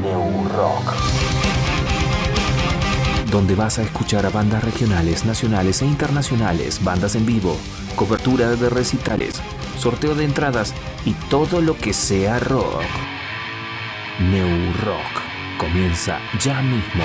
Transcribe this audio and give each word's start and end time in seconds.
New 0.01 0.49
Rock. 0.49 0.93
donde 3.31 3.55
vas 3.55 3.79
a 3.79 3.83
escuchar 3.83 4.25
a 4.25 4.29
bandas 4.29 4.63
regionales, 4.63 5.23
nacionales 5.23 5.83
e 5.83 5.85
internacionales, 5.85 6.83
bandas 6.83 7.15
en 7.15 7.27
vivo, 7.27 7.55
cobertura 7.95 8.49
de 8.55 8.69
recitales, 8.69 9.39
sorteo 9.77 10.15
de 10.15 10.25
entradas 10.25 10.73
y 11.05 11.13
todo 11.29 11.61
lo 11.61 11.77
que 11.77 11.93
sea 11.93 12.39
rock. 12.39 12.83
New 14.19 14.73
Rock 14.83 15.28
comienza 15.59 16.17
ya 16.39 16.61
mismo. 16.61 17.03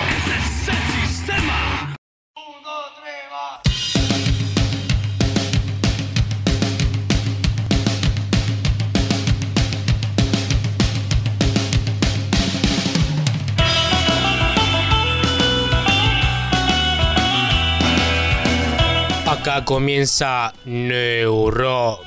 Acá 19.26 19.64
comienza 19.64 20.52
New 20.64 21.50
Rock. 21.50 22.00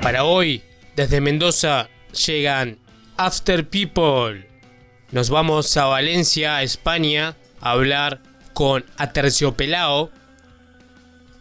Para 0.00 0.22
hoy, 0.22 0.62
desde 0.94 1.20
Mendoza, 1.20 1.88
llegan 2.16 2.78
After 3.16 3.68
People. 3.68 4.46
Nos 5.12 5.30
vamos 5.30 5.76
a 5.76 5.86
Valencia, 5.86 6.62
España, 6.62 7.36
a 7.60 7.70
hablar 7.70 8.20
con 8.52 8.84
Aterciopelao, 8.96 10.10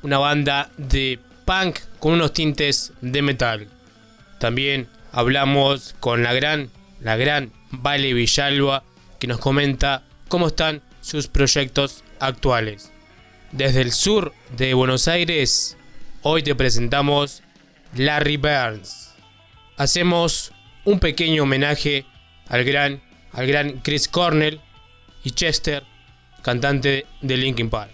una 0.04 0.18
banda 0.18 0.70
de 0.78 1.20
punk 1.46 1.80
con 2.00 2.14
unos 2.14 2.34
tintes 2.34 2.94
de 3.02 3.22
metal. 3.22 3.68
También 4.40 4.88
hablamos 5.12 5.96
con 6.00 6.24
la 6.24 6.34
gran, 6.34 6.70
la 7.00 7.16
gran 7.16 7.52
Vale 7.72 8.14
Villalba, 8.14 8.84
que 9.20 9.28
nos 9.28 9.40
comenta 9.40 10.04
cómo 10.28 10.48
están 10.48 10.82
sus 11.02 11.28
proyectos 11.28 12.04
actuales. 12.20 12.92
Desde 13.52 13.82
el 13.82 13.92
sur 13.92 14.34
de 14.58 14.74
Buenos 14.74 15.08
Aires, 15.08 15.78
hoy 16.22 16.44
te 16.44 16.56
presentamos 16.56 17.42
Larry 17.96 18.38
Burns. 18.38 19.14
Hacemos 19.78 20.52
un 20.86 21.00
pequeño 21.00 21.44
homenaje 21.44 22.06
al 22.48 22.64
gran, 22.64 23.02
al 23.32 23.48
gran 23.48 23.80
Chris 23.82 24.08
Cornell 24.08 24.62
y 25.24 25.32
Chester, 25.32 25.84
cantante 26.42 27.06
de 27.22 27.38
Linkin 27.38 27.70
Park. 27.70 27.92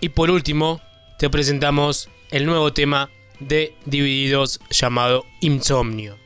Y 0.00 0.08
por 0.10 0.30
último, 0.30 0.80
te 1.18 1.30
presentamos 1.30 2.08
el 2.30 2.46
nuevo 2.46 2.72
tema 2.72 3.10
de 3.40 3.74
Divididos 3.84 4.60
llamado 4.70 5.24
Insomnio. 5.40 6.16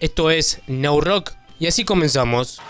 Esto 0.00 0.30
es 0.30 0.60
Now 0.66 1.00
Rock 1.00 1.32
y 1.58 1.66
así 1.66 1.84
comenzamos. 1.84 2.60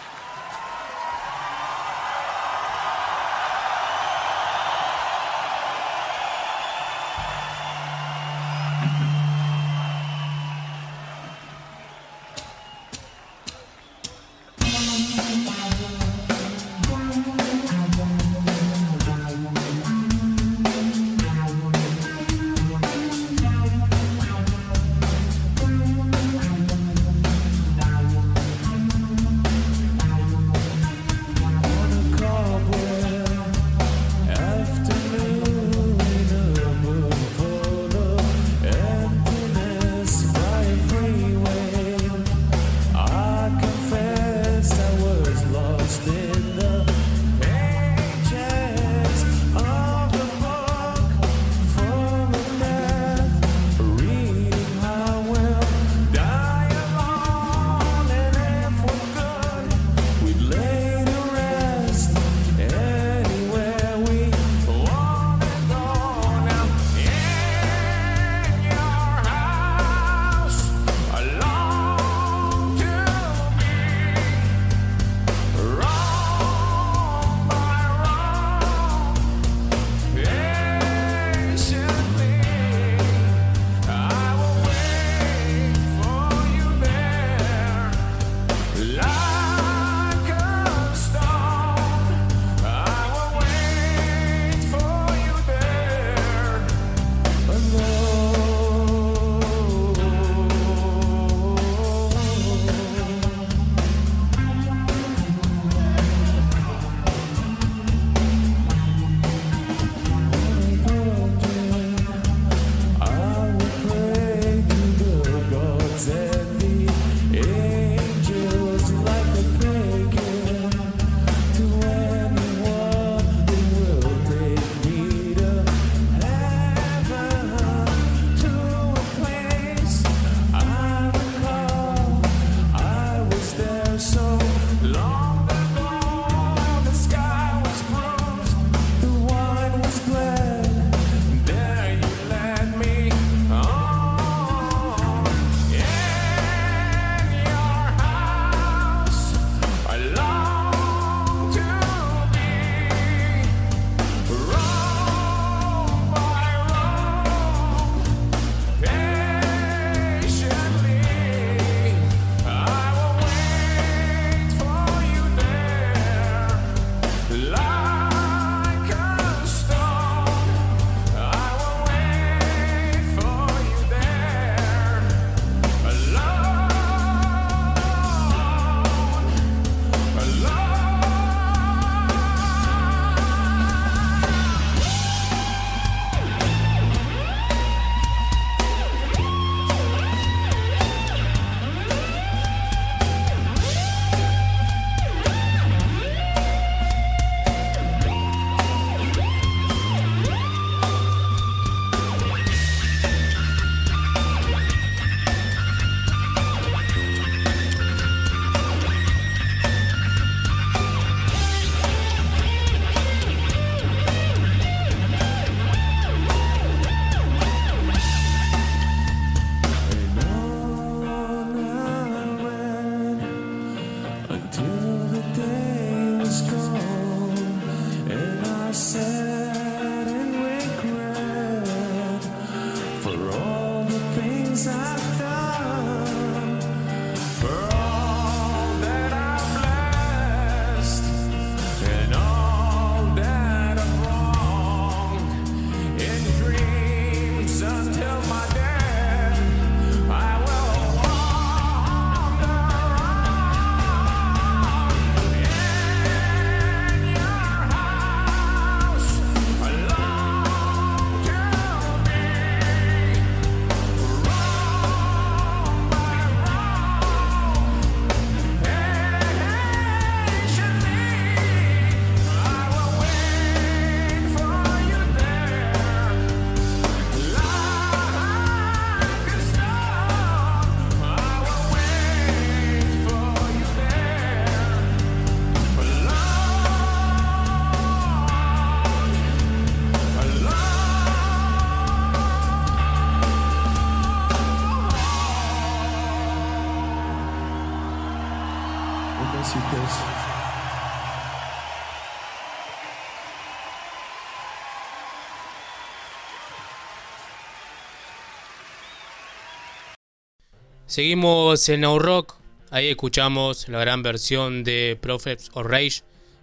Seguimos 310.92 311.70
en 311.70 311.80
Now 311.80 311.98
Rock. 311.98 312.34
Ahí 312.70 312.88
escuchamos 312.88 313.66
la 313.70 313.80
gran 313.80 314.02
versión 314.02 314.62
de 314.62 314.98
Prophets 315.00 315.50
of 315.54 315.64
Rage 315.64 316.02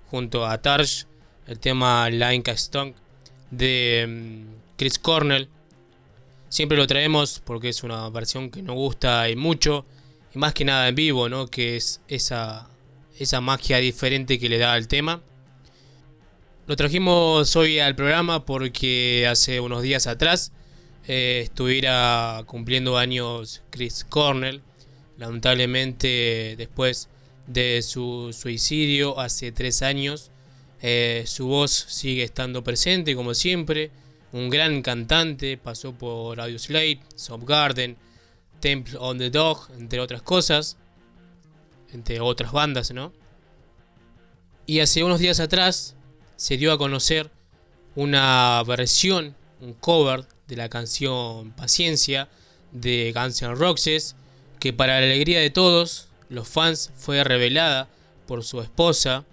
junto 0.10 0.44
a 0.48 0.60
Tarsh, 0.60 1.04
el 1.46 1.60
tema 1.60 2.10
Line 2.10 2.42
Stone 2.48 2.96
de 3.52 4.08
mm, 4.10 4.76
Chris 4.76 4.98
Cornell. 4.98 5.50
Siempre 6.50 6.80
lo 6.80 6.88
traemos 6.88 7.44
porque 7.46 7.70
es 7.70 7.84
una 7.84 8.10
versión 8.10 8.50
que 8.50 8.64
nos 8.64 8.74
gusta 8.74 9.30
y 9.30 9.36
mucho, 9.36 9.86
y 10.34 10.40
más 10.40 10.56
que 10.56 10.66
nada 10.66 10.88
en 10.88 10.96
vivo, 10.96 11.30
¿no? 11.30 11.46
Que 11.46 11.76
es 11.76 12.02
esa, 12.08 12.72
esa 13.20 13.42
magia 13.42 13.78
diferente 13.78 14.40
que 14.40 14.50
le 14.50 14.58
da 14.58 14.74
al 14.74 14.88
tema. 14.88 15.22
Lo 16.66 16.76
trajimos 16.76 17.56
hoy 17.56 17.78
al 17.78 17.96
programa 17.96 18.48
porque 18.48 19.28
hace 19.30 19.60
unos 19.60 19.84
días 19.84 20.08
atrás 20.08 20.54
eh, 21.12 21.42
estuviera 21.44 22.44
cumpliendo 22.46 22.96
años 22.96 23.64
Chris 23.72 24.06
Cornell. 24.08 24.62
Lamentablemente, 25.18 26.54
después 26.56 27.10
de 27.48 27.82
su 27.82 28.32
suicidio 28.32 29.20
hace 29.20 29.52
tres 29.52 29.82
años, 29.82 30.30
eh, 30.84 31.24
su 31.26 31.48
voz 31.48 31.72
sigue 31.72 32.22
estando 32.22 32.64
presente 32.64 33.16
como 33.16 33.34
siempre. 33.34 33.90
Un 34.34 34.52
gran 34.52 34.84
cantante, 34.84 35.58
pasó 35.58 35.94
por 35.94 36.40
Audio 36.40 36.60
Slate, 36.60 37.00
Garden, 37.42 37.98
Temple 38.60 38.98
on 39.00 39.18
the 39.18 39.32
Dog, 39.32 39.68
entre 39.80 40.00
otras 40.02 40.22
cosas, 40.22 40.78
entre 41.92 42.20
otras 42.20 42.52
bandas, 42.52 42.92
¿no? 42.92 43.14
Y 44.68 44.82
hace 44.82 45.04
unos 45.04 45.20
días 45.20 45.40
atrás 45.40 45.96
se 46.36 46.58
dio 46.58 46.72
a 46.72 46.78
conocer 46.78 47.32
una 47.96 48.62
versión, 48.68 49.36
un 49.60 49.74
cover 49.74 50.28
de 50.50 50.58
la 50.58 50.68
canción 50.68 51.52
Paciencia 51.52 52.28
de 52.74 53.14
Guns 53.16 53.42
N' 53.42 53.56
Roses, 53.56 54.16
que 54.60 54.74
para 54.74 55.00
la 55.00 55.06
alegría 55.06 55.40
de 55.40 55.50
todos 55.50 56.10
los 56.28 56.48
fans 56.48 56.92
fue 56.96 57.24
revelada 57.24 57.88
por 58.28 58.44
su 58.44 58.60
esposa 58.62 59.26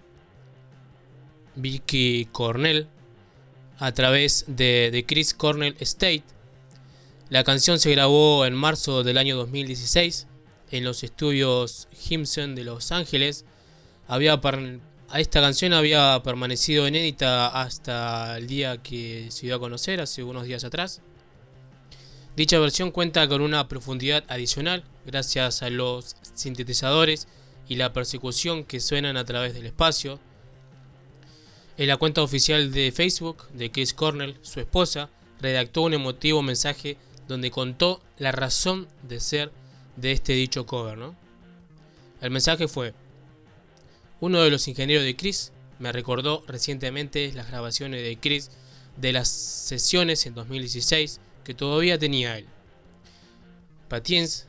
Vicky 1.56 2.28
Cornell 2.30 2.86
a 3.78 3.92
través 3.92 4.44
de, 4.46 5.04
Chris 5.06 5.34
Cornell 5.34 5.76
Estate. 5.80 6.22
La 7.28 7.44
canción 7.44 7.78
se 7.78 7.90
grabó 7.90 8.46
en 8.46 8.54
marzo 8.54 9.02
del 9.02 9.18
año 9.18 9.36
2016 9.36 10.28
en 10.70 10.84
los 10.84 11.02
estudios 11.02 11.88
Himson 12.08 12.54
de 12.54 12.64
Los 12.64 12.92
Ángeles. 12.92 13.44
Había 14.06 14.40
a 15.08 15.20
esta 15.20 15.40
canción 15.40 15.72
había 15.72 16.20
permanecido 16.24 16.88
inédita 16.88 17.48
hasta 17.48 18.38
el 18.38 18.46
día 18.46 18.82
que 18.82 19.28
se 19.30 19.46
dio 19.46 19.56
a 19.56 19.60
conocer, 19.60 20.00
hace 20.00 20.22
unos 20.22 20.44
días 20.44 20.64
atrás. 20.64 21.00
Dicha 22.36 22.58
versión 22.58 22.90
cuenta 22.90 23.26
con 23.28 23.40
una 23.40 23.66
profundidad 23.66 24.22
adicional 24.28 24.84
gracias 25.06 25.62
a 25.62 25.70
los 25.70 26.16
sintetizadores 26.34 27.28
y 27.66 27.76
la 27.76 27.94
persecución 27.94 28.64
que 28.64 28.80
suenan 28.80 29.16
a 29.16 29.24
través 29.24 29.54
del 29.54 29.64
espacio. 29.64 30.20
En 31.78 31.88
la 31.88 31.96
cuenta 31.96 32.22
oficial 32.22 32.72
de 32.72 32.92
Facebook 32.92 33.48
de 33.54 33.70
Chris 33.70 33.94
Cornell, 33.94 34.36
su 34.42 34.60
esposa, 34.60 35.08
redactó 35.40 35.80
un 35.80 35.94
emotivo 35.94 36.42
mensaje 36.42 36.98
donde 37.26 37.50
contó 37.50 38.02
la 38.18 38.32
razón 38.32 38.86
de 39.02 39.18
ser 39.18 39.50
de 39.96 40.12
este 40.12 40.34
dicho 40.34 40.66
cover. 40.66 40.98
El 42.20 42.30
mensaje 42.30 42.68
fue, 42.68 42.92
uno 44.20 44.42
de 44.42 44.50
los 44.50 44.68
ingenieros 44.68 45.06
de 45.06 45.16
Chris 45.16 45.52
me 45.78 45.90
recordó 45.90 46.44
recientemente 46.46 47.32
las 47.32 47.48
grabaciones 47.48 48.02
de 48.02 48.18
Chris 48.18 48.50
de 48.98 49.14
las 49.14 49.28
sesiones 49.28 50.26
en 50.26 50.34
2016 50.34 51.20
que 51.46 51.54
todavía 51.54 51.96
tenía 51.96 52.36
él. 52.36 52.46
Patience 53.88 54.46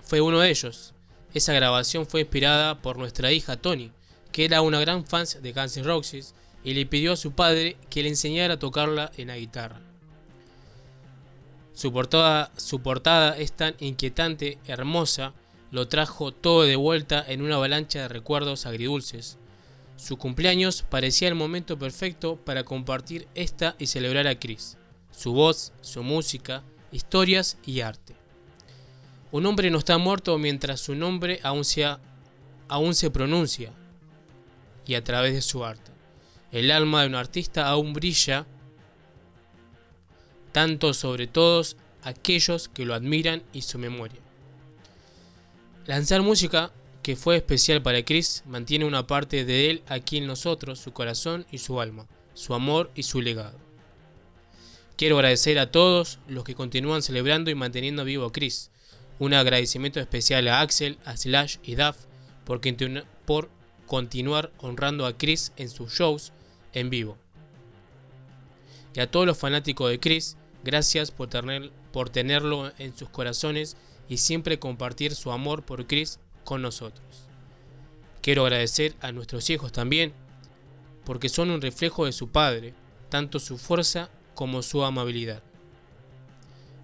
fue 0.00 0.20
uno 0.20 0.40
de 0.40 0.50
ellos. 0.50 0.94
Esa 1.32 1.52
grabación 1.52 2.06
fue 2.06 2.22
inspirada 2.22 2.82
por 2.82 2.98
nuestra 2.98 3.30
hija 3.30 3.56
Tony, 3.56 3.92
que 4.32 4.44
era 4.44 4.62
una 4.62 4.80
gran 4.80 5.06
fan 5.06 5.26
de 5.40 5.52
Guns 5.52 5.76
N' 5.76 5.84
Roses 5.84 6.34
y 6.64 6.74
le 6.74 6.86
pidió 6.86 7.12
a 7.12 7.16
su 7.16 7.30
padre 7.30 7.76
que 7.88 8.02
le 8.02 8.08
enseñara 8.08 8.54
a 8.54 8.58
tocarla 8.58 9.12
en 9.16 9.28
la 9.28 9.36
guitarra. 9.36 9.78
Su 11.72 11.92
portada, 11.92 12.50
su 12.56 12.80
portada 12.80 13.38
es 13.38 13.52
tan 13.52 13.76
inquietante, 13.78 14.58
hermosa, 14.66 15.34
lo 15.70 15.86
trajo 15.86 16.32
todo 16.32 16.64
de 16.64 16.74
vuelta 16.74 17.24
en 17.28 17.42
una 17.42 17.54
avalancha 17.56 18.00
de 18.00 18.08
recuerdos 18.08 18.66
agridulces. 18.66 19.38
Su 19.96 20.16
cumpleaños 20.16 20.82
parecía 20.82 21.28
el 21.28 21.36
momento 21.36 21.78
perfecto 21.78 22.34
para 22.44 22.64
compartir 22.64 23.28
esta 23.36 23.76
y 23.78 23.86
celebrar 23.86 24.26
a 24.26 24.36
Chris, 24.36 24.78
su 25.16 25.32
voz, 25.32 25.72
su 25.80 26.02
música, 26.02 26.62
historias 26.92 27.56
y 27.64 27.80
arte. 27.80 28.14
Un 29.32 29.46
hombre 29.46 29.70
no 29.70 29.78
está 29.78 29.96
muerto 29.96 30.36
mientras 30.36 30.80
su 30.80 30.94
nombre 30.94 31.40
aún, 31.42 31.62
aún 32.68 32.94
se 32.94 33.10
pronuncia 33.10 33.72
y 34.86 34.94
a 34.94 35.02
través 35.02 35.32
de 35.32 35.40
su 35.40 35.64
arte. 35.64 35.90
El 36.52 36.70
alma 36.70 37.02
de 37.02 37.08
un 37.08 37.14
artista 37.14 37.66
aún 37.66 37.94
brilla 37.94 38.46
tanto 40.52 40.92
sobre 40.94 41.26
todos 41.26 41.76
aquellos 42.02 42.68
que 42.68 42.84
lo 42.84 42.94
admiran 42.94 43.42
y 43.52 43.62
su 43.62 43.78
memoria. 43.78 44.20
Lanzar 45.86 46.22
música 46.22 46.72
que 47.02 47.16
fue 47.16 47.36
especial 47.36 47.82
para 47.82 48.04
Chris 48.04 48.42
mantiene 48.46 48.84
una 48.84 49.06
parte 49.06 49.44
de 49.44 49.70
él 49.70 49.82
aquí 49.88 50.18
en 50.18 50.26
nosotros, 50.26 50.78
su 50.78 50.92
corazón 50.92 51.46
y 51.50 51.58
su 51.58 51.80
alma, 51.80 52.06
su 52.34 52.54
amor 52.54 52.90
y 52.94 53.02
su 53.02 53.22
legado. 53.22 53.65
Quiero 54.96 55.16
agradecer 55.16 55.58
a 55.58 55.70
todos 55.70 56.18
los 56.26 56.44
que 56.44 56.54
continúan 56.54 57.02
celebrando 57.02 57.50
y 57.50 57.54
manteniendo 57.54 58.04
vivo 58.04 58.24
a 58.24 58.32
Chris. 58.32 58.70
Un 59.18 59.34
agradecimiento 59.34 60.00
especial 60.00 60.48
a 60.48 60.62
Axel, 60.62 60.98
a 61.04 61.18
Slash 61.18 61.58
y 61.62 61.74
Duff 61.74 61.96
por, 63.26 63.50
continuar 63.86 64.52
honrando 64.58 65.04
a 65.04 65.18
Chris 65.18 65.52
en 65.58 65.68
sus 65.68 65.92
shows 65.92 66.32
en 66.72 66.88
vivo. 66.88 67.18
Y 68.94 69.00
a 69.00 69.10
todos 69.10 69.26
los 69.26 69.36
fanáticos 69.36 69.90
de 69.90 70.00
Chris, 70.00 70.38
gracias 70.64 71.10
por, 71.10 71.28
por 71.92 72.08
tenerlo 72.08 72.72
en 72.78 72.96
sus 72.96 73.10
corazones 73.10 73.76
y 74.08 74.16
siempre 74.16 74.58
compartir 74.58 75.14
su 75.14 75.30
amor 75.30 75.62
por 75.62 75.86
Chris 75.86 76.20
con 76.44 76.62
nosotros. 76.62 77.28
Quiero 78.22 78.44
agradecer 78.44 78.94
a 79.00 79.12
nuestros 79.12 79.50
hijos 79.50 79.72
también, 79.72 80.14
porque 81.04 81.28
son 81.28 81.50
un 81.50 81.60
reflejo 81.60 82.06
de 82.06 82.12
su 82.12 82.28
padre, 82.28 82.74
tanto 83.10 83.38
su 83.38 83.58
fuerza 83.58 84.10
como 84.36 84.62
su 84.62 84.84
amabilidad, 84.84 85.42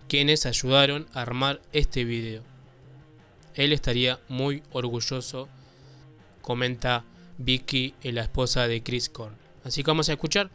quienes 0.09 0.47
ayudaron 0.47 1.07
a 1.13 1.21
armar 1.23 1.61
este 1.73 2.05
video. 2.05 2.43
Él 3.55 3.73
estaría 3.73 4.19
muy 4.29 4.65
orgulloso, 4.73 5.49
comenta 6.41 7.05
Vicky, 7.39 7.95
la 8.03 8.23
esposa 8.23 8.67
de 8.67 8.83
Chris 8.83 9.09
Korn. 9.09 9.37
Así 9.63 9.85
que 9.85 9.91
vamos 9.91 10.09
a 10.09 10.13
escuchar 10.13 10.51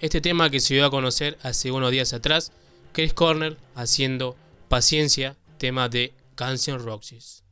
este 0.00 0.20
tema 0.20 0.50
que 0.50 0.58
se 0.58 0.74
dio 0.74 0.86
a 0.86 0.90
conocer 0.90 1.38
hace 1.42 1.70
unos 1.70 1.92
días 1.92 2.12
atrás, 2.12 2.50
Chris 2.92 3.14
Corner 3.14 3.56
haciendo 3.76 4.36
Paciencia 4.68 5.36
tema 5.58 5.88
de 5.88 6.14
Guns 6.36 6.68
N' 6.68 7.47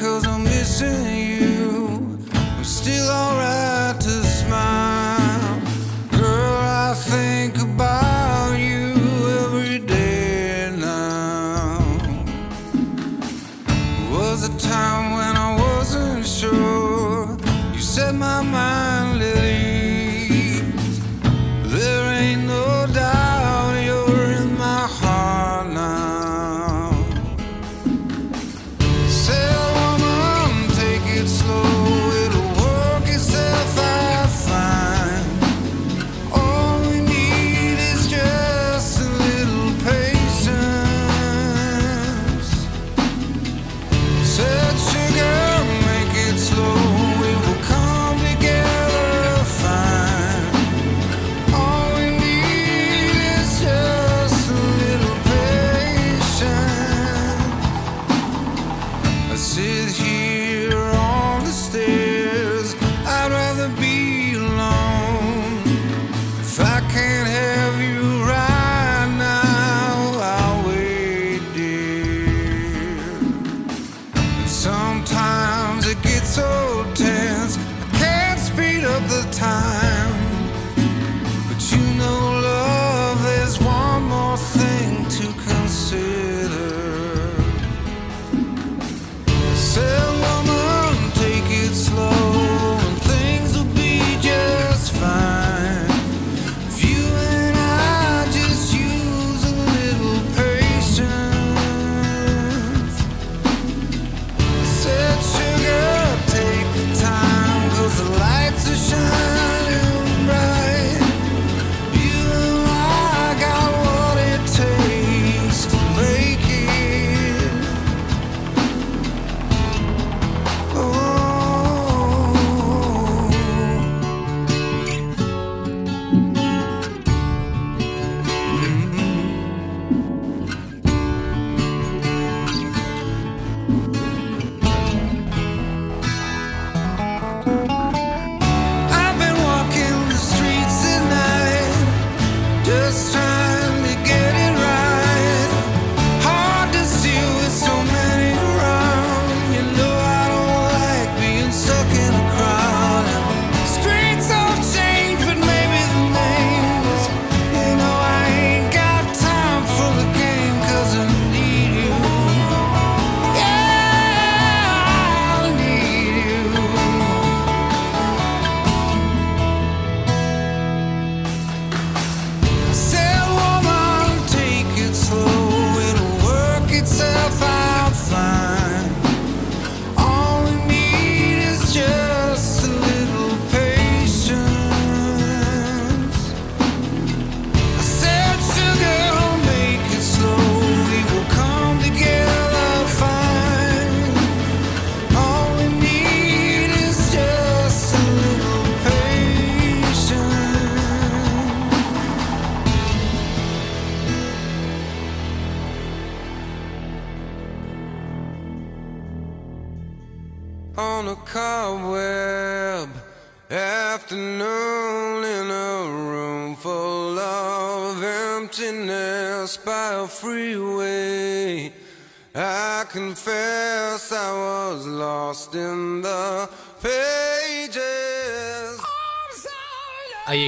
Roses. 0.00 0.33
Say, 0.33 0.33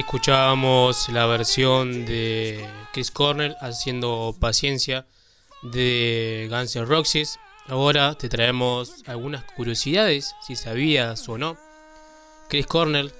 escuchábamos 0.07 1.09
la 1.09 1.25
versión 1.25 2.05
de 2.05 2.65
Chris 2.93 3.11
Cornell 3.11 3.57
haciendo 3.59 4.33
Paciencia 4.39 5.05
de 5.63 6.47
Guns 6.49 6.77
N' 6.77 6.85
Roses. 6.85 7.37
Ahora 7.67 8.15
te 8.15 8.29
traemos 8.29 9.03
algunas 9.05 9.43
curiosidades, 9.43 10.33
si 10.47 10.55
sabías 10.55 11.27
o 11.27 11.37
no. 11.37 11.57
Chris 12.47 12.67
Cornell 12.67 13.11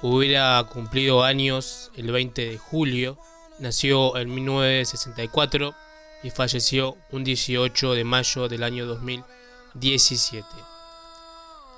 hubiera 0.00 0.62
cumplido 0.72 1.24
años 1.24 1.90
el 1.96 2.12
20 2.12 2.50
de 2.50 2.56
julio, 2.56 3.18
nació 3.58 4.16
en 4.16 4.32
1964 4.32 5.74
y 6.22 6.30
falleció 6.30 6.96
un 7.10 7.24
18 7.24 7.94
de 7.94 8.04
mayo 8.04 8.46
del 8.46 8.62
año 8.62 8.86
2017. 8.86 10.46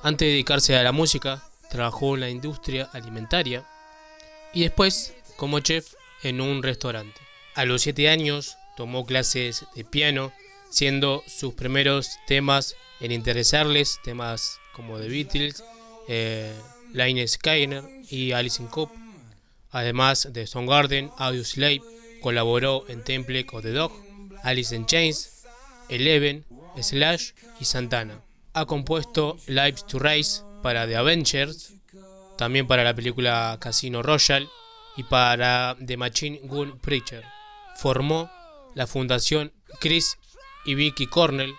Antes 0.03 0.27
de 0.27 0.33
dedicarse 0.33 0.77
a 0.77 0.83
la 0.83 0.93
música, 0.93 1.43
trabajó 1.71 2.15
en 2.15 2.21
la 2.21 2.29
industria 2.29 2.91
alimentaria 2.93 3.65
y 4.53 4.63
después 4.63 5.15
como 5.37 5.61
chef 5.61 5.95
en 6.23 6.41
un 6.41 6.63
restaurante. 6.63 7.21
A 7.55 7.65
los 7.65 7.83
7 7.83 8.09
años 8.09 8.57
tomó 8.77 9.05
clases 9.05 9.65
de 9.75 9.85
piano, 9.85 10.33
siendo 10.71 11.23
sus 11.27 11.55
primeros 11.55 12.19
temas 12.27 12.77
en 13.01 13.13
interesarles 13.13 13.99
temas 14.05 14.59
como 14.73 14.99
The 14.99 15.09
Beatles, 15.09 15.65
eh, 16.09 16.53
Line 16.93 17.27
y 18.11 18.33
Alice 18.33 18.63
in. 18.63 18.91
Además 19.71 20.29
de 20.33 20.47
Soundgarden, 20.47 21.11
Audioslave 21.19 21.83
colaboró 22.21 22.85
en 22.89 23.03
Temple 23.05 23.47
of 23.53 23.63
the 23.63 23.73
Dog, 23.73 23.93
Alice 24.43 24.75
in 24.75 24.87
Chains, 24.87 25.45
Eleven, 25.89 26.45
Slash 26.81 27.33
y 27.61 27.65
Santana. 27.65 28.23
Ha 28.55 28.67
compuesto 28.67 29.37
Lives 29.47 29.87
to 29.87 29.99
Rise 29.99 30.43
para 30.63 30.87
The 30.87 30.97
Avengers, 30.97 31.75
también 32.39 32.67
para 32.67 32.85
la 32.85 32.95
película 32.95 33.59
Casino 33.61 34.03
Royale 34.03 34.49
y 34.97 35.03
para 35.03 35.77
The 35.85 35.97
Machine 35.99 36.41
Gun 36.45 36.79
Preacher. 36.79 37.25
Formó 37.77 38.31
la 38.75 38.87
fundación 38.87 39.53
Chris 39.81 40.17
y 40.65 40.75
Vicky 40.75 41.07
Cornell 41.07 41.55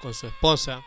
con 0.00 0.14
su 0.14 0.26
esposa 0.26 0.82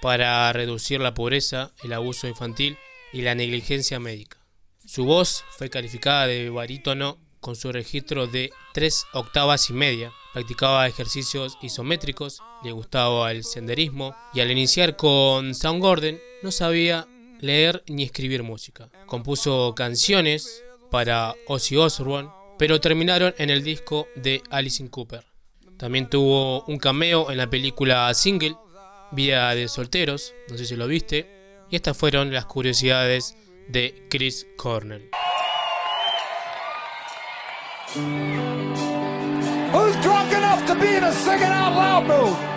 para 0.00 0.52
reducir 0.52 1.00
la 1.00 1.12
pobreza, 1.12 1.72
el 1.82 1.92
abuso 1.92 2.28
infantil 2.28 2.78
y 3.12 3.22
la 3.22 3.34
negligencia 3.34 3.98
médica. 3.98 4.38
Su 4.84 5.04
voz 5.04 5.44
fue 5.50 5.68
calificada 5.68 6.26
de 6.26 6.48
barítono 6.48 7.18
con 7.40 7.56
su 7.56 7.72
registro 7.72 8.26
de 8.26 8.50
tres 8.72 9.06
octavas 9.12 9.70
y 9.70 9.72
media. 9.72 10.12
Practicaba 10.32 10.86
ejercicios 10.86 11.58
isométricos, 11.62 12.40
le 12.62 12.72
gustaba 12.72 13.32
el 13.32 13.42
senderismo 13.42 14.14
y 14.34 14.40
al 14.40 14.50
iniciar 14.50 14.96
con 14.96 15.54
Soundgarden 15.54 16.20
no 16.42 16.52
sabía 16.52 17.08
leer 17.40 17.82
ni 17.86 18.02
escribir 18.02 18.42
música. 18.42 18.88
Compuso 19.06 19.74
canciones 19.74 20.62
para 20.90 21.34
Ozzy 21.46 21.76
Osbourne, 21.76 22.30
pero 22.58 22.80
terminaron 22.80 23.34
en 23.38 23.50
el 23.50 23.62
disco 23.62 24.06
de 24.16 24.42
Alice 24.50 24.88
Cooper. 24.88 25.24
También 25.76 26.08
tuvo 26.08 26.64
un 26.64 26.78
cameo 26.78 27.30
en 27.30 27.38
la 27.38 27.50
película 27.50 28.12
Single, 28.14 28.56
Vida 29.12 29.54
de 29.54 29.68
Solteros, 29.68 30.34
no 30.50 30.56
sé 30.56 30.64
si 30.64 30.76
lo 30.76 30.86
viste, 30.86 31.28
y 31.70 31.76
estas 31.76 31.96
fueron 31.96 32.32
las 32.32 32.46
curiosidades 32.46 33.36
de 33.68 34.06
Chris 34.08 34.46
Cornell. 34.56 35.10
Who's 39.72 39.96
drunk 40.02 40.32
enough 40.32 40.66
to 40.66 40.74
be 40.74 40.96
in 40.96 41.04
a 41.04 41.12
singing 41.12 41.52
out 41.52 41.74
loud? 41.74 42.55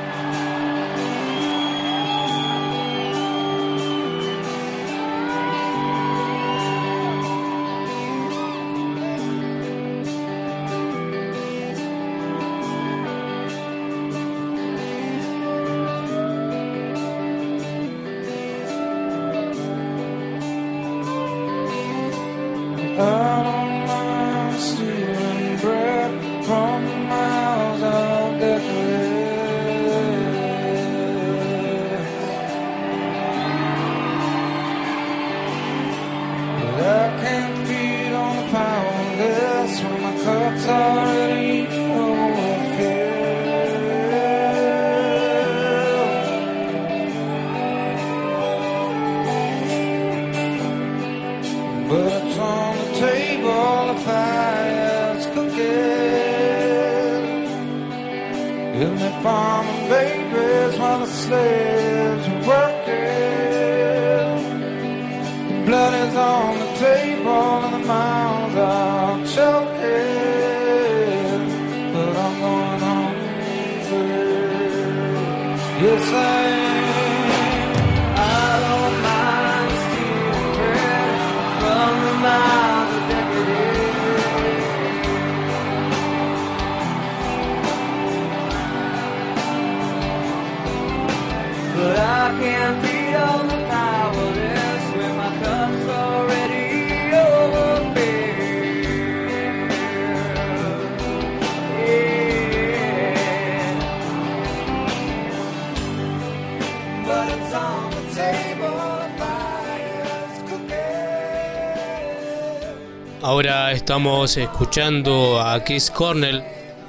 Estamos 113.90 114.38
escuchando 114.38 115.42
a 115.42 115.64
Chris 115.64 115.90
Cornell 115.90 116.44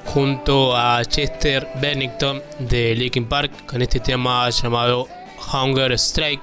junto 0.05 0.77
a 0.77 1.03
Chester 1.03 1.67
Bennington 1.81 2.43
de 2.59 2.95
Linkin 2.95 3.25
Park 3.25 3.65
con 3.65 3.81
este 3.81 4.01
tema 4.01 4.51
llamado 4.51 5.09
Hunger 5.51 5.93
Strike. 5.93 6.43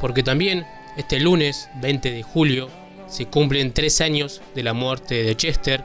Porque 0.00 0.22
también 0.22 0.66
este 0.96 1.20
lunes 1.20 1.68
20 1.82 2.10
de 2.10 2.22
julio 2.22 2.70
se 3.06 3.26
cumplen 3.26 3.74
tres 3.74 4.00
años 4.00 4.40
de 4.54 4.62
la 4.62 4.72
muerte 4.72 5.22
de 5.22 5.36
Chester. 5.36 5.84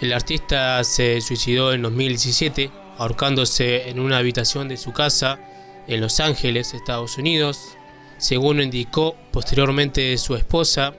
El 0.00 0.14
artista 0.14 0.82
se 0.84 1.20
suicidó 1.20 1.74
en 1.74 1.82
2017 1.82 2.70
ahorcándose 2.96 3.90
en 3.90 4.00
una 4.00 4.16
habitación 4.16 4.68
de 4.68 4.78
su 4.78 4.94
casa 4.94 5.38
en 5.86 6.00
Los 6.00 6.18
Ángeles, 6.20 6.72
Estados 6.72 7.18
Unidos. 7.18 7.76
Según 8.16 8.62
indicó 8.62 9.14
posteriormente 9.32 10.16
su 10.16 10.34
esposa, 10.34 10.94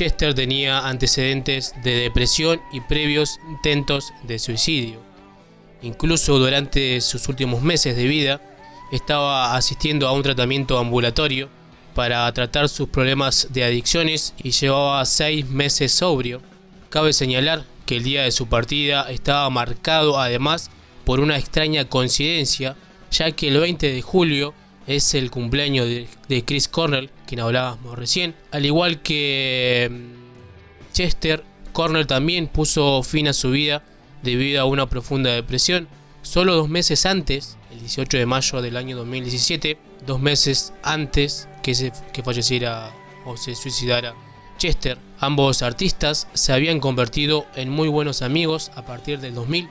Chester 0.00 0.32
tenía 0.32 0.88
antecedentes 0.88 1.74
de 1.84 1.94
depresión 1.94 2.58
y 2.72 2.80
previos 2.80 3.38
intentos 3.50 4.14
de 4.22 4.38
suicidio. 4.38 4.98
Incluso 5.82 6.38
durante 6.38 7.02
sus 7.02 7.28
últimos 7.28 7.60
meses 7.60 7.96
de 7.96 8.04
vida 8.04 8.40
estaba 8.92 9.54
asistiendo 9.54 10.08
a 10.08 10.12
un 10.12 10.22
tratamiento 10.22 10.78
ambulatorio 10.78 11.50
para 11.94 12.32
tratar 12.32 12.70
sus 12.70 12.88
problemas 12.88 13.48
de 13.50 13.62
adicciones 13.62 14.32
y 14.42 14.52
llevaba 14.52 15.04
seis 15.04 15.46
meses 15.50 15.92
sobrio. 15.92 16.40
Cabe 16.88 17.12
señalar 17.12 17.66
que 17.84 17.98
el 17.98 18.02
día 18.02 18.22
de 18.22 18.30
su 18.30 18.46
partida 18.46 19.10
estaba 19.10 19.50
marcado 19.50 20.18
además 20.18 20.70
por 21.04 21.20
una 21.20 21.36
extraña 21.36 21.84
coincidencia 21.84 22.74
ya 23.10 23.32
que 23.32 23.48
el 23.48 23.60
20 23.60 23.92
de 23.92 24.00
julio 24.00 24.54
es 24.90 25.14
el 25.14 25.30
cumpleaños 25.30 25.86
de, 25.86 26.44
Chris 26.44 26.66
Cornell, 26.66 27.10
quien 27.24 27.40
hablábamos 27.40 27.96
recién. 27.96 28.34
Al 28.50 28.66
igual 28.66 29.02
que 29.02 29.88
mm, 29.88 30.92
Chester, 30.92 31.44
Cornell 31.72 32.08
también 32.08 32.48
puso 32.48 33.04
fin 33.04 33.28
a 33.28 33.32
su 33.32 33.52
vida 33.52 33.84
debido 34.24 34.60
a 34.60 34.64
una 34.64 34.88
profunda 34.88 35.30
depresión. 35.30 35.86
Solo 36.22 36.56
dos 36.56 36.68
meses 36.68 37.06
antes, 37.06 37.56
el 37.70 37.78
18 37.78 38.18
de 38.18 38.26
mayo 38.26 38.60
del 38.62 38.76
año 38.76 38.96
2017, 38.96 39.78
dos 40.06 40.20
meses 40.20 40.72
antes 40.82 41.48
que, 41.62 41.76
se, 41.76 41.92
que 42.12 42.24
falleciera 42.24 42.92
o 43.24 43.36
se 43.36 43.54
suicidara 43.54 44.16
Chester, 44.58 44.98
ambos 45.20 45.62
artistas 45.62 46.26
se 46.34 46.52
habían 46.52 46.80
convertido 46.80 47.46
en 47.54 47.70
muy 47.70 47.88
buenos 47.88 48.22
amigos 48.22 48.72
a 48.74 48.84
partir 48.84 49.20
del 49.20 49.34
2000, 49.34 49.68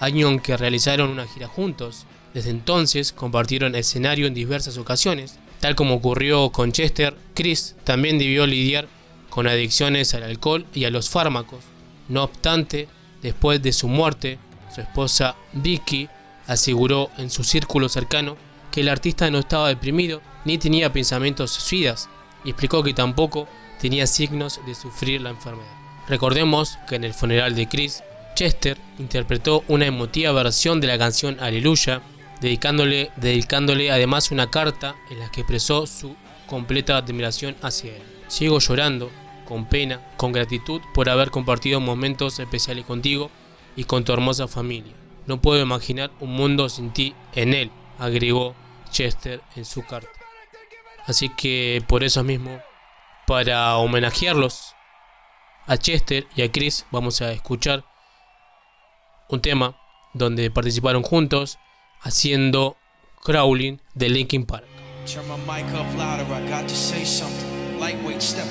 año 0.00 0.30
en 0.30 0.40
que 0.40 0.56
realizaron 0.56 1.10
una 1.10 1.26
gira 1.26 1.46
juntos. 1.46 2.06
Desde 2.34 2.50
entonces 2.50 3.12
compartieron 3.12 3.74
escenario 3.74 4.26
en 4.26 4.34
diversas 4.34 4.78
ocasiones. 4.78 5.38
Tal 5.60 5.74
como 5.74 5.94
ocurrió 5.94 6.50
con 6.50 6.72
Chester, 6.72 7.16
Chris 7.34 7.76
también 7.84 8.18
debió 8.18 8.46
lidiar 8.46 8.88
con 9.28 9.46
adicciones 9.46 10.14
al 10.14 10.24
alcohol 10.24 10.66
y 10.74 10.84
a 10.84 10.90
los 10.90 11.08
fármacos. 11.08 11.60
No 12.08 12.24
obstante, 12.24 12.88
después 13.22 13.62
de 13.62 13.72
su 13.72 13.88
muerte, 13.88 14.38
su 14.74 14.80
esposa 14.80 15.36
Vicky 15.52 16.08
aseguró 16.46 17.10
en 17.18 17.30
su 17.30 17.44
círculo 17.44 17.88
cercano 17.88 18.36
que 18.70 18.80
el 18.80 18.88
artista 18.88 19.30
no 19.30 19.38
estaba 19.38 19.68
deprimido 19.68 20.20
ni 20.44 20.58
tenía 20.58 20.92
pensamientos 20.92 21.52
suicidas 21.52 22.08
y 22.44 22.50
explicó 22.50 22.82
que 22.82 22.94
tampoco 22.94 23.46
tenía 23.80 24.06
signos 24.06 24.60
de 24.66 24.74
sufrir 24.74 25.20
la 25.20 25.30
enfermedad. 25.30 25.70
Recordemos 26.08 26.78
que 26.88 26.96
en 26.96 27.04
el 27.04 27.14
funeral 27.14 27.54
de 27.54 27.68
Chris, 27.68 28.02
Chester 28.34 28.78
interpretó 28.98 29.62
una 29.68 29.86
emotiva 29.86 30.32
versión 30.32 30.80
de 30.80 30.86
la 30.88 30.98
canción 30.98 31.38
Aleluya, 31.40 32.02
dedicándole, 32.42 33.12
dedicándole 33.16 33.92
además 33.92 34.32
una 34.32 34.50
carta 34.50 34.96
en 35.10 35.20
la 35.20 35.30
que 35.30 35.40
expresó 35.42 35.86
su 35.86 36.16
completa 36.46 36.96
admiración 36.96 37.56
hacia 37.62 37.96
él. 37.96 38.02
Sigo 38.26 38.58
llorando, 38.58 39.10
con 39.46 39.66
pena, 39.66 40.00
con 40.16 40.32
gratitud 40.32 40.82
por 40.92 41.08
haber 41.08 41.30
compartido 41.30 41.80
momentos 41.80 42.40
especiales 42.40 42.84
contigo 42.84 43.30
y 43.76 43.84
con 43.84 44.04
tu 44.04 44.12
hermosa 44.12 44.48
familia. 44.48 44.92
No 45.26 45.40
puedo 45.40 45.62
imaginar 45.62 46.10
un 46.18 46.32
mundo 46.32 46.68
sin 46.68 46.92
ti 46.92 47.14
en 47.34 47.54
él, 47.54 47.70
agregó 47.98 48.56
Chester 48.90 49.40
en 49.54 49.64
su 49.64 49.86
carta. 49.86 50.10
Así 51.06 51.28
que 51.28 51.82
por 51.86 52.02
eso 52.02 52.24
mismo, 52.24 52.60
para 53.26 53.76
homenajearlos 53.76 54.74
a 55.66 55.76
Chester 55.76 56.26
y 56.34 56.42
a 56.42 56.50
Chris, 56.50 56.86
vamos 56.90 57.22
a 57.22 57.30
escuchar 57.30 57.84
un 59.28 59.40
tema 59.40 59.76
donde 60.12 60.50
participaron 60.50 61.02
juntos 61.04 61.58
haciendo 62.02 62.76
Crawling 63.22 63.80
de 63.94 64.08
Linkin 64.08 64.44
Park. 64.44 64.64
Turn 65.06 65.26
my 65.28 65.36
mic 65.46 65.66
up 65.74 65.86
louder, 65.96 66.26
I 66.32 66.48
got 66.48 66.68
to 66.68 66.74
say 66.74 67.04
something. 67.04 67.78
Lightweight, 67.78 68.22
step 68.22 68.46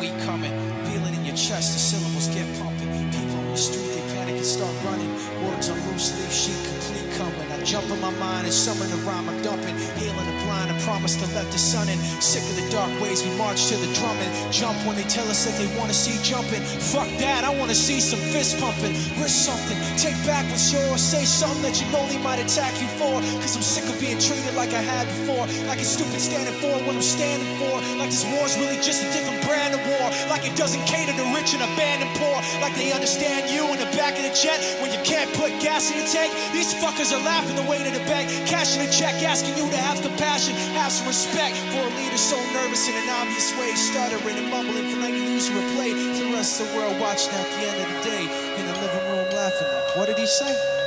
we 0.00 0.10
coming. 0.26 0.52
Feel 0.86 1.02
it 1.06 1.14
in 1.18 1.24
your 1.24 1.34
chest, 1.34 1.72
the 1.74 1.78
syllables 1.78 2.28
get 2.28 2.46
pumping. 2.58 2.86
People 3.10 3.38
on 3.38 3.50
the 3.50 3.56
street, 3.56 3.90
they 3.94 4.14
panic 4.14 4.36
and 4.36 4.44
start 4.44 4.74
running. 4.84 5.10
Words 5.46 5.70
on 5.70 5.78
loose 5.90 6.14
leaf, 6.14 6.32
sheet 6.32 6.58
complete 6.62 7.10
coming. 7.18 7.50
I 7.50 7.62
jump 7.64 7.90
in 7.90 8.00
my 8.00 8.10
mind 8.18 8.46
and 8.46 8.54
summon 8.54 8.88
the 8.90 8.96
rhyme 9.02 9.28
I'm 9.28 9.42
dumping. 9.42 9.74
Healing 9.98 10.26
the 10.26 10.41
promise 10.84 11.16
to 11.16 11.26
let 11.34 11.46
the 11.50 11.58
sun 11.58 11.88
in. 11.88 11.98
Sick 12.20 12.42
of 12.42 12.56
the 12.58 12.66
dark 12.70 12.90
ways, 13.00 13.22
we 13.22 13.30
march 13.36 13.66
to 13.70 13.76
the 13.76 13.90
drumming. 13.94 14.30
Jump 14.50 14.76
when 14.86 14.96
they 14.96 15.06
tell 15.06 15.26
us 15.30 15.44
that 15.46 15.54
they 15.58 15.68
wanna 15.78 15.94
see 15.94 16.18
jumping. 16.22 16.62
Fuck 16.92 17.08
that, 17.18 17.44
I 17.44 17.50
wanna 17.54 17.74
see 17.74 18.00
some 18.00 18.20
fist 18.34 18.58
pumping. 18.58 18.94
Risk 19.18 19.46
something, 19.48 19.78
take 19.96 20.18
back 20.26 20.44
what's 20.50 20.72
yours. 20.72 21.00
Say 21.00 21.24
something 21.24 21.62
that 21.62 21.80
you 21.80 21.86
know 21.90 22.04
they 22.06 22.18
might 22.18 22.38
attack 22.38 22.74
you 22.82 22.88
for. 22.98 23.22
Cause 23.42 23.56
I'm 23.56 23.62
sick 23.62 23.86
of 23.88 23.98
being 24.00 24.18
treated 24.18 24.54
like 24.54 24.72
I 24.74 24.82
had 24.82 25.06
before. 25.06 25.46
Like 25.68 25.78
it's 25.78 25.94
stupid 25.94 26.20
standing 26.20 26.54
for 26.60 26.74
what 26.84 26.94
I'm 26.94 27.02
standing 27.02 27.50
for. 27.58 27.74
Like 27.98 28.10
this 28.10 28.26
war's 28.34 28.58
really 28.58 28.76
just 28.82 29.02
a 29.06 29.08
different 29.14 29.42
brand 29.46 29.74
of 29.74 29.82
war. 29.86 30.06
Like 30.28 30.44
it 30.44 30.54
doesn't 30.56 30.82
cater 30.86 31.14
to 31.14 31.24
rich 31.34 31.54
and 31.54 31.62
abandoned 31.62 32.12
poor. 32.18 32.38
Like 32.60 32.74
they 32.74 32.92
understand 32.92 33.50
you 33.50 33.66
in 33.70 33.78
the 33.78 33.90
back 33.96 34.18
of 34.18 34.24
the 34.26 34.34
jet 34.34 34.58
when 34.82 34.90
you 34.90 35.00
can't 35.06 35.30
put 35.38 35.50
gas 35.62 35.90
in 35.90 35.98
the 36.02 36.08
tank. 36.10 36.34
These 36.52 36.74
fuckers 36.82 37.14
are 37.14 37.22
laughing 37.22 37.56
the 37.56 37.66
way 37.70 37.78
to 37.78 37.90
the 37.90 38.04
bank. 38.10 38.28
Cashing 38.46 38.82
a 38.82 38.90
check, 38.90 39.14
asking 39.22 39.54
you 39.56 39.70
to 39.70 39.78
have 39.78 40.02
compassion. 40.02 40.54
Have 40.72 40.90
some 40.90 41.06
respect 41.06 41.56
for 41.70 41.80
a 41.80 41.90
leader 41.96 42.16
so 42.16 42.36
nervous 42.52 42.88
in 42.88 42.94
an 42.94 43.08
obvious 43.08 43.56
way. 43.58 43.72
Stuttering 43.74 44.36
and 44.36 44.50
mumbling 44.50 44.90
for 44.90 45.00
like 45.00 45.14
losing 45.14 45.56
a 45.56 45.60
play. 45.76 45.92
The 45.92 46.32
rest 46.32 46.60
of 46.60 46.68
the 46.68 46.76
world 46.76 46.98
watching 46.98 47.32
at 47.34 47.46
the 47.46 47.66
end 47.68 47.78
of 47.82 47.88
the 47.92 48.10
day. 48.10 48.24
In 48.58 48.66
the 48.66 48.72
living 48.80 49.10
room 49.10 49.28
laughing 49.30 49.68
like, 49.68 49.96
what 49.96 50.06
did 50.06 50.18
he 50.18 50.26
say? 50.26 50.81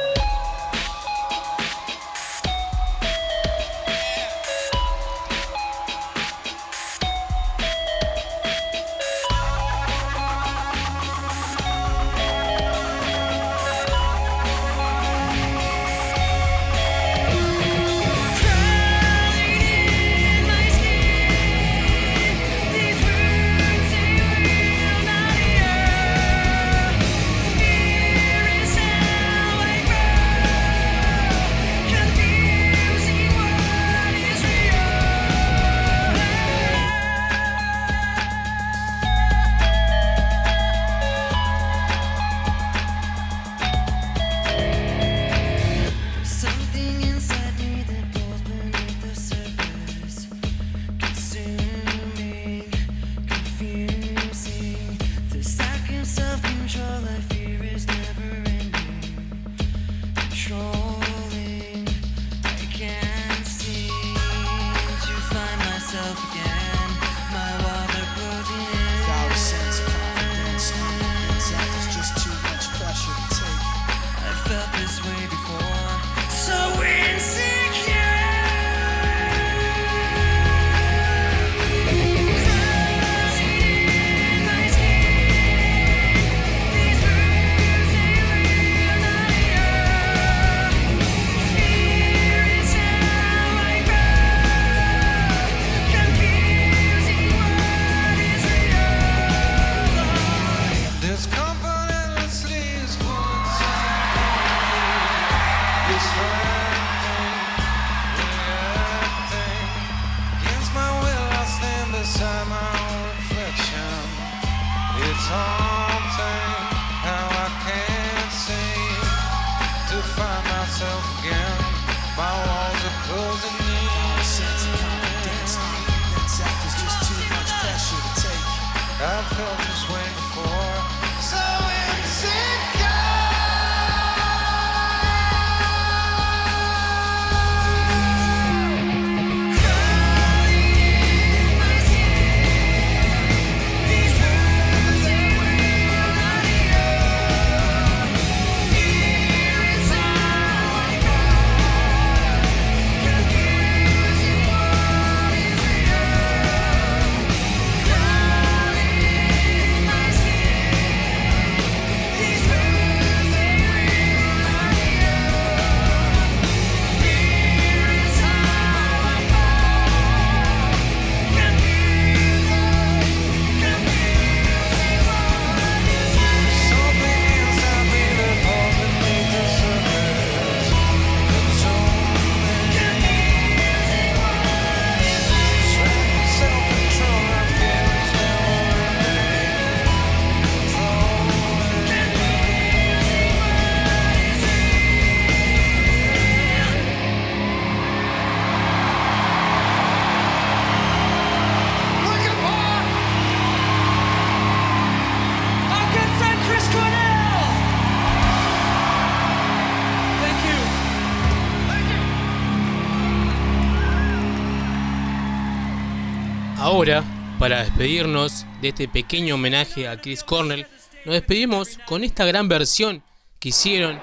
Para 217.46 217.64
despedirnos 217.64 218.44
de 218.60 218.70
este 218.70 218.88
pequeño 218.88 219.36
homenaje 219.36 219.88
a 219.88 220.02
Chris 220.02 220.24
Cornell, 220.24 220.66
nos 221.06 221.14
despedimos 221.14 221.78
con 221.86 222.04
esta 222.04 222.26
gran 222.26 222.50
versión 222.50 223.04
que 223.40 223.50
hicieron 223.50 224.00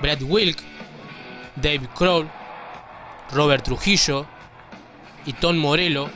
Brad 0.00 0.22
Wilk, 0.22 0.58
Dave 1.56 1.86
Kroll, 1.94 2.26
Robert 3.32 3.64
Trujillo 3.64 4.24
y 5.26 5.34
Tom 5.34 5.58
Morello 5.58 6.08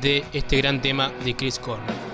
de 0.00 0.24
este 0.32 0.56
gran 0.56 0.80
tema 0.80 1.12
de 1.22 1.36
Chris 1.36 1.58
Cornell. 1.58 2.09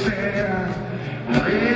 Bueno, 0.00 1.71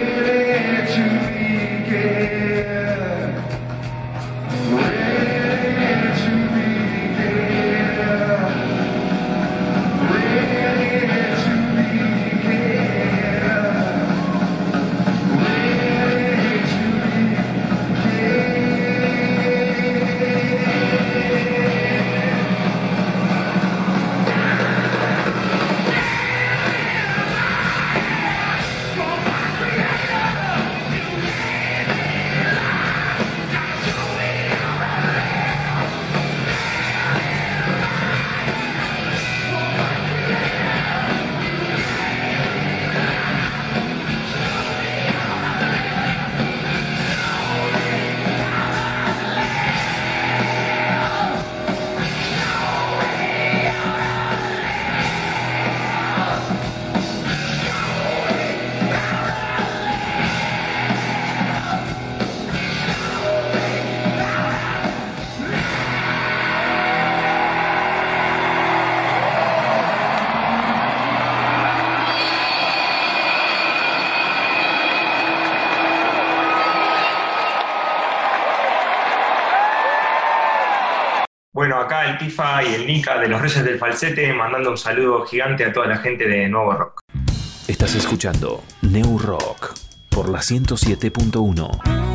y 82.22 82.74
el 82.74 82.86
Nika 82.86 83.18
de 83.18 83.28
los 83.28 83.40
Reyes 83.40 83.64
del 83.64 83.78
Falsete 83.78 84.32
mandando 84.32 84.70
un 84.70 84.78
saludo 84.78 85.24
gigante 85.26 85.64
a 85.64 85.72
toda 85.72 85.86
la 85.86 85.98
gente 85.98 86.26
de 86.26 86.48
Nuevo 86.48 86.72
Rock. 86.72 87.00
Estás 87.68 87.94
escuchando 87.94 88.62
New 88.82 89.18
Rock 89.18 89.74
por 90.10 90.28
la 90.28 90.38
107.1. 90.38 92.06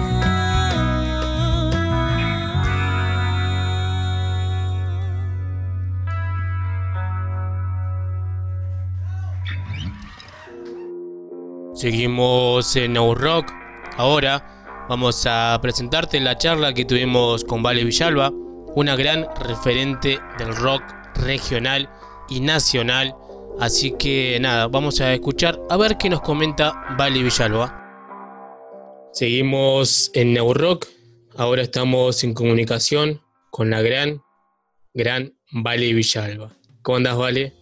Seguimos 11.75 12.75
en 12.75 12.93
No 12.93 13.13
Rock. 13.13 13.51
Ahora 13.97 14.85
vamos 14.87 15.25
a 15.27 15.59
presentarte 15.61 16.19
la 16.19 16.37
charla 16.37 16.73
que 16.73 16.85
tuvimos 16.85 17.43
con 17.43 17.61
Vale 17.63 17.83
Villalba, 17.83 18.31
una 18.75 18.95
gran 18.95 19.27
referente 19.35 20.19
del 20.37 20.55
rock 20.55 20.83
regional 21.15 21.89
y 22.29 22.39
nacional. 22.39 23.15
Así 23.59 23.91
que 23.91 24.37
nada, 24.39 24.67
vamos 24.67 25.01
a 25.01 25.13
escuchar 25.13 25.59
a 25.69 25.77
ver 25.77 25.97
qué 25.97 26.09
nos 26.09 26.21
comenta 26.21 26.95
Vale 26.97 27.21
Villalba. 27.21 27.77
Seguimos 29.13 30.09
en 30.13 30.33
New 30.33 30.53
Rock. 30.53 30.87
Ahora 31.35 31.61
estamos 31.61 32.23
en 32.23 32.33
comunicación 32.33 33.21
con 33.49 33.69
la 33.69 33.81
gran, 33.81 34.21
gran 34.93 35.33
Vale 35.51 35.93
Villalba. 35.93 36.51
¿Cómo 36.81 36.97
andas, 36.97 37.17
Vale? 37.17 37.53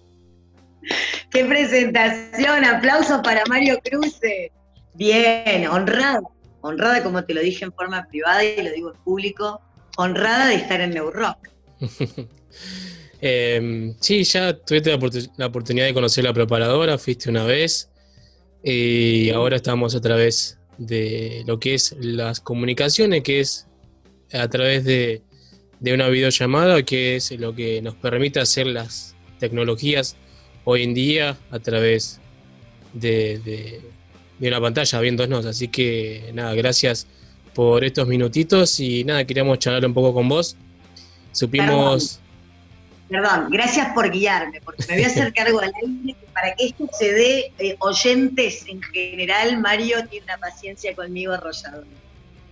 ¡Qué 1.32 1.45
presentación! 1.45 2.65
Aplausos 2.65 3.22
para 3.24 3.43
Mario 3.48 3.80
Cruce. 3.84 4.52
Bien, 4.95 5.67
honrada, 5.67 6.22
honrada 6.62 7.04
como 7.04 7.24
te 7.24 7.34
lo 7.34 7.41
dije 7.41 7.65
en 7.65 7.74
forma 7.74 8.06
privada 8.08 8.43
y 8.43 8.62
lo 8.62 8.72
digo 8.72 8.91
en 8.93 9.04
público, 9.04 9.62
honrada 10.00 10.48
de 10.48 10.56
estar 10.56 10.80
en 10.82 10.92
New 10.92 11.12
Rock. 11.12 11.50
Em, 13.22 13.96
sí, 14.00 14.24
ya 14.24 14.54
tuviste 14.54 14.98
la, 15.36 15.48
oportunidad 15.48 15.86
de 15.88 15.94
conocer 15.94 16.24
la 16.24 16.34
preparadora, 16.34 16.98
fuiste 16.98 17.30
una 17.30 17.44
vez 17.44 17.90
y 18.64 19.30
ahora 19.32 19.58
estamos 19.58 19.94
otra 19.94 20.16
vez 20.16 20.58
de 20.78 21.44
lo 21.46 21.60
que 21.60 21.74
es 21.74 21.98
las 22.00 22.40
comunicaciones, 22.40 23.22
que 23.24 23.42
es 23.42 23.68
a 24.32 24.48
través 24.48 24.86
de, 24.86 25.22
una 25.82 26.08
videollamada, 26.08 26.82
que 26.84 27.18
es 27.18 27.32
lo 27.32 27.54
que 27.54 27.82
nos 27.82 27.96
permite 27.96 28.40
hacer 28.40 28.68
las 28.68 29.18
tecnologías 29.38 30.16
hoy 30.64 30.84
en 30.84 30.94
día 30.94 31.38
a 31.52 31.60
través 31.60 32.22
de, 32.94 33.82
de, 34.40 34.48
una 34.48 34.62
pantalla 34.62 34.98
viéndonos. 35.02 35.46
Así 35.46 35.68
que 35.68 36.32
nada, 36.34 36.54
gracias 36.54 37.06
por 37.60 37.84
estos 37.84 38.08
minutitos 38.08 38.80
y 38.80 39.04
nada, 39.04 39.26
queríamos 39.26 39.60
charlar 39.60 39.86
un 39.86 39.93
poco 39.93 40.13
con 40.13 40.30
vos. 40.30 40.56
Supimos... 41.34 42.22
Perdón, 43.10 43.50
gracias 43.50 43.91
por 43.93 44.10
guiarme, 44.10 44.62
porque 44.63 44.86
me 44.88 44.93
voy 44.93 45.04
a 45.04 45.08
hacer 45.08 45.34
cargo 45.34 45.60
al 45.60 45.74
aire 45.84 46.15
para 46.34 46.56
que 46.56 46.67
esto 46.67 46.88
se 46.98 47.12
dé 47.12 47.52
eh, 47.60 47.76
oyentes 47.80 48.63
en 48.65 48.82
general, 48.82 49.60
Mario 49.60 49.98
tiene 50.10 50.24
una 50.24 50.38
paciencia 50.38 50.95
conmigo 50.95 51.34
arrolladora. 51.34 51.86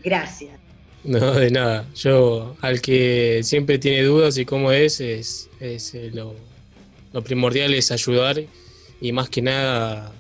Gracias. 0.04 0.60
No, 1.06 1.32
de 1.36 1.52
nada. 1.52 1.86
Yo, 1.96 2.58
al 2.60 2.82
que 2.82 3.40
siempre 3.44 3.80
tiene 3.80 4.04
dudas 4.04 4.38
y 4.38 4.44
cómo 4.44 4.74
es, 4.74 5.00
es, 5.00 5.50
es 5.62 5.96
eh, 5.96 6.12
lo, 6.14 6.36
lo 7.14 7.24
primordial 7.24 7.74
es 7.76 7.94
ayudar 7.94 8.44
y 9.00 9.12
más 9.14 9.30
que 9.30 9.42
nada 9.42 10.12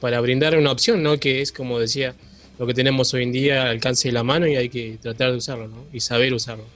para 0.00 0.20
brindar 0.20 0.58
una 0.58 0.70
opción, 0.70 1.02
¿no? 1.02 1.18
Que 1.18 1.40
es, 1.40 1.50
como 1.50 1.78
decía, 1.78 2.14
lo 2.60 2.66
que 2.66 2.74
tenemos 2.74 3.14
hoy 3.14 3.22
en 3.22 3.32
día 3.32 3.62
al 3.62 3.68
alcance 3.68 4.08
de 4.08 4.12
la 4.12 4.22
mano 4.22 4.46
y 4.46 4.54
hay 4.54 4.68
que 4.68 4.98
tratar 5.00 5.30
de 5.30 5.38
usarlo, 5.38 5.66
¿no? 5.66 5.86
Y 5.94 6.00
saber 6.00 6.34
usarlo. 6.34 6.66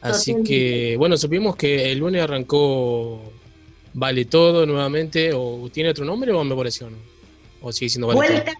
Así 0.00 0.34
que, 0.44 0.96
bueno, 0.98 1.16
supimos 1.16 1.54
que 1.54 1.92
el 1.92 1.98
lunes 1.98 2.20
arrancó 2.20 3.32
Vale 3.94 4.24
Todo 4.24 4.66
nuevamente, 4.66 5.30
o 5.34 5.70
tiene 5.72 5.90
otro 5.90 6.04
nombre 6.04 6.32
o 6.32 6.42
me 6.42 6.56
pareció, 6.56 6.90
¿no? 6.90 6.96
O 7.60 7.70
sigue 7.70 7.90
siendo 7.90 8.08
Vale 8.08 8.18
vuelta, 8.18 8.52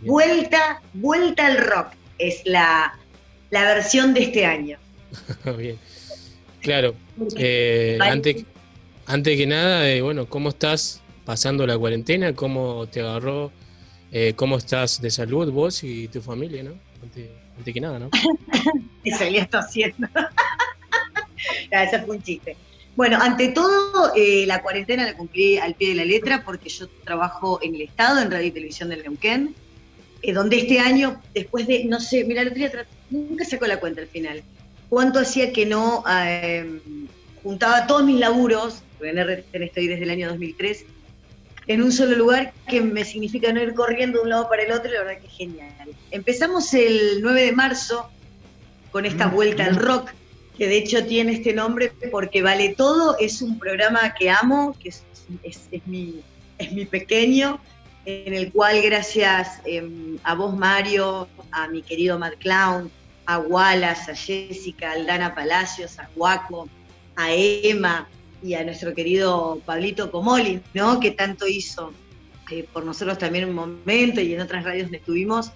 Vuelta, 0.00 0.82
vuelta 0.94 1.46
al 1.48 1.58
rock 1.58 1.88
es 2.16 2.40
la, 2.46 2.98
versión 3.50 4.14
de 4.14 4.22
este 4.22 4.46
año. 4.46 4.78
Bien. 5.58 5.76
Claro. 6.62 6.94
Eh, 7.36 7.98
antes, 8.00 8.46
antes 9.04 9.36
que 9.36 9.46
nada, 9.46 9.86
eh, 9.86 10.00
bueno, 10.00 10.24
¿cómo 10.30 10.48
estás 10.48 11.02
pasando 11.26 11.66
la 11.66 11.76
cuarentena? 11.76 12.34
¿Cómo 12.34 12.86
te 12.86 13.02
agarró? 13.02 13.52
Eh, 14.16 14.32
¿Cómo 14.36 14.58
estás 14.58 15.00
de 15.02 15.10
salud 15.10 15.50
vos 15.50 15.82
y 15.82 16.06
tu 16.06 16.22
familia, 16.22 16.62
no? 16.62 16.74
antes 17.02 17.74
que 17.74 17.80
nada, 17.80 17.98
¿no? 17.98 18.10
Eso 19.04 19.24
ya 19.28 19.42
está 19.42 19.58
haciendo. 19.58 20.06
Ese 21.68 21.98
fue 22.00 22.14
un 22.14 22.22
chiste. 22.22 22.56
Bueno, 22.94 23.18
ante 23.20 23.48
todo, 23.48 24.12
eh, 24.14 24.44
la 24.46 24.62
cuarentena 24.62 25.04
la 25.04 25.16
cumplí 25.16 25.58
al 25.58 25.74
pie 25.74 25.88
de 25.88 25.94
la 25.96 26.04
letra 26.04 26.44
porque 26.44 26.68
yo 26.68 26.86
trabajo 27.02 27.58
en 27.60 27.74
el 27.74 27.80
Estado, 27.80 28.20
en 28.20 28.30
Radio 28.30 28.46
y 28.46 28.50
Televisión 28.52 28.88
del 28.88 29.02
Neuquén, 29.02 29.52
eh, 30.22 30.32
donde 30.32 30.58
este 30.58 30.78
año, 30.78 31.20
después 31.34 31.66
de, 31.66 31.84
no 31.84 31.98
sé, 31.98 32.22
mira, 32.22 32.42
el 32.42 32.48
otro 32.48 32.58
día 32.58 32.86
nunca 33.10 33.44
sacó 33.44 33.66
la 33.66 33.80
cuenta 33.80 34.00
al 34.00 34.06
final, 34.06 34.44
cuánto 34.90 35.18
hacía 35.18 35.52
que 35.52 35.66
no 35.66 36.04
eh, 36.08 36.80
juntaba 37.42 37.88
todos 37.88 38.04
mis 38.04 38.20
laburos, 38.20 38.84
en 39.00 39.18
RTN 39.18 39.64
estoy 39.64 39.88
desde 39.88 40.04
el 40.04 40.10
año 40.10 40.28
2003, 40.28 40.86
en 41.66 41.82
un 41.82 41.92
solo 41.92 42.16
lugar 42.16 42.52
que 42.68 42.80
me 42.80 43.04
significa 43.04 43.52
no 43.52 43.62
ir 43.62 43.74
corriendo 43.74 44.18
de 44.18 44.24
un 44.24 44.30
lado 44.30 44.48
para 44.48 44.62
el 44.62 44.72
otro, 44.72 44.90
y 44.90 44.94
la 44.94 45.04
verdad 45.04 45.20
que 45.20 45.26
es 45.26 45.32
genial. 45.32 45.88
Empezamos 46.10 46.72
el 46.74 47.20
9 47.22 47.42
de 47.42 47.52
marzo 47.52 48.10
con 48.90 49.06
esta 49.06 49.28
mm. 49.28 49.34
vuelta 49.34 49.64
al 49.64 49.76
rock, 49.76 50.10
que 50.56 50.68
de 50.68 50.78
hecho 50.78 51.04
tiene 51.04 51.32
este 51.32 51.52
nombre 51.52 51.92
porque 52.10 52.42
Vale 52.42 52.74
Todo, 52.76 53.16
es 53.18 53.42
un 53.42 53.58
programa 53.58 54.14
que 54.14 54.30
amo, 54.30 54.76
que 54.78 54.90
es, 54.90 55.02
mi, 55.86 56.20
es 56.58 56.72
mi 56.72 56.84
pequeño, 56.84 57.60
en 58.04 58.34
el 58.34 58.52
cual 58.52 58.82
gracias 58.82 59.60
em, 59.64 60.18
a 60.22 60.34
vos 60.34 60.56
Mario, 60.56 61.28
a 61.50 61.68
mi 61.68 61.82
querido 61.82 62.18
Mad 62.18 62.34
Clown, 62.38 62.90
a 63.26 63.38
Wallace, 63.38 64.10
a 64.10 64.14
Jessica, 64.14 64.90
a 64.90 64.92
Aldana 64.92 65.34
Palacios, 65.34 65.98
a 65.98 66.08
Guaco, 66.14 66.68
a 67.16 67.32
Emma, 67.32 68.06
y 68.44 68.54
a 68.54 68.62
nuestro 68.62 68.94
querido 68.94 69.60
Pablito 69.64 70.10
Comoli, 70.10 70.60
¿no? 70.74 71.00
Que 71.00 71.12
tanto 71.12 71.48
hizo 71.48 71.94
eh, 72.50 72.68
por 72.70 72.84
nosotros 72.84 73.16
también 73.16 73.48
un 73.48 73.54
momento 73.54 74.20
y 74.20 74.34
en 74.34 74.40
otras 74.42 74.64
radios 74.64 74.84
donde 74.84 74.98
estuvimos. 74.98 75.50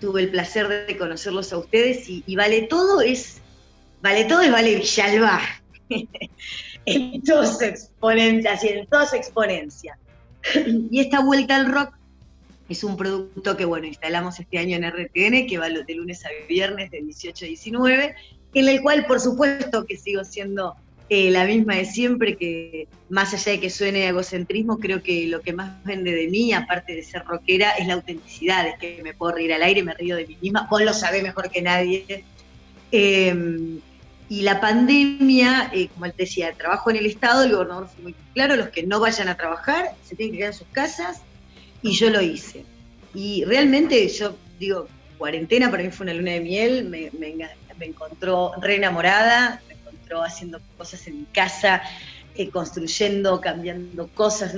Tuve 0.00 0.22
el 0.22 0.30
placer 0.30 0.68
de 0.68 0.98
conocerlos 0.98 1.52
a 1.52 1.58
ustedes 1.58 2.08
y, 2.08 2.34
Vale 2.34 2.62
Todo 2.62 3.00
es, 3.00 3.40
Vale 4.02 4.24
Todo 4.24 4.40
es 4.40 4.50
Vale 4.50 4.74
Villalba. 4.74 5.40
en 6.86 7.22
toda 7.22 7.46
su 7.46 7.64
exponencia, 7.64 8.58
en 8.62 8.86
toda 8.88 9.06
su 9.06 9.14
exponencia. 9.14 9.96
y 10.90 10.98
esta 10.98 11.20
vuelta 11.20 11.54
al 11.54 11.72
rock 11.72 11.94
es 12.68 12.82
un 12.82 12.96
producto 12.96 13.56
que, 13.56 13.64
bueno, 13.64 13.86
instalamos 13.86 14.40
este 14.40 14.58
año 14.58 14.76
en 14.76 14.90
RTN, 14.90 15.46
que 15.46 15.56
va 15.56 15.68
de 15.68 15.94
lunes 15.94 16.24
a 16.24 16.30
viernes 16.48 16.90
de 16.90 17.00
18 17.00 17.44
a 17.44 17.48
19, 17.48 18.14
en 18.54 18.68
el 18.68 18.82
cual, 18.82 19.06
por 19.06 19.20
supuesto, 19.20 19.86
que 19.86 19.96
sigo 19.96 20.24
siendo 20.24 20.74
eh, 21.10 21.30
la 21.30 21.44
misma 21.44 21.76
de 21.76 21.84
siempre, 21.84 22.36
que 22.36 22.88
más 23.10 23.34
allá 23.34 23.52
de 23.52 23.60
que 23.60 23.68
suene 23.68 24.08
egocentrismo, 24.08 24.78
creo 24.78 25.02
que 25.02 25.26
lo 25.26 25.42
que 25.42 25.52
más 25.52 25.84
vende 25.84 26.12
de 26.12 26.28
mí, 26.28 26.52
aparte 26.54 26.94
de 26.94 27.02
ser 27.02 27.24
rockera, 27.24 27.72
es 27.72 27.86
la 27.86 27.94
autenticidad, 27.94 28.66
es 28.66 28.78
que 28.78 29.02
me 29.02 29.12
puedo 29.12 29.32
reír 29.32 29.52
al 29.52 29.62
aire, 29.62 29.82
me 29.82 29.92
río 29.92 30.16
de 30.16 30.26
mí 30.26 30.38
misma, 30.40 30.66
vos 30.70 30.82
lo 30.82 30.94
sabés 30.94 31.22
mejor 31.22 31.50
que 31.50 31.60
nadie. 31.60 32.24
Em, 32.90 33.80
y 34.30 34.42
la 34.42 34.60
pandemia, 34.60 35.70
eh, 35.74 35.88
como 35.88 36.06
él 36.06 36.14
decía, 36.16 36.54
trabajo 36.54 36.90
en 36.90 36.96
el 36.96 37.06
Estado, 37.06 37.44
el 37.44 37.52
gobernador 37.52 37.88
fue 37.88 38.02
muy 38.02 38.14
claro, 38.32 38.56
los 38.56 38.70
que 38.70 38.82
no 38.84 38.98
vayan 38.98 39.28
a 39.28 39.36
trabajar 39.36 39.94
se 40.02 40.16
tienen 40.16 40.32
que 40.32 40.38
quedar 40.38 40.52
en 40.52 40.58
sus 40.58 40.68
casas, 40.68 41.20
y 41.82 41.92
yo 41.92 42.08
lo 42.08 42.22
hice. 42.22 42.64
Y 43.14 43.44
realmente 43.44 44.08
yo 44.08 44.36
digo, 44.58 44.88
cuarentena 45.18 45.70
para 45.70 45.82
mí 45.82 45.90
fue 45.90 46.04
una 46.04 46.14
luna 46.14 46.32
de 46.32 46.40
miel, 46.40 46.88
me, 46.88 47.10
me, 47.18 47.34
me 47.78 47.86
encontró 47.86 48.52
re 48.60 48.76
enamorada, 48.76 49.60
haciendo 50.22 50.60
cosas 50.76 51.06
en 51.06 51.20
mi 51.20 51.24
casa, 51.26 51.82
eh, 52.36 52.50
construyendo, 52.50 53.40
cambiando 53.40 54.08
cosas, 54.08 54.54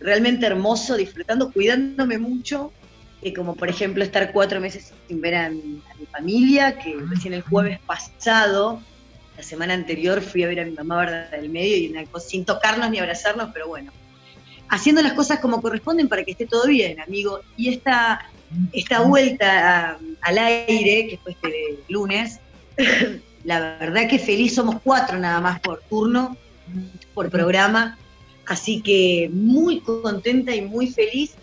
realmente 0.00 0.46
hermoso, 0.46 0.96
disfrutando, 0.96 1.50
cuidándome 1.52 2.18
mucho, 2.18 2.72
eh, 3.22 3.32
como 3.32 3.56
por 3.56 3.68
ejemplo 3.68 4.04
estar 4.04 4.32
cuatro 4.32 4.60
meses 4.60 4.92
sin 5.08 5.20
ver 5.20 5.34
a 5.34 5.50
mi, 5.50 5.82
familia, 6.12 6.78
que 6.78 6.96
recién 7.10 7.34
el 7.34 7.42
jueves 7.42 7.80
pasado, 7.80 8.80
la 9.36 9.42
semana 9.42 9.74
anterior 9.74 10.22
fui 10.22 10.44
a 10.44 10.46
ver 10.46 10.60
a 10.60 10.64
mi 10.64 10.70
mamá 10.70 10.98
verdad 10.98 11.30
del 11.30 11.50
medio 11.50 11.76
y 11.76 11.88
una 11.88 12.04
cosa, 12.06 12.28
sin 12.28 12.44
tocarnos 12.44 12.90
ni 12.90 12.98
abrazarnos, 12.98 13.50
pero 13.52 13.68
bueno, 13.68 13.92
haciendo 14.68 15.02
las 15.02 15.12
cosas 15.12 15.40
como 15.40 15.60
corresponden 15.60 16.08
para 16.08 16.24
que 16.24 16.30
esté 16.30 16.46
todo 16.46 16.66
bien, 16.66 17.00
amigo. 17.00 17.40
Y 17.56 17.70
esta, 17.70 18.30
esta 18.72 19.00
vuelta 19.00 19.98
al 20.20 20.38
aire, 20.38 21.08
que 21.08 21.18
fue 21.22 21.32
este 21.32 21.78
lunes, 21.88 22.40
La 23.46 23.78
verdad 23.78 24.08
que 24.08 24.18
feliz, 24.18 24.56
somos 24.56 24.82
cuatro 24.82 25.18
nada 25.20 25.40
más 25.40 25.60
por 25.60 25.80
turno, 25.88 26.36
por 27.14 27.30
programa, 27.30 27.96
así 28.44 28.82
que 28.82 29.30
muy 29.32 29.80
contenta 29.80 30.52
y 30.52 30.62
muy 30.62 30.88
feliz. 30.88 31.36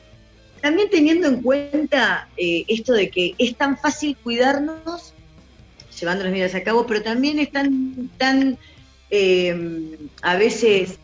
También 0.62 0.90
teniendo 0.90 1.30
en 1.30 1.42
cuenta 1.42 2.28
eh, 2.36 2.66
esto 2.68 2.92
de 2.92 3.10
que 3.10 3.36
es 3.38 3.56
tan 3.56 3.78
fácil 3.78 4.18
cuidarnos, 4.22 5.14
llevando 5.98 6.26
las 6.26 6.34
medidas 6.34 6.56
a 6.56 6.64
cabo, 6.64 6.86
pero 6.86 7.02
también 7.02 7.40
es 7.40 7.52
tan, 7.52 8.10
tan 8.18 8.58
eh, 9.10 9.98
a 10.24 10.36
veces 10.36 11.00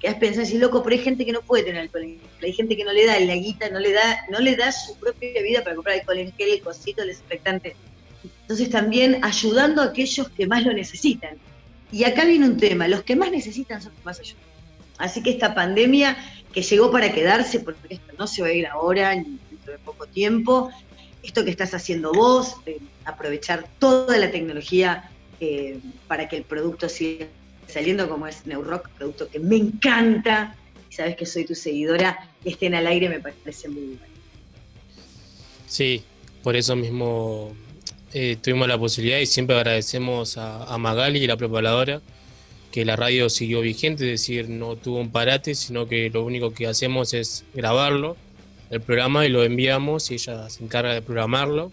quedas 0.00 0.18
pensando 0.18 0.42
así, 0.42 0.58
loco, 0.58 0.84
pero 0.84 0.94
hay 0.94 1.02
gente 1.02 1.26
que 1.26 1.32
no 1.32 1.42
puede 1.42 1.64
tener 1.64 1.80
alcohol 1.80 2.04
en 2.04 2.20
hay 2.40 2.52
gente 2.52 2.76
que 2.76 2.84
no 2.84 2.92
le 2.92 3.06
da 3.06 3.18
la 3.18 3.34
guita, 3.34 3.70
no 3.70 3.80
le 3.80 3.92
da, 3.92 4.24
no 4.30 4.38
le 4.38 4.54
da 4.54 4.70
su 4.70 4.96
propia 5.00 5.42
vida 5.42 5.64
para 5.64 5.74
comprar 5.74 5.98
alcohol 5.98 6.18
en 6.18 6.32
gel, 6.34 6.50
el 6.50 6.60
cosito, 6.60 7.02
el 7.02 7.08
desinfectante. 7.08 7.74
Entonces 8.46 8.70
también 8.70 9.24
ayudando 9.24 9.82
a 9.82 9.86
aquellos 9.86 10.28
que 10.28 10.46
más 10.46 10.64
lo 10.64 10.72
necesitan. 10.72 11.36
Y 11.90 12.04
acá 12.04 12.24
viene 12.24 12.46
un 12.46 12.56
tema, 12.56 12.86
los 12.86 13.02
que 13.02 13.16
más 13.16 13.32
necesitan 13.32 13.82
son 13.82 13.90
los 13.90 13.98
que 13.98 14.04
más 14.04 14.20
ayudan. 14.20 14.42
Así 14.98 15.20
que 15.20 15.30
esta 15.30 15.52
pandemia 15.52 16.16
que 16.52 16.62
llegó 16.62 16.92
para 16.92 17.12
quedarse, 17.12 17.58
porque 17.58 17.94
esto 17.94 18.12
no 18.16 18.28
se 18.28 18.42
va 18.42 18.48
a 18.48 18.52
ir 18.52 18.66
ahora 18.68 19.14
ni 19.16 19.38
dentro 19.50 19.72
de 19.72 19.78
poco 19.80 20.06
tiempo, 20.06 20.70
esto 21.24 21.44
que 21.44 21.50
estás 21.50 21.74
haciendo 21.74 22.12
vos, 22.12 22.54
aprovechar 23.04 23.68
toda 23.80 24.16
la 24.16 24.30
tecnología 24.30 25.10
eh, 25.40 25.80
para 26.06 26.28
que 26.28 26.36
el 26.36 26.44
producto 26.44 26.88
siga 26.88 27.26
saliendo 27.66 28.08
como 28.08 28.28
es 28.28 28.46
Neurock, 28.46 28.88
producto 28.90 29.28
que 29.28 29.40
me 29.40 29.56
encanta, 29.56 30.54
y 30.88 30.94
sabes 30.94 31.16
que 31.16 31.26
soy 31.26 31.44
tu 31.44 31.56
seguidora, 31.56 32.30
estén 32.44 32.76
al 32.76 32.86
aire 32.86 33.08
me 33.08 33.18
parece 33.18 33.68
muy 33.68 33.98
bueno. 33.98 34.14
Sí, 35.66 36.04
por 36.44 36.54
eso 36.54 36.76
mismo 36.76 37.52
eh, 38.18 38.38
tuvimos 38.40 38.66
la 38.66 38.78
posibilidad 38.78 39.18
y 39.18 39.26
siempre 39.26 39.56
agradecemos 39.56 40.38
a, 40.38 40.64
a, 40.64 40.78
Magali 40.78 41.18
y 41.22 41.26
la 41.26 41.36
preparadora 41.36 42.00
que 42.72 42.86
la 42.86 42.96
radio 42.96 43.28
siguió 43.28 43.60
vigente, 43.60 44.04
es 44.04 44.20
decir, 44.22 44.48
no 44.48 44.74
tuvo 44.74 45.00
un 45.00 45.10
parate, 45.10 45.54
sino 45.54 45.86
que 45.86 46.08
lo 46.08 46.24
único 46.24 46.54
que 46.54 46.66
hacemos 46.66 47.12
es 47.12 47.44
grabarlo, 47.52 48.16
el 48.70 48.80
programa, 48.80 49.26
y 49.26 49.28
lo 49.28 49.44
enviamos 49.44 50.10
y 50.10 50.14
ella 50.14 50.48
se 50.48 50.64
encarga 50.64 50.94
de 50.94 51.02
programarlo. 51.02 51.70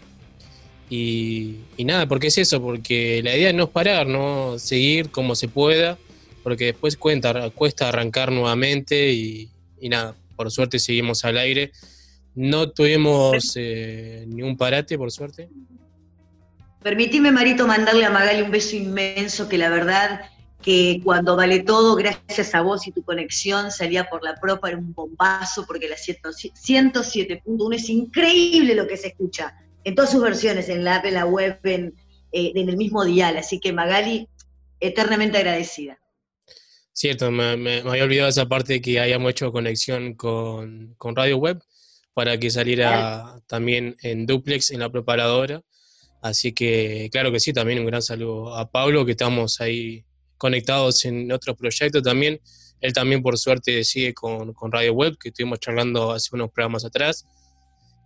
Y, 0.90 1.60
y 1.78 1.84
nada, 1.84 2.06
porque 2.06 2.26
es 2.26 2.36
eso, 2.36 2.60
porque 2.60 3.22
la 3.24 3.34
idea 3.34 3.54
no 3.54 3.62
es 3.64 3.70
parar, 3.70 4.06
no 4.06 4.58
seguir 4.58 5.10
como 5.10 5.36
se 5.36 5.48
pueda, 5.48 5.96
porque 6.42 6.66
después 6.66 6.98
cuenta, 6.98 7.48
cuesta 7.52 7.88
arrancar 7.88 8.30
nuevamente 8.30 9.14
y, 9.14 9.48
y 9.80 9.88
nada, 9.88 10.14
por 10.36 10.50
suerte 10.50 10.78
seguimos 10.78 11.24
al 11.24 11.38
aire. 11.38 11.72
No 12.34 12.68
tuvimos 12.68 13.54
eh, 13.54 14.26
ni 14.28 14.42
un 14.42 14.58
parate, 14.58 14.98
por 14.98 15.10
suerte. 15.10 15.48
Permitime, 16.84 17.32
Marito, 17.32 17.66
mandarle 17.66 18.04
a 18.04 18.10
Magali 18.10 18.42
un 18.42 18.50
beso 18.50 18.76
inmenso, 18.76 19.48
que 19.48 19.56
la 19.56 19.70
verdad 19.70 20.20
que 20.60 21.00
cuando 21.02 21.34
vale 21.34 21.60
todo, 21.60 21.96
gracias 21.96 22.54
a 22.54 22.60
vos 22.60 22.86
y 22.86 22.92
tu 22.92 23.02
conexión, 23.02 23.70
salía 23.70 24.10
por 24.10 24.22
la 24.22 24.34
propa, 24.34 24.68
era 24.68 24.76
un 24.76 24.92
bombazo, 24.92 25.64
porque 25.66 25.88
la 25.88 25.96
107.1 25.96 27.74
es 27.74 27.88
increíble 27.88 28.74
lo 28.74 28.86
que 28.86 28.98
se 28.98 29.08
escucha, 29.08 29.54
en 29.82 29.94
todas 29.94 30.10
sus 30.12 30.20
versiones, 30.20 30.68
en 30.68 30.84
la 30.84 30.96
app, 30.96 31.06
en 31.06 31.14
la 31.14 31.24
web, 31.24 31.58
en, 31.62 31.94
eh, 32.32 32.52
en 32.54 32.68
el 32.68 32.76
mismo 32.76 33.02
dial. 33.02 33.38
Así 33.38 33.60
que 33.60 33.72
Magali, 33.72 34.28
eternamente 34.78 35.38
agradecida. 35.38 35.98
Cierto, 36.92 37.30
me, 37.30 37.56
me, 37.56 37.82
me, 37.82 37.90
había 37.90 38.04
olvidado 38.04 38.28
esa 38.28 38.44
parte 38.44 38.74
de 38.74 38.82
que 38.82 39.00
hayamos 39.00 39.30
hecho 39.30 39.52
conexión 39.52 40.12
con, 40.16 40.94
con 40.98 41.16
Radio 41.16 41.38
Web 41.38 41.62
para 42.12 42.38
que 42.38 42.50
saliera 42.50 43.40
también 43.46 43.96
en 44.02 44.26
duplex 44.26 44.70
en 44.70 44.80
la 44.80 44.92
preparadora. 44.92 45.62
Así 46.24 46.54
que, 46.54 47.10
claro 47.12 47.30
que 47.30 47.38
sí, 47.38 47.52
también 47.52 47.80
un 47.80 47.84
gran 47.84 48.00
saludo 48.00 48.56
a 48.56 48.70
Pablo, 48.70 49.04
que 49.04 49.10
estamos 49.10 49.60
ahí 49.60 50.06
conectados 50.38 51.04
en 51.04 51.30
otros 51.30 51.54
proyectos 51.54 52.02
también. 52.02 52.40
Él 52.80 52.94
también, 52.94 53.22
por 53.22 53.36
suerte, 53.36 53.84
sigue 53.84 54.14
con, 54.14 54.54
con 54.54 54.72
Radio 54.72 54.94
Web, 54.94 55.18
que 55.18 55.28
estuvimos 55.28 55.60
charlando 55.60 56.12
hace 56.12 56.30
unos 56.32 56.50
programas 56.50 56.82
atrás. 56.86 57.26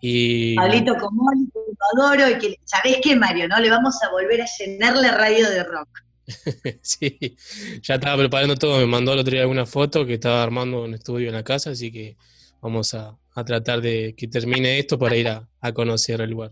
Y... 0.01 0.57
Pablito 0.57 0.97
Comón, 0.97 1.49
lo 1.55 2.05
adoro, 2.05 2.29
y 2.29 2.39
que, 2.41 2.57
¿sabés 2.65 2.99
qué, 3.01 3.15
Mario? 3.15 3.47
no 3.47 3.61
Le 3.61 3.71
vamos 3.71 3.95
a 4.03 4.11
volver 4.11 4.43
a 4.43 4.47
llenar 4.59 4.97
la 4.97 5.13
radio 5.13 5.49
de 5.49 5.63
rock. 5.63 5.89
sí, 6.83 7.37
ya 7.83 7.95
estaba 7.95 8.17
preparando 8.17 8.57
todo, 8.57 8.79
me 8.79 8.87
mandó 8.87 9.13
el 9.13 9.21
otro 9.21 9.31
día 9.31 9.43
alguna 9.43 9.65
foto 9.65 10.05
que 10.05 10.15
estaba 10.15 10.43
armando 10.43 10.83
un 10.83 10.95
estudio 10.95 11.29
en 11.29 11.37
la 11.37 11.45
casa, 11.45 11.71
así 11.71 11.93
que 11.93 12.17
vamos 12.61 12.95
a, 12.95 13.17
a 13.37 13.45
tratar 13.45 13.81
de 13.81 14.17
que 14.17 14.27
termine 14.27 14.81
esto 14.81 14.99
para 14.99 15.15
ir 15.15 15.29
a, 15.29 15.49
a 15.61 15.73
conocer 15.73 16.21
el 16.21 16.31
lugar. 16.31 16.51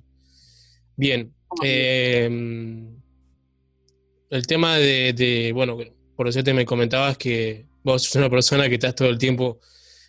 Bien, 0.97 1.33
eh, 1.63 2.25
el 4.31 4.47
tema 4.47 4.77
de, 4.77 5.13
de, 5.13 5.53
bueno, 5.53 5.77
por 6.17 6.29
eso 6.29 6.43
te 6.43 6.55
me 6.55 6.65
comentabas 6.65 7.19
que 7.19 7.67
vos 7.85 8.05
sos 8.05 8.17
una 8.17 8.31
persona 8.31 8.69
que 8.69 8.75
estás 8.75 8.95
todo 8.95 9.09
el 9.09 9.19
tiempo 9.19 9.61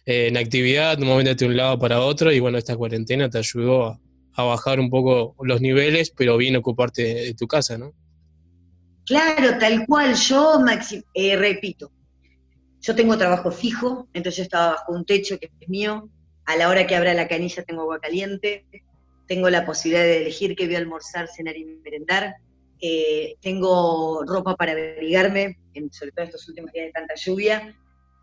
eh, 0.05 0.27
en 0.27 0.37
actividad, 0.37 0.97
moviéndote 0.97 1.45
de 1.45 1.51
un 1.51 1.57
lado 1.57 1.77
para 1.77 1.99
otro, 1.99 2.31
y 2.31 2.39
bueno, 2.39 2.57
esta 2.57 2.77
cuarentena 2.77 3.29
te 3.29 3.37
ayudó 3.37 3.87
a, 3.87 3.99
a 4.35 4.43
bajar 4.43 4.79
un 4.79 4.89
poco 4.89 5.35
los 5.43 5.61
niveles, 5.61 6.11
pero 6.11 6.37
bien 6.37 6.55
ocuparte 6.55 7.03
de, 7.03 7.13
de 7.25 7.33
tu 7.33 7.47
casa, 7.47 7.77
¿no? 7.77 7.93
Claro, 9.05 9.57
tal 9.57 9.85
cual, 9.85 10.15
yo, 10.15 10.59
Maxi, 10.59 11.03
eh, 11.13 11.35
repito, 11.35 11.91
yo 12.81 12.95
tengo 12.95 13.17
trabajo 13.17 13.51
fijo, 13.51 14.07
entonces 14.13 14.37
yo 14.37 14.43
estaba 14.43 14.71
bajo 14.71 14.93
un 14.93 15.05
techo 15.05 15.37
que 15.39 15.49
es 15.59 15.69
mío, 15.69 16.09
a 16.45 16.55
la 16.55 16.69
hora 16.69 16.87
que 16.87 16.95
abra 16.95 17.13
la 17.13 17.27
canilla 17.27 17.63
tengo 17.63 17.81
agua 17.81 17.99
caliente, 17.99 18.65
tengo 19.27 19.49
la 19.49 19.65
posibilidad 19.65 20.03
de 20.03 20.21
elegir 20.21 20.55
qué 20.55 20.65
voy 20.65 20.75
a 20.75 20.79
almorzar, 20.79 21.27
cenar 21.27 21.57
y 21.57 21.65
merendar, 21.65 22.35
eh, 22.79 23.35
tengo 23.41 24.23
ropa 24.25 24.55
para 24.55 24.71
abrigarme, 24.71 25.57
sobre 25.91 26.11
todo 26.11 26.25
estos 26.25 26.47
últimos 26.47 26.71
días 26.71 26.87
de 26.87 26.91
tanta 26.91 27.15
lluvia, 27.15 27.75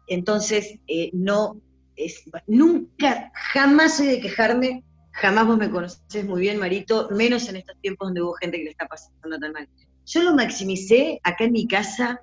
entonces 0.07 0.79
eh, 0.87 1.11
no, 1.13 1.61
es, 1.97 2.25
nunca, 2.47 3.33
jamás 3.35 3.97
soy 3.97 4.07
de 4.07 4.21
quejarme, 4.21 4.85
jamás 5.13 5.47
vos 5.47 5.59
me 5.59 5.71
conoces 5.71 6.25
muy 6.25 6.41
bien, 6.41 6.59
Marito, 6.59 7.09
menos 7.11 7.49
en 7.49 7.57
estos 7.57 7.77
tiempos 7.81 8.09
donde 8.09 8.23
hubo 8.23 8.35
gente 8.35 8.59
que 8.59 8.65
le 8.65 8.71
está 8.71 8.87
pasando 8.87 9.39
tan 9.39 9.53
mal. 9.53 9.69
Yo 10.07 10.23
lo 10.23 10.35
maximicé 10.35 11.21
acá 11.23 11.45
en 11.45 11.53
mi 11.53 11.67
casa, 11.67 12.21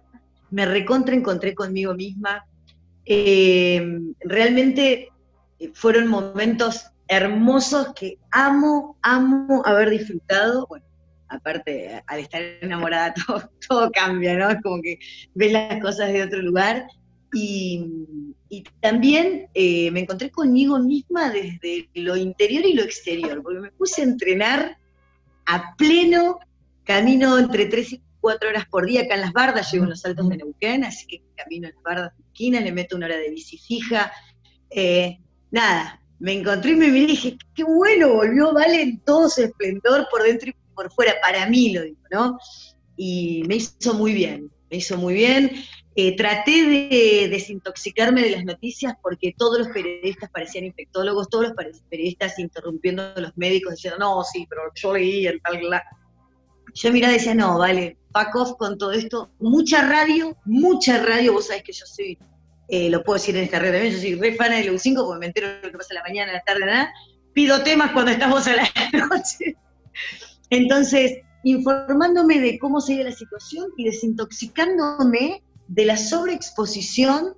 me 0.51 0.65
recontra 0.65 1.15
encontré 1.15 1.53
conmigo 1.53 1.93
misma, 1.93 2.45
eh, 3.05 3.99
realmente 4.21 5.09
fueron 5.73 6.07
momentos 6.07 6.91
hermosos 7.11 7.93
que 7.93 8.17
amo, 8.31 8.97
amo 9.01 9.61
haber 9.65 9.89
disfrutado. 9.89 10.65
Bueno, 10.67 10.85
aparte, 11.27 12.01
al 12.07 12.19
estar 12.19 12.41
enamorada 12.61 13.13
todo, 13.27 13.51
todo 13.67 13.91
cambia, 13.91 14.37
¿no? 14.37 14.49
Es 14.49 14.61
como 14.63 14.81
que 14.81 14.97
ves 15.33 15.51
las 15.51 15.81
cosas 15.81 16.13
de 16.13 16.23
otro 16.23 16.41
lugar. 16.41 16.87
Y, 17.33 17.85
y 18.49 18.63
también 18.79 19.49
eh, 19.53 19.91
me 19.91 20.01
encontré 20.01 20.31
conmigo 20.31 20.79
misma 20.79 21.29
desde 21.29 21.89
lo 21.95 22.15
interior 22.15 22.65
y 22.65 22.73
lo 22.73 22.83
exterior, 22.83 23.43
porque 23.43 23.59
me 23.59 23.71
puse 23.71 24.01
a 24.01 24.05
entrenar 24.05 24.77
a 25.45 25.75
pleno 25.75 26.39
camino 26.85 27.37
entre 27.37 27.65
3 27.65 27.93
y 27.93 28.01
4 28.21 28.49
horas 28.49 28.65
por 28.67 28.85
día 28.85 29.01
acá 29.01 29.15
en 29.15 29.21
las 29.21 29.33
bardas, 29.33 29.71
llevo 29.71 29.83
en 29.83 29.91
los 29.91 30.05
altos 30.05 30.29
de 30.29 30.37
Neuquén, 30.37 30.83
así 30.85 31.07
que 31.07 31.23
camino 31.35 31.67
en 31.67 31.75
las 31.75 31.83
bardas 31.83 32.17
de 32.17 32.23
esquina, 32.23 32.59
le 32.61 32.71
meto 32.71 32.95
una 32.95 33.07
hora 33.07 33.17
de 33.17 33.29
bici 33.29 33.57
fija. 33.57 34.11
Eh, 34.69 35.19
nada, 35.51 36.00
me 36.21 36.33
encontré 36.33 36.71
y 36.71 36.75
me 36.75 36.91
dije, 36.91 37.35
qué 37.55 37.63
bueno, 37.63 38.13
volvió 38.13 38.53
Vale 38.53 38.81
en 38.81 38.99
todo 38.99 39.27
su 39.27 39.41
esplendor 39.41 40.07
por 40.11 40.21
dentro 40.21 40.49
y 40.49 40.55
por 40.75 40.91
fuera, 40.93 41.15
para 41.19 41.47
mí 41.47 41.73
lo 41.73 41.81
digo, 41.81 41.99
¿no? 42.11 42.37
Y 42.95 43.43
me 43.47 43.55
hizo 43.55 43.95
muy 43.95 44.13
bien, 44.13 44.51
me 44.69 44.77
hizo 44.77 44.97
muy 44.97 45.15
bien. 45.15 45.51
Eh, 45.95 46.15
traté 46.15 46.67
de 46.67 47.27
desintoxicarme 47.27 48.21
de 48.21 48.29
las 48.29 48.45
noticias 48.45 48.93
porque 49.01 49.33
todos 49.35 49.57
los 49.57 49.69
periodistas 49.69 50.29
parecían 50.29 50.65
infectólogos, 50.65 51.27
todos 51.27 51.45
los 51.57 51.81
periodistas 51.89 52.37
interrumpiendo 52.37 53.01
a 53.15 53.19
los 53.19 53.35
médicos 53.35 53.73
diciendo, 53.73 53.97
no, 53.99 54.23
sí, 54.23 54.45
pero 54.47 54.61
yo 54.75 54.93
leí 54.93 55.25
en 55.25 55.39
tal... 55.39 55.59
Yo 56.73 56.91
miraba 56.93 57.13
y 57.13 57.17
decía, 57.17 57.33
no, 57.33 57.57
vale, 57.57 57.97
off 58.35 58.53
con 58.59 58.77
todo 58.77 58.91
esto. 58.91 59.31
Mucha 59.39 59.87
radio, 59.87 60.37
mucha 60.45 61.03
radio, 61.03 61.33
vos 61.33 61.47
sabés 61.47 61.63
que 61.63 61.73
yo 61.73 61.85
soy 61.85 62.17
eh, 62.71 62.89
lo 62.89 63.03
puedo 63.03 63.19
decir 63.19 63.35
en 63.35 63.43
esta 63.43 63.59
red 63.59 63.73
también, 63.73 63.93
yo 63.93 63.99
soy 63.99 64.15
re 64.15 64.33
fan 64.33 64.51
de 64.51 64.71
U5 64.71 65.05
porque 65.05 65.19
me 65.19 65.25
entero 65.25 65.47
lo 65.61 65.71
que 65.71 65.77
pasa 65.77 65.89
en 65.91 65.95
la 65.95 66.03
mañana, 66.03 66.31
en 66.31 66.37
la 66.37 66.43
tarde, 66.43 66.65
nada. 66.65 66.93
Pido 67.33 67.61
temas 67.63 67.91
cuando 67.91 68.11
estás 68.11 68.29
vos 68.29 68.47
a 68.47 68.55
la 68.55 68.71
noche. 69.09 69.57
Entonces, 70.49 71.17
informándome 71.43 72.39
de 72.39 72.57
cómo 72.59 72.79
sigue 72.79 73.03
la 73.03 73.11
situación 73.11 73.71
y 73.75 73.83
desintoxicándome 73.83 75.43
de 75.67 75.85
la 75.85 75.97
sobreexposición 75.97 77.33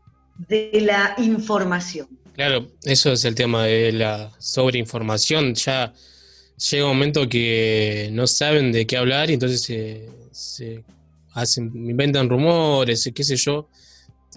de 0.48 0.70
la 0.82 1.16
información. 1.18 2.08
Claro, 2.36 2.68
eso 2.84 3.12
es 3.12 3.26
el 3.26 3.34
tema 3.34 3.64
de 3.64 3.92
la 3.92 4.32
sobreinformación. 4.38 5.56
Ya 5.56 5.94
llega 6.72 6.86
un 6.86 6.92
momento 6.92 7.28
que 7.28 8.10
no 8.12 8.28
saben 8.28 8.72
de 8.72 8.86
qué 8.86 8.98
hablar 8.98 9.32
y 9.32 9.34
entonces 9.34 9.64
se, 9.64 10.10
se 10.32 10.84
hacen, 11.34 11.72
inventan 11.74 12.30
rumores, 12.30 13.10
qué 13.16 13.24
sé 13.24 13.36
yo. 13.36 13.68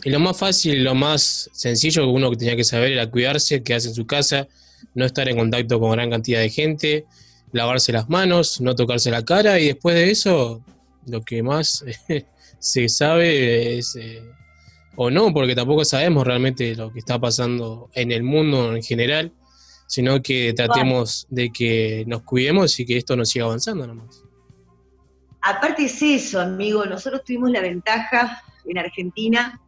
Y 0.05 0.11
lo 0.11 0.21
más 0.21 0.37
fácil, 0.37 0.85
lo 0.85 0.95
más 0.95 1.51
sencillo 1.53 2.03
que 2.03 2.09
uno 2.09 2.31
tenía 2.33 2.57
que 2.57 2.65
saber 2.65 2.93
era 2.93 3.11
cuidarse, 3.11 3.63
quedarse 3.63 3.89
en 3.89 3.95
su 3.95 4.07
casa, 4.07 4.47
no 4.95 5.05
estar 5.05 5.29
en 5.29 5.37
contacto 5.37 5.81
con 5.81 5.93
gran 5.93 6.11
cantidad 6.11 6.41
de 6.41 6.51
gente, 6.51 7.07
lavarse 7.53 7.93
las 7.93 8.09
manos, 8.09 8.61
no 8.61 8.75
tocarse 8.75 9.11
la 9.11 9.25
cara 9.25 9.59
y 9.59 9.67
después 9.67 9.95
de 9.95 10.11
eso 10.11 10.63
lo 11.07 11.23
que 11.23 11.43
más 11.43 11.85
se 12.59 12.89
sabe 12.89 13.79
es, 13.79 13.97
eh, 13.97 14.23
o 14.97 15.11
no, 15.11 15.33
porque 15.33 15.55
tampoco 15.55 15.85
sabemos 15.85 16.27
realmente 16.27 16.75
lo 16.75 16.93
que 16.93 16.99
está 16.99 17.19
pasando 17.19 17.91
en 17.95 18.13
el 18.13 18.23
mundo 18.23 18.75
en 18.75 18.83
general, 18.83 19.33
sino 19.87 20.21
que 20.23 20.53
tratemos 20.55 21.27
de 21.31 21.51
que 21.51 22.05
nos 22.07 22.23
cuidemos 22.23 22.79
y 22.81 22.87
que 22.87 22.97
esto 22.97 23.17
nos 23.17 23.31
siga 23.31 23.45
avanzando 23.45 23.87
nomás. 23.87 24.23
Aparte 25.43 25.85
es 25.85 26.03
eso, 26.03 26.41
amigo, 26.41 26.85
nosotros 26.87 27.23
tuvimos 27.25 27.51
la 27.51 27.61
ventaja 27.61 28.43
en 28.65 28.79
Argentina 28.79 29.61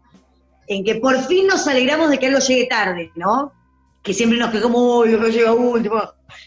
en 0.68 0.84
que 0.84 0.96
por 0.96 1.18
fin 1.26 1.46
nos 1.46 1.66
alegramos 1.66 2.10
de 2.10 2.18
que 2.18 2.26
algo 2.26 2.40
llegue 2.40 2.66
tarde, 2.66 3.10
¿no? 3.14 3.52
Que 4.02 4.14
siempre 4.14 4.38
nos 4.38 4.50
quedamos, 4.50 4.80
uy, 4.80 5.12
lo 5.12 5.20
que 5.20 5.32
llega 5.32 5.52
último, 5.52 6.02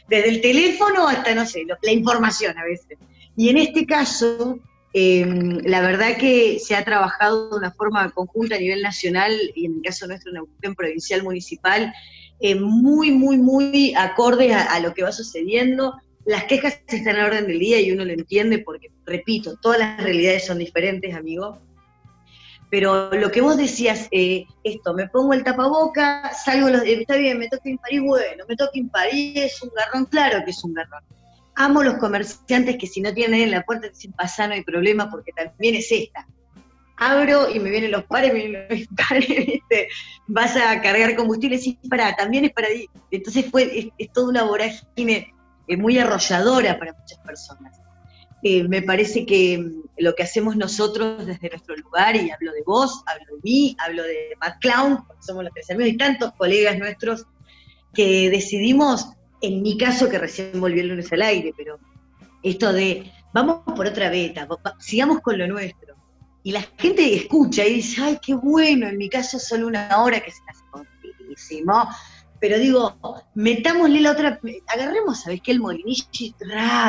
desde 0.08 0.30
el 0.30 0.42
teléfono 0.42 1.08
hasta, 1.08 1.34
no 1.36 1.46
sé, 1.46 1.66
la 1.82 1.92
información 1.92 2.58
a 2.58 2.64
veces. 2.64 2.98
Y 3.36 3.50
en 3.50 3.58
este 3.58 3.86
caso, 3.86 4.60
Eh, 4.94 5.26
la 5.64 5.80
verdad 5.80 6.18
que 6.18 6.60
se 6.60 6.76
ha 6.76 6.84
trabajado 6.84 7.52
de 7.52 7.56
una 7.60 7.72
forma 7.72 8.12
conjunta 8.12 8.58
a 8.58 8.60
nivel 8.60 8.82
nacional 8.82 9.32
y 9.56 9.66
en 9.66 9.76
el 9.76 9.82
caso 9.82 10.06
nuestro, 10.06 10.34
cuestión 10.34 10.76
provincial, 10.76 11.24
municipal, 11.24 11.94
eh, 12.42 12.56
muy, 12.56 13.12
muy, 13.12 13.38
muy 13.38 13.94
acorde 13.96 14.52
a, 14.54 14.64
a, 14.64 14.82
lo 14.82 14.94
que 14.94 15.04
va 15.04 15.14
sucediendo. 15.14 15.94
Las 16.26 16.44
quejas 16.44 16.82
están 16.88 17.16
a 17.16 17.26
orden 17.26 17.48
del 17.48 17.60
día 17.60 17.80
y 17.80 17.90
uno 17.94 18.04
lo 18.04 18.12
entiende 18.12 18.60
porque, 18.60 18.90
repito, 19.06 19.56
todas 19.62 19.80
las 19.80 20.04
realidades 20.04 20.46
son 20.46 20.58
diferentes, 20.58 21.16
amigo. 21.16 21.58
Pero 22.72 23.12
lo 23.12 23.30
que 23.32 23.42
vos 23.42 23.58
decías, 23.58 24.08
eh, 24.12 24.46
esto, 24.64 24.94
me 24.94 25.10
pongo 25.10 25.34
el 25.34 25.44
tapaboca, 25.44 26.34
salgo, 26.34 26.70
los, 26.70 26.84
eh, 26.84 27.02
está 27.02 27.18
bien, 27.18 27.38
me 27.38 27.50
toca 27.50 27.70
imparís, 27.70 28.02
bueno, 28.02 28.46
me 28.48 28.56
toca 28.56 28.72
imparís, 28.76 29.36
es 29.36 29.62
un 29.62 29.72
garrón, 29.76 30.06
claro 30.06 30.44
que 30.46 30.52
es 30.52 30.64
un 30.64 30.74
garrón. 30.74 31.04
Amo 31.56 31.84
los 31.84 31.96
comerciantes 31.96 32.78
que 32.78 32.88
si 32.88 33.02
no 33.02 33.14
tienen 33.14 33.42
en 33.42 33.52
la 33.52 33.64
puerta 33.64 33.90
dicen, 33.90 34.14
pasa, 34.14 34.48
no 34.48 34.54
hay 34.54 34.64
problema, 34.64 35.12
porque 35.12 35.34
también 35.34 35.76
es 35.76 35.92
esta. 35.92 36.26
Abro 36.96 37.54
y 37.54 37.60
me 37.60 37.72
vienen 37.72 37.92
los 37.92 38.06
pares, 38.06 38.32
me 38.32 38.40
vienen 38.40 38.68
los 38.70 38.88
pares, 39.08 39.28
¿viste? 39.28 39.90
vas 40.28 40.56
a 40.56 40.82
cargar 40.82 41.14
combustible, 41.18 41.58
sí, 41.58 41.78
para, 41.90 42.16
también 42.16 42.46
es 42.46 42.54
para 42.54 42.68
ahí. 42.68 42.88
Entonces 43.12 43.48
fue, 43.52 43.64
es, 43.78 43.88
es 43.98 44.14
toda 44.14 44.30
una 44.30 44.44
vorágine 44.44 45.34
eh, 45.68 45.76
muy 45.76 46.00
arrolladora 46.00 46.80
para 46.80 46.94
muchas 46.94 47.20
personas. 47.20 47.82
Eh, 48.44 48.68
me 48.68 48.82
parece 48.82 49.26
que 49.26 49.58
mm, 49.58 49.84
lo 49.98 50.16
que 50.16 50.24
hacemos 50.24 50.56
nosotros 50.56 51.26
desde 51.26 51.50
nuestro 51.50 51.76
lugar, 51.76 52.16
y 52.16 52.32
hablo 52.32 52.52
de 52.54 52.64
vos, 52.66 53.04
hablo 53.06 53.26
de 53.36 53.42
mí, 53.44 53.76
hablo 53.80 54.04
de 54.04 54.30
Matt 54.40 54.56
porque 55.08 55.24
somos 55.24 55.44
los 55.44 55.54
tres 55.54 55.70
amigos 55.70 55.94
y 55.94 55.98
tantos 55.98 56.34
colegas 56.34 56.78
nuestros, 56.78 57.26
que 57.94 58.30
decidimos, 58.30 59.10
en 59.42 59.62
mi 59.62 59.78
caso 59.78 60.10
que 60.10 60.18
recién 60.18 60.60
volví 60.60 60.80
el 60.80 60.88
lunes 60.88 61.12
al 61.12 61.22
aire, 61.22 61.54
pero 61.56 61.80
esto 62.42 62.74
de 62.74 63.12
vamos 63.34 63.62
por 63.76 63.86
otra 63.86 64.10
beta, 64.10 64.48
sigamos 64.80 65.22
con 65.22 65.38
lo 65.38 65.48
nuestro. 65.48 65.96
Y 66.44 66.52
la 66.52 66.62
gente 66.78 67.14
escucha 67.14 67.66
y 67.66 67.76
dice, 67.76 68.02
ay, 68.02 68.18
qué 68.26 68.34
bueno, 68.34 68.88
en 68.88 68.98
mi 68.98 69.10
caso 69.10 69.38
solo 69.38 69.68
una 69.68 70.02
hora 70.02 70.20
que 70.20 70.32
se 70.32 70.40
hace 70.50 70.64
pero 72.42 72.58
digo, 72.58 72.98
metámosle 73.36 74.02
la 74.02 74.12
otra, 74.12 74.40
agarremos, 74.68 75.22
¿sabés 75.22 75.42
qué? 75.42 75.52
El 75.52 75.60
molinillo 75.60 76.06
y 76.12 76.34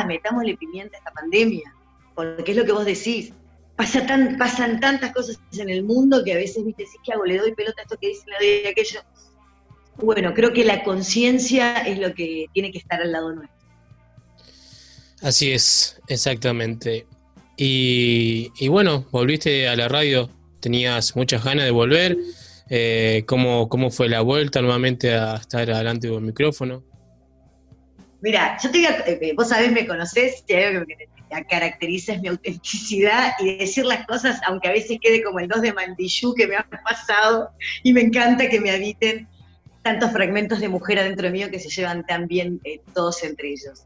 metámosle 0.07 0.57
pimienta 0.57 0.97
a 0.97 0.99
esta 0.99 1.11
pandemia, 1.11 1.71
porque 2.15 2.51
es 2.51 2.57
lo 2.57 2.65
que 2.65 2.71
vos 2.71 2.85
decís. 2.85 3.31
Pasa 3.75 4.05
tan, 4.05 4.37
pasan 4.39 4.79
tantas 4.79 5.13
cosas 5.13 5.39
en 5.53 5.69
el 5.69 5.83
mundo 5.83 6.23
que 6.23 6.33
a 6.33 6.37
veces, 6.37 6.65
viste, 6.65 6.83
decís, 6.83 6.99
¿qué 7.05 7.13
hago? 7.13 7.25
Le 7.25 7.37
doy 7.37 7.53
pelota 7.53 7.81
a 7.81 7.83
esto 7.83 7.97
que 8.01 8.07
dice, 8.07 8.23
le 8.39 8.61
doy 8.61 8.71
aquello. 8.71 9.01
Bueno, 9.97 10.33
creo 10.33 10.53
que 10.53 10.63
la 10.63 10.83
conciencia 10.83 11.77
es 11.83 11.99
lo 11.99 12.15
que 12.15 12.47
tiene 12.53 12.71
que 12.71 12.79
estar 12.79 12.99
al 12.99 13.11
lado 13.11 13.33
nuestro. 13.33 13.57
Así 15.21 15.51
es, 15.51 16.01
exactamente. 16.07 17.05
Y, 17.57 18.51
y 18.57 18.67
bueno, 18.69 19.05
volviste 19.11 19.67
a 19.67 19.75
la 19.75 19.87
radio, 19.87 20.31
tenías 20.59 21.15
muchas 21.15 21.43
ganas 21.43 21.65
de 21.65 21.71
volver. 21.71 22.17
Eh, 22.69 23.23
¿cómo, 23.27 23.67
¿Cómo 23.69 23.91
fue 23.91 24.09
la 24.09 24.21
vuelta 24.21 24.61
nuevamente 24.61 25.13
a 25.13 25.35
estar 25.35 25.69
adelante 25.69 26.07
del 26.07 26.21
micrófono? 26.21 26.83
Mira, 28.21 28.57
yo 28.63 28.71
te 28.71 28.77
digo, 28.77 28.89
eh, 29.05 29.33
vos 29.35 29.49
sabés, 29.49 29.71
me 29.71 29.85
conocés, 29.85 30.45
y 30.47 30.53
algo 30.53 30.85
que 30.85 30.95
me 30.95 31.45
caracteriza 31.45 32.13
es 32.13 32.21
mi 32.21 32.29
autenticidad 32.29 33.33
y 33.39 33.57
decir 33.57 33.85
las 33.85 34.05
cosas, 34.07 34.39
aunque 34.47 34.69
a 34.69 34.71
veces 34.71 34.97
quede 35.01 35.21
como 35.21 35.39
el 35.39 35.49
2 35.49 35.61
de 35.61 35.73
Mandillú 35.73 36.33
que 36.33 36.47
me 36.47 36.55
ha 36.55 36.65
pasado, 36.83 37.49
y 37.83 37.91
me 37.91 38.01
encanta 38.01 38.47
que 38.47 38.61
me 38.61 38.71
habiten 38.71 39.27
tantos 39.81 40.11
fragmentos 40.11 40.61
de 40.61 40.69
mujer 40.69 40.99
adentro 40.99 41.29
mío 41.31 41.51
que 41.51 41.59
se 41.59 41.69
llevan 41.69 42.05
tan 42.05 42.27
bien 42.27 42.61
eh, 42.63 42.79
todos 42.93 43.23
entre 43.23 43.49
ellos. 43.49 43.85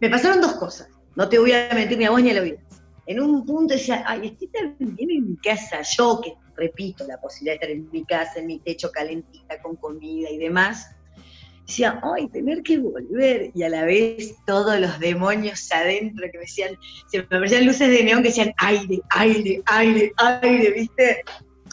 Me 0.00 0.10
pasaron 0.10 0.40
dos 0.40 0.54
cosas, 0.54 0.88
no 1.14 1.28
te 1.28 1.38
voy 1.38 1.52
a 1.52 1.70
mentir 1.72 1.96
ni 1.96 2.06
a 2.06 2.10
vos 2.10 2.20
ni 2.20 2.30
a 2.30 2.34
la 2.34 2.40
vida. 2.40 2.58
En 3.06 3.20
un 3.20 3.46
punto 3.46 3.74
decía, 3.74 4.02
ay, 4.04 4.26
estoy 4.32 4.48
tan 4.48 4.76
bien 4.78 5.10
en 5.12 5.30
mi 5.30 5.36
casa, 5.36 5.82
yo 5.82 6.20
que 6.20 6.34
repito, 6.56 7.06
la 7.06 7.20
posibilidad 7.20 7.52
de 7.52 7.66
estar 7.66 7.70
en 7.70 7.90
mi 7.90 8.04
casa, 8.04 8.40
en 8.40 8.46
mi 8.46 8.58
techo 8.60 8.90
calentita, 8.90 9.60
con 9.60 9.76
comida 9.76 10.30
y 10.30 10.38
demás, 10.38 10.90
decía, 11.66 12.00
ay, 12.02 12.28
tener 12.28 12.62
que 12.62 12.78
volver, 12.78 13.50
y 13.54 13.62
a 13.62 13.68
la 13.68 13.84
vez 13.84 14.34
todos 14.46 14.78
los 14.78 14.98
demonios 15.00 15.70
adentro 15.72 16.26
que 16.30 16.38
me 16.38 16.44
decían, 16.44 16.76
se 17.08 17.18
me 17.18 17.24
aparecían 17.24 17.66
luces 17.66 17.90
de 17.90 18.04
neón 18.04 18.22
que 18.22 18.28
decían, 18.28 18.54
aire, 18.58 19.00
aire, 19.10 19.62
aire, 19.66 20.12
aire, 20.16 20.70
¿viste? 20.70 21.24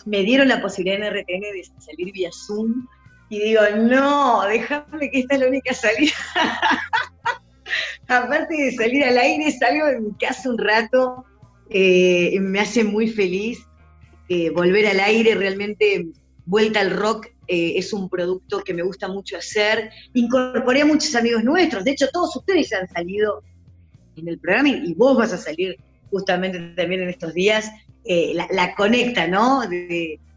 Me 0.05 0.23
dieron 0.23 0.47
la 0.47 0.61
posibilidad 0.61 1.07
en 1.07 1.13
RTN 1.13 1.41
de 1.41 1.63
salir 1.79 2.11
vía 2.11 2.29
Zoom, 2.31 2.87
y 3.29 3.39
digo, 3.39 3.61
no, 3.77 4.41
déjame 4.47 5.09
que 5.09 5.19
esta 5.21 5.35
es 5.35 5.41
la 5.41 5.47
única 5.47 5.73
salida. 5.73 6.13
Aparte 8.07 8.55
de 8.55 8.71
salir 8.73 9.03
al 9.03 9.17
aire, 9.17 9.51
salgo 9.51 9.87
de 9.87 9.99
mi 10.01 10.13
casa 10.17 10.49
un 10.49 10.57
rato, 10.57 11.25
eh, 11.69 12.37
me 12.39 12.59
hace 12.59 12.83
muy 12.83 13.07
feliz 13.07 13.65
eh, 14.29 14.49
volver 14.49 14.87
al 14.87 14.99
aire, 14.99 15.35
realmente 15.35 16.07
Vuelta 16.45 16.81
al 16.81 16.91
Rock 16.91 17.27
eh, 17.47 17.73
es 17.77 17.93
un 17.93 18.09
producto 18.09 18.61
que 18.63 18.73
me 18.73 18.83
gusta 18.83 19.07
mucho 19.07 19.37
hacer. 19.37 19.91
Incorporé 20.13 20.81
a 20.81 20.85
muchos 20.85 21.15
amigos 21.15 21.43
nuestros, 21.43 21.83
de 21.83 21.91
hecho 21.91 22.07
todos 22.11 22.35
ustedes 22.35 22.71
han 22.73 22.87
salido 22.89 23.43
en 24.15 24.27
el 24.27 24.39
programa 24.39 24.69
y, 24.69 24.93
vos 24.93 25.17
vas 25.17 25.33
a 25.33 25.37
salir 25.37 25.77
justamente 26.11 26.59
también 26.75 27.01
en 27.01 27.09
estos 27.09 27.33
días. 27.33 27.69
Eh, 28.05 28.33
la, 28.33 28.75
conecta, 28.75 29.27
¿no? 29.27 29.63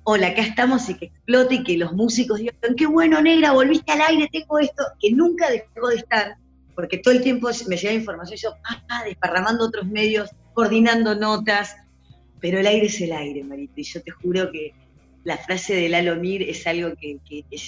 Hola, 0.05 0.29
acá 0.29 0.43
estamos 0.43 0.89
y 0.89 0.95
que 0.95 1.07
explote 1.07 1.57
y 1.57 1.65
que 1.65 1.77
los 1.77 1.93
músicos 1.93 2.39
digan, 2.39 2.55
qué 2.77 2.87
bueno, 2.87 3.21
negra, 3.21 3.51
volviste 3.51 3.91
al 3.91 4.03
aire, 4.03 4.29
tengo 4.31 4.61
esto, 4.61 4.85
que 5.01 5.11
nunca 5.11 5.51
dejó 5.51 5.89
de 5.89 5.97
estar, 5.97 6.37
porque 6.77 6.99
todo 6.99 7.13
el 7.13 7.23
tiempo 7.23 7.49
me 7.67 7.77
llega 7.77 7.93
información, 7.93 8.39
yo, 8.41 8.51
ah, 8.89 9.03
desparramando 9.05 9.65
otros 9.65 9.85
medios, 9.89 10.31
coordinando 10.55 11.17
notas, 11.17 11.75
pero 12.41 12.61
el 12.61 12.67
aire 12.67 12.87
es 12.87 13.01
el 13.01 13.13
aire, 13.13 13.43
Marita, 13.45 13.75
y 13.77 13.85
yo 13.85 14.03
te 14.03 14.11
juro 14.11 14.51
que 14.53 14.73
la 15.25 15.37
frase 15.39 15.75
del 15.75 15.95
Alomir 15.95 16.43
es 16.43 16.67
algo 16.67 16.95
que, 16.95 17.19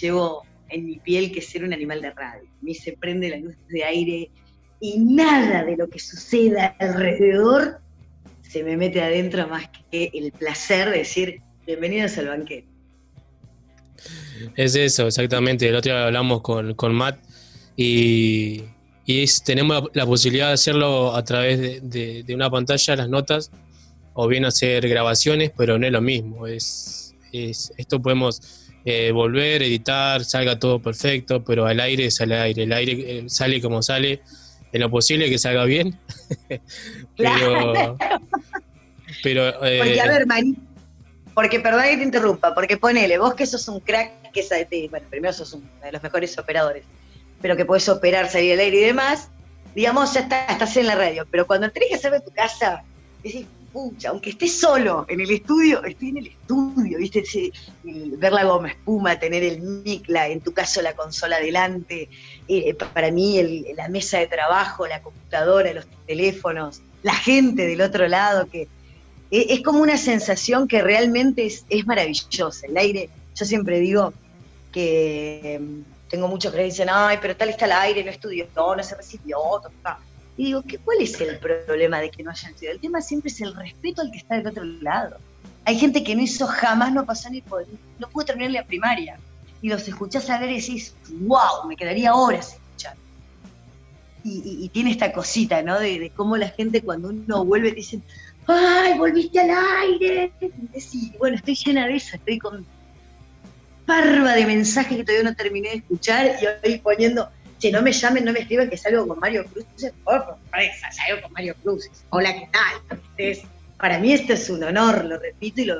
llevo 0.00 0.44
en 0.68 0.86
mi 0.86 0.98
piel, 0.98 1.32
que 1.32 1.40
es 1.40 1.46
ser 1.46 1.64
un 1.64 1.72
animal 1.72 2.00
de 2.02 2.10
radio. 2.12 2.48
A 2.48 2.64
mí 2.64 2.74
se 2.74 2.92
prende 2.92 3.30
la 3.30 3.38
luz 3.38 3.54
de 3.68 3.84
aire 3.84 4.30
y 4.80 4.98
nada 5.00 5.64
de 5.64 5.76
lo 5.76 5.88
que 5.88 5.98
suceda 5.98 6.76
alrededor 6.78 7.80
se 8.42 8.62
me 8.62 8.76
mete 8.76 9.02
adentro 9.02 9.46
más 9.48 9.68
que 9.90 10.10
el 10.14 10.32
placer 10.32 10.90
de 10.90 10.98
decir, 10.98 11.40
bienvenidos 11.66 12.16
al 12.18 12.28
banquete. 12.28 12.68
Es 14.56 14.76
eso, 14.76 15.06
exactamente. 15.06 15.68
El 15.68 15.76
otro 15.76 15.92
día 15.92 16.06
hablamos 16.06 16.42
con, 16.42 16.74
con 16.74 16.94
Matt 16.94 17.18
y, 17.76 18.62
tenemos 19.44 19.90
la, 19.94 20.06
posibilidad 20.06 20.48
de 20.48 20.52
hacerlo 20.52 21.14
a 21.14 21.24
través 21.24 21.58
de, 21.82 22.22
de, 22.22 22.34
una 22.34 22.50
pantalla, 22.50 22.96
las 22.96 23.08
notas, 23.08 23.50
o 24.20 24.26
bien 24.26 24.44
hacer 24.44 24.88
grabaciones, 24.88 25.52
pero 25.56 25.78
no 25.78 25.86
es 25.86 25.92
lo 25.92 26.00
mismo. 26.00 26.48
Es, 26.48 27.14
esto 27.30 28.02
podemos 28.02 28.66
eh, 28.84 29.12
volver, 29.12 29.62
editar, 29.62 30.24
salga 30.24 30.58
todo 30.58 30.82
perfecto, 30.82 31.44
pero 31.44 31.66
al 31.66 31.78
aire 31.78 32.10
sale 32.10 32.36
aire, 32.36 32.64
el 32.64 32.72
aire 32.72 32.94
eh, 32.98 33.24
sale 33.28 33.60
como 33.60 33.80
sale, 33.80 34.20
en 34.72 34.80
lo 34.80 34.90
posible 34.90 35.30
que 35.30 35.38
salga 35.38 35.64
bien. 35.66 35.96
pero, 37.16 37.96
pero 39.22 39.64
eh, 39.64 39.78
porque, 39.78 40.00
a 40.00 40.06
ver, 40.08 40.26
Mari, 40.26 40.56
porque 41.32 41.60
perdón 41.60 41.84
que 41.84 41.96
te 41.98 42.02
interrumpa, 42.02 42.56
porque 42.56 42.76
ponele, 42.76 43.18
vos 43.18 43.34
que 43.34 43.46
sos 43.46 43.68
un 43.68 43.78
crack, 43.78 44.32
que 44.32 44.42
sabes, 44.42 44.66
bueno, 44.90 45.06
primero 45.08 45.32
sos 45.32 45.52
uno 45.52 45.64
de 45.80 45.92
los 45.92 46.02
mejores 46.02 46.36
operadores, 46.36 46.82
pero 47.40 47.56
que 47.56 47.64
podés 47.64 47.88
operar, 47.88 48.28
salir 48.28 48.54
al 48.54 48.58
aire 48.58 48.78
y 48.78 48.84
demás, 48.86 49.28
digamos, 49.76 50.12
ya 50.12 50.22
está, 50.22 50.44
estás 50.46 50.76
en 50.76 50.88
la 50.88 50.96
radio, 50.96 51.24
pero 51.30 51.46
cuando 51.46 51.70
tenés 51.70 51.90
que 51.90 51.94
hacer 51.94 52.20
tu 52.20 52.32
casa, 52.32 52.82
decís, 53.22 53.46
aunque 54.06 54.30
estés 54.30 54.58
solo 54.58 55.06
en 55.08 55.20
el 55.20 55.30
estudio, 55.30 55.82
estoy 55.84 56.08
en 56.10 56.16
el 56.18 56.26
estudio, 56.28 56.98
¿viste? 56.98 57.22
ver 57.84 58.32
la 58.32 58.44
goma 58.44 58.68
espuma, 58.68 59.18
tener 59.18 59.42
el 59.42 59.60
mic, 59.60 60.08
en 60.08 60.40
tu 60.40 60.52
caso 60.52 60.82
la 60.82 60.94
consola 60.94 61.38
delante, 61.40 62.08
eh, 62.48 62.74
para 62.74 63.10
mí 63.10 63.64
la 63.76 63.88
mesa 63.88 64.18
de 64.18 64.26
trabajo, 64.26 64.86
la 64.86 65.02
computadora, 65.02 65.72
los 65.72 65.86
teléfonos, 66.06 66.82
la 67.02 67.14
gente 67.14 67.66
del 67.66 67.80
otro 67.80 68.08
lado, 68.08 68.46
que 68.46 68.68
e, 69.30 69.46
es, 69.54 69.62
como 69.62 69.80
una 69.80 69.96
sensación 69.96 70.66
que 70.68 70.82
realmente 70.82 71.46
es, 71.46 71.86
maravillosa. 71.86 72.66
El 72.66 72.76
aire, 72.76 73.10
yo 73.34 73.44
siempre 73.44 73.80
digo 73.80 74.12
que 74.72 75.54
em, 75.54 75.84
tengo 76.08 76.28
muchos 76.28 76.52
que 76.52 76.62
dicen, 76.62 76.88
ay, 76.90 77.18
pero 77.20 77.36
tal 77.36 77.50
está 77.50 77.66
el 77.66 77.72
aire, 77.72 78.04
no 78.04 78.10
estudió, 78.10 78.46
no, 78.56 78.74
no 78.74 78.82
se 78.82 78.94
recibió, 78.94 79.38
no, 79.84 79.96
y 80.38 80.44
digo, 80.44 80.62
¿qué, 80.62 80.78
¿cuál 80.78 80.98
es 81.00 81.20
el 81.20 81.36
problema 81.40 81.98
de 81.98 82.10
que 82.10 82.22
no 82.22 82.30
hayan 82.30 82.56
sido? 82.56 82.70
El 82.70 82.78
tema 82.78 83.02
siempre 83.02 83.28
es 83.28 83.40
el 83.40 83.56
respeto 83.56 84.02
al 84.02 84.12
que 84.12 84.18
está 84.18 84.36
del 84.36 84.46
otro 84.46 84.62
lado. 84.64 85.16
Hay 85.64 85.76
gente 85.76 86.04
que 86.04 86.14
no 86.14 86.22
hizo 86.22 86.46
jamás, 86.46 86.92
no 86.92 87.04
pasó 87.04 87.28
ni 87.28 87.42
por, 87.42 87.66
no 87.98 88.08
pudo 88.08 88.26
terminar 88.26 88.52
la 88.52 88.64
primaria. 88.64 89.18
Y 89.60 89.68
los 89.68 89.86
escuchás 89.88 90.30
hablar 90.30 90.48
y 90.48 90.60
decís, 90.60 90.94
wow, 91.22 91.66
me 91.68 91.74
quedaría 91.74 92.14
horas 92.14 92.52
escuchando. 92.52 93.00
Y, 94.22 94.68
tiene 94.68 94.92
esta 94.92 95.12
cosita, 95.12 95.60
¿no? 95.60 95.80
De, 95.80 96.12
cómo 96.14 96.36
la 96.36 96.50
gente 96.50 96.82
cuando 96.82 97.08
uno 97.08 97.44
vuelve 97.44 97.72
dicen, 97.72 98.00
¡ay, 98.46 98.96
volviste 98.96 99.40
al 99.40 99.50
aire! 99.50 100.32
Y 100.40 101.16
bueno, 101.18 101.34
estoy 101.34 101.56
llena 101.56 101.88
de 101.88 101.96
eso, 101.96 102.14
estoy 102.14 102.38
con 102.38 102.64
parva 103.86 104.34
de 104.34 104.46
mensajes 104.46 104.98
que 104.98 105.02
todavía 105.02 105.30
no 105.30 105.34
terminé 105.34 105.70
de 105.70 105.76
escuchar 105.78 106.36
y 106.40 106.68
hoy 106.68 106.78
poniendo 106.78 107.28
che, 107.58 107.70
no 107.70 107.82
me 107.82 107.92
llamen, 107.92 108.24
no 108.24 108.32
me 108.32 108.40
escriban 108.40 108.70
que 108.70 108.76
salgo 108.76 109.06
con 109.06 109.18
Mario 109.18 109.44
Cruz. 109.46 109.64
Por 110.04 110.20
favor, 110.20 110.36
salgo 110.92 111.22
con 111.22 111.32
Mario 111.32 111.54
Cruz. 111.62 111.90
Hola, 112.10 112.34
¿qué 112.34 112.48
tal? 112.52 113.36
para 113.78 113.98
mí 114.00 114.12
esto 114.12 114.32
es 114.32 114.50
un 114.50 114.64
honor, 114.64 115.04
lo 115.04 115.18
repito 115.18 115.60
y, 115.60 115.64
lo, 115.64 115.76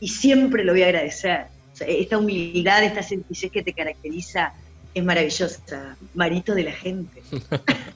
y 0.00 0.08
siempre 0.08 0.64
lo 0.64 0.72
voy 0.72 0.82
a 0.82 0.86
agradecer. 0.86 1.46
esta 1.86 2.18
humildad, 2.18 2.82
esta 2.82 3.02
sencillez 3.02 3.52
que 3.52 3.62
te 3.62 3.72
caracteriza 3.72 4.54
es 4.94 5.04
maravillosa. 5.04 5.96
Marito 6.14 6.54
de 6.54 6.64
la 6.64 6.72
gente. 6.72 7.22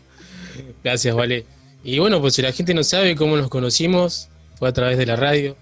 Gracias, 0.84 1.14
Vale. 1.14 1.46
Y 1.82 1.98
bueno, 1.98 2.20
pues 2.20 2.34
si 2.34 2.42
la 2.42 2.52
gente 2.52 2.72
no 2.72 2.82
sabe 2.82 3.14
cómo 3.14 3.36
nos 3.36 3.48
conocimos, 3.48 4.28
fue 4.58 4.68
a 4.68 4.72
través 4.72 4.96
de 4.96 5.04
la 5.04 5.16
radio. 5.16 5.56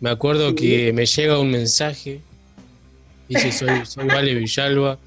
Me 0.00 0.10
acuerdo 0.10 0.54
que 0.54 0.92
me 0.92 1.06
llega 1.06 1.38
un 1.38 1.50
mensaje, 1.50 2.20
dice, 3.28 3.50
soy, 3.50 3.86
soy 3.86 4.06
Vale 4.06 4.34
Villalba, 4.34 4.98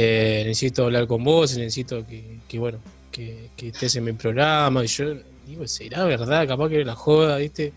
eh, 0.00 0.44
necesito 0.46 0.84
hablar 0.84 1.08
con 1.08 1.24
vos, 1.24 1.56
necesito 1.56 2.06
que, 2.06 2.56
bueno, 2.56 2.78
que, 3.10 3.50
que, 3.56 3.68
estés 3.68 3.96
en 3.96 4.04
mi 4.04 4.12
programa. 4.12 4.84
Y 4.84 4.86
yo 4.86 5.06
digo, 5.44 5.66
¿será 5.66 6.04
verdad? 6.04 6.46
Capaz 6.46 6.68
que 6.68 6.76
era 6.76 6.84
la 6.84 6.94
joda, 6.94 7.38
¿viste? 7.38 7.72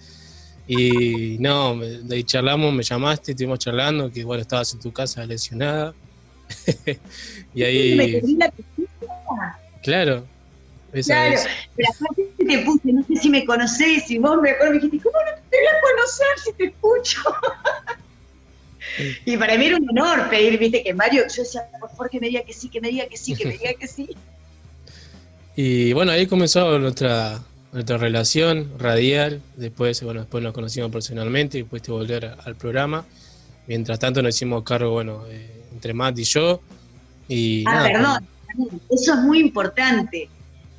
Y 0.68 1.38
no, 1.40 1.76
de 1.80 2.16
ahí 2.16 2.24
charlamos, 2.24 2.72
me 2.76 2.84
llamaste, 2.84 3.32
estuvimos 3.32 3.58
charlando, 3.58 4.12
que 4.12 4.24
bueno, 4.24 4.44
estabas 4.44 4.72
en 4.72 4.82
tu 4.82 4.94
casa 4.94 5.26
lesionada. 5.26 5.96
y 7.56 7.64
ahí... 7.64 8.22
Claro, 9.82 10.28
claro, 10.92 11.44
pero 11.76 11.88
aparte 11.90 12.30
te 12.38 12.58
puse, 12.60 12.94
no 12.94 13.04
sé 13.04 13.16
si 13.16 13.30
me 13.32 13.44
conocés, 13.46 14.12
y 14.12 14.20
vos 14.20 14.40
me 14.40 14.52
acuerdo, 14.52 14.74
me 14.74 14.80
dijiste, 14.80 15.00
¿cómo 15.00 15.18
no 15.26 15.42
te 15.50 15.58
voy 15.58 15.66
a 15.66 15.82
conocer 15.82 16.28
si 16.46 16.54
te 16.54 16.66
escucho? 16.66 17.20
y 19.26 19.38
para 19.38 19.58
mí 19.58 19.66
era 19.66 19.78
un 19.78 19.90
honor 19.90 20.30
pedir, 20.30 20.58
viste, 20.58 20.84
que 20.84 20.94
Mario, 20.94 21.24
yo 21.34 21.44
decía, 21.44 21.62
por 21.80 21.90
favor 21.90 22.10
que 22.10 22.20
me 22.20 22.28
diga 22.28 22.44
que 22.44 22.54
sí, 22.54 22.70
que 22.70 22.82
me 22.82 22.90
diga 22.90 23.08
que 23.08 23.18
sí, 23.18 23.36
que 23.36 23.46
me 23.46 23.58
diga 23.58 23.74
que 23.74 23.88
sí. 23.88 24.10
Y 25.54 25.92
bueno, 25.92 26.14
ahí 26.14 26.28
comenzó 26.28 26.80
nuestra, 26.80 27.40
nuestra 27.74 27.98
relación 27.98 28.72
radial, 28.80 29.42
después, 29.58 30.02
bueno, 30.02 30.22
después 30.22 30.42
nos 30.42 30.54
conocimos 30.54 30.92
personalmente 30.92 31.58
y 31.60 31.64
de 31.64 31.92
volver 31.92 32.36
al 32.46 32.56
programa. 32.56 33.06
Mientras 33.68 34.00
tanto 34.00 34.22
nos 34.22 34.34
hicimos 34.34 34.64
cargo, 34.64 34.92
bueno, 34.92 35.24
entre 35.74 35.94
Matt 35.94 36.20
y 36.20 36.24
yo. 36.24 36.62
Y 37.28 37.64
ah, 37.68 37.84
perdón, 37.92 38.28
eso 38.90 39.14
es 39.14 39.20
muy 39.20 39.40
importante. 39.40 40.30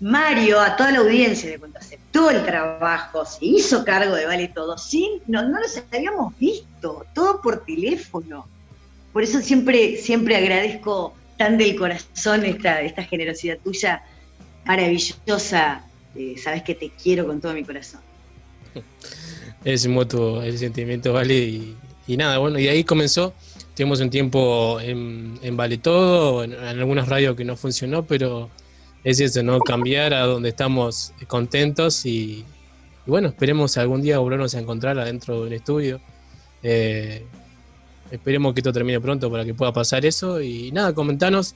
Mario, 0.03 0.61
a 0.61 0.74
toda 0.74 0.90
la 0.90 0.98
audiencia, 0.98 1.48
de 1.48 1.61
cuando 1.61 1.78
aceptó 1.78 2.28
el 2.28 2.44
trabajo, 2.44 3.24
se 3.24 3.44
hizo 3.44 3.84
cargo 3.84 4.16
de 4.16 4.26
Vale 4.26 4.48
Todo, 4.48 4.76
sin, 4.76 5.09
no, 5.28 5.48
no 5.48 5.61
los 5.61 5.80
habíamos 5.92 6.36
visto, 6.40 7.07
todo 7.14 7.40
por 7.40 7.64
teléfono. 7.64 8.48
Por 9.12 9.22
eso 9.22 9.40
siempre, 9.40 9.96
siempre 9.96 10.34
agradezco 10.34 11.14
tan 11.36 11.57
del 11.57 11.76
corazón 11.76 12.44
esta, 12.44 13.05
generosidad 13.05 13.59
tuya, 13.62 14.03
maravillosa. 14.64 15.84
Sabes 16.42 16.64
que 16.64 16.74
te 16.74 16.90
quiero 17.00 17.24
con 17.28 17.40
todo 17.40 17.55
mi 17.55 17.62
corazón. 17.62 18.00
Es 19.64 19.86
mutuo 19.86 20.42
el 20.42 20.59
sentimiento, 20.59 21.12
Vale, 21.12 21.34
y, 22.09 22.16
nada, 22.16 22.38
bueno, 22.38 22.59
y 22.59 22.66
ahí 22.66 22.82
comenzó. 22.82 23.34
Tuvimos 23.76 24.00
un 24.00 24.11
tiempo 24.11 24.80
en, 24.80 25.57
Vale 25.57 25.78
Todo, 25.78 26.42
en, 26.42 26.55
en 26.55 26.80
algunas 26.80 27.07
radios 27.09 27.36
que 27.36 27.44
no 27.44 27.57
funcionó, 27.57 28.05
pero 28.05 28.50
es 29.05 29.20
eso, 29.20 29.42
¿no? 29.42 29.59
Cambiar 29.61 30.14
a 30.14 30.20
donde 30.22 30.50
estamos 30.50 31.12
contentos 31.26 32.07
y, 32.07 32.44
bueno, 33.07 33.28
esperemos 33.28 33.76
algún 33.76 34.03
día 34.03 34.18
volvernos 34.18 34.55
a 34.55 34.61
encontrar 34.61 34.98
adentro 34.98 35.40
de 35.40 35.46
un 35.48 35.53
estudio. 35.53 36.00
Eh, 36.62 37.24
esperemos 38.11 38.55
que 38.55 38.61
esto 38.61 38.72
termine 38.72 39.00
pronto 39.00 39.30
para 39.30 39.44
que 39.44 39.55
pueda 39.55 39.72
pasar 39.72 40.07
eso. 40.07 40.40
Y 40.40 40.70
nada, 40.70 40.94
comentanos, 40.94 41.55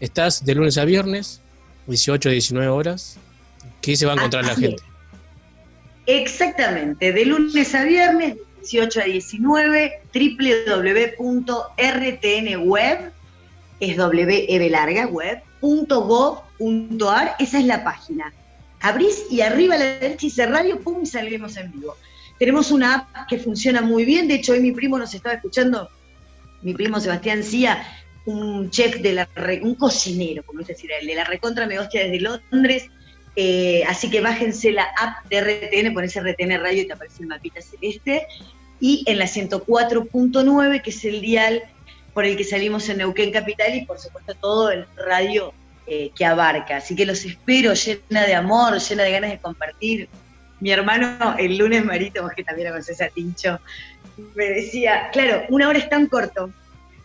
estás 0.00 0.44
de 0.44 0.54
lunes 0.54 0.78
a 0.78 0.84
viernes, 0.84 1.40
18 1.86 2.28
a 2.28 2.32
19 2.32 2.68
horas. 2.68 3.18
¿Qué 3.82 3.96
se 3.96 4.06
va 4.06 4.12
a 4.12 4.16
encontrar 4.16 4.44
la 4.44 4.54
gente? 4.54 4.82
Exactamente, 6.06 7.12
de 7.12 7.24
lunes 7.26 7.74
a 7.74 7.84
viernes, 7.84 8.36
18 8.60 9.00
a 9.00 9.04
19, 9.04 10.00
www.rtnweb, 11.18 11.72
es 13.80 13.96
W 13.96 14.70
larga, 14.70 15.06
web, 15.06 15.42
.gov.ar, 15.60 17.36
esa 17.38 17.58
es 17.58 17.64
la 17.64 17.84
página. 17.84 18.32
Abrís 18.80 19.24
y 19.30 19.40
arriba 19.40 19.74
a 19.74 19.78
la 19.78 19.84
derecha 19.84 20.22
dice 20.22 20.46
radio, 20.46 20.80
pum, 20.80 21.02
y 21.02 21.06
salimos 21.06 21.56
en 21.56 21.72
vivo. 21.72 21.96
Tenemos 22.38 22.70
una 22.70 22.94
app 22.94 23.26
que 23.28 23.38
funciona 23.38 23.80
muy 23.80 24.04
bien, 24.04 24.28
de 24.28 24.34
hecho 24.34 24.52
hoy 24.52 24.60
mi 24.60 24.72
primo 24.72 24.98
nos 24.98 25.14
estaba 25.14 25.36
escuchando, 25.36 25.88
mi 26.62 26.74
primo 26.74 27.00
Sebastián 27.00 27.42
Cía, 27.42 27.86
un 28.26 28.70
chef 28.70 29.00
de 29.00 29.14
la, 29.14 29.28
un 29.62 29.74
cocinero, 29.76 30.42
como 30.44 30.60
es 30.60 30.66
decir, 30.66 30.90
de 31.00 31.14
la 31.14 31.24
recontra 31.24 31.66
me 31.66 31.78
hostia 31.78 32.02
desde 32.02 32.20
Londres, 32.20 32.90
eh, 33.36 33.84
así 33.86 34.10
que 34.10 34.20
bájense 34.20 34.72
la 34.72 34.84
app 34.98 35.26
de 35.28 35.40
RTN, 35.40 35.94
pones 35.94 36.14
RTN 36.14 36.60
Radio 36.60 36.82
y 36.82 36.86
te 36.86 36.92
aparece 36.92 37.22
el 37.22 37.28
mapita 37.28 37.60
celeste, 37.60 38.26
y 38.80 39.04
en 39.06 39.18
la 39.18 39.26
104.9, 39.26 40.82
que 40.82 40.90
es 40.90 41.04
el 41.04 41.20
dial 41.20 41.62
por 42.16 42.24
el 42.24 42.34
que 42.34 42.44
salimos 42.44 42.88
en 42.88 42.96
Neuquén 42.96 43.30
Capital 43.30 43.74
y 43.74 43.84
por 43.84 43.98
supuesto 43.98 44.34
todo 44.36 44.70
el 44.70 44.86
radio 44.96 45.52
eh, 45.86 46.10
que 46.16 46.24
abarca. 46.24 46.78
Así 46.78 46.96
que 46.96 47.04
los 47.04 47.22
espero 47.26 47.74
llena 47.74 48.24
de 48.26 48.34
amor, 48.34 48.78
llena 48.78 49.02
de 49.02 49.10
ganas 49.10 49.30
de 49.32 49.38
compartir. 49.38 50.08
Mi 50.60 50.70
hermano, 50.70 51.36
el 51.38 51.58
lunes 51.58 51.84
Marito, 51.84 52.22
vos 52.22 52.32
que 52.34 52.42
también 52.42 52.68
lo 52.68 52.72
conoces 52.72 53.02
a 53.02 53.08
Tincho, 53.08 53.60
me 54.34 54.46
decía, 54.46 55.10
claro, 55.12 55.42
una 55.50 55.68
hora 55.68 55.78
es 55.78 55.90
tan 55.90 56.06
corto, 56.06 56.50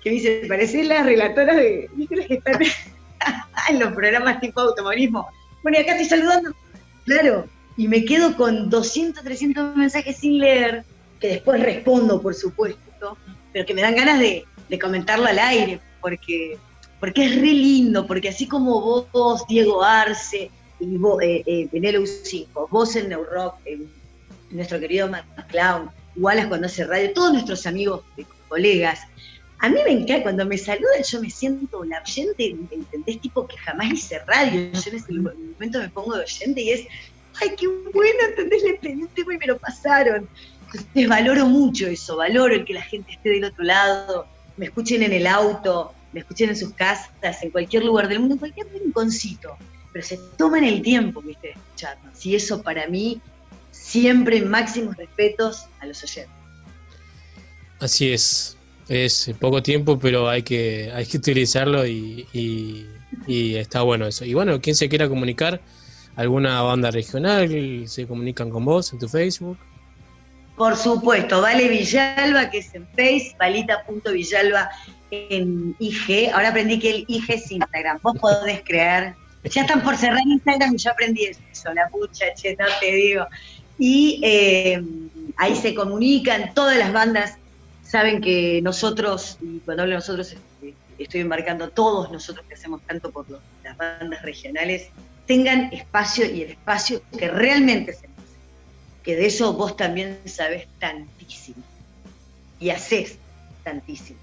que 0.01 0.11
me 0.11 0.15
dice, 0.15 0.45
parece 0.47 0.81
la 0.85 1.03
relatora 1.03 1.55
de 1.55 1.89
que 2.07 2.35
están 2.35 2.61
en 3.69 3.79
los 3.81 3.91
programas 3.91 4.39
tipo 4.39 4.61
automovilismo. 4.61 5.27
Bueno, 5.61 5.77
y 5.77 5.81
acá 5.81 5.91
estoy 5.91 6.07
saludando. 6.07 6.55
Claro, 7.03 7.49
y 7.75 7.89
me 7.89 8.05
quedo 8.05 8.37
con 8.37 8.69
200, 8.69 9.25
300 9.25 9.75
mensajes 9.75 10.15
sin 10.15 10.37
leer, 10.37 10.85
que 11.19 11.27
después 11.27 11.61
respondo, 11.61 12.21
por 12.21 12.33
supuesto, 12.33 13.17
pero 13.51 13.65
que 13.65 13.73
me 13.73 13.81
dan 13.81 13.95
ganas 13.95 14.17
de, 14.17 14.45
de 14.71 14.79
comentarlo 14.79 15.27
al 15.27 15.37
aire, 15.37 15.81
porque, 15.99 16.57
porque 16.99 17.25
es 17.25 17.35
re 17.35 17.51
lindo, 17.51 18.07
porque 18.07 18.29
así 18.29 18.47
como 18.47 19.05
vos, 19.11 19.45
Diego 19.47 19.83
Arce, 19.83 20.49
y 20.79 20.97
vos, 20.97 21.21
eh, 21.21 21.43
eh, 21.45 21.67
en 21.71 21.85
el 21.85 22.07
5 22.07 22.69
vos 22.71 22.95
en 22.95 23.09
Neurock, 23.09 23.55
nuestro 24.49 24.79
querido 24.79 25.09
Matt 25.09 25.25
Clown, 25.49 25.91
Wallace 26.15 26.47
cuando 26.47 26.67
hace 26.67 26.85
radio, 26.85 27.11
todos 27.13 27.33
nuestros 27.33 27.67
amigos, 27.67 28.03
colegas, 28.47 29.01
a 29.59 29.67
mí 29.67 29.77
me 29.85 29.91
encanta, 29.91 30.23
cuando 30.23 30.45
me 30.45 30.57
saludan 30.57 31.03
yo 31.03 31.21
me 31.21 31.29
siento 31.29 31.83
la 31.83 32.01
oyente, 32.01 32.55
¿entendés? 32.71 33.19
Tipo 33.19 33.45
que 33.45 33.57
jamás 33.57 33.91
hice 33.91 34.19
radio, 34.19 34.71
yo 34.71 34.89
en 34.89 34.95
ese 34.95 35.13
momento 35.13 35.79
me 35.79 35.89
pongo 35.89 36.15
de 36.15 36.23
oyente 36.23 36.61
y 36.61 36.69
es, 36.71 36.87
ay, 37.41 37.49
qué 37.57 37.67
bueno, 37.67 38.19
¿entendés? 38.29 38.63
Le 38.63 38.73
pedí 38.75 39.03
un 39.03 39.09
tema 39.09 39.35
y 39.35 39.37
me 39.37 39.47
lo 39.47 39.57
pasaron. 39.59 40.29
Entonces 40.65 41.09
valoro 41.09 41.45
mucho 41.45 41.87
eso, 41.87 42.15
valoro 42.15 42.55
el 42.55 42.63
que 42.63 42.73
la 42.73 42.81
gente 42.81 43.11
esté 43.11 43.29
del 43.31 43.43
otro 43.43 43.65
lado, 43.65 44.25
me 44.57 44.65
escuchen 44.65 45.03
en 45.03 45.13
el 45.13 45.27
auto, 45.27 45.93
me 46.13 46.21
escuchen 46.21 46.49
en 46.49 46.55
sus 46.55 46.73
casas, 46.73 47.41
en 47.41 47.51
cualquier 47.51 47.85
lugar 47.85 48.07
del 48.07 48.19
mundo, 48.19 48.35
en 48.35 48.39
cualquier 48.39 48.67
rinconcito, 48.71 49.57
pero 49.93 50.05
se 50.05 50.17
toman 50.37 50.63
el 50.63 50.81
tiempo, 50.81 51.21
viste, 51.21 51.47
de 51.47 51.53
escucharnos. 51.53 52.25
Y 52.25 52.35
eso 52.35 52.61
para 52.61 52.87
mí, 52.87 53.21
siempre 53.71 54.41
máximos 54.41 54.95
respetos 54.97 55.65
a 55.79 55.85
los 55.85 56.03
oyentes. 56.03 56.35
Así 57.79 58.11
es, 58.13 58.57
es 58.87 59.31
poco 59.39 59.63
tiempo, 59.63 59.97
pero 59.97 60.29
hay 60.29 60.43
que, 60.43 60.91
hay 60.93 61.05
que 61.05 61.17
utilizarlo 61.17 61.85
y, 61.87 62.27
y 63.27 63.55
está 63.55 63.81
bueno 63.81 64.07
eso. 64.07 64.25
Y 64.25 64.33
bueno, 64.33 64.61
quien 64.61 64.75
se 64.75 64.89
quiera 64.89 65.09
comunicar, 65.09 65.61
alguna 66.15 66.61
banda 66.61 66.91
regional, 66.91 67.87
se 67.87 68.07
comunican 68.07 68.49
con 68.49 68.65
vos 68.65 68.91
en 68.93 68.99
tu 68.99 69.07
Facebook. 69.07 69.57
Por 70.55 70.75
supuesto, 70.75 71.41
Vale 71.41 71.67
Villalba, 71.67 72.49
que 72.49 72.59
es 72.59 72.73
en 72.75 72.85
Face, 72.87 73.35
valita.villalba 73.39 74.69
en 75.11 75.75
IG. 75.79 76.31
Ahora 76.33 76.49
aprendí 76.49 76.79
que 76.79 76.89
el 76.91 77.05
IG 77.07 77.31
es 77.31 77.51
Instagram. 77.51 77.99
Vos 78.01 78.17
podés 78.19 78.61
creer. 78.63 79.15
Ya 79.43 79.61
están 79.61 79.81
por 79.81 79.97
cerrar 79.97 80.21
Instagram 80.25 80.75
y 80.75 80.77
yo 80.77 80.91
aprendí 80.91 81.25
eso, 81.25 81.73
la 81.73 81.87
pucha, 81.89 82.25
che, 82.35 82.55
no 82.57 82.65
te 82.79 82.91
digo. 82.91 83.25
Y 83.79 84.21
eh, 84.23 84.83
ahí 85.37 85.55
se 85.55 85.73
comunican, 85.73 86.53
todas 86.53 86.77
las 86.77 86.93
bandas 86.93 87.37
saben 87.83 88.21
que 88.21 88.61
nosotros, 88.61 89.37
y 89.41 89.59
cuando 89.59 89.83
hablo 89.83 89.93
de 89.93 89.97
nosotros 89.97 90.31
este, 90.31 90.75
estoy 90.99 91.21
embarcando 91.21 91.69
todos 91.69 92.11
nosotros 92.11 92.45
que 92.47 92.53
hacemos 92.53 92.81
tanto 92.83 93.11
por 93.11 93.25
las 93.63 93.75
bandas 93.77 94.21
regionales, 94.21 94.89
tengan 95.25 95.73
espacio 95.73 96.25
y 96.25 96.43
el 96.43 96.51
espacio 96.51 97.01
que 97.17 97.27
realmente 97.27 97.93
se 97.93 98.07
que 99.03 99.15
de 99.15 99.25
eso 99.25 99.53
vos 99.53 99.75
también 99.75 100.19
sabés 100.25 100.67
tantísimo 100.79 101.63
y 102.59 102.69
haces 102.69 103.17
tantísimo. 103.63 104.19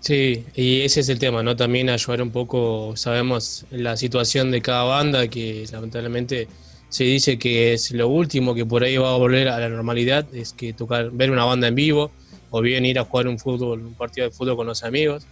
Sí, 0.00 0.44
y 0.54 0.82
ese 0.82 1.00
es 1.00 1.08
el 1.08 1.18
tema, 1.18 1.42
¿no? 1.42 1.56
También 1.56 1.90
ayudar 1.90 2.22
un 2.22 2.30
poco, 2.30 2.96
sabemos 2.96 3.66
la 3.70 3.96
situación 3.96 4.50
de 4.50 4.62
cada 4.62 4.84
banda, 4.84 5.26
que 5.28 5.66
lamentablemente 5.72 6.48
se 6.88 7.04
dice 7.04 7.38
que 7.38 7.72
es 7.72 7.90
lo 7.90 8.08
último 8.08 8.54
que 8.54 8.64
por 8.64 8.84
ahí 8.84 8.96
va 8.96 9.12
a 9.12 9.18
volver 9.18 9.48
a 9.48 9.58
la 9.58 9.68
normalidad, 9.68 10.26
es 10.32 10.52
que 10.52 10.72
tocar, 10.72 11.10
ver 11.10 11.30
una 11.30 11.44
banda 11.44 11.68
en 11.68 11.74
vivo, 11.74 12.12
o 12.50 12.60
bien 12.60 12.86
ir 12.86 12.98
a 12.98 13.04
jugar 13.04 13.28
un 13.28 13.38
fútbol, 13.38 13.84
un 13.84 13.94
partido 13.94 14.28
de 14.28 14.32
fútbol 14.32 14.56
con 14.56 14.66
los 14.68 14.82
amigos. 14.84 15.26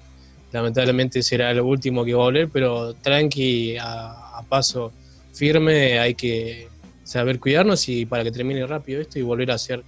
Lamentablemente 0.53 1.23
será 1.23 1.53
lo 1.55 1.65
último 1.65 2.05
que 2.05 2.15
va 2.15 2.23
a 2.23 2.27
volver, 2.27 2.51
pero 2.53 2.95
tranqui, 2.95 3.77
a 3.81 4.45
paso 4.49 4.93
firme, 5.33 5.99
hay 5.99 6.15
que 6.15 6.69
saber 7.07 7.39
cuidarnos 7.39 7.89
y 7.89 8.05
para 8.05 8.25
que 8.25 8.33
termine 8.33 8.67
rápido 8.67 9.01
esto 9.01 9.19
y 9.19 9.23
volver 9.23 9.53
a 9.53 9.55
hacer, 9.55 9.85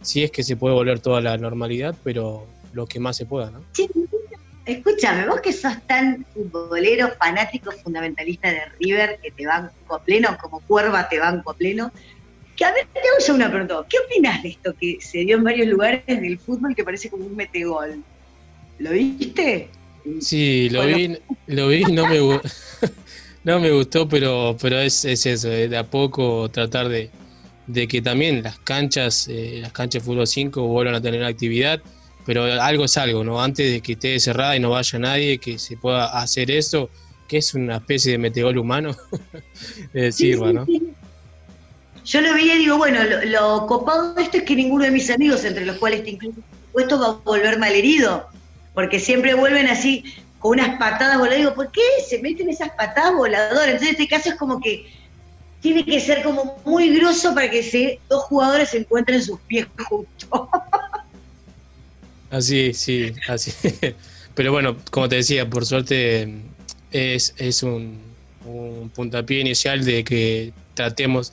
si 0.00 0.24
es 0.24 0.30
que 0.30 0.42
se 0.42 0.56
puede 0.56 0.74
volver 0.74 0.98
toda 0.98 1.20
la 1.20 1.36
normalidad, 1.36 1.94
pero 2.02 2.46
lo 2.72 2.86
que 2.86 2.98
más 2.98 3.16
se 3.18 3.26
pueda, 3.26 3.50
¿no? 3.50 3.62
Sí, 3.72 3.88
escúchame, 4.64 5.28
vos 5.28 5.42
que 5.42 5.52
sos 5.52 5.74
tan 5.86 6.24
futbolero, 6.32 7.10
fanático, 7.18 7.70
fundamentalista 7.70 8.50
de 8.50 8.62
River, 8.80 9.18
que 9.22 9.30
te 9.30 9.46
banco 9.46 9.94
a 9.94 10.02
pleno, 10.02 10.36
como 10.40 10.60
cuerva 10.60 11.06
te 11.06 11.18
banco 11.18 11.50
a 11.50 11.54
pleno, 11.54 11.92
que 12.56 12.64
a 12.64 12.72
ver, 12.72 12.86
te 12.92 13.00
hago 13.00 13.26
yo 13.26 13.34
una 13.34 13.50
pregunta. 13.50 13.84
¿Qué 13.88 13.98
opinas 13.98 14.42
de 14.42 14.48
esto 14.50 14.74
que 14.80 14.96
se 15.00 15.18
dio 15.18 15.36
en 15.36 15.44
varios 15.44 15.68
lugares 15.68 16.06
del 16.06 16.38
fútbol 16.38 16.74
que 16.74 16.82
parece 16.82 17.10
como 17.10 17.26
un 17.26 17.36
metegol? 17.36 18.02
¿Lo 18.78 18.90
viste? 18.90 19.68
Sí, 20.20 20.70
lo 20.70 20.86
vi, 20.86 21.18
lo 21.46 21.68
vi, 21.68 21.82
no 21.84 22.06
me 22.06 22.18
no 23.44 23.60
me 23.60 23.70
gustó, 23.70 24.08
pero, 24.08 24.56
pero 24.60 24.78
es, 24.78 25.04
es 25.04 25.26
eso, 25.26 25.50
eh, 25.50 25.68
de 25.68 25.76
a 25.76 25.84
poco 25.84 26.48
tratar 26.50 26.88
de, 26.88 27.10
de 27.66 27.88
que 27.88 28.02
también 28.02 28.42
las 28.42 28.58
canchas, 28.58 29.28
eh, 29.28 29.58
las 29.62 29.72
canchas 29.72 30.02
de 30.02 30.06
fútbol 30.06 30.26
5 30.26 30.62
vuelvan 30.62 30.94
a 30.94 31.00
tener 31.00 31.22
actividad, 31.24 31.80
pero 32.26 32.44
algo 32.44 32.84
es 32.84 32.96
algo, 32.96 33.22
¿no? 33.22 33.42
Antes 33.42 33.70
de 33.70 33.80
que 33.80 33.92
esté 33.92 34.18
cerrada 34.18 34.56
y 34.56 34.60
no 34.60 34.70
vaya 34.70 34.98
nadie, 34.98 35.38
que 35.38 35.58
se 35.58 35.76
pueda 35.76 36.06
hacer 36.18 36.50
eso, 36.50 36.88
que 37.28 37.38
es 37.38 37.54
una 37.54 37.76
especie 37.76 38.12
de 38.12 38.18
metegol 38.18 38.58
humano, 38.58 38.96
de 39.92 40.10
sirva, 40.10 40.52
¿no? 40.52 40.66
Yo 42.04 42.20
lo 42.20 42.34
vi 42.34 42.50
y 42.50 42.58
digo, 42.58 42.76
bueno, 42.76 43.00
lo, 43.24 43.66
copado 43.66 44.14
de 44.14 44.22
esto 44.22 44.36
es 44.38 44.42
que 44.42 44.54
ninguno 44.54 44.84
de 44.84 44.90
mis 44.90 45.10
amigos, 45.10 45.44
entre 45.44 45.64
los 45.64 45.76
cuales 45.76 46.04
te 46.04 46.10
incluyo, 46.10 46.36
puesto 46.72 46.98
va 46.98 47.06
a 47.08 47.12
volver 47.24 47.58
malherido, 47.58 48.28
porque 48.74 49.00
siempre 49.00 49.32
vuelven 49.34 49.68
así, 49.68 50.04
con 50.44 50.60
unas 50.60 50.78
patadas 50.78 51.16
voladoras. 51.16 51.38
Digo, 51.38 51.54
¿por 51.54 51.70
qué 51.70 51.80
se 52.06 52.18
meten 52.20 52.50
esas 52.50 52.68
patadas 52.76 53.14
voladoras? 53.14 53.66
Entonces, 53.66 53.88
en 53.88 53.94
este 53.94 54.08
caso 54.08 54.28
es 54.28 54.34
como 54.34 54.60
que 54.60 54.92
tiene 55.62 55.82
que 55.86 55.98
ser 55.98 56.22
como 56.22 56.60
muy 56.66 56.94
grosso 56.98 57.34
para 57.34 57.48
que 57.48 57.98
dos 58.10 58.24
jugadores 58.24 58.68
se 58.68 58.78
encuentren 58.78 59.22
sus 59.22 59.40
pies 59.40 59.66
juntos. 59.88 60.28
Así, 62.30 62.74
sí, 62.74 63.14
así. 63.26 63.52
Pero 64.34 64.52
bueno, 64.52 64.76
como 64.90 65.08
te 65.08 65.16
decía, 65.16 65.48
por 65.48 65.64
suerte 65.64 66.28
es, 66.90 67.32
es 67.38 67.62
un, 67.62 67.98
un 68.44 68.90
puntapié 68.90 69.40
inicial 69.40 69.82
de 69.82 70.04
que 70.04 70.52
tratemos 70.74 71.32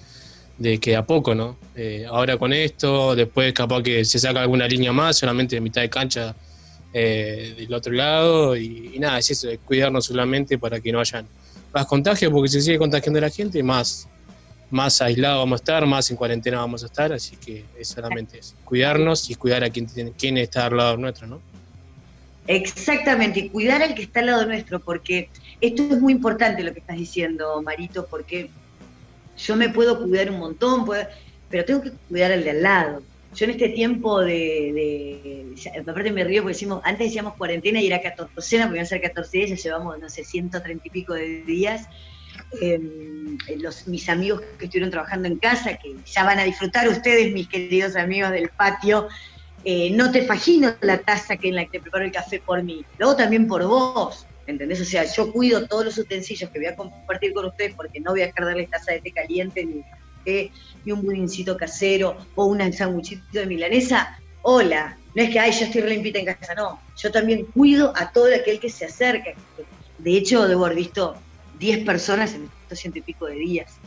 de 0.58 0.80
que 0.80 0.96
a 0.96 1.06
poco, 1.06 1.36
¿no? 1.36 1.58
Eh, 1.76 2.06
ahora 2.08 2.38
con 2.38 2.54
esto, 2.54 3.14
después 3.14 3.52
capaz 3.52 3.84
que 3.84 4.06
se 4.06 4.20
saca 4.20 4.42
alguna 4.42 4.70
línea 4.70 4.94
más, 4.94 5.18
solamente 5.18 5.56
de 5.58 5.62
mitad 5.62 5.82
de 5.82 5.90
cancha 5.90 6.34
eh, 6.94 7.56
del 7.58 7.74
otro 7.74 7.94
lado, 7.94 8.56
y, 8.56 8.98
nada, 9.00 9.20
es 9.20 9.32
eso, 9.32 9.50
es 9.50 9.60
cuidarnos 9.60 10.06
solamente 10.06 10.58
para 10.58 10.80
que 10.80 10.92
no 10.92 11.00
hayan 11.00 11.26
más 11.74 11.86
contagios, 11.86 12.32
porque 12.32 12.50
si 12.50 12.62
sigue 12.62 12.78
contagiando 12.78 13.22
la 13.22 13.30
gente, 13.30 13.64
más, 13.64 14.08
más 14.70 15.02
aislado 15.02 15.40
vamos 15.40 15.60
a 15.60 15.62
estar, 15.62 15.86
más 15.86 16.10
en 16.12 16.18
cuarentena 16.18 16.58
vamos 16.58 16.84
a 16.84 16.88
estar, 16.88 17.14
así 17.14 17.38
que 17.38 17.66
es 17.80 17.88
solamente 17.88 18.40
eso, 18.40 18.56
cuidarnos 18.66 19.30
y 19.30 19.36
cuidar 19.36 19.64
a 19.64 19.70
quien, 19.70 19.86
quien 20.18 20.38
está 20.38 20.66
al 20.66 20.78
lado 20.78 20.98
nuestro, 20.98 21.28
¿no? 21.28 21.42
Exactamente, 22.48 23.40
y 23.40 23.50
cuidar 23.50 23.82
al 23.82 23.96
que 23.96 24.02
está 24.02 24.20
al 24.20 24.26
lado 24.26 24.46
nuestro, 24.46 24.80
porque 24.80 25.30
esto 25.62 25.84
es 25.84 26.02
muy 26.02 26.12
importante 26.12 26.64
lo 26.64 26.74
que 26.74 26.80
estás 26.80 26.98
diciendo, 26.98 27.62
Marito, 27.62 28.08
porque 28.10 28.50
yo 29.38 29.56
me 29.56 29.70
puedo 29.70 30.02
cuidar 30.02 30.30
un 30.30 30.40
montón, 30.40 30.86
pero 31.50 31.66
tengo 31.66 31.82
que 31.82 31.92
cuidar 32.10 32.32
al 32.32 32.44
de 32.44 32.50
al 32.50 32.64
lado. 32.64 33.04
Yo 33.34 33.46
en 33.46 33.52
este 33.52 33.70
tiempo 33.70 34.20
de, 34.20 35.54
aparte 35.80 36.12
me 36.12 36.24
río 36.24 36.42
porque 36.42 36.54
decimos, 36.54 36.82
antes 36.84 37.08
decíamos 37.08 37.36
cuarentena 37.36 37.80
y 37.80 37.88
era 37.88 38.02
14, 38.02 38.34
porque 38.34 38.56
iban 38.58 38.80
a 38.80 38.86
ser 38.86 39.02
14 39.02 39.38
días, 39.38 39.50
ya 39.50 39.56
llevamos, 39.56 40.00
no 40.00 40.10
sé, 40.10 40.24
130 40.24 40.86
y 40.86 40.90
pico 40.90 41.14
de 41.14 41.44
días. 41.44 41.88
Em, 42.60 43.38
los, 43.58 43.88
mis 43.88 44.10
amigos 44.10 44.42
que 44.58 44.66
estuvieron 44.66 44.92
trabajando 44.92 45.28
en 45.28 45.38
casa, 45.38 45.78
que 45.78 45.96
ya 46.06 46.24
van 46.24 46.40
a 46.40 46.44
disfrutar 46.44 46.88
ustedes, 46.90 47.32
mis 47.32 47.48
queridos 47.48 47.96
amigos 47.96 48.32
del 48.32 48.50
patio, 48.50 49.08
eh, 49.64 49.92
no 49.92 50.12
te 50.12 50.24
fagino 50.24 50.76
la 50.82 50.98
taza 50.98 51.38
que 51.38 51.50
en 51.50 51.56
la 51.56 51.66
que 51.66 51.72
te 51.72 51.82
preparo 51.82 52.04
el 52.04 52.12
café 52.12 52.40
por 52.40 52.62
mí, 52.64 52.84
luego 52.98 53.16
también 53.16 53.48
por 53.48 53.66
vos, 53.66 54.26
¿entendés? 54.48 54.82
O 54.82 54.86
sea, 54.86 55.06
yo 55.06 55.32
cuido 55.32 55.68
todos 55.68 55.86
los 55.86 55.98
utensilios 55.98 56.50
que 56.50 56.60
voy 56.60 56.68
a 56.68 56.76
compartir 56.76 57.34
con 57.34 57.46
ustedes 57.46 57.74
porque 57.76 58.00
no 58.00 58.12
voy 58.12 58.24
a 58.24 58.28
dejar 58.28 58.46
darles 58.46 58.70
taza 58.70 58.92
de 58.92 59.02
té 59.02 59.12
caliente, 59.12 59.66
ni 59.66 59.84
café, 60.22 60.52
ni 60.86 60.92
un 60.92 61.02
budincito 61.02 61.58
casero, 61.58 62.18
o 62.36 62.46
un 62.46 62.74
sanguchito 62.74 63.24
de 63.32 63.46
milanesa. 63.46 64.18
Hola, 64.44 64.98
no 65.16 65.24
es 65.24 65.30
que, 65.30 65.40
ay, 65.40 65.52
yo 65.52 65.66
estoy 65.66 65.82
limpita 65.84 66.20
en 66.20 66.26
casa, 66.26 66.56
no. 66.56 66.80
Yo 66.98 67.12
también 67.12 67.46
cuido 67.46 67.94
a 67.96 68.12
todo 68.12 68.34
aquel 68.34 68.60
que 68.60 68.70
se 68.70 68.86
acerca. 68.86 69.32
De 69.98 70.18
hecho, 70.18 70.48
debo 70.48 70.66
haber 70.66 70.78
visto 70.78 71.16
10 71.60 71.86
personas 71.86 72.34
en 72.34 72.50
estos 72.64 72.80
ciento 72.80 73.00
y 73.00 73.02
pico 73.02 73.26
de 73.26 73.36
días. 73.36 73.78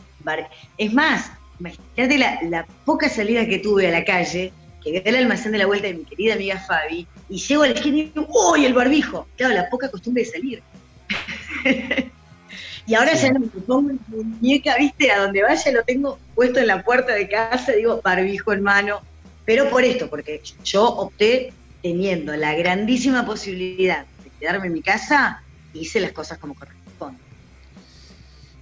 Es 0.77 0.93
más, 0.93 1.31
imagínate 1.59 2.17
la, 2.17 2.39
la 2.43 2.65
poca 2.85 3.09
salida 3.09 3.45
que 3.45 3.59
tuve 3.59 3.87
a 3.87 3.91
la 3.91 4.03
calle, 4.03 4.51
que 4.83 4.97
el 5.05 5.15
almacén 5.15 5.51
de 5.51 5.59
la 5.59 5.65
vuelta 5.65 5.87
de 5.87 5.95
mi 5.95 6.05
querida 6.05 6.33
amiga 6.33 6.59
Fabi, 6.59 7.07
y 7.29 7.37
llego 7.37 7.63
al 7.63 7.71
esquina 7.71 7.97
y 7.97 8.03
digo, 8.05 8.27
¡uy, 8.51 8.65
el 8.65 8.73
barbijo! 8.73 9.27
Claro, 9.35 9.53
la 9.55 9.69
poca 9.69 9.89
costumbre 9.89 10.23
de 10.23 10.29
salir. 10.29 10.63
y 12.87 12.93
ahora 12.93 13.13
ya 13.13 13.31
no 13.31 13.39
me 13.39 13.47
pongo 13.47 13.89
en 13.89 13.99
muñeca, 14.07 14.77
¿viste? 14.77 15.11
A 15.11 15.21
donde 15.21 15.41
vaya 15.41 15.71
lo 15.71 15.83
tengo 15.83 16.19
puesto 16.35 16.59
en 16.59 16.67
la 16.67 16.83
puerta 16.83 17.13
de 17.13 17.27
casa, 17.27 17.71
digo, 17.71 18.01
barbijo 18.03 18.53
en 18.53 18.61
mano. 18.63 19.01
Pero 19.45 19.69
por 19.69 19.83
esto, 19.83 20.09
porque 20.09 20.41
yo 20.63 20.85
opté 20.85 21.53
teniendo 21.81 22.35
la 22.35 22.55
grandísima 22.55 23.25
posibilidad 23.25 24.05
de 24.23 24.29
quedarme 24.39 24.67
en 24.67 24.73
mi 24.73 24.81
casa, 24.81 25.43
hice 25.73 25.99
las 25.99 26.11
cosas 26.11 26.37
como 26.37 26.55
corresponde. 26.55 27.19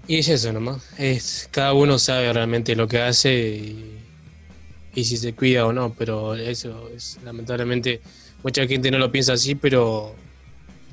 Y 0.08 0.18
es 0.18 0.28
eso 0.28 0.52
nomás, 0.52 0.84
es, 0.98 1.48
cada 1.52 1.74
uno 1.74 1.98
sabe 1.98 2.32
realmente 2.34 2.76
lo 2.76 2.88
que 2.88 3.00
hace 3.00 3.34
y 3.34 4.04
y 4.96 5.04
si 5.04 5.18
se 5.18 5.34
cuida 5.34 5.66
o 5.66 5.74
no, 5.74 5.94
pero 5.94 6.36
eso 6.36 6.90
es 6.96 7.20
lamentablemente 7.24 8.02
mucha 8.44 8.68
gente 8.68 8.92
no 8.92 9.00
lo 9.00 9.12
piensa 9.12 9.34
así, 9.34 9.56
pero 9.56 10.16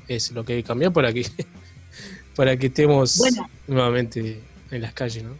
es 0.07 0.31
lo 0.31 0.43
que 0.43 0.63
cambiar 0.63 0.91
para 0.91 1.13
que 1.13 1.23
para 2.35 2.57
que 2.57 2.67
estemos 2.67 3.21
nuevamente 3.67 4.39
en 4.71 4.81
las 4.81 4.93
calles, 4.93 5.23
¿no? 5.23 5.37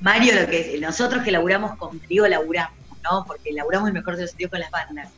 Mario, 0.00 0.40
lo 0.40 0.46
que 0.48 0.78
nosotros 0.80 1.22
que 1.22 1.30
laburamos 1.30 1.76
con 1.76 2.00
digo 2.08 2.26
laburamos, 2.26 2.74
¿no? 3.02 3.24
Porque 3.26 3.52
laburamos 3.52 3.88
el 3.88 3.94
mejor 3.94 4.16
de 4.16 4.22
los 4.22 4.30
sentidos 4.30 4.50
con 4.50 4.60
las 4.60 4.70
bandas. 4.70 5.08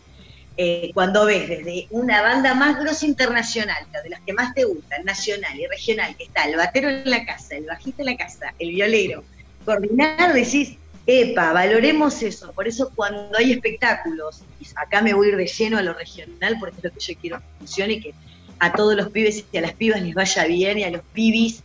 Eh, 0.56 0.90
cuando 0.92 1.24
ves 1.24 1.48
desde 1.48 1.86
una 1.90 2.20
banda 2.20 2.54
más 2.54 2.78
grosa 2.78 3.06
internacional, 3.06 3.86
de 4.02 4.10
las 4.10 4.20
que 4.20 4.34
más 4.34 4.52
te 4.54 4.64
gustan, 4.64 5.04
nacional 5.04 5.58
y 5.58 5.66
regional, 5.66 6.14
que 6.16 6.24
está 6.24 6.44
el 6.44 6.56
batero 6.56 6.90
en 6.90 7.08
la 7.08 7.24
casa, 7.24 7.56
el 7.56 7.64
bajista 7.64 8.02
en 8.02 8.06
la 8.06 8.16
casa, 8.16 8.52
el 8.58 8.70
violero, 8.70 9.24
coordinar, 9.64 10.34
decís, 10.34 10.76
Epa, 11.06 11.52
valoremos 11.52 12.22
eso. 12.22 12.52
Por 12.52 12.68
eso 12.68 12.92
cuando 12.94 13.36
hay 13.38 13.52
espectáculos, 13.52 14.42
y 14.60 14.66
acá 14.76 15.00
me 15.02 15.14
voy 15.14 15.28
a 15.28 15.30
ir 15.30 15.36
de 15.36 15.46
lleno 15.46 15.78
a 15.78 15.82
lo 15.82 15.94
regional 15.94 16.56
porque 16.60 16.76
es 16.78 16.84
lo 16.84 16.90
que 16.92 17.00
yo 17.00 17.14
quiero 17.20 17.38
que 17.38 17.44
funcione 17.58 17.92
y 17.94 18.00
que 18.00 18.14
a 18.62 18.72
todos 18.72 18.94
los 18.94 19.08
pibes 19.08 19.44
y 19.50 19.58
a 19.58 19.60
las 19.60 19.72
pibas 19.72 20.00
les 20.00 20.14
vaya 20.14 20.44
bien 20.44 20.78
y 20.78 20.84
a 20.84 20.90
los 20.90 21.02
pibis, 21.12 21.64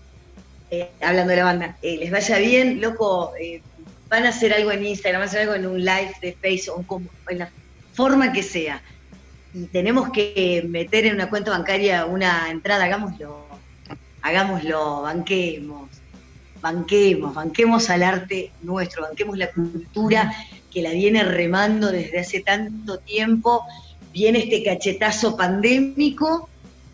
eh, 0.71 0.89
hablando 0.99 1.29
de 1.29 1.37
la 1.37 1.43
banda, 1.43 1.77
eh, 1.83 1.97
les 1.97 2.09
vaya 2.09 2.39
bien, 2.39 2.81
loco, 2.81 3.33
eh, 3.39 3.61
van 4.09 4.25
a 4.25 4.29
hacer 4.29 4.51
algo 4.51 4.71
en 4.71 4.83
Instagram, 4.83 5.19
van 5.19 5.27
a 5.27 5.29
hacer 5.29 5.41
algo 5.41 5.53
en 5.53 5.67
un 5.67 5.79
live 5.79 6.11
de 6.23 6.33
Facebook, 6.33 7.07
en 7.29 7.37
la 7.37 7.51
forma 7.93 8.33
que 8.33 8.41
sea. 8.41 8.81
Y 9.53 9.65
tenemos 9.67 10.09
que 10.11 10.65
meter 10.67 11.05
en 11.05 11.13
una 11.13 11.29
cuenta 11.29 11.51
bancaria 11.51 12.07
una 12.07 12.49
entrada, 12.49 12.85
hagámoslo, 12.85 13.45
hagámoslo, 14.23 15.03
banquemos 15.03 15.91
banquemos, 16.59 17.35
banquemos 17.35 17.91
al 17.91 18.01
arte 18.01 18.51
nuestro, 18.63 19.03
banquemos 19.03 19.37
la 19.37 19.51
cultura 19.51 20.33
que 20.73 20.81
la 20.81 20.89
viene 20.89 21.23
remando 21.23 21.91
desde 21.91 22.19
hace 22.19 22.39
tanto 22.39 22.97
tiempo, 22.97 23.63
viene 24.11 24.39
este 24.39 24.63
cachetazo 24.63 25.37
pandémico, 25.37 26.49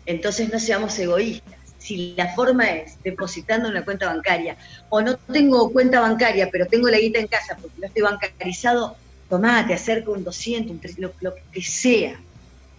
entonces 0.06 0.52
no 0.52 0.58
seamos 0.58 0.98
egoístas. 0.98 1.54
Si 1.78 2.14
la 2.16 2.34
forma 2.34 2.64
es 2.64 3.02
depositando 3.02 3.68
en 3.68 3.72
una 3.72 3.84
cuenta 3.84 4.06
bancaria, 4.06 4.56
o 4.88 5.02
no 5.02 5.16
tengo 5.16 5.70
cuenta 5.70 6.00
bancaria, 6.00 6.48
pero 6.50 6.66
tengo 6.66 6.88
la 6.88 6.98
guita 6.98 7.18
en 7.18 7.26
casa 7.26 7.56
porque 7.60 7.78
no 7.78 7.86
estoy 7.86 8.02
bancarizado, 8.02 8.96
tomá, 9.28 9.66
te 9.66 9.74
acerco 9.74 10.12
un 10.12 10.24
200, 10.24 10.70
un 10.70 10.80
300, 10.80 11.20
lo, 11.20 11.30
lo 11.30 11.36
que 11.52 11.62
sea. 11.62 12.18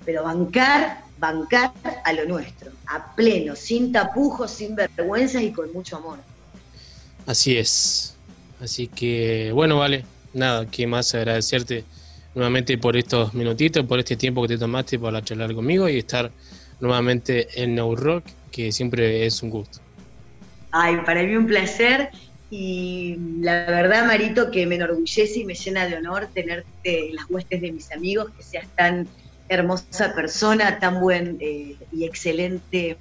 Pero 0.06 0.24
bancar, 0.24 1.04
bancar 1.20 1.72
a 2.04 2.14
lo 2.14 2.26
nuestro, 2.26 2.72
a 2.88 3.16
pleno, 3.16 3.56
sin 3.56 3.92
tapujos, 3.92 4.52
sin 4.52 4.76
vergüenzas 4.76 5.44
y 5.44 5.52
con 5.52 5.72
mucho 5.72 5.98
amor. 5.98 6.20
Así 7.26 7.58
es. 7.58 8.16
Así 8.60 8.88
que, 8.88 9.52
bueno, 9.54 9.78
vale, 9.78 10.06
nada, 10.34 10.66
que 10.66 10.88
más 10.88 11.14
agradecerte 11.14 11.84
nuevamente 12.36 12.78
por 12.78 12.98
estos 12.98 13.34
minutitos, 13.34 13.86
por 13.86 14.00
este 14.00 14.16
tiempo 14.16 14.42
que 14.42 14.50
te 14.50 14.58
tomaste 14.58 15.00
para 15.00 15.24
charlar 15.24 15.54
conmigo 15.54 15.88
y 15.90 15.98
estar 15.98 16.32
nuevamente 16.80 17.48
en 17.62 17.76
No 17.76 17.96
Rock, 17.96 18.26
que 18.52 18.72
siempre 18.72 19.26
es 19.26 19.42
un 19.44 19.50
gusto. 19.50 19.80
Ay, 20.72 20.98
para 21.06 21.24
mí 21.24 21.36
un 21.36 21.48
placer 21.48 22.10
y 22.50 23.18
la 23.42 23.66
verdad, 23.66 24.06
Marito, 24.06 24.52
que 24.52 24.66
me 24.66 24.76
enorgullece 24.76 25.40
y 25.40 25.46
me 25.46 25.56
llena 25.56 25.88
de 25.88 25.98
honor 25.98 26.28
tenerte 26.34 27.10
en 27.10 27.16
las 27.16 27.30
huestes 27.30 27.62
de 27.62 27.72
mis 27.72 27.92
amigos, 27.92 28.28
que 28.38 28.44
seas 28.44 28.68
tan 28.76 29.08
hermosa 29.50 30.14
persona, 30.14 30.80
tan 30.80 31.00
buen 31.00 31.38
eh, 31.40 31.76
y 31.92 32.06
excelente, 32.06 32.98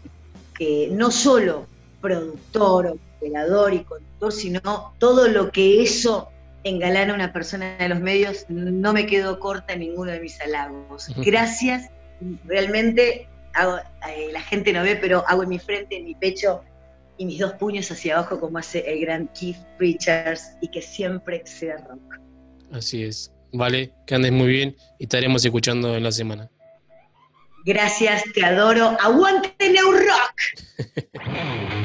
eh, 0.59 0.89
no 0.93 1.11
solo 1.11 1.67
productor, 2.01 2.99
operador 3.19 3.73
y 3.75 3.85
conductor, 3.85 4.33
sino 4.33 4.95
todo 4.99 5.29
lo 5.29 5.51
que 5.51 5.83
eso 5.83 6.29
engalana 6.65 7.13
a 7.13 7.15
una 7.17 7.33
persona 7.33 7.77
de 7.79 7.89
los 7.89 8.01
medios, 8.01 8.47
no 8.49 8.93
me 8.93 9.07
quedo 9.07 9.39
corta 9.39 9.75
en 9.75 9.81
ninguno 9.81 10.13
de 10.13 10.21
mis 10.21 10.41
halagos. 10.41 11.09
Gracias, 11.17 11.91
realmente 12.45 13.29
hago, 13.55 13.79
eh, 14.09 14.29
la 14.33 14.41
gente 14.41 14.73
no 14.73 14.83
ve, 14.83 14.97
pero 14.97 15.25
hago 15.27 15.43
en 15.43 15.49
mi 15.49 15.59
frente, 15.59 15.97
en 15.97 16.05
mi 16.05 16.15
pecho 16.15 16.63
y 17.17 17.27
mis 17.27 17.39
dos 17.39 17.53
puños 17.55 17.91
hacia 17.91 18.19
abajo 18.19 18.41
como 18.41 18.59
hace 18.59 18.81
el 18.91 19.01
gran 19.01 19.29
Keith 19.29 19.57
Richards 19.79 20.57
y 20.61 20.69
que 20.69 20.83
siempre 20.83 21.43
sea 21.45 21.77
rock. 21.89 22.21
Así 22.73 23.05
es. 23.05 23.33
Vale, 23.53 23.93
que 24.07 24.17
andes 24.17 24.33
muy 24.33 24.49
bien 24.49 24.77
y 24.99 25.05
estaremos 25.05 25.45
escuchando 25.45 25.97
en 25.97 26.03
la 26.03 26.11
semana. 26.11 26.51
Gracias, 27.65 28.25
te 28.35 28.45
adoro. 28.45 28.97
Aguante 29.01 29.71
New 29.71 29.93
Rock. 29.93 31.81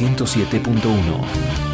107.1. 0.00 1.69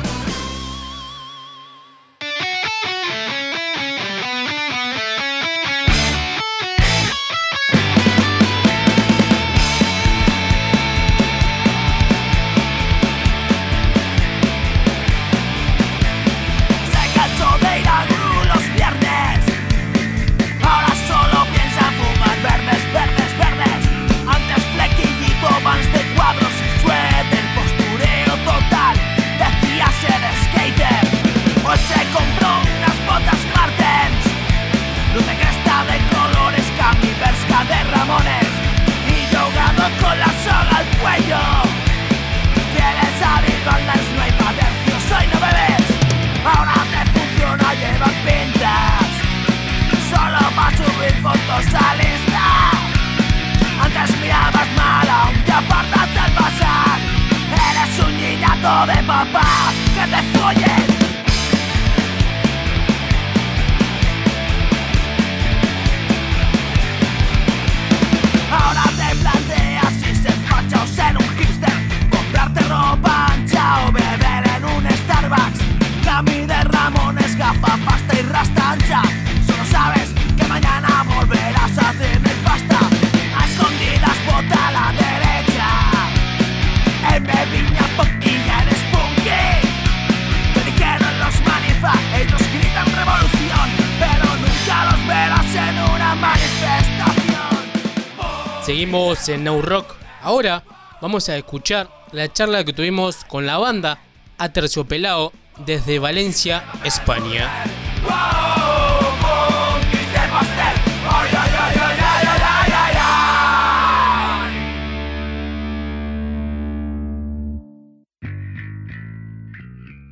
En 99.28 99.42
No 99.42 99.60
Rock. 99.60 99.96
Ahora 100.22 100.62
vamos 101.00 101.28
a 101.28 101.36
escuchar 101.36 101.90
la 102.12 102.32
charla 102.32 102.62
que 102.64 102.72
tuvimos 102.72 103.24
con 103.24 103.44
la 103.44 103.58
banda 103.58 103.98
Aterciopelado 104.38 105.32
desde 105.64 105.98
Valencia, 105.98 106.64
España. 106.84 107.50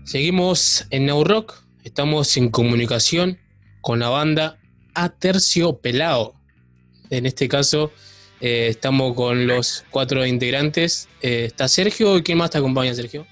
Seguimos 0.05 0.87
en 0.91 1.07
No 1.07 1.23
Rock. 1.23 1.63
Estamos 1.85 2.37
en 2.37 2.49
comunicación 2.49 3.39
con 3.81 4.01
la 4.01 4.09
banda 4.09 4.59
Aterciopelado. 4.95 6.35
En 7.11 7.27
este 7.27 7.49
caso, 7.49 7.93
eh, 8.47 8.69
estamos 8.69 9.15
con 9.15 9.47
los 9.47 9.85
cuatro 9.91 10.27
integrantes. 10.27 11.09
Eh, 11.23 11.47
está 11.47 11.67
Sergio 11.69 12.17
y 12.19 12.23
quién 12.23 12.37
más 12.39 12.51
te 12.51 12.59
acompaña, 12.59 12.93
Sergio. 12.95 13.27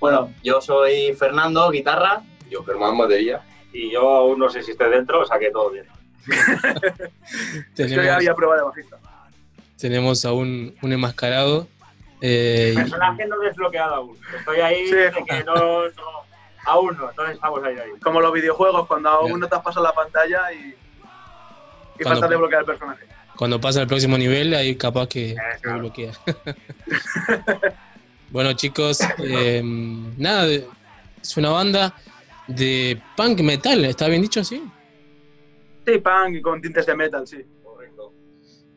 Bueno, 0.00 0.32
yo 0.42 0.60
soy 0.60 1.14
Fernando, 1.14 1.70
guitarra. 1.70 2.22
Yo, 2.50 2.64
Germán, 2.64 2.98
batería. 2.98 3.42
Y 3.72 3.90
yo 3.92 4.08
aún 4.08 4.38
no 4.40 4.48
sé 4.50 4.62
si 4.62 4.72
estoy 4.72 4.90
dentro, 4.90 5.20
o 5.20 5.26
sea 5.26 5.38
que 5.38 5.50
todo 5.50 5.70
bien. 5.70 5.86
Es 7.76 7.86
que 7.86 7.88
ya 7.88 8.16
había 8.16 8.34
prueba 8.34 8.56
de 8.56 8.62
bajista. 8.62 8.96
Tenemos 9.78 10.24
a 10.24 10.32
un, 10.32 10.74
un 10.82 10.92
enmascarado. 10.92 11.68
eh, 12.20 12.70
y- 12.72 12.76
Personaje 12.76 13.26
no 13.26 13.38
desbloqueado 13.40 13.94
aún. 13.96 14.18
Estoy 14.38 14.60
ahí 14.60 14.86
Sí. 14.86 14.94
de 14.94 15.12
que 15.28 15.44
no, 15.44 15.54
no- 15.54 16.24
Aún 16.66 16.96
no, 16.96 17.10
entonces 17.10 17.34
estamos 17.34 17.62
ahí, 17.62 17.76
ahí. 17.76 17.90
Como 18.02 18.20
los 18.22 18.32
videojuegos, 18.32 18.86
cuando 18.86 19.10
aún 19.10 19.38
no 19.38 19.46
te 19.46 19.54
has 19.54 19.62
pasado 19.62 19.84
la 19.84 19.92
pantalla 19.92 20.50
y, 20.52 20.74
y 22.00 22.02
falta 22.04 22.26
desbloquear 22.26 22.60
el 22.62 22.66
personaje. 22.66 23.04
Cuando 23.36 23.60
pasa 23.60 23.80
al 23.80 23.86
próximo 23.86 24.18
nivel, 24.18 24.54
ahí 24.54 24.76
capaz 24.76 25.08
que 25.08 25.36
se 25.62 25.72
bloquea. 25.72 26.12
bueno, 28.30 28.52
chicos, 28.54 29.00
eh, 29.18 29.62
nada, 29.64 30.48
es 30.48 31.36
una 31.36 31.50
banda 31.50 31.94
de 32.46 33.00
punk 33.16 33.40
metal, 33.40 33.84
¿está 33.84 34.08
bien 34.08 34.22
dicho 34.22 34.40
así? 34.40 34.62
Sí, 35.86 35.98
punk 35.98 36.40
con 36.42 36.60
tintes 36.60 36.86
de 36.86 36.94
metal, 36.94 37.26
sí. 37.26 37.44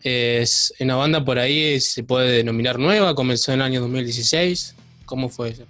Es 0.04 0.74
una 0.80 0.96
banda 0.96 1.26
por 1.26 1.40
ahí, 1.40 1.80
se 1.80 2.04
puede 2.04 2.38
denominar 2.38 2.80
nueva, 2.80 3.16
comenzó 3.16 3.52
en 3.52 3.60
el 3.60 3.66
año 3.66 3.82
2016. 3.82 4.76
¿Cómo 5.06 5.30
fue 5.30 5.50
eso? 5.50 5.64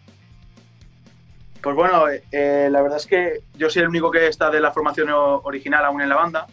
Pues 1.61 1.75
bueno, 1.75 2.05
eh, 2.31 2.69
la 2.71 2.81
verdad 2.81 2.97
es 2.97 3.07
que 3.07 3.41
yo 3.55 3.69
soy 3.69 3.83
el 3.83 3.89
único 3.89 4.11
que 4.11 4.27
está 4.27 4.49
de 4.49 4.59
la 4.59 4.71
formación 4.71 5.09
original 5.09 5.85
aún 5.85 6.01
en 6.01 6.09
la 6.09 6.15
banda. 6.15 6.47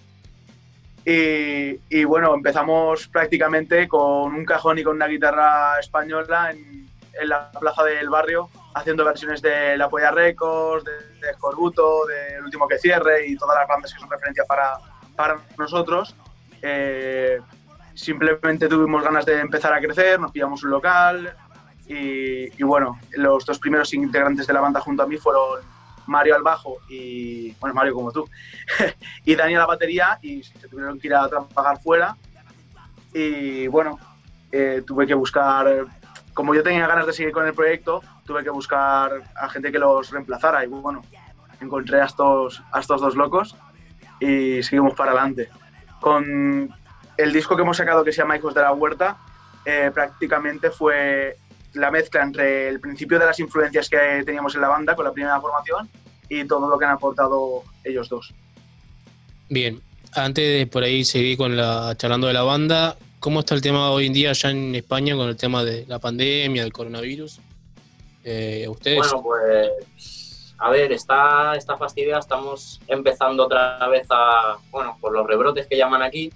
Y, 1.07 1.81
y 1.91 2.05
bueno, 2.05 2.35
empezamos 2.35 3.09
prácticamente 3.09 3.87
con 3.87 4.35
un 4.35 4.45
cajón 4.45 4.79
y 4.79 4.83
con 4.83 4.97
una 4.97 5.07
guitarra 5.07 5.79
española 5.79 6.51
en, 6.51 6.89
en 7.21 7.29
la 7.29 7.51
plaza 7.51 7.85
del 7.85 8.09
barrio, 8.09 8.49
haciendo 8.75 9.05
versiones 9.05 9.43
de 9.43 9.77
La 9.77 9.89
Polla 9.91 10.11
Records, 10.11 10.85
de, 10.85 10.93
de 11.21 11.31
Escorbuto, 11.31 12.07
de 12.07 12.37
El 12.37 12.45
Último 12.45 12.67
que 12.67 12.79
Cierre 12.79 13.27
y 13.27 13.37
todas 13.37 13.59
las 13.59 13.69
bandas 13.69 13.93
que 13.93 14.01
son 14.01 14.11
referencia 14.11 14.45
para, 14.47 14.79
para 15.15 15.37
nosotros. 15.59 16.17
Eh, 16.63 17.39
simplemente 17.95 18.67
tuvimos 18.67 19.05
ganas 19.05 19.27
de 19.27 19.41
empezar 19.41 19.75
a 19.75 19.81
crecer, 19.81 20.19
nos 20.19 20.33
pillamos 20.33 20.65
un 20.65 20.71
local, 20.71 21.37
y, 21.87 22.45
y 22.59 22.63
bueno, 22.63 22.99
los 23.13 23.45
dos 23.45 23.59
primeros 23.59 23.93
integrantes 23.93 24.47
de 24.47 24.55
la 24.55 24.61
banda 24.63 24.81
junto 24.81 25.03
a 25.03 25.07
mí 25.07 25.19
fueron 25.19 25.61
Mario 26.07 26.35
al 26.35 26.43
bajo 26.43 26.79
y, 26.89 27.53
bueno, 27.55 27.75
Mario 27.75 27.95
como 27.95 28.13
tú, 28.13 28.29
y 29.25 29.35
Dani 29.35 29.55
a 29.55 29.61
la 29.61 29.67
batería 29.67 30.19
y 30.23 30.43
se 30.43 30.69
tuvieron 30.69 30.99
que 30.99 31.09
ir 31.09 31.15
a 31.15 31.29
trabajar 31.29 31.81
fuera. 31.81 32.17
Y 33.13 33.67
bueno, 33.69 33.99
eh, 34.51 34.83
tuve 34.87 35.07
que 35.07 35.15
buscar, 35.15 35.87
como 36.33 36.55
yo 36.55 36.63
tenía 36.63 36.87
ganas 36.87 37.07
de 37.07 37.13
seguir 37.13 37.33
con 37.33 37.47
el 37.47 37.55
proyecto, 37.55 38.03
tuve 38.25 38.43
que 38.43 38.51
buscar 38.51 39.23
a 39.35 39.49
gente 39.49 39.71
que 39.71 39.79
los 39.79 40.11
reemplazara 40.11 40.65
y 40.65 40.69
bueno, 40.69 41.03
encontré 41.61 42.01
a 42.01 42.05
estos, 42.05 42.63
a 42.73 42.81
estos 42.81 43.01
dos 43.01 43.15
locos 43.15 43.57
y 44.21 44.63
seguimos 44.63 44.95
para 44.95 45.13
adelante. 45.13 45.49
Con 46.01 46.75
el 47.17 47.33
disco 47.33 47.57
que 47.57 47.63
hemos 47.63 47.77
sacado 47.77 48.05
que 48.05 48.13
se 48.13 48.23
llama 48.23 48.37
Hijos 48.37 48.55
de 48.55 48.63
la 48.63 48.73
Huerta, 48.73 49.17
eh, 49.65 49.91
prácticamente 49.95 50.71
fue 50.71 51.37
la 51.75 51.91
mezcla 51.91 52.23
entre 52.23 52.69
el 52.69 52.81
principio 52.81 53.19
de 53.19 53.27
las 53.27 53.39
influencias 53.39 53.89
que 53.89 54.23
teníamos 54.25 54.55
en 54.55 54.61
la 54.61 54.69
banda 54.69 54.95
con 54.95 55.05
la 55.05 55.13
primera 55.13 55.41
formación 55.41 55.89
y 56.29 56.45
todo 56.47 56.69
lo 56.69 56.79
que 56.79 56.85
han 56.85 56.93
aportado 56.93 57.63
ellos 57.85 58.09
dos. 58.09 58.33
Bien, 59.49 59.81
antes 60.13 60.59
de 60.59 60.67
por 60.67 60.83
ahí 60.83 61.05
seguir 61.05 61.37
con 61.37 61.57
la 61.57 61.95
charlando 61.97 62.27
de 62.27 62.33
la 62.33 62.43
banda, 62.43 62.97
¿cómo 63.21 63.41
está 63.41 63.55
el 63.55 63.61
tema 63.61 63.91
hoy 63.91 64.07
en 64.07 64.13
día 64.13 64.31
allá 64.31 64.51
en 64.51 64.75
España 64.75 65.17
con 65.17 65.29
el 65.29 65.37
tema 65.37 65.65
de 65.65 65.85
la 65.87 65.99
pandemia, 65.99 66.63
del 66.63 66.73
coronavirus? 66.73 67.41
Eh, 68.25 68.67
¿Ustedes? 68.69 68.99
Bueno, 68.99 69.23
pues 69.23 70.55
a 70.59 70.71
ver, 70.71 70.93
está, 70.93 71.55
está 71.57 71.77
fastidiada, 71.77 72.21
estamos 72.21 72.81
empezando 72.87 73.45
otra 73.45 73.87
vez 73.89 74.07
a, 74.11 74.57
bueno, 74.71 74.97
por 75.01 75.13
los 75.13 75.27
rebrotes 75.27 75.67
que 75.67 75.77
llaman 75.77 76.03
aquí, 76.03 76.33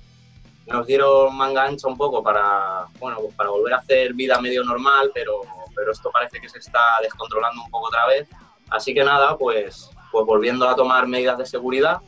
nos 0.69 0.87
dieron 0.87 1.37
manga 1.37 1.65
ancha 1.65 1.89
un 1.89 1.97
poco 1.97 2.23
para, 2.23 2.87
bueno, 2.99 3.19
pues 3.21 3.35
para 3.35 3.51
volver 3.51 3.75
a 3.75 3.79
hacer 3.79 4.13
vida 4.15 4.41
medio 4.41 4.63
normal, 4.65 5.11
pero, 5.15 5.41
pero 5.75 5.93
esto 5.93 6.11
parece 6.11 6.41
que 6.41 6.49
se 6.49 6.59
está 6.59 6.81
descontrolando 7.03 7.63
un 7.63 7.71
poco 7.71 7.87
otra 7.89 8.07
vez. 8.07 8.29
Así 8.71 8.93
que 8.93 9.03
nada, 9.03 9.37
pues, 9.39 9.91
pues 10.13 10.27
volviendo 10.27 10.69
a 10.69 10.75
tomar 10.77 11.07
medidas 11.07 11.39
de 11.39 11.47
seguridad, 11.47 12.01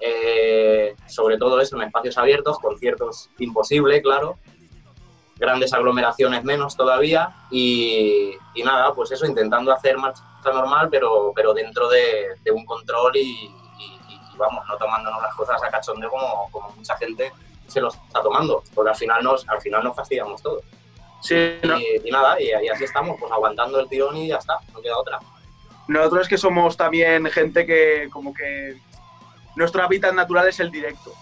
eh, 0.00 0.94
sobre 1.08 1.38
todo 1.38 1.60
eso 1.60 1.76
en 1.76 1.82
espacios 1.82 2.16
abiertos, 2.18 2.58
conciertos 2.58 3.30
imposible, 3.38 4.02
claro, 4.02 4.38
grandes 5.36 5.72
aglomeraciones 5.72 6.44
menos 6.44 6.76
todavía 6.76 7.34
y, 7.50 8.34
y 8.54 8.62
nada, 8.62 8.94
pues 8.94 9.10
eso, 9.12 9.26
intentando 9.26 9.72
hacer 9.72 9.96
marcha 9.98 10.22
normal, 10.52 10.88
pero, 10.90 11.32
pero 11.34 11.52
dentro 11.54 11.88
de, 11.88 12.36
de 12.42 12.50
un 12.52 12.64
control 12.66 13.16
y, 13.16 13.20
y- 13.20 14.00
y, 14.08 14.36
vamos, 14.36 14.64
no 14.68 14.76
tomándonos 14.76 15.22
las 15.22 15.34
cosas 15.34 15.62
a 15.62 15.70
cachondeo 15.70 16.10
como, 16.10 16.48
como 16.50 16.68
mucha 16.70 16.96
gente 16.98 17.32
se 17.66 17.80
lo 17.80 17.88
está 17.88 18.22
tomando, 18.22 18.62
porque 18.74 18.90
al 18.90 18.96
final 18.96 19.22
nos, 19.22 19.48
al 19.48 19.60
final 19.60 19.84
nos 19.84 19.96
fastidiamos 19.96 20.42
todos. 20.42 20.62
Sí, 21.20 21.34
y, 21.62 22.08
y 22.08 22.10
nada, 22.10 22.40
y, 22.40 22.48
y 22.48 22.68
así 22.68 22.84
estamos, 22.84 23.16
pues 23.18 23.32
aguantando 23.32 23.80
el 23.80 23.88
tirón 23.88 24.16
y 24.16 24.28
ya 24.28 24.36
está, 24.36 24.58
no 24.72 24.82
queda 24.82 24.98
otra. 24.98 25.18
Nosotros 25.88 26.22
es 26.22 26.28
que 26.28 26.38
somos 26.38 26.76
también 26.76 27.26
gente 27.26 27.66
que 27.66 28.08
como 28.12 28.32
que 28.32 28.76
nuestro 29.56 29.82
hábitat 29.82 30.14
natural 30.14 30.48
es 30.48 30.60
el 30.60 30.70
directo. 30.70 31.12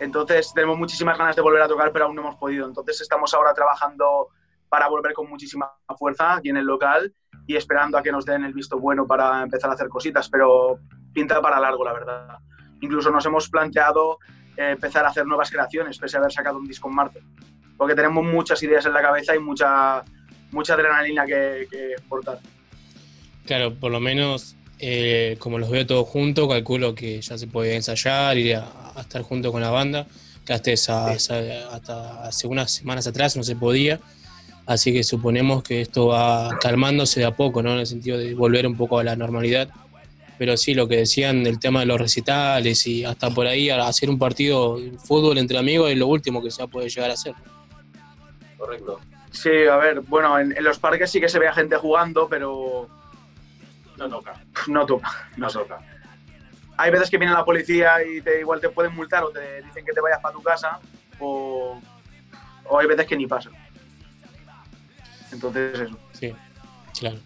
Entonces 0.00 0.52
tenemos 0.54 0.78
muchísimas 0.78 1.16
ganas 1.16 1.36
de 1.36 1.42
volver 1.42 1.62
a 1.62 1.68
tocar, 1.68 1.92
pero 1.92 2.06
aún 2.06 2.16
no 2.16 2.22
hemos 2.22 2.36
podido. 2.36 2.66
Entonces 2.66 3.00
estamos 3.00 3.32
ahora 3.34 3.54
trabajando 3.54 4.28
para 4.68 4.88
volver 4.88 5.12
con 5.12 5.28
muchísima 5.28 5.70
fuerza 5.98 6.34
aquí 6.34 6.48
en 6.48 6.56
el 6.56 6.64
local 6.64 7.14
y 7.46 7.56
esperando 7.56 7.98
a 7.98 8.02
que 8.02 8.12
nos 8.12 8.24
den 8.24 8.44
el 8.44 8.52
visto 8.52 8.78
bueno 8.78 9.06
para 9.06 9.42
empezar 9.42 9.70
a 9.70 9.74
hacer 9.74 9.88
cositas, 9.88 10.28
pero 10.28 10.78
pinta 11.12 11.40
para 11.40 11.60
largo, 11.60 11.84
la 11.84 11.92
verdad. 11.92 12.38
Incluso 12.80 13.10
nos 13.10 13.24
hemos 13.26 13.48
planteado 13.48 14.18
empezar 14.56 15.04
a 15.04 15.08
hacer 15.08 15.26
nuevas 15.26 15.50
creaciones, 15.50 15.98
pese 15.98 16.16
a 16.16 16.20
haber 16.20 16.32
sacado 16.32 16.58
un 16.58 16.66
disco 16.66 16.88
en 16.88 16.94
marzo, 16.94 17.18
porque 17.76 17.94
tenemos 17.94 18.24
muchas 18.24 18.62
ideas 18.62 18.84
en 18.86 18.92
la 18.92 19.02
cabeza 19.02 19.34
y 19.34 19.38
mucha, 19.38 20.02
mucha 20.50 20.74
adrenalina 20.74 21.24
que, 21.26 21.66
que 21.70 21.92
exportar. 21.92 22.38
Claro, 23.46 23.74
por 23.74 23.90
lo 23.90 24.00
menos 24.00 24.54
eh, 24.78 25.36
como 25.38 25.58
los 25.58 25.70
veo 25.70 25.86
todos 25.86 26.08
juntos, 26.08 26.48
calculo 26.48 26.94
que 26.94 27.20
ya 27.20 27.38
se 27.38 27.46
puede 27.46 27.74
ensayar, 27.76 28.36
ir 28.38 28.56
a, 28.56 28.68
a 28.96 29.00
estar 29.00 29.22
junto 29.22 29.50
con 29.52 29.60
la 29.62 29.70
banda, 29.70 30.06
que 30.44 30.52
hasta, 30.52 30.70
esa- 30.72 31.12
esa- 31.14 31.68
hasta 31.74 32.24
hace 32.24 32.46
unas 32.46 32.70
semanas 32.72 33.06
atrás 33.06 33.36
no 33.36 33.42
se 33.42 33.56
podía. 33.56 34.00
Así 34.64 34.92
que 34.92 35.02
suponemos 35.02 35.64
que 35.64 35.80
esto 35.80 36.06
va 36.08 36.56
calmándose 36.60 37.18
de 37.20 37.26
a 37.26 37.32
poco, 37.32 37.62
¿no? 37.64 37.72
En 37.72 37.80
el 37.80 37.86
sentido 37.86 38.16
de 38.16 38.34
volver 38.34 38.64
un 38.66 38.76
poco 38.76 38.98
a 39.00 39.04
la 39.04 39.16
normalidad. 39.16 39.68
Pero 40.42 40.56
sí, 40.56 40.74
lo 40.74 40.88
que 40.88 40.96
decían 40.96 41.44
del 41.44 41.60
tema 41.60 41.78
de 41.78 41.86
los 41.86 42.00
recitales 42.00 42.84
y 42.88 43.04
hasta 43.04 43.30
por 43.30 43.46
ahí 43.46 43.70
hacer 43.70 44.10
un 44.10 44.18
partido 44.18 44.76
de 44.76 44.90
fútbol 44.98 45.38
entre 45.38 45.56
amigos 45.56 45.88
es 45.92 45.96
lo 45.96 46.08
último 46.08 46.42
que 46.42 46.50
se 46.50 46.66
poder 46.66 46.90
llegar 46.90 47.10
a 47.10 47.14
hacer. 47.14 47.32
correcto. 48.58 48.98
Sí, 49.30 49.50
a 49.70 49.76
ver, 49.76 50.00
bueno, 50.00 50.36
en, 50.40 50.50
en 50.50 50.64
los 50.64 50.80
parques 50.80 51.12
sí 51.12 51.20
que 51.20 51.28
se 51.28 51.38
ve 51.38 51.46
a 51.46 51.52
gente 51.54 51.76
jugando, 51.76 52.28
pero 52.28 52.88
No 53.96 54.08
toca. 54.08 54.34
no 54.66 54.84
toca. 54.84 55.30
No 55.36 55.46
toca. 55.48 55.78
Hay 56.76 56.90
veces 56.90 57.08
que 57.08 57.18
viene 57.18 57.32
la 57.34 57.44
policía 57.44 58.04
y 58.04 58.20
te, 58.20 58.40
igual 58.40 58.60
te 58.60 58.68
pueden 58.70 58.96
multar 58.96 59.22
o 59.22 59.30
te 59.30 59.62
dicen 59.62 59.84
que 59.84 59.92
te 59.92 60.00
vayas 60.00 60.18
para 60.20 60.34
tu 60.34 60.42
casa, 60.42 60.80
o, 61.20 61.80
o 62.68 62.78
hay 62.80 62.88
veces 62.88 63.06
que 63.06 63.16
ni 63.16 63.28
pasa. 63.28 63.48
Entonces, 65.30 65.78
eso. 65.82 65.96
Sí, 66.10 66.34
claro. 66.98 67.18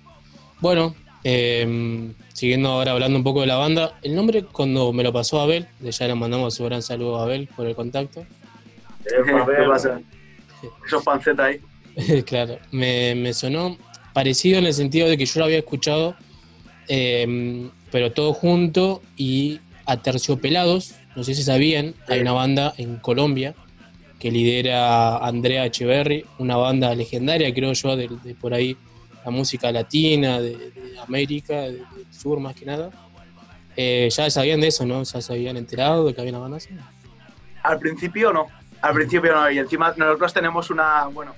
Bueno, 0.61 0.95
eh, 1.25 2.13
siguiendo 2.37 2.69
ahora 2.69 2.93
hablando 2.93 3.17
un 3.17 3.25
poco 3.25 3.41
de 3.41 3.47
la 3.47 3.57
banda, 3.57 3.99
el 4.03 4.15
nombre 4.15 4.43
cuando 4.45 4.93
me 4.93 5.03
lo 5.03 5.11
pasó 5.11 5.41
Abel, 5.41 5.67
de 5.81 5.91
ya 5.91 6.07
le 6.07 6.15
mandamos 6.15 6.61
un 6.61 6.67
gran 6.67 6.83
saludo 6.83 7.19
a 7.19 7.23
Abel 7.23 7.49
por 7.57 7.67
el 7.67 7.75
contacto. 7.75 8.27
¿Qué 9.05 9.65
pasa? 9.67 9.99
Esos 10.87 11.03
pancetas 11.03 11.47
ahí. 11.47 12.23
claro, 12.27 12.59
me, 12.73 13.15
me 13.15 13.33
sonó 13.33 13.79
parecido 14.13 14.59
en 14.59 14.67
el 14.67 14.75
sentido 14.75 15.09
de 15.09 15.17
que 15.17 15.25
yo 15.25 15.39
lo 15.41 15.47
había 15.47 15.57
escuchado, 15.57 16.15
eh, 16.89 17.71
pero 17.91 18.13
todo 18.13 18.35
junto 18.35 19.01
y 19.17 19.59
a 19.87 19.97
Terciopelados, 20.03 20.95
no 21.15 21.25
sé 21.25 21.35
si 21.35 21.43
sabían, 21.43 21.95
hay 22.07 22.21
una 22.21 22.33
banda 22.33 22.75
en 22.77 22.97
Colombia 22.97 23.55
que 24.19 24.31
lidera 24.31 25.17
Andrea 25.19 25.65
Echeverry, 25.65 26.27
una 26.39 26.57
banda 26.57 26.95
legendaria, 26.95 27.53
creo 27.55 27.73
yo, 27.73 27.97
de, 27.97 28.09
de 28.25 28.35
por 28.35 28.53
ahí 28.53 28.77
la 29.25 29.31
música 29.31 29.73
latina, 29.73 30.39
de, 30.39 30.51
de 30.71 30.99
América, 31.07 31.63
de- 31.63 31.96
sur 32.17 32.41
más 32.41 32.55
que 32.55 32.65
nada. 32.65 32.91
Eh, 33.77 34.09
ya 34.11 34.31
sabían 34.31 34.61
de 34.61 34.69
eso, 34.69 34.87
¿no? 34.87 35.03
Ya 35.03 35.21
se 35.21 35.33
habían 35.33 35.57
enterado 35.57 36.07
de 36.07 36.15
que 36.15 36.21
había 36.21 36.33
una 36.33 36.41
banda 36.41 36.57
así. 36.57 36.71
Al 37.63 37.79
principio 37.79 38.33
no, 38.33 38.47
al 38.81 38.95
principio 38.95 39.35
no. 39.35 39.51
Y 39.51 39.59
encima 39.59 39.93
nosotros 39.97 40.33
tenemos 40.33 40.71
una, 40.71 41.07
bueno, 41.07 41.35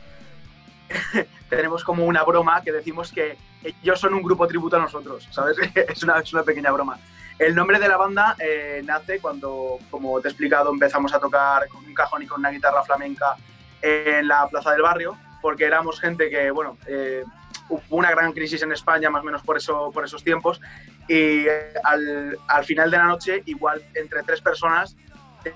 tenemos 1.49 1.85
como 1.85 2.05
una 2.05 2.23
broma 2.23 2.63
que 2.63 2.73
decimos 2.73 3.13
que 3.13 3.37
ellos 3.63 3.99
son 3.99 4.15
un 4.15 4.23
grupo 4.23 4.47
tributo 4.47 4.77
a 4.77 4.81
nosotros, 4.81 5.29
¿sabes? 5.31 5.57
es, 5.75 6.03
una, 6.03 6.19
es 6.21 6.33
una 6.33 6.43
pequeña 6.43 6.71
broma. 6.71 6.99
El 7.39 7.55
nombre 7.55 7.79
de 7.79 7.89
la 7.89 7.97
banda 7.97 8.37
eh, 8.39 8.83
nace 8.85 9.21
cuando, 9.21 9.79
como 9.91 10.21
te 10.21 10.29
he 10.29 10.31
explicado, 10.31 10.73
empezamos 10.73 11.15
a 11.15 11.21
tocar 11.21 11.69
con 11.69 11.85
un 11.85 11.95
cajón 11.95 12.23
y 12.23 12.27
con 12.27 12.41
una 12.41 12.51
guitarra 12.51 12.83
flamenca 12.83 13.37
en 13.81 14.27
la 14.27 14.49
plaza 14.49 14.73
del 14.73 14.83
barrio, 14.83 15.17
porque 15.41 15.65
éramos 15.65 16.01
gente 16.01 16.29
que, 16.31 16.51
bueno, 16.51 16.77
eh, 16.87 17.25
hubo 17.69 17.83
una 17.97 18.11
gran 18.11 18.33
crisis 18.33 18.63
en 18.63 18.73
España, 18.73 19.11
más 19.11 19.23
o 19.23 19.25
menos 19.27 19.43
por, 19.43 19.57
eso, 19.57 19.91
por 19.93 20.05
esos 20.05 20.23
tiempos, 20.25 20.61
y 21.09 21.47
eh, 21.47 21.73
al, 21.85 22.39
al 22.49 22.65
final 22.65 22.91
de 22.91 22.97
la 22.99 23.05
noche, 23.05 23.43
igual 23.47 23.83
entre 23.95 24.23
tres 24.23 24.41
personas, 24.41 24.97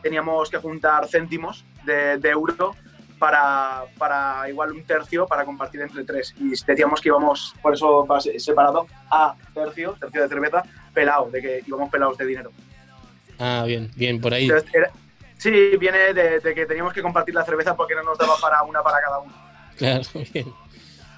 teníamos 0.03 0.49
que 0.51 0.59
juntar 0.59 1.07
céntimos 1.09 1.65
de, 1.85 2.17
de 2.19 2.31
euro 2.31 2.75
para, 3.19 3.83
para 3.99 4.49
igual 4.49 4.73
un 4.73 4.85
tercio 4.85 5.27
para 5.27 5.45
compartir 5.45 5.81
entre 5.83 6.05
tres. 6.05 6.35
Y 6.39 6.51
decíamos 6.67 7.01
que 7.01 7.09
íbamos, 7.09 7.55
por 7.63 7.75
eso 7.75 8.07
separado, 8.39 8.87
a 9.11 9.35
tercio, 9.55 9.97
tercio 10.01 10.23
de 10.23 10.29
cerveza, 10.29 10.63
pelado, 10.95 11.31
de 11.31 11.41
que 11.43 11.63
íbamos 11.67 11.91
pelados 11.91 12.17
de 12.19 12.27
dinero. 12.27 12.51
Ah, 13.39 13.65
bien, 13.67 13.91
bien, 13.95 14.21
por 14.21 14.33
ahí. 14.35 14.45
Entonces, 14.49 14.73
era- 14.75 14.91
sí, 15.37 15.77
viene 15.79 16.15
de, 16.15 16.41
de 16.41 16.55
que 16.55 16.67
teníamos 16.67 16.93
que 16.93 17.03
compartir 17.03 17.35
la 17.35 17.45
cerveza 17.45 17.77
porque 17.77 17.95
no 17.95 18.03
nos 18.03 18.19
daba 18.19 18.37
para 18.41 18.63
una 18.63 18.83
para 18.83 19.01
cada 19.01 19.19
uno. 19.19 19.33
Claro, 19.77 20.05
bien. 20.32 20.53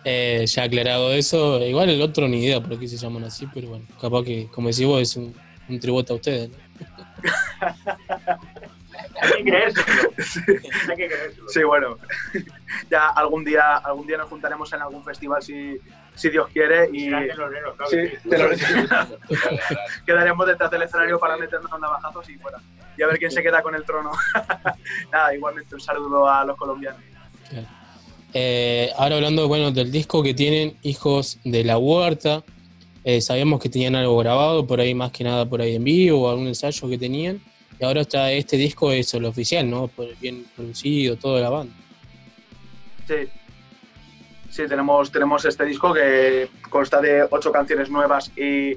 Eh, 0.07 0.45
ya 0.47 0.65
aclarado 0.65 1.13
eso, 1.15 1.65
igual 1.65 1.89
el 1.89 2.03
otro 2.03 2.29
ni 2.29 2.45
idea 2.45 2.61
por 2.61 2.79
qué 2.79 2.87
se 2.89 2.97
llaman 2.99 3.25
así, 3.25 3.49
pero 3.55 3.69
bueno, 3.69 3.87
capaz 4.01 4.23
que, 4.25 4.49
como 4.49 4.69
decís 4.69 4.85
vos, 4.87 5.01
es 5.01 5.17
un, 5.17 5.35
un 5.69 5.81
tributo 5.81 6.13
a 6.13 6.17
ustedes. 6.17 6.51
¿no? 6.51 6.57
Hay 9.23 9.31
que 9.45 9.51
creérselo. 9.51 10.11
Hay 10.91 10.97
que 10.97 11.07
creérselo. 11.09 11.49
Sí, 11.49 11.63
bueno, 11.63 11.99
ya 12.91 13.09
algún 13.11 13.45
día, 13.45 13.77
algún 13.79 14.07
día 14.07 14.19
nos 14.19 14.29
juntaremos 14.29 14.71
en 14.75 14.83
algún 14.83 15.03
festival 15.05 15.43
si, 15.43 15.79
si 16.15 16.29
Dios 16.31 16.49
quiere 16.53 16.89
y 16.93 17.09
teloneros, 17.11 17.75
claro 17.77 17.91
Sí, 17.91 17.97
que 17.97 18.19
sí. 18.23 18.29
teloneros. 18.29 18.61
quedaremos 20.05 20.47
detrás 20.47 20.71
del 20.71 20.83
escenario 20.83 21.19
para 21.19 21.37
meternos 21.39 21.73
a 21.73 21.79
navajazos 21.79 22.29
y 22.29 22.37
fuera. 22.37 22.59
Y 22.99 23.03
a 23.03 23.07
ver 23.07 23.19
quién 23.19 23.31
se 23.31 23.43
queda 23.43 23.63
con 23.63 23.75
el 23.75 23.85
trono. 23.85 24.11
Nada, 25.11 25.35
igualmente 25.35 25.75
un 25.75 25.81
saludo 25.81 26.29
a 26.29 26.45
los 26.45 26.57
colombianos. 26.57 27.01
Eh, 28.37 28.91
ahora 28.97 29.15
hablando 29.15 29.47
bueno, 29.47 29.71
del 29.71 29.93
disco 29.93 30.21
que 30.21 30.35
tienen 30.35 30.77
Hijos 30.83 31.39
de 31.45 31.63
la 31.63 31.79
Huerta, 31.79 32.43
eh, 33.05 33.21
sabíamos 33.21 33.61
que 33.61 33.69
tenían 33.69 33.95
algo 33.95 34.19
grabado, 34.19 34.67
por 34.67 34.81
ahí 34.81 34.93
más 34.93 35.13
que 35.13 35.23
nada 35.23 35.49
por 35.49 35.61
ahí 35.61 35.77
en 35.77 35.85
vivo, 35.85 36.29
algún 36.29 36.49
ensayo 36.49 36.89
que 36.89 36.99
tenían, 36.99 37.41
y 37.79 37.85
ahora 37.85 38.01
está 38.01 38.33
este 38.33 38.57
disco 38.57 38.91
es 38.91 39.15
el 39.15 39.25
oficial, 39.25 39.71
¿no? 39.71 39.89
Bien 40.21 40.45
producido, 40.57 41.17
toda 41.17 41.41
la 41.41 41.51
banda. 41.51 41.75
Sí. 43.07 43.15
Sí, 44.51 44.63
tenemos, 44.69 45.11
tenemos 45.13 45.45
este 45.45 45.65
disco 45.65 45.93
que 45.93 46.49
consta 46.71 47.01
de 47.01 47.27
ocho 47.31 47.53
canciones 47.53 47.89
nuevas 47.89 48.33
y 48.37 48.77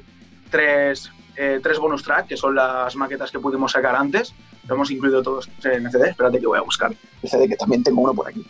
tres, 0.51 1.11
eh, 1.35 1.59
tres 1.61 1.79
bonus 1.79 2.03
track, 2.03 2.27
que 2.27 2.37
son 2.37 2.55
las 2.55 2.95
maquetas 2.95 3.31
que 3.31 3.39
pudimos 3.39 3.71
sacar 3.71 3.95
antes. 3.95 4.33
Lo 4.67 4.75
hemos 4.75 4.91
incluido 4.91 5.21
todos 5.21 5.49
en 5.63 5.85
el 5.85 5.91
CD. 5.91 6.09
Espérate 6.09 6.39
que 6.39 6.47
voy 6.47 6.57
a 6.57 6.63
buscar 6.63 6.91
el 7.21 7.29
CD, 7.29 7.47
que 7.47 7.55
también 7.55 7.83
tengo 7.83 8.01
uno 8.01 8.13
por 8.13 8.27
aquí. 8.27 8.43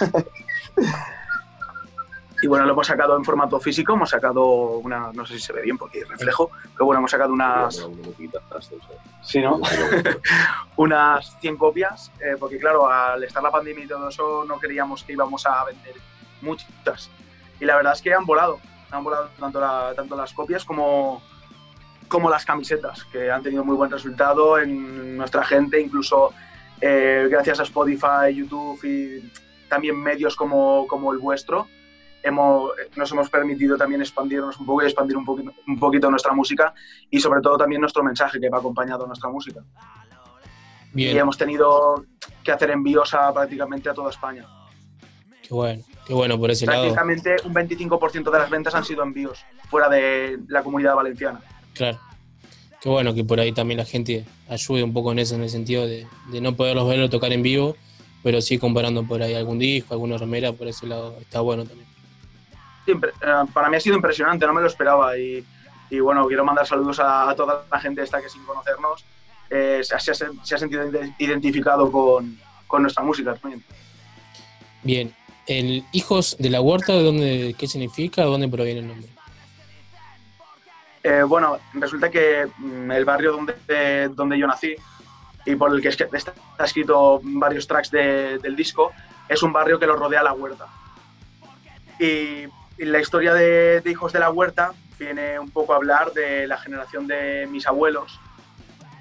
y 2.42 2.46
bueno, 2.46 2.64
lo 2.64 2.72
hemos 2.72 2.86
sacado 2.86 3.16
en 3.16 3.24
formato 3.24 3.60
físico. 3.60 3.92
Hemos 3.94 4.08
sacado 4.10 4.78
una, 4.78 5.12
no 5.12 5.26
sé 5.26 5.34
si 5.34 5.40
se 5.40 5.52
ve 5.52 5.62
bien 5.62 5.76
porque 5.76 5.98
hay 5.98 6.04
reflejo, 6.04 6.50
pero 6.72 6.86
bueno, 6.86 7.00
hemos 7.00 7.10
sacado 7.10 7.32
unas, 7.34 7.76
Sí, 9.22 9.40
¿no? 9.40 9.60
unas 10.76 11.38
100 11.40 11.56
copias, 11.58 12.10
eh, 12.20 12.36
porque 12.40 12.58
claro, 12.58 12.88
al 12.90 13.22
estar 13.24 13.42
la 13.42 13.50
pandemia 13.50 13.84
y 13.84 13.88
todo 13.88 14.08
eso, 14.08 14.44
no 14.46 14.58
creíamos 14.58 15.04
que 15.04 15.12
íbamos 15.12 15.44
a 15.44 15.64
vender 15.64 15.94
muchas. 16.40 17.10
Y 17.60 17.66
la 17.66 17.76
verdad 17.76 17.92
es 17.92 18.00
que 18.00 18.14
han 18.14 18.24
volado, 18.24 18.58
han 18.90 19.04
volado 19.04 19.28
tanto, 19.38 19.60
la- 19.60 19.92
tanto 19.94 20.16
las 20.16 20.32
copias 20.32 20.64
como, 20.64 21.20
como 22.08 22.30
las 22.30 22.46
camisetas, 22.46 23.04
que 23.04 23.30
han 23.30 23.42
tenido 23.42 23.64
muy 23.66 23.76
buen 23.76 23.90
resultado 23.90 24.58
en 24.58 25.18
nuestra 25.18 25.44
gente, 25.44 25.78
incluso 25.78 26.32
eh, 26.80 27.28
gracias 27.30 27.60
a 27.60 27.62
Spotify, 27.64 28.34
YouTube 28.34 28.82
y 28.84 29.30
también 29.68 29.96
medios 29.96 30.36
como, 30.36 30.86
como 30.86 31.12
el 31.12 31.18
vuestro. 31.18 31.68
Hemos, 32.22 32.72
nos 32.96 33.10
hemos 33.12 33.30
permitido 33.30 33.78
también 33.78 34.02
expandirnos 34.02 34.58
un 34.58 34.66
poco 34.66 34.82
y 34.82 34.86
expandir 34.86 35.16
un 35.16 35.24
poquito, 35.24 35.52
un 35.66 35.78
poquito 35.78 36.10
nuestra 36.10 36.32
música 36.32 36.74
y 37.08 37.18
sobre 37.18 37.40
todo 37.40 37.56
también 37.56 37.80
nuestro 37.80 38.02
mensaje 38.02 38.38
que 38.38 38.50
va 38.50 38.58
acompañado 38.58 39.04
a 39.04 39.06
nuestra 39.06 39.30
música. 39.30 39.60
Bien. 40.92 41.16
Y 41.16 41.18
hemos 41.18 41.38
tenido 41.38 42.04
que 42.42 42.52
hacer 42.52 42.70
envíos 42.70 43.14
a 43.14 43.32
prácticamente 43.32 43.88
a 43.88 43.94
toda 43.94 44.10
España. 44.10 44.46
Qué 45.42 45.54
bueno, 45.54 45.82
qué 46.06 46.12
bueno 46.12 46.38
por 46.38 46.50
ese 46.50 46.66
lado. 46.66 46.82
Prácticamente 46.82 47.36
un 47.44 47.54
25% 47.54 48.30
de 48.30 48.38
las 48.38 48.50
ventas 48.50 48.74
han 48.74 48.84
sido 48.84 49.02
envíos 49.02 49.44
fuera 49.68 49.88
de 49.88 50.38
la 50.48 50.62
comunidad 50.62 50.94
valenciana. 50.94 51.40
Claro. 51.74 51.98
Qué 52.80 52.88
bueno 52.88 53.14
que 53.14 53.24
por 53.24 53.38
ahí 53.40 53.52
también 53.52 53.78
la 53.78 53.84
gente 53.84 54.24
ayude 54.48 54.82
un 54.82 54.92
poco 54.92 55.12
en 55.12 55.18
eso, 55.18 55.34
en 55.34 55.42
el 55.42 55.50
sentido 55.50 55.86
de, 55.86 56.06
de 56.32 56.40
no 56.40 56.54
poderlos 56.56 56.88
verlo 56.88 57.10
tocar 57.10 57.32
en 57.32 57.42
vivo, 57.42 57.76
pero 58.22 58.40
sí 58.40 58.58
comparando 58.58 59.04
por 59.04 59.22
ahí 59.22 59.34
algún 59.34 59.58
disco, 59.58 59.92
alguna 59.94 60.16
remera, 60.16 60.52
por 60.52 60.66
ese 60.66 60.86
lado 60.86 61.16
está 61.20 61.40
bueno 61.40 61.64
también. 61.64 61.88
Eh, 62.86 62.94
para 63.52 63.68
mí 63.68 63.76
ha 63.76 63.80
sido 63.80 63.96
impresionante, 63.96 64.46
no 64.46 64.54
me 64.54 64.62
lo 64.62 64.66
esperaba 64.66 65.16
y, 65.18 65.44
y 65.90 66.00
bueno, 66.00 66.26
quiero 66.26 66.44
mandar 66.44 66.66
saludos 66.66 66.98
a, 67.00 67.28
a 67.28 67.36
toda 67.36 67.66
la 67.70 67.78
gente 67.80 68.02
esta 68.02 68.20
que 68.22 68.28
sin 68.30 68.42
conocernos 68.44 69.04
eh, 69.50 69.80
se, 69.82 69.94
ha- 69.94 70.00
se 70.00 70.10
ha, 70.12 70.14
sen- 70.14 70.42
se 70.42 70.54
ha 70.54 70.58
sentido 70.58 70.84
ide- 70.88 71.14
identificado 71.18 71.92
con, 71.92 72.38
con 72.66 72.82
nuestra 72.82 73.04
música 73.04 73.34
también. 73.34 73.62
Bien, 74.82 75.14
el 75.46 75.84
Hijos 75.92 76.36
de 76.38 76.48
la 76.50 76.60
Huerta, 76.62 76.94
¿de 76.94 77.02
dónde, 77.02 77.54
¿qué 77.58 77.66
significa? 77.66 78.22
¿De 78.22 78.28
dónde 78.28 78.48
proviene 78.48 78.80
el 78.80 78.88
nombre? 78.88 79.08
Eh, 81.02 81.22
bueno, 81.22 81.58
resulta 81.74 82.10
que 82.10 82.46
mm, 82.58 82.90
el 82.92 83.04
barrio 83.04 83.32
donde, 83.32 84.08
donde 84.14 84.38
yo 84.38 84.46
nací 84.46 84.74
y 85.46 85.56
por 85.56 85.72
el 85.74 85.80
que 85.80 85.88
es 85.88 85.96
que 85.96 86.06
está 86.12 86.34
escrito 86.62 87.20
varios 87.22 87.66
tracks 87.66 87.90
de- 87.90 88.38
del 88.38 88.54
disco 88.54 88.92
es 89.28 89.42
un 89.42 89.52
barrio 89.52 89.78
que 89.78 89.86
lo 89.86 89.96
rodea 89.96 90.22
la 90.22 90.32
huerta. 90.34 90.66
Y, 91.98 92.44
y 92.78 92.84
la 92.84 92.98
historia 93.00 93.32
de, 93.34 93.80
de 93.80 93.90
Hijos 93.90 94.12
de 94.12 94.18
la 94.18 94.30
Huerta 94.30 94.72
viene 94.98 95.38
un 95.38 95.50
poco 95.50 95.72
a 95.72 95.76
hablar 95.76 96.12
de 96.12 96.46
la 96.46 96.58
generación 96.58 97.06
de 97.06 97.46
mis 97.50 97.66
abuelos, 97.66 98.18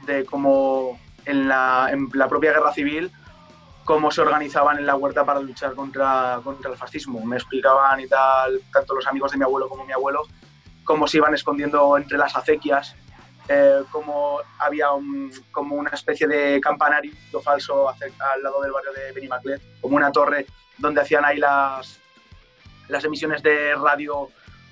de 0.05 0.25
cómo 0.25 0.99
en 1.25 1.47
la, 1.47 1.89
en 1.91 2.09
la 2.13 2.27
propia 2.27 2.51
guerra 2.53 2.73
civil, 2.73 3.11
cómo 3.85 4.11
se 4.11 4.21
organizaban 4.21 4.77
en 4.77 4.85
la 4.85 4.95
huerta 4.95 5.25
para 5.25 5.39
luchar 5.39 5.73
contra, 5.75 6.39
contra 6.43 6.71
el 6.71 6.77
fascismo. 6.77 7.23
Me 7.25 7.35
explicaban 7.37 7.99
y 7.99 8.07
tal, 8.07 8.61
tanto 8.71 8.95
los 8.95 9.07
amigos 9.07 9.31
de 9.31 9.37
mi 9.37 9.43
abuelo 9.43 9.67
como 9.67 9.85
mi 9.85 9.91
abuelo, 9.93 10.23
cómo 10.89 11.05
se 11.07 11.17
iban 11.17 11.35
escondiendo 11.35 11.95
entre 11.99 12.17
las 12.17 12.35
acequias, 12.35 12.95
eh, 13.47 13.81
cómo 13.91 14.39
había 14.57 14.87
como 15.51 15.75
una 15.75 15.91
especie 15.91 16.27
de 16.27 16.59
campanario 16.59 17.13
falso 17.43 17.89
al 17.89 18.41
lado 18.41 18.59
del 18.63 18.71
barrio 18.71 18.91
de 18.93 19.11
Benimaclet, 19.11 19.61
como 19.81 19.97
una 19.97 20.11
torre 20.11 20.47
donde 20.79 21.01
hacían 21.01 21.23
ahí 21.25 21.37
las, 21.37 21.99
las 22.87 23.03
emisiones 23.05 23.43
de 23.43 23.75
radio 23.75 24.29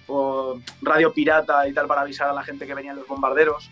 o 0.08 0.60
radio 0.82 1.14
pirata 1.14 1.68
y 1.68 1.74
tal 1.74 1.86
para 1.86 2.02
avisar 2.02 2.30
a 2.30 2.34
la 2.34 2.42
gente 2.42 2.66
que 2.66 2.74
venían 2.74 2.96
los 2.96 3.06
bombarderos 3.06 3.70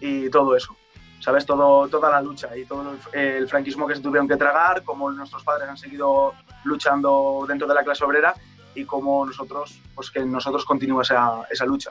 y 0.00 0.28
todo 0.28 0.54
eso. 0.54 0.76
¿sabes? 1.20 1.46
Todo, 1.46 1.88
toda 1.88 2.10
la 2.10 2.20
lucha 2.20 2.54
y 2.58 2.66
todo 2.66 2.94
el, 3.14 3.48
franquismo 3.48 3.86
que 3.86 3.96
se 3.96 4.02
tuvieron 4.02 4.28
que 4.28 4.36
tragar, 4.36 4.82
cómo 4.84 5.10
nuestros 5.10 5.44
padres 5.44 5.66
han 5.66 5.78
seguido 5.78 6.34
luchando 6.64 7.46
dentro 7.48 7.66
de 7.66 7.74
la 7.74 7.84
clase 7.84 8.04
obrera 8.04 8.34
y 8.74 8.84
cómo 8.84 9.24
nosotros, 9.26 9.78
pues 9.94 10.10
que 10.10 10.20
nosotros 10.24 10.64
continúa 10.64 11.02
esa, 11.02 11.42
esa 11.50 11.64
lucha. 11.66 11.90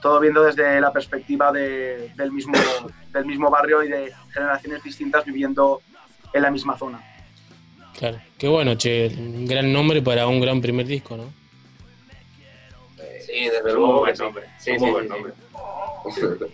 Todo 0.00 0.18
viendo 0.20 0.42
desde 0.42 0.80
la 0.80 0.92
perspectiva 0.92 1.52
de- 1.52 2.12
del, 2.16 2.32
mismo, 2.32 2.54
del 3.12 3.24
mismo 3.26 3.50
barrio 3.50 3.82
y 3.82 3.88
de 3.88 4.12
generaciones 4.32 4.82
distintas 4.82 5.24
viviendo 5.24 5.80
en 6.32 6.42
la 6.42 6.50
misma 6.50 6.76
zona. 6.76 7.00
Claro. 7.96 8.18
Qué 8.38 8.48
bueno, 8.48 8.74
che. 8.76 9.06
Un 9.16 9.46
gran 9.46 9.72
nombre 9.72 10.02
para 10.02 10.26
un 10.26 10.40
gran 10.40 10.60
primer 10.60 10.86
disco, 10.86 11.16
¿no? 11.16 11.32
Sí, 13.26 13.44
desde 13.44 13.58
Es 13.58 13.64
un 13.64 13.72
luego. 13.74 13.86
muy 13.92 14.00
buen 14.00 14.18
nombre. 14.18 14.44
Sí, 14.58 14.70
un 14.72 14.78
sí, 14.78 14.84
muy 14.84 14.90
buen 14.92 15.04
sí, 15.04 15.10
nombre. 15.10 15.32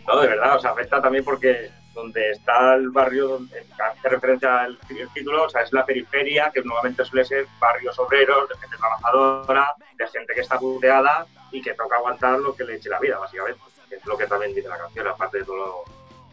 No, 0.06 0.20
de 0.20 0.26
verdad, 0.28 0.56
o 0.56 0.60
sea, 0.60 0.70
afecta 0.72 1.00
también 1.00 1.24
porque 1.24 1.70
donde 1.98 2.30
está 2.30 2.74
el 2.74 2.90
barrio 2.90 3.28
donde 3.28 3.64
hace 3.78 4.08
referencia 4.08 4.60
al 4.60 4.78
el 4.88 5.08
título, 5.12 5.44
o 5.44 5.50
sea, 5.50 5.62
es 5.62 5.72
la 5.72 5.84
periferia, 5.84 6.50
que 6.54 6.62
normalmente 6.62 7.04
suele 7.04 7.24
ser 7.24 7.46
barrios 7.60 7.98
obreros, 7.98 8.48
de 8.48 8.56
gente 8.56 8.76
trabajadora, 8.76 9.74
de 9.96 10.06
gente 10.06 10.32
que 10.32 10.40
está 10.42 10.58
puteada 10.58 11.26
y 11.50 11.60
que 11.60 11.74
toca 11.74 11.96
aguantar 11.96 12.38
lo 12.38 12.54
que 12.54 12.64
le 12.64 12.76
eche 12.76 12.88
la 12.88 13.00
vida, 13.00 13.18
básicamente. 13.18 13.60
Que 13.88 13.96
es 13.96 14.06
lo 14.06 14.16
que 14.16 14.26
también 14.26 14.54
dice 14.54 14.68
la 14.68 14.78
canción, 14.78 15.08
aparte 15.08 15.38
de 15.38 15.44
todo 15.44 15.56
lo, 15.56 15.84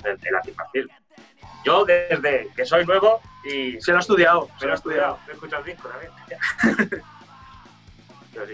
del, 0.03 0.35
antifascismo. 0.35 0.93
Yo 1.63 1.83
desde 1.83 2.49
que 2.55 2.65
soy 2.65 2.85
nuevo 2.85 3.21
y... 3.43 3.81
Se 3.81 3.91
lo 3.91 3.97
ha 3.97 4.01
estudiado, 4.01 4.49
Se 4.59 4.67
lo 4.67 4.73
he 4.73 4.75
estudiado, 4.75 5.17
he 5.27 5.31
escuchado 5.31 5.63
el 5.63 5.71
disco 5.71 5.89
también. 5.89 6.11
Pero 8.33 8.45
sí. 8.45 8.53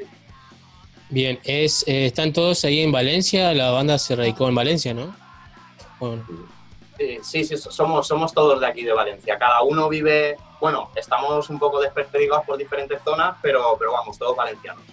Bien, 1.09 1.39
es, 1.43 1.85
eh, 1.87 2.05
están 2.05 2.31
todos 2.31 2.63
ahí 2.63 2.79
en 2.79 2.91
Valencia, 2.93 3.53
la 3.53 3.71
banda 3.71 3.97
se 3.97 4.15
radicó 4.15 4.47
en 4.47 4.55
Valencia, 4.55 4.93
¿no? 4.93 5.13
Bueno, 5.99 6.23
Sí, 7.21 7.43
sí, 7.43 7.57
somos, 7.57 8.33
todos 8.33 8.59
de 8.59 8.67
aquí 8.67 8.83
de 8.83 8.93
Valencia. 8.93 9.37
Cada 9.37 9.61
uno 9.61 9.89
vive, 9.89 10.35
bueno, 10.59 10.89
estamos 10.95 11.49
un 11.49 11.59
poco 11.59 11.79
desperdigados 11.79 12.45
por 12.45 12.57
diferentes 12.57 13.01
zonas, 13.03 13.37
pero, 13.41 13.75
pero 13.77 13.93
vamos, 13.93 14.17
todos 14.17 14.35
valencianos. 14.35 14.83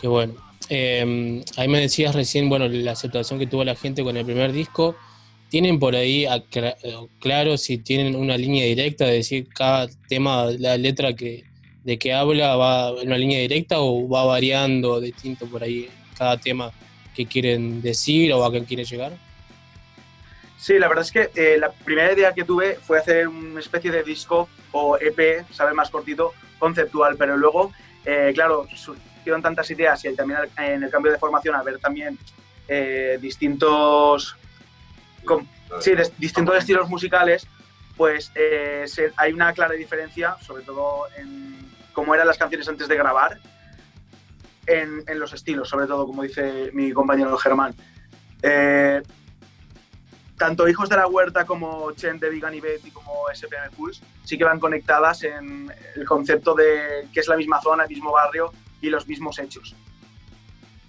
qué 0.00 0.08
bueno. 0.08 0.34
Eh, 0.68 1.42
ahí 1.56 1.68
me 1.68 1.80
decías 1.80 2.14
recién, 2.14 2.48
bueno, 2.48 2.68
la 2.68 2.92
aceptación 2.92 3.38
que 3.38 3.46
tuvo 3.46 3.64
la 3.64 3.74
gente 3.74 4.04
con 4.04 4.16
el 4.16 4.24
primer 4.24 4.52
disco. 4.52 4.94
¿Tienen 5.48 5.80
por 5.80 5.96
ahí 5.96 6.26
claro 7.18 7.58
si 7.58 7.78
tienen 7.78 8.14
una 8.14 8.36
línea 8.36 8.64
directa 8.64 9.04
de 9.04 9.14
decir 9.14 9.48
cada 9.48 9.88
tema, 10.08 10.46
la 10.58 10.76
letra 10.76 11.12
que 11.12 11.50
de 11.84 11.98
que 11.98 12.12
habla 12.12 12.56
va 12.56 12.90
en 13.00 13.08
una 13.08 13.18
línea 13.18 13.40
directa 13.40 13.80
o 13.80 14.08
va 14.08 14.24
variando 14.24 15.00
distinto 15.00 15.46
por 15.46 15.62
ahí 15.62 15.88
cada 16.16 16.36
tema 16.36 16.72
que 17.14 17.26
quieren 17.26 17.80
decir 17.82 18.32
o 18.32 18.44
a 18.44 18.52
qué 18.52 18.62
quieren 18.64 18.86
llegar? 18.86 19.29
Sí, 20.60 20.78
la 20.78 20.88
verdad 20.88 21.04
es 21.06 21.10
que 21.12 21.30
eh, 21.34 21.56
la 21.58 21.72
primera 21.72 22.12
idea 22.12 22.34
que 22.34 22.44
tuve 22.44 22.74
fue 22.76 22.98
hacer 22.98 23.26
una 23.28 23.60
especie 23.60 23.90
de 23.90 24.02
disco 24.02 24.48
o 24.72 24.98
EP, 24.98 25.46
¿sabes? 25.52 25.74
Más 25.74 25.88
cortito, 25.88 26.32
conceptual, 26.58 27.16
pero 27.16 27.36
luego, 27.38 27.72
eh, 28.04 28.30
claro, 28.34 28.66
surgieron 28.76 29.40
tantas 29.40 29.70
ideas 29.70 30.04
y 30.04 30.14
también 30.14 30.40
en 30.58 30.82
el 30.84 30.90
cambio 30.90 31.10
de 31.12 31.18
formación, 31.18 31.54
al 31.54 31.64
ver 31.64 31.78
también 31.78 32.18
eh, 32.68 33.18
distintos, 33.22 34.36
sí, 35.80 35.92
distintos 36.18 36.56
estilos 36.58 36.88
musicales, 36.90 37.46
pues 37.96 38.30
eh, 38.34 38.84
se- 38.86 39.12
hay 39.16 39.32
una 39.32 39.52
clara 39.54 39.74
diferencia, 39.74 40.36
sobre 40.42 40.62
todo 40.64 41.04
en 41.16 41.58
cómo 41.94 42.14
eran 42.14 42.26
las 42.26 42.36
canciones 42.38 42.68
antes 42.68 42.86
de 42.86 42.96
grabar, 42.96 43.38
en, 44.66 45.02
en 45.06 45.18
los 45.18 45.32
estilos, 45.32 45.68
sobre 45.70 45.86
todo, 45.86 46.06
como 46.06 46.22
dice 46.22 46.70
mi 46.74 46.92
compañero 46.92 47.36
Germán. 47.38 47.74
Eh, 50.40 50.44
tanto 50.46 50.66
Hijos 50.68 50.88
de 50.88 50.96
la 50.96 51.06
Huerta 51.06 51.44
como 51.44 51.92
Chen 51.92 52.18
de 52.18 52.30
Vegan 52.30 52.54
y 52.54 52.60
Betty 52.60 52.90
como 52.90 53.28
SPM 53.32 53.70
Pulse 53.76 54.02
sí 54.24 54.38
que 54.38 54.44
van 54.44 54.58
conectadas 54.58 55.22
en 55.24 55.70
el 55.94 56.06
concepto 56.06 56.54
de 56.54 57.06
que 57.12 57.20
es 57.20 57.28
la 57.28 57.36
misma 57.36 57.60
zona, 57.60 57.84
el 57.84 57.90
mismo 57.90 58.12
barrio 58.12 58.50
y 58.80 58.88
los 58.88 59.06
mismos 59.06 59.38
hechos. 59.38 59.74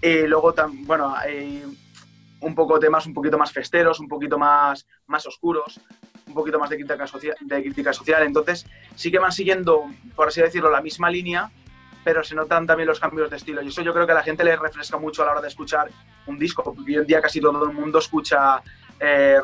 Y 0.01 0.25
luego, 0.27 0.55
tam- 0.55 0.85
bueno, 0.85 1.13
hay 1.15 1.63
un 2.39 2.55
poco 2.55 2.79
temas 2.79 3.05
un 3.05 3.13
poquito 3.13 3.37
más 3.37 3.51
festeros, 3.51 3.99
un 3.99 4.07
poquito 4.07 4.37
más, 4.37 4.87
más 5.07 5.25
oscuros, 5.27 5.79
un 6.27 6.33
poquito 6.33 6.57
más 6.57 6.69
de 6.69 6.77
crítica, 6.77 7.05
social, 7.05 7.35
de 7.41 7.61
crítica 7.61 7.91
social. 7.93 8.23
Entonces, 8.23 8.65
sí 8.95 9.11
que 9.11 9.19
van 9.19 9.31
siguiendo, 9.33 9.85
por 10.15 10.29
así 10.29 10.41
decirlo, 10.41 10.71
la 10.71 10.81
misma 10.81 11.09
línea, 11.11 11.51
pero 12.03 12.23
se 12.23 12.33
notan 12.33 12.65
también 12.65 12.87
los 12.87 12.99
cambios 12.99 13.29
de 13.29 13.37
estilo. 13.37 13.61
Y 13.61 13.67
eso 13.67 13.81
yo 13.83 13.93
creo 13.93 14.05
que 14.07 14.13
a 14.13 14.15
la 14.15 14.23
gente 14.23 14.43
le 14.43 14.55
refresca 14.55 14.97
mucho 14.97 15.21
a 15.21 15.25
la 15.25 15.31
hora 15.33 15.41
de 15.41 15.49
escuchar 15.49 15.91
un 16.25 16.39
disco, 16.39 16.63
porque 16.63 16.81
hoy 16.81 16.95
en 16.95 17.05
día 17.05 17.21
casi 17.21 17.39
todo 17.39 17.63
el 17.65 17.73
mundo 17.73 17.99
escucha, 17.99 18.63
eh, 19.01 19.37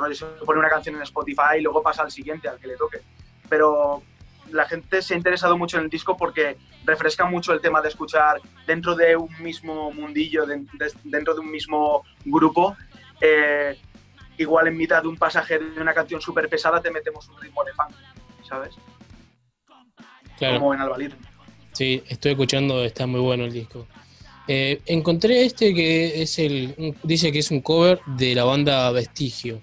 pone 0.46 0.60
una 0.60 0.70
canción 0.70 0.96
en 0.96 1.02
Spotify 1.02 1.58
y 1.58 1.62
luego 1.62 1.82
pasa 1.82 2.04
al 2.04 2.12
siguiente, 2.12 2.48
al 2.48 2.60
que 2.60 2.68
le 2.68 2.78
toque. 2.78 3.00
Pero 3.50 4.04
la 4.52 4.66
gente 4.66 5.02
se 5.02 5.14
ha 5.14 5.18
interesado 5.18 5.58
mucho 5.58 5.78
en 5.78 5.84
el 5.86 5.90
disco 5.90 6.16
porque 6.16 6.56
refresca 6.86 7.26
mucho 7.26 7.52
el 7.54 7.60
tema 7.60 7.82
de 7.82 7.90
escuchar 7.90 8.40
dentro 8.66 8.96
de 8.96 9.16
un 9.18 9.30
mismo 9.42 9.92
mundillo, 9.92 10.46
de- 10.46 10.60
de- 10.74 10.94
dentro 11.04 11.34
de 11.34 11.40
un 11.42 11.52
mismo 11.52 12.04
grupo. 12.24 12.76
eh, 13.20 13.76
igual 14.38 14.68
en 14.68 14.78
mitad 14.78 15.02
de 15.02 15.08
un 15.08 15.18
pasaje 15.18 15.58
de 15.58 15.82
una 15.82 15.92
canción 15.96 16.22
súper 16.22 16.48
pesada 16.48 16.80
te 16.80 16.92
metemos 16.92 17.28
un 17.30 17.42
ritmo 17.42 17.64
de 17.64 17.74
funk, 17.74 17.90
¿sabes? 18.48 18.76
Claro. 20.38 20.60
Como 20.60 20.74
en 20.76 20.82
Albalito. 20.82 21.16
Sí, 21.72 22.04
estoy 22.08 22.32
escuchando, 22.34 22.84
está 22.84 23.08
muy 23.08 23.20
bueno 23.20 23.46
el 23.46 23.52
disco. 23.54 23.88
Eh, 24.48 24.82
encontré 24.86 25.46
este 25.46 25.74
que 25.74 26.22
es 26.22 26.40
el, 26.40 26.74
un- 26.78 26.96
dice 27.04 27.32
que 27.32 27.40
es 27.40 27.52
un 27.52 27.62
cover 27.62 28.00
de 28.06 28.34
la 28.36 28.44
banda 28.46 28.90
Vestigio. 28.92 29.62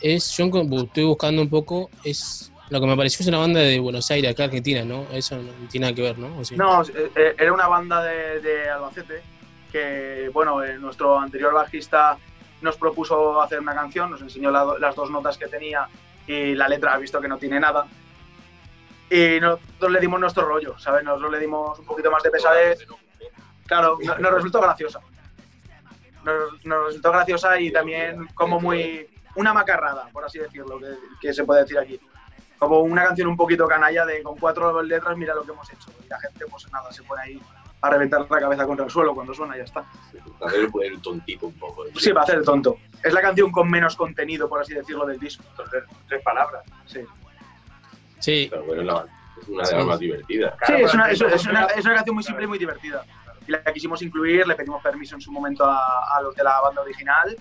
Enco- 0.00 0.82
estoy 0.84 1.04
buscando 1.04 1.42
un 1.42 1.48
poco, 1.48 1.90
es 2.04 2.50
lo 2.70 2.80
que 2.80 2.86
me 2.86 2.96
pareció 2.96 3.22
es 3.22 3.28
una 3.28 3.38
banda 3.38 3.60
de 3.60 3.78
Buenos 3.78 4.10
Aires, 4.10 4.30
acá 4.30 4.44
Argentina, 4.44 4.84
¿no? 4.84 5.06
Eso 5.12 5.36
no 5.36 5.52
tiene 5.70 5.84
nada 5.86 5.94
que 5.94 6.02
ver, 6.02 6.18
¿no? 6.18 6.28
No, 6.56 6.82
eh, 6.82 7.10
eh, 7.16 7.34
era 7.38 7.52
una 7.52 7.68
banda 7.68 8.02
de, 8.02 8.40
de 8.40 8.68
Albacete 8.70 9.20
que, 9.70 10.30
bueno, 10.32 10.62
eh, 10.62 10.78
nuestro 10.78 11.18
anterior 11.18 11.52
bajista 11.54 12.16
nos 12.62 12.76
propuso 12.76 13.40
hacer 13.42 13.60
una 13.60 13.74
canción, 13.74 14.10
nos 14.10 14.20
enseñó 14.22 14.50
las 14.50 14.94
dos 14.94 15.10
notas 15.10 15.36
que 15.36 15.48
tenía 15.48 15.86
y 16.26 16.54
la 16.54 16.68
letra 16.68 16.94
ha 16.94 16.98
visto 16.98 17.20
que 17.20 17.28
no 17.28 17.36
tiene 17.38 17.58
nada. 17.60 17.86
Y 19.12 19.38
nosotros 19.40 19.92
le 19.92 20.00
dimos 20.00 20.18
nuestro 20.18 20.46
rollo, 20.46 20.78
¿sabes? 20.78 21.04
Nosotros 21.04 21.32
le 21.32 21.38
dimos 21.38 21.78
un 21.78 21.84
poquito 21.84 22.10
más 22.10 22.22
de 22.22 22.30
pesadez. 22.30 22.86
Claro, 23.66 23.98
no- 24.02 24.18
nos 24.18 24.32
resultó 24.32 24.58
graciosa. 24.58 25.00
Nos, 26.24 26.64
nos 26.64 26.86
resultó 26.86 27.12
graciosa 27.12 27.60
y 27.60 27.70
también 27.70 28.26
como 28.28 28.58
muy... 28.58 29.06
Una 29.34 29.52
macarrada, 29.52 30.08
por 30.12 30.24
así 30.24 30.38
decirlo, 30.38 30.78
que, 30.78 30.94
que 31.20 31.32
se 31.34 31.44
puede 31.44 31.62
decir 31.62 31.78
aquí. 31.78 32.00
Como 32.58 32.80
una 32.80 33.04
canción 33.04 33.28
un 33.28 33.36
poquito 33.36 33.66
canalla 33.66 34.06
de 34.06 34.22
con 34.22 34.38
cuatro 34.38 34.82
letras, 34.82 35.16
mira 35.16 35.34
lo 35.34 35.42
que 35.42 35.52
hemos 35.52 35.70
hecho. 35.70 35.90
Y 36.04 36.08
la 36.08 36.18
gente, 36.20 36.46
pues 36.50 36.70
nada, 36.72 36.90
se 36.92 37.02
pone 37.02 37.22
ahí 37.22 37.42
a 37.82 37.90
reventar 37.90 38.26
la 38.30 38.40
cabeza 38.40 38.66
contra 38.66 38.84
el 38.86 38.90
suelo 38.90 39.14
cuando 39.14 39.34
suena 39.34 39.56
y 39.56 39.58
ya 39.58 39.64
está. 39.64 39.84
Hacer 40.40 40.68
el, 40.82 41.02
tontito 41.02 41.46
un 41.46 41.58
poco. 41.58 41.84
Sí, 41.96 42.12
va 42.12 42.20
a 42.20 42.24
hacer 42.24 42.36
el 42.38 42.44
tonto. 42.44 42.78
Es 43.02 43.12
la 43.12 43.20
canción 43.20 43.50
con 43.50 43.70
menos 43.70 43.96
contenido, 43.96 44.48
por 44.48 44.60
así 44.60 44.72
decirlo, 44.74 45.04
del 45.04 45.18
disco. 45.18 45.42
Entonces, 45.50 45.84
tres 46.08 46.22
palabras. 46.22 46.62
Sí. 46.86 47.00
Sí. 48.22 48.46
Pero 48.50 48.64
bueno, 48.64 48.82
la- 48.82 49.04
es 49.40 49.48
una 49.48 49.62
de 49.62 49.66
Sí. 49.68 49.74
las 49.76 49.86
más 49.86 49.98
divertidas. 49.98 50.54
Sí, 50.66 50.72
es 50.74 50.94
una, 50.94 51.10
es, 51.10 51.20
es 51.20 51.46
una, 51.46 51.64
es 51.66 51.84
una 51.84 51.94
canción 51.96 52.14
muy 52.14 52.22
simple 52.24 52.44
y 52.44 52.46
muy 52.48 52.58
divertida. 52.58 53.04
Y 53.46 53.50
la 53.50 53.62
quisimos 53.64 54.00
incluir, 54.02 54.46
le 54.46 54.54
pedimos 54.54 54.80
permiso 54.82 55.14
en 55.16 55.20
su 55.20 55.32
momento 55.32 55.64
a, 55.64 56.16
a 56.16 56.22
los 56.22 56.34
de 56.34 56.44
la 56.44 56.60
banda 56.60 56.80
original, 56.82 57.36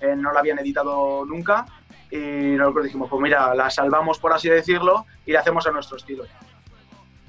eh, 0.00 0.14
no 0.16 0.32
la 0.32 0.40
habían 0.40 0.58
editado 0.58 1.24
nunca, 1.26 1.66
y 2.10 2.16
nosotros 2.56 2.84
dijimos, 2.84 3.08
pues 3.10 3.20
mira, 3.22 3.54
la 3.54 3.68
salvamos, 3.70 4.18
por 4.18 4.32
así 4.32 4.48
decirlo, 4.48 5.04
y 5.26 5.32
la 5.32 5.40
hacemos 5.40 5.66
a 5.66 5.70
nuestro 5.70 5.96
estilo. 5.98 6.24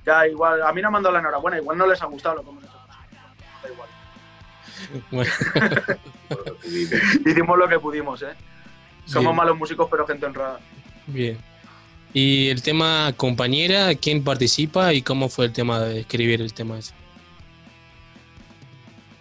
Ya 0.06 0.28
igual, 0.28 0.62
a 0.62 0.72
mí 0.72 0.82
no 0.82 0.92
me 0.92 0.98
han 0.98 1.04
dado 1.04 1.14
la 1.14 1.20
enhorabuena, 1.20 1.58
igual 1.58 1.78
no 1.78 1.88
les 1.88 2.02
ha 2.02 2.06
gustado 2.06 2.36
lo 2.36 2.44
que 2.44 2.50
hemos 2.50 2.64
hecho. 2.64 2.78
Da 3.64 3.70
igual. 3.70 3.90
Bueno. 5.12 5.32
Hicimos 7.26 7.58
lo 7.58 7.68
que 7.68 7.80
pudimos, 7.80 8.22
¿eh? 8.22 8.34
Somos 9.06 9.26
Bien. 9.26 9.36
malos 9.36 9.58
músicos, 9.58 9.88
pero 9.90 10.06
gente 10.08 10.26
honrada. 10.26 10.60
Bien. 11.08 11.38
Y 12.16 12.50
el 12.50 12.64
tema 12.64 13.12
compañera, 13.18 13.94
¿quién 13.94 14.24
participa 14.24 14.94
y 14.94 15.02
cómo 15.02 15.28
fue 15.28 15.48
el 15.48 15.52
tema 15.52 15.82
de 15.82 16.00
escribir 16.00 16.40
el 16.40 16.54
tema 16.54 16.80
ese? 16.80 16.94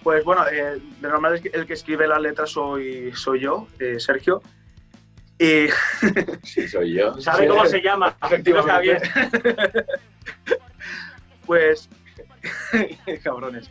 Pues 0.04 0.22
bueno, 0.22 0.46
eh, 0.46 0.78
de 1.00 1.08
normal 1.08 1.34
es 1.34 1.40
que 1.40 1.48
el 1.48 1.66
que 1.66 1.72
escribe 1.72 2.06
las 2.06 2.20
letras 2.20 2.50
soy, 2.50 3.10
soy 3.16 3.40
yo, 3.40 3.66
eh, 3.80 3.98
Sergio. 3.98 4.42
Y. 5.40 5.66
Sí, 6.44 6.68
soy 6.68 6.94
yo. 6.94 7.20
¿Sabe 7.20 7.48
cómo 7.48 7.66
se 7.66 7.82
llama? 7.82 8.16
Efectivamente. 8.22 9.10
pues. 11.46 11.88
Cabrones. 13.24 13.68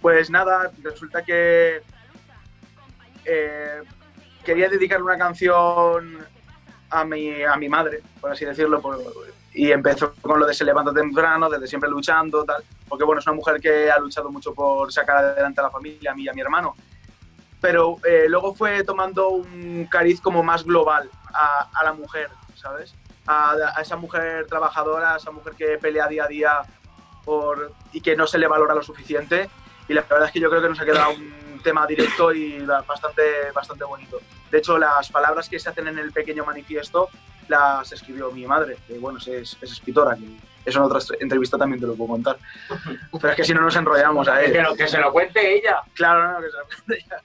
pues 0.00 0.30
nada, 0.30 0.72
resulta 0.82 1.22
que. 1.22 1.82
eh, 3.26 3.82
quería 4.42 4.70
dedicarle 4.70 5.04
una 5.04 5.18
canción 5.18 6.26
a 6.90 7.04
mi, 7.04 7.42
a 7.42 7.56
mi 7.56 7.68
madre, 7.68 8.02
por 8.20 8.30
así 8.32 8.44
decirlo, 8.44 8.80
por- 8.80 8.98
y 9.54 9.72
empezó 9.72 10.12
con 10.20 10.38
lo 10.38 10.46
de 10.46 10.54
se 10.54 10.64
levanta 10.64 10.92
temprano, 10.92 11.48
desde 11.50 11.66
siempre 11.66 11.90
luchando, 11.90 12.44
tal, 12.44 12.62
porque 12.88 13.04
bueno, 13.04 13.18
es 13.20 13.26
una 13.26 13.34
mujer 13.36 13.60
que 13.60 13.90
ha 13.90 13.98
luchado 13.98 14.30
mucho 14.30 14.54
por 14.54 14.92
sacar 14.92 15.16
adelante 15.18 15.60
a 15.60 15.64
la 15.64 15.70
familia, 15.70 16.12
a 16.12 16.14
mí 16.14 16.22
y 16.24 16.28
a 16.28 16.32
mi 16.32 16.40
hermano. 16.40 16.74
pero 17.60 17.96
eh, 18.04 18.26
luego 18.28 18.54
fue 18.54 18.84
tomando 18.84 19.30
un 19.30 19.86
cariz 19.90 20.20
como 20.20 20.42
más 20.44 20.64
global 20.64 21.10
a, 21.34 21.68
a 21.74 21.84
la 21.84 21.92
mujer, 21.92 22.30
¿sabes? 22.54 22.94
A, 23.26 23.52
a 23.74 23.80
esa 23.82 23.96
mujer 23.96 24.46
trabajadora, 24.46 25.14
a 25.14 25.16
esa 25.16 25.32
mujer 25.32 25.54
que 25.54 25.76
pelea 25.78 26.06
día 26.06 26.24
a 26.24 26.28
día 26.28 26.60
por, 27.24 27.72
y 27.92 28.00
que 28.00 28.14
no 28.16 28.26
se 28.28 28.38
le 28.38 28.46
valora 28.46 28.74
lo 28.74 28.82
suficiente. 28.82 29.50
Y 29.88 29.94
la 29.94 30.02
verdad 30.02 30.26
es 30.26 30.32
que 30.32 30.40
yo 30.40 30.48
creo 30.50 30.62
que 30.62 30.68
nos 30.68 30.80
ha 30.80 30.84
quedado 30.84 31.10
un 31.10 31.34
tema 31.62 31.86
directo 31.86 32.32
y 32.32 32.58
bastante, 32.60 33.50
bastante 33.54 33.84
bonito. 33.84 34.20
De 34.50 34.58
hecho, 34.58 34.78
las 34.78 35.10
palabras 35.10 35.48
que 35.48 35.58
se 35.58 35.68
hacen 35.68 35.88
en 35.88 35.98
el 35.98 36.12
pequeño 36.12 36.44
manifiesto 36.44 37.08
las 37.48 37.90
escribió 37.92 38.30
mi 38.30 38.46
madre, 38.46 38.76
que 38.86 38.98
bueno, 38.98 39.18
es, 39.18 39.28
es 39.28 39.56
escritora, 39.62 40.16
que 40.16 40.24
eso 40.64 40.78
en 40.80 40.84
otra 40.84 41.00
entrevista 41.20 41.56
también 41.56 41.80
te 41.80 41.86
lo 41.86 41.94
puedo 41.94 42.10
contar. 42.10 42.38
Pero 43.20 43.30
es 43.30 43.36
que 43.36 43.44
si 43.44 43.54
no 43.54 43.62
nos 43.62 43.74
enrollamos 43.76 44.28
a 44.28 44.42
él. 44.42 44.52
Que, 44.52 44.62
lo- 44.62 44.74
que 44.74 44.86
se 44.88 44.98
lo 44.98 45.12
cuente 45.12 45.54
ella. 45.56 45.80
Claro, 45.94 46.32
no, 46.32 46.40
que 46.40 46.50
se 46.50 46.56
lo 46.56 46.64
cuente 46.66 47.04
ella. 47.06 47.22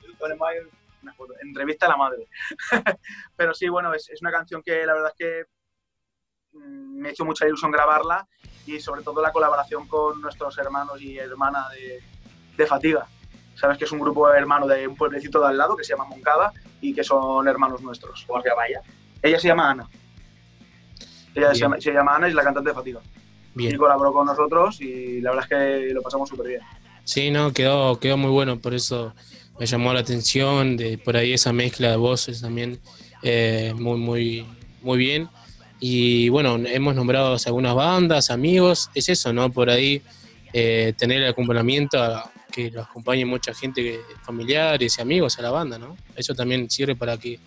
Una 1.02 1.14
foto. 1.14 1.34
Entrevista 1.42 1.86
a 1.88 1.90
la 1.90 1.98
madre. 1.98 2.28
Pero 3.36 3.54
sí, 3.54 3.68
bueno, 3.68 3.94
es, 3.94 4.10
es 4.10 4.22
una 4.22 4.32
canción 4.32 4.64
que 4.64 4.86
la 4.86 4.94
verdad 4.94 5.12
es 5.12 5.18
que 6.54 6.58
mm, 6.58 7.00
me 7.02 7.12
hizo 7.12 7.26
mucha 7.26 7.46
ilusión 7.46 7.72
grabarla 7.72 8.26
y 8.66 8.80
sobre 8.80 9.02
todo 9.04 9.22
la 9.22 9.34
colaboración 9.34 9.86
con 9.90 10.22
nuestros 10.22 10.58
hermanos 10.58 11.02
y 11.02 11.18
hermana 11.18 11.68
de, 11.72 12.02
de 12.56 12.66
Fatiga. 12.68 13.06
Sabes 13.56 13.78
que 13.78 13.86
es 13.86 13.92
un 13.92 14.00
grupo 14.00 14.32
hermano 14.32 14.68
de 14.68 14.88
un 14.88 14.96
pueblecito 14.96 15.40
de 15.40 15.48
al 15.48 15.58
lado 15.58 15.76
que 15.76 15.84
se 15.84 15.94
llama 15.94 16.06
Moncada 16.06 16.52
y 16.82 16.94
que 16.94 17.04
son 17.04 17.48
hermanos 17.48 17.82
nuestros. 17.82 18.24
¿Cómo 18.28 18.42
se 18.42 18.50
llama 18.50 18.68
ella? 18.68 18.82
Ella 19.22 19.40
se 19.40 19.48
llama 19.48 19.72
Ana. 19.72 19.90
Ella 21.36 21.54
se 21.54 21.60
llama, 21.62 21.80
se 21.80 21.92
llama 21.92 22.16
Ana 22.16 22.28
y 22.28 22.30
es 22.32 22.36
la 22.36 22.44
cantante 22.44 22.70
de 22.70 22.76
Fatiga. 22.76 23.00
Bien. 23.56 23.74
Y 23.74 23.78
colaboró 23.78 24.12
con 24.12 24.26
nosotros 24.26 24.82
y 24.82 25.22
la 25.22 25.32
verdad 25.32 25.46
es 25.46 25.50
que 25.50 25.94
lo 25.94 26.02
pasamos 26.02 26.30
súper 26.30 26.48
bien. 26.48 26.62
Sí, 27.04 27.32
no, 27.32 27.52
quedó, 27.54 28.00
quedó 28.00 28.18
muy 28.18 28.32
bueno, 28.32 28.60
por 28.60 28.74
eso 28.74 29.14
me 29.60 29.66
llamó 29.66 29.94
la 29.94 30.00
atención, 30.00 30.78
de 30.78 30.98
por 30.98 31.18
ahí 31.18 31.34
esa 31.34 31.54
mezcla 31.54 31.92
de 31.92 31.98
voces 31.98 32.42
también 32.42 32.80
eh, 33.22 33.74
muy, 33.76 33.98
muy, 33.98 34.46
muy 34.82 34.98
bien. 34.98 35.30
Y 35.80 36.30
bueno, 36.30 36.56
hemos 36.66 36.96
nombrado 36.96 37.36
algunas 37.46 37.76
bandas, 37.76 38.32
amigos, 38.32 38.90
es 38.96 39.10
eso, 39.10 39.34
¿no? 39.34 39.52
Por 39.52 39.70
ahí 39.70 40.02
eh, 40.54 40.94
tener 40.98 41.22
el 41.22 41.30
acompañamiento, 41.30 42.02
a 42.02 42.32
que 42.54 42.70
lo 42.70 42.84
acompañe 42.84 43.26
mucha 43.26 43.54
gente, 43.54 43.82
que- 43.82 44.02
familiares 44.22 44.98
y 44.98 45.02
amigos 45.02 45.40
a 45.40 45.42
la 45.42 45.50
banda, 45.50 45.80
¿no? 45.80 45.98
Eso 46.16 46.36
también 46.36 46.70
sirve 46.70 46.96
para 46.96 47.18
que 47.18 47.40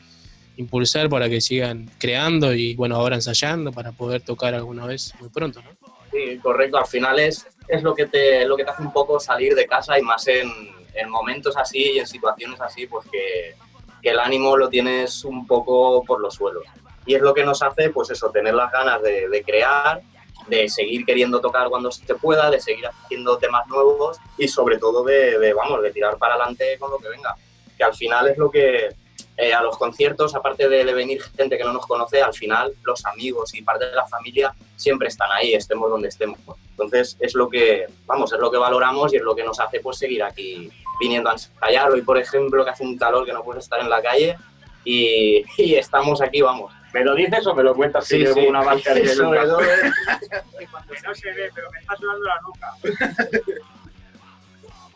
impulsar, 0.56 1.08
para 1.08 1.28
que 1.28 1.40
sigan 1.40 1.88
creando 1.98 2.52
y 2.52 2.74
bueno, 2.74 2.96
ahora 2.96 3.14
ensayando 3.14 3.72
para 3.72 3.92
poder 3.92 4.22
tocar 4.22 4.54
alguna 4.54 4.86
vez 4.86 5.14
muy 5.20 5.28
pronto, 5.28 5.62
¿no? 5.62 5.70
Sí, 6.10 6.38
correcto. 6.38 6.78
Al 6.78 6.86
final 6.86 7.18
es, 7.18 7.46
es 7.68 7.82
lo, 7.82 7.94
que 7.94 8.06
te, 8.06 8.46
lo 8.46 8.56
que 8.56 8.64
te 8.64 8.70
hace 8.70 8.82
un 8.82 8.92
poco 8.92 9.20
salir 9.20 9.54
de 9.54 9.66
casa 9.66 9.98
y 9.98 10.02
más 10.02 10.26
en, 10.26 10.50
en 10.94 11.08
momentos 11.08 11.56
así 11.56 11.92
y 11.94 11.98
en 11.98 12.06
situaciones 12.06 12.60
así, 12.60 12.86
pues 12.86 13.06
que, 13.10 13.54
el 14.02 14.20
ánimo 14.20 14.56
lo 14.56 14.68
tienes 14.68 15.24
un 15.24 15.48
poco 15.48 16.04
por 16.04 16.20
los 16.20 16.34
suelos. 16.34 16.62
Y 17.06 17.16
es 17.16 17.20
lo 17.20 17.34
que 17.34 17.44
nos 17.44 17.60
hace, 17.60 17.90
pues 17.90 18.08
eso, 18.10 18.30
tener 18.30 18.54
las 18.54 18.70
ganas 18.70 19.02
de 19.02 19.42
crear, 19.44 20.00
de 20.48 20.68
seguir 20.68 21.05
queriendo 21.05 21.40
tocar 21.40 21.68
cuando 21.68 21.90
se 21.90 22.14
pueda, 22.14 22.51
de 22.51 22.60
seguir 22.60 22.86
haciendo 22.86 23.39
temas 23.39 23.66
nuevos 23.68 24.18
y 24.39 24.48
sobre 24.48 24.78
todo 24.78 25.05
de, 25.05 25.39
de, 25.39 25.52
vamos, 25.52 25.82
de 25.82 25.90
tirar 25.90 26.16
para 26.18 26.35
adelante 26.35 26.77
con 26.78 26.90
lo 26.90 26.98
que 26.98 27.09
venga. 27.09 27.35
Que 27.77 27.85
al 27.85 27.94
final 27.94 28.28
es 28.28 28.39
lo 28.39 28.51
que, 28.51 28.89
eh, 29.36 29.52
a 29.52 29.62
los 29.62 29.77
conciertos, 29.77 30.35
aparte 30.35 30.68
de, 30.68 30.85
de 30.85 30.94
venir 30.94 31.23
gente 31.23 31.59
que 31.59 31.64
no 31.64 31.73
nos 31.73 31.86
conoce, 31.86 32.23
al 32.23 32.32
final 32.32 32.74
los 32.85 33.05
amigos 33.05 33.55
y 33.55 33.62
parte 33.62 33.86
de 33.86 33.94
la 33.94 34.06
familia 34.06 34.55
siempre 34.77 35.09
están 35.09 35.31
ahí, 35.31 35.52
estemos 35.52 35.90
donde 35.90 36.09
estemos. 36.09 36.39
Entonces 36.70 37.16
es 37.20 37.35
lo 37.35 37.48
que, 37.48 37.86
vamos, 38.06 38.32
es 38.32 38.39
lo 38.39 38.51
que 38.51 38.59
valoramos 38.59 39.12
y 39.12 39.16
es 39.16 39.23
lo 39.23 39.35
que 39.35 39.44
nos 39.44 39.60
hace 39.60 39.81
pues 39.81 39.98
seguir 39.98 40.23
aquí 40.23 40.70
viniendo 40.98 41.28
a 41.28 41.35
ensayar. 41.35 41.90
Hoy, 41.90 42.02
por 42.02 42.18
ejemplo, 42.18 42.64
que 42.64 42.70
hace 42.70 42.85
un 42.85 42.97
calor 42.97 43.27
que 43.27 43.32
no 43.32 43.43
puedes 43.43 43.64
estar 43.64 43.81
en 43.81 43.90
la 43.90 44.01
calle 44.01 44.36
y, 44.85 45.44
y 45.59 45.74
estamos 45.74 46.23
aquí, 46.23 46.40
vamos. 46.40 46.73
¿Me 46.97 47.05
lo 47.05 47.14
dices 47.14 47.47
o 47.47 47.55
me 47.55 47.62
lo 47.62 47.74
cuentas? 47.74 48.06
Sí, 48.06 48.16
llevo 48.16 48.40
sí. 48.40 48.47
una 48.47 48.62
marca 48.62 48.94
de 48.94 49.06
Sobre 49.06 49.40
todo 49.40 49.60
no 49.60 51.14
se 51.14 51.32
ve, 51.32 51.51
pero 51.55 51.70
me 51.70 51.78
está 51.81 51.94
sonando 51.94 52.24
la 52.24 52.40
nuca. 52.40 52.74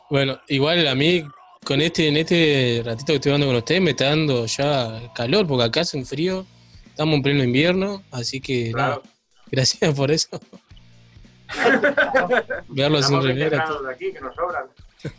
Bueno, 0.08 0.40
igual 0.48 0.88
a 0.88 0.94
mí 0.94 1.22
con 1.62 1.82
este, 1.82 2.08
en 2.08 2.16
este 2.16 2.80
ratito 2.82 3.08
que 3.08 3.16
estoy 3.16 3.32
hablando 3.32 3.48
con 3.48 3.56
ustedes 3.56 3.82
me 3.82 3.90
está 3.90 4.06
dando 4.06 4.46
ya 4.46 5.12
calor, 5.14 5.46
porque 5.46 5.64
acá 5.64 5.82
hace 5.82 5.98
un 5.98 6.06
frío, 6.06 6.46
estamos 6.86 7.16
en 7.16 7.22
pleno 7.22 7.44
invierno, 7.44 8.02
así 8.10 8.40
que 8.40 8.72
nada, 8.74 9.02
gracias 9.50 9.94
por 9.94 10.10
eso. 10.10 10.40
Verlo 12.68 13.02
sin 13.02 13.18
Estamos 13.18 13.24
remera. 13.26 13.68
aquí, 13.90 14.10
que 14.10 14.20
nos 14.22 14.34
sobran. 14.34 14.64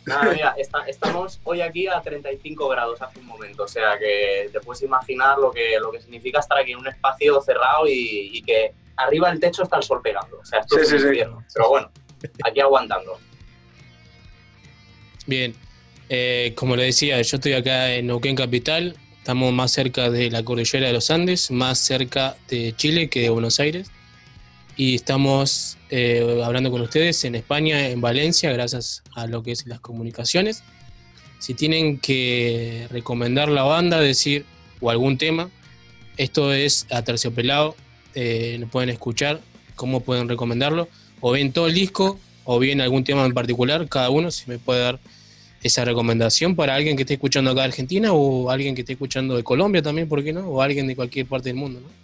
Nada, 0.06 0.32
mira, 0.32 0.54
está- 0.58 0.86
estamos 0.86 1.40
hoy 1.44 1.60
aquí 1.60 1.86
a 1.88 2.00
35 2.00 2.68
grados 2.68 3.00
hace 3.02 3.18
un 3.18 3.26
momento, 3.26 3.64
o 3.64 3.68
sea 3.68 3.98
que 3.98 4.48
te 4.52 4.60
puedes 4.60 4.82
imaginar 4.82 5.38
lo 5.38 5.50
que, 5.50 5.78
lo 5.80 5.90
que 5.90 6.00
significa 6.00 6.40
estar 6.40 6.58
aquí 6.58 6.72
en 6.72 6.78
un 6.78 6.86
espacio 6.88 7.40
cerrado 7.40 7.86
y, 7.88 8.30
y 8.32 8.42
que 8.42 8.72
arriba 8.96 9.30
del 9.30 9.40
techo 9.40 9.62
está 9.64 9.76
el 9.78 9.82
sol 9.82 10.00
pegando. 10.02 10.38
O 10.38 10.44
sea, 10.44 10.60
esto 10.60 10.76
Sí, 10.76 10.82
es 10.82 10.92
un 10.92 10.98
sí, 10.98 11.02
sí. 11.02 11.08
infierno. 11.08 11.44
Pero 11.52 11.68
bueno, 11.68 11.90
aquí 12.44 12.60
aguantando. 12.60 13.18
Bien, 15.26 15.54
eh, 16.08 16.52
como 16.56 16.76
le 16.76 16.84
decía, 16.84 17.20
yo 17.22 17.36
estoy 17.36 17.52
acá 17.54 17.92
en 17.94 18.06
Neuquén 18.08 18.36
Capital, 18.36 18.96
estamos 19.18 19.52
más 19.52 19.70
cerca 19.72 20.10
de 20.10 20.30
la 20.30 20.42
cordillera 20.44 20.88
de 20.88 20.92
los 20.92 21.10
Andes, 21.10 21.50
más 21.50 21.78
cerca 21.78 22.36
de 22.48 22.74
Chile 22.76 23.08
que 23.08 23.20
de 23.22 23.30
Buenos 23.30 23.60
Aires. 23.60 23.90
Y 24.76 24.94
estamos 24.94 25.76
eh, 25.90 26.40
hablando 26.44 26.70
con 26.70 26.80
ustedes 26.80 27.24
en 27.24 27.34
España, 27.34 27.88
en 27.88 28.00
Valencia, 28.00 28.52
gracias 28.52 29.02
a 29.14 29.26
lo 29.26 29.42
que 29.42 29.52
es 29.52 29.66
las 29.66 29.80
comunicaciones. 29.80 30.62
Si 31.38 31.54
tienen 31.54 31.98
que 31.98 32.86
recomendar 32.90 33.48
la 33.48 33.64
banda, 33.64 34.00
decir, 34.00 34.46
o 34.80 34.90
algún 34.90 35.18
tema, 35.18 35.50
esto 36.16 36.54
es 36.54 36.86
Aterciopelado, 36.90 37.76
eh, 38.14 38.56
lo 38.60 38.66
pueden 38.68 38.88
escuchar, 38.88 39.40
cómo 39.74 40.00
pueden 40.00 40.28
recomendarlo, 40.28 40.88
o 41.20 41.32
bien 41.32 41.52
todo 41.52 41.66
el 41.66 41.74
disco, 41.74 42.18
o 42.44 42.58
bien 42.58 42.80
algún 42.80 43.04
tema 43.04 43.24
en 43.26 43.32
particular, 43.32 43.88
cada 43.88 44.10
uno 44.10 44.30
si 44.30 44.48
me 44.48 44.58
puede 44.58 44.80
dar 44.80 45.00
esa 45.62 45.84
recomendación 45.84 46.56
para 46.56 46.74
alguien 46.74 46.96
que 46.96 47.02
esté 47.02 47.14
escuchando 47.14 47.50
acá 47.50 47.60
de 47.60 47.66
Argentina 47.68 48.12
o 48.12 48.50
alguien 48.50 48.74
que 48.74 48.80
esté 48.80 48.94
escuchando 48.94 49.36
de 49.36 49.44
Colombia 49.44 49.82
también, 49.82 50.08
¿por 50.08 50.24
qué 50.24 50.32
no? 50.32 50.48
O 50.48 50.60
alguien 50.60 50.86
de 50.86 50.96
cualquier 50.96 51.26
parte 51.26 51.50
del 51.50 51.56
mundo, 51.56 51.80
¿no? 51.80 52.01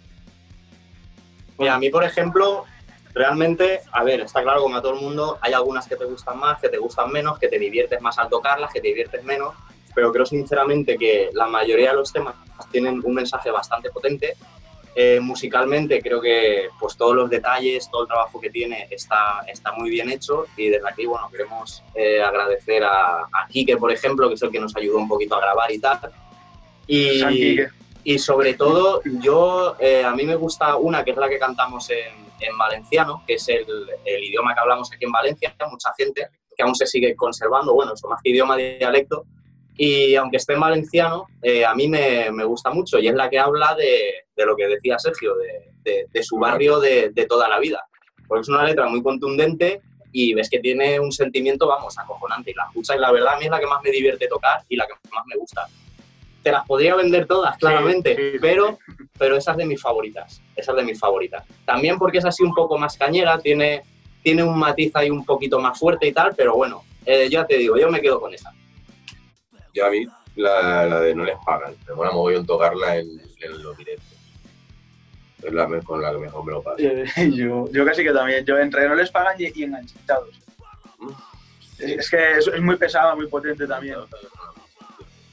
Mira, 1.59 1.75
a 1.75 1.79
mí, 1.79 1.89
por 1.89 2.05
ejemplo, 2.05 2.65
realmente, 3.13 3.81
a 3.91 4.03
ver, 4.03 4.21
está 4.21 4.41
claro, 4.41 4.61
como 4.61 4.77
a 4.77 4.81
todo 4.81 4.93
el 4.93 5.01
mundo, 5.01 5.37
hay 5.41 5.51
algunas 5.51 5.87
que 5.87 5.97
te 5.97 6.05
gustan 6.05 6.39
más, 6.39 6.59
que 6.61 6.69
te 6.69 6.77
gustan 6.77 7.11
menos, 7.11 7.37
que 7.37 7.49
te 7.49 7.59
diviertes 7.59 8.01
más 8.01 8.17
al 8.17 8.29
tocarlas, 8.29 8.71
que 8.71 8.79
te 8.79 8.87
diviertes 8.87 9.23
menos, 9.25 9.53
pero 9.93 10.11
creo 10.13 10.25
sinceramente 10.25 10.97
que 10.97 11.29
la 11.33 11.47
mayoría 11.47 11.89
de 11.89 11.97
los 11.97 12.13
temas 12.13 12.35
tienen 12.71 13.01
un 13.03 13.13
mensaje 13.13 13.51
bastante 13.51 13.89
potente. 13.89 14.35
Eh, 14.95 15.19
musicalmente 15.19 16.01
creo 16.01 16.19
que 16.19 16.69
pues 16.79 16.97
todos 16.97 17.15
los 17.15 17.29
detalles, 17.29 17.89
todo 17.91 18.01
el 18.03 18.07
trabajo 18.07 18.39
que 18.39 18.49
tiene 18.49 18.87
está, 18.89 19.43
está 19.47 19.71
muy 19.71 19.89
bien 19.89 20.09
hecho 20.09 20.45
y 20.57 20.69
desde 20.69 20.89
aquí, 20.89 21.05
bueno, 21.05 21.29
queremos 21.29 21.83
eh, 21.93 22.21
agradecer 22.21 22.83
a, 22.83 23.19
a 23.21 23.47
Quique, 23.49 23.77
por 23.77 23.91
ejemplo, 23.91 24.27
que 24.27 24.35
es 24.35 24.41
el 24.41 24.49
que 24.49 24.59
nos 24.59 24.75
ayudó 24.75 24.97
un 24.97 25.07
poquito 25.07 25.35
a 25.35 25.41
grabar 25.41 25.71
y 25.71 25.79
tal. 25.79 25.99
Y, 26.87 27.19
San 27.19 27.33
Quique. 27.33 27.69
Y 28.03 28.19
sobre 28.19 28.53
todo, 28.53 29.01
yo, 29.21 29.75
eh, 29.79 30.03
a 30.03 30.15
mí 30.15 30.23
me 30.23 30.35
gusta 30.35 30.75
una 30.77 31.03
que 31.03 31.11
es 31.11 31.17
la 31.17 31.29
que 31.29 31.37
cantamos 31.37 31.89
en, 31.89 32.29
en 32.39 32.57
valenciano, 32.57 33.23
que 33.25 33.35
es 33.35 33.47
el, 33.49 33.65
idioma 34.05 34.53
que 34.53 34.59
hablamos 34.59 34.91
aquí 34.91 35.05
en 35.05 35.11
Valencia, 35.11 35.55
mucha 35.69 35.93
gente 35.97 36.29
que 36.55 36.63
aún 36.63 36.75
se 36.75 36.85
sigue 36.85 37.15
conservando, 37.15 37.73
bueno, 37.73 37.93
eso 37.93 38.07
más 38.07 38.21
que 38.21 38.31
idioma, 38.31 38.57
dialecto. 38.57 39.25
Y 39.77 40.15
aunque 40.15 40.37
esté 40.37 40.53
en 40.53 40.59
valenciano, 40.59 41.27
eh, 41.41 41.63
a 41.63 41.73
mí 41.73 41.87
me, 41.87 42.29
gusta 42.43 42.69
mucho 42.69 42.99
y 42.99 43.07
es 43.07 43.13
la 43.13 43.29
que 43.29 43.39
habla 43.39 43.75
de, 43.75 44.45
lo 44.45 44.55
que 44.57 44.67
decía 44.67 44.99
Sergio, 44.99 45.35
de, 45.35 46.23
su 46.23 46.37
barrio 46.37 46.81
de, 46.81 47.11
de 47.11 47.25
toda 47.25 47.47
la 47.47 47.59
vida. 47.59 47.81
Porque 48.27 48.41
es 48.41 48.49
una 48.49 48.65
letra 48.65 48.87
muy 48.87 49.01
contundente 49.01 49.81
y 50.11 50.33
ves 50.33 50.49
que 50.49 50.59
tiene 50.59 50.99
un 50.99 51.13
sentimiento, 51.13 51.65
vamos, 51.65 51.97
acojonante. 51.97 52.51
Y 52.51 52.53
la 52.55 52.65
escuchas 52.65 52.97
y 52.97 52.99
la 52.99 53.11
verdad 53.11 53.35
a 53.35 53.37
mí 53.37 53.45
es 53.45 53.51
la 53.51 53.59
que 53.59 53.67
más 53.67 53.81
me 53.81 53.91
divierte 53.91 54.27
tocar 54.27 54.61
y 54.67 54.75
la 54.75 54.85
que 54.85 54.93
más 55.13 55.25
me 55.27 55.37
gusta. 55.37 55.65
Te 56.43 56.51
las 56.51 56.65
podría 56.65 56.95
vender 56.95 57.27
todas, 57.27 57.57
claramente, 57.57 58.37
pero, 58.39 58.79
pero 59.17 59.35
esa 59.35 59.51
es 59.51 59.57
de 59.57 59.65
mis 59.65 59.81
favoritas. 59.81 60.41
Esa 60.55 60.71
es 60.71 60.77
de 60.77 60.83
mis 60.83 60.99
favoritas. 60.99 61.43
También 61.65 61.97
porque 61.97 62.19
es 62.19 62.25
así 62.25 62.43
un 62.43 62.53
poco 62.53 62.77
más 62.77 62.97
cañera, 62.97 63.39
tiene, 63.39 63.83
tiene 64.23 64.43
un 64.43 64.57
matiz 64.57 64.95
ahí 64.95 65.09
un 65.09 65.25
poquito 65.25 65.59
más 65.59 65.77
fuerte 65.77 66.07
y 66.07 66.13
tal, 66.13 66.33
pero 66.35 66.55
bueno, 66.55 66.83
eh, 67.05 67.27
ya 67.29 67.45
te 67.45 67.57
digo, 67.57 67.77
yo 67.77 67.91
me 67.91 68.01
quedo 68.01 68.21
con 68.21 68.33
esa. 68.33 68.53
Yo 69.73 69.85
a 69.85 69.89
mí, 69.89 70.05
la, 70.35 70.85
la 70.85 70.99
de 71.01 71.13
no 71.13 71.23
les 71.23 71.37
pagan. 71.45 71.73
Me 71.87 71.95
mola 71.95 72.11
mogollón 72.11 72.45
tocarla 72.45 72.97
en, 72.97 73.21
en 73.41 73.63
los 73.63 73.77
directos. 73.77 74.17
Es 75.43 75.53
la 75.53 75.67
con 75.81 76.01
la 76.01 76.11
que 76.11 76.17
mejor 76.17 76.45
me 76.45 76.51
lo 76.51 76.61
paso. 76.61 76.77
Eh, 76.79 77.05
yo, 77.33 77.69
yo 77.71 77.85
casi 77.85 78.03
que 78.03 78.11
también. 78.11 78.45
Yo 78.45 78.57
entre 78.57 78.87
no 78.87 78.95
les 78.95 79.09
pagan 79.11 79.35
y, 79.39 79.51
y 79.53 79.63
enganchados. 79.63 80.39
Es, 81.77 81.91
es 81.91 82.09
que 82.09 82.31
es, 82.37 82.47
es 82.47 82.61
muy 82.61 82.75
pesado, 82.75 83.15
muy 83.15 83.27
potente 83.27 83.65
también. 83.65 83.95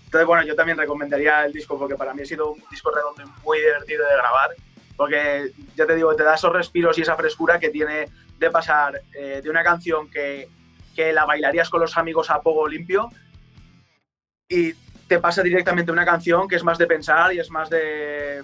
Entonces, 0.06 0.26
bueno, 0.26 0.44
yo 0.44 0.54
también 0.54 0.78
recomendaría 0.78 1.44
el 1.44 1.52
disco 1.52 1.78
porque 1.78 1.96
para 1.96 2.14
mí 2.14 2.22
ha 2.22 2.26
sido 2.26 2.52
un 2.52 2.62
disco 2.70 2.90
redondo 2.90 3.22
muy 3.44 3.58
divertido 3.58 4.06
de 4.06 4.14
grabar. 4.14 4.50
Porque, 4.96 5.52
ya 5.76 5.86
te 5.86 5.94
digo, 5.94 6.16
te 6.16 6.22
da 6.22 6.36
esos 6.36 6.52
respiros 6.52 6.96
y 6.96 7.02
esa 7.02 7.16
frescura 7.16 7.58
que 7.58 7.68
tiene 7.68 8.08
de 8.38 8.50
pasar 8.50 9.02
eh, 9.14 9.40
de 9.42 9.50
una 9.50 9.62
canción 9.62 10.10
que, 10.10 10.48
que 10.94 11.12
la 11.12 11.26
bailarías 11.26 11.68
con 11.68 11.80
los 11.80 11.96
amigos 11.98 12.30
a 12.30 12.40
poco 12.40 12.66
limpio 12.66 13.10
y 14.48 14.72
te 15.06 15.18
pasa 15.18 15.42
directamente 15.42 15.92
una 15.92 16.04
canción 16.04 16.48
que 16.48 16.56
es 16.56 16.64
más 16.64 16.78
de 16.78 16.86
pensar 16.86 17.32
y 17.32 17.40
es 17.40 17.50
más 17.50 17.68
de... 17.70 18.42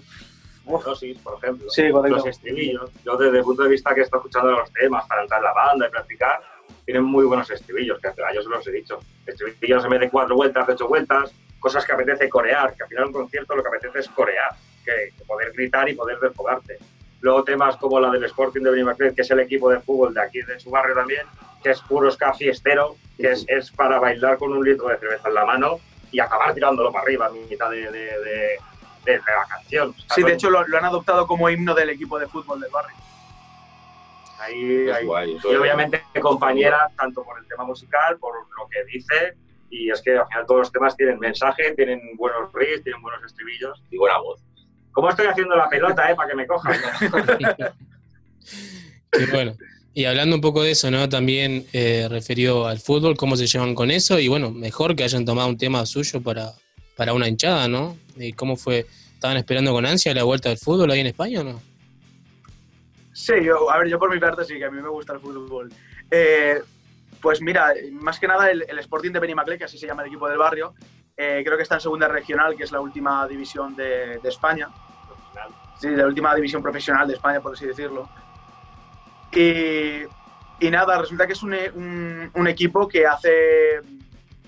Dosis, 0.65 1.19
por 1.19 1.39
ejemplo. 1.39 1.69
Sí, 1.71 1.91
correcto. 1.91 2.19
Los 2.19 2.27
estribillos. 2.27 2.91
Yo 3.05 3.17
desde 3.17 3.39
el 3.39 3.45
punto 3.45 3.65
de 3.65 3.69
vista 3.69 3.93
que 3.95 4.03
estoy 4.03 4.19
escuchando 4.19 4.53
los 4.53 4.73
temas 4.73 5.07
para 5.07 5.23
entrar 5.23 5.41
en 5.41 5.45
la 5.45 5.53
banda 5.53 5.89
y 5.89 5.91
practicar, 5.91 6.41
tienen 6.85 7.03
muy 7.03 7.25
buenos 7.25 7.51
estribillos, 7.51 7.99
que 8.01 8.09
a 8.09 8.31
ellos 8.31 8.47
los 8.47 8.65
he 8.69 8.71
dicho. 8.71 9.01
Estribillos 9.27 9.85
en 9.85 9.91
vez 9.91 10.01
de 10.01 10.11
cuatro 10.11 10.37
vueltas, 10.37 10.69
ocho 10.69 10.87
vueltas, 10.87 11.33
cosas 11.63 11.87
que 11.87 11.93
apetece 11.93 12.29
corear, 12.29 12.75
que 12.75 12.83
al 12.83 12.89
final 12.91 13.07
un 13.07 13.13
concierto 13.13 13.55
lo 13.55 13.63
que 13.63 13.69
apetece 13.69 14.01
es 14.01 14.09
corear, 14.09 14.51
que, 14.85 15.13
que 15.17 15.25
poder 15.25 15.53
gritar 15.53 15.89
y 15.89 15.95
poder 15.95 16.19
desfogarte. 16.21 16.77
Luego 17.21 17.45
temas 17.45 17.77
como 17.77 18.01
la 18.01 18.11
del 18.11 18.25
Sporting 18.25 18.63
de 18.63 18.71
Benimaclet, 18.73 19.15
que 19.15 19.23
es 19.23 19.31
el 19.31 19.41
equipo 19.41 19.71
de 19.71 19.79
fútbol 19.81 20.13
de 20.13 20.21
aquí 20.21 20.43
de 20.43 20.59
su 20.61 20.71
barrio 20.71 20.95
también, 20.97 21.25
que 21.63 21.71
es 21.71 21.81
puro 21.83 22.11
ska 22.11 22.35
fiestero, 22.35 22.97
que 23.17 23.31
es, 23.31 23.45
es 23.49 23.71
para 23.71 23.99
bailar 24.01 24.37
con 24.39 24.53
un 24.53 24.65
litro 24.65 24.89
de 24.89 24.99
cerveza 24.99 25.29
en 25.29 25.35
la 25.35 25.45
mano 25.47 25.79
y 26.11 26.19
acabar 26.21 26.53
tirándolo 26.53 26.91
para 26.93 27.05
arriba 27.05 27.31
en 27.33 27.49
mitad 27.49 27.71
de, 27.71 27.91
de, 27.91 27.91
de- 28.21 28.59
de 29.05 29.17
la 29.19 29.47
canción. 29.49 29.91
O 29.91 29.93
sea, 30.01 30.15
Sí, 30.17 30.23
de 30.23 30.33
hecho 30.35 30.49
lo, 30.51 30.67
lo 30.67 30.79
han 30.79 30.85
adoptado 30.85 31.27
como 31.27 31.49
himno 31.51 31.75
del 31.75 31.91
equipo 31.91 32.19
de 32.21 32.27
fútbol 32.29 32.61
del 32.61 32.71
barrio. 32.71 32.97
Ahí, 34.39 34.91
ahí. 34.91 35.05
guay, 35.07 35.37
y 35.43 35.55
obviamente 35.55 36.03
compañera, 36.21 36.91
tanto 36.97 37.23
por 37.23 37.39
el 37.39 37.47
tema 37.47 37.65
musical, 37.65 38.17
por 38.19 38.35
lo 38.35 38.69
que 38.69 38.85
dice, 38.85 39.35
y 39.73 39.91
es 39.91 40.03
que 40.03 40.19
al 40.19 40.27
final 40.27 40.45
todos 40.47 40.61
los 40.61 40.73
temas 40.73 40.95
tienen 40.95 41.19
mensaje, 41.19 41.73
tienen 41.73 41.99
buenos 42.17 42.53
riffs, 42.53 42.85
tienen 42.85 43.01
buenos 43.01 43.25
estribillos. 43.25 43.83
Y 43.91 43.97
buena 43.97 44.19
voz. 44.19 44.43
¿Cómo 44.93 45.09
estoy 45.09 45.27
haciendo 45.27 45.57
la 45.57 45.67
pelota, 45.71 46.11
eh? 46.11 46.15
Para 46.15 46.29
que 46.29 46.37
me 46.37 46.47
cojan. 46.47 46.77
Qué 49.11 49.27
bueno. 49.33 49.55
Y 49.95 50.05
hablando 50.05 50.37
un 50.37 50.43
poco 50.43 50.63
de 50.63 50.73
eso, 50.73 50.91
¿no? 50.91 51.09
También 51.09 51.67
eh, 51.73 52.07
referido 52.11 52.67
al 52.67 52.81
fútbol, 52.81 53.17
cómo 53.17 53.35
se 53.37 53.47
llevan 53.47 53.75
con 53.75 53.91
eso 53.91 54.19
y 54.19 54.29
bueno, 54.29 54.51
mejor 54.51 54.95
que 54.95 55.05
hayan 55.05 55.25
tomado 55.25 55.49
un 55.49 55.57
tema 55.57 55.85
suyo 55.87 56.23
para, 56.23 56.53
para 56.95 57.15
una 57.15 57.29
hinchada, 57.29 57.67
¿no? 57.67 57.97
¿Y 58.17 58.35
cómo 58.35 58.57
fue? 58.57 58.87
¿Estaban 59.15 59.39
esperando 59.39 59.73
con 59.73 59.87
ansia 59.87 60.15
la 60.15 60.25
vuelta 60.25 60.51
del 60.51 60.59
fútbol 60.59 60.91
ahí 60.91 61.01
en 61.01 61.07
España 61.07 61.41
o 61.41 61.45
no? 61.45 61.63
Sí, 63.15 63.35
yo, 63.43 63.71
a 63.71 63.79
ver, 63.79 63.89
yo 63.89 63.99
por 63.99 64.13
mi 64.13 64.21
parte 64.21 64.45
sí, 64.45 64.59
que 64.59 64.65
a 64.67 64.71
mí 64.71 64.83
me 64.83 64.89
gusta 64.89 65.15
el 65.15 65.21
fútbol. 65.21 65.73
Eh, 66.11 66.61
pues 67.23 67.41
mira, 67.41 67.73
más 67.93 68.19
que 68.21 68.27
nada 68.29 68.51
el, 68.51 68.65
el 68.69 68.79
Sporting 68.81 69.13
de 69.13 69.21
Benimaclet, 69.21 69.59
que 69.59 69.65
así 69.65 69.79
se 69.79 69.87
llama 69.87 70.03
el 70.03 70.09
equipo 70.09 70.29
del 70.29 70.37
barrio, 70.39 70.75
eh, 71.17 71.43
creo 71.45 71.57
que 71.57 71.63
está 71.63 71.77
en 71.77 71.81
segunda 71.81 72.09
regional, 72.09 72.57
que 72.57 72.65
es 72.65 72.73
la 72.73 72.81
última 72.81 73.27
división 73.29 73.75
de, 73.77 74.19
de 74.23 74.29
España. 74.29 74.69
Sí, 75.79 75.89
la 75.91 76.07
última 76.07 76.35
división 76.35 76.63
profesional 76.63 77.07
de 77.09 77.15
España, 77.15 77.41
por 77.41 77.55
así 77.55 77.67
decirlo. 77.67 78.09
Y, 79.33 80.71
nada, 80.71 80.99
resulta 80.99 81.27
que 81.27 81.33
es 81.33 81.43
un- 81.43 82.31
un 82.35 82.47
equipo 82.49 82.87
que 82.87 83.07
hace 83.07 83.81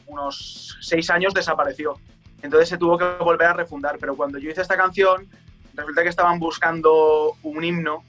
unos 0.06 0.76
seis 0.80 1.09
años 1.10 1.34
desapareció. 1.34 1.98
Entonces 2.42 2.68
se 2.68 2.78
tuvo 2.78 2.98
que 2.98 3.05
volver 3.20 3.48
a 3.48 3.52
refundar. 3.55 3.96
Pero 3.98 4.14
cuando 4.16 4.38
yo 4.38 4.51
hice 4.51 4.60
esta 4.60 4.76
canción, 4.76 5.26
resulta 5.74 6.02
que 6.02 6.09
estaban 6.10 6.38
buscando 6.38 7.36
un 7.42 7.64
himno 7.64 8.05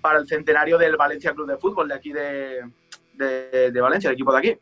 para 0.00 0.18
el 0.18 0.26
centenario 0.26 0.78
del 0.78 0.96
Valencia 0.96 1.32
Club 1.34 1.48
de 1.48 1.58
Fútbol, 1.58 1.88
de 1.88 1.94
aquí 1.94 2.12
de, 2.12 2.60
de- 3.14 3.80
Valencia, 3.80 4.08
el 4.08 4.14
equipo 4.14 4.32
de 4.32 4.38
aquí. 4.38 4.58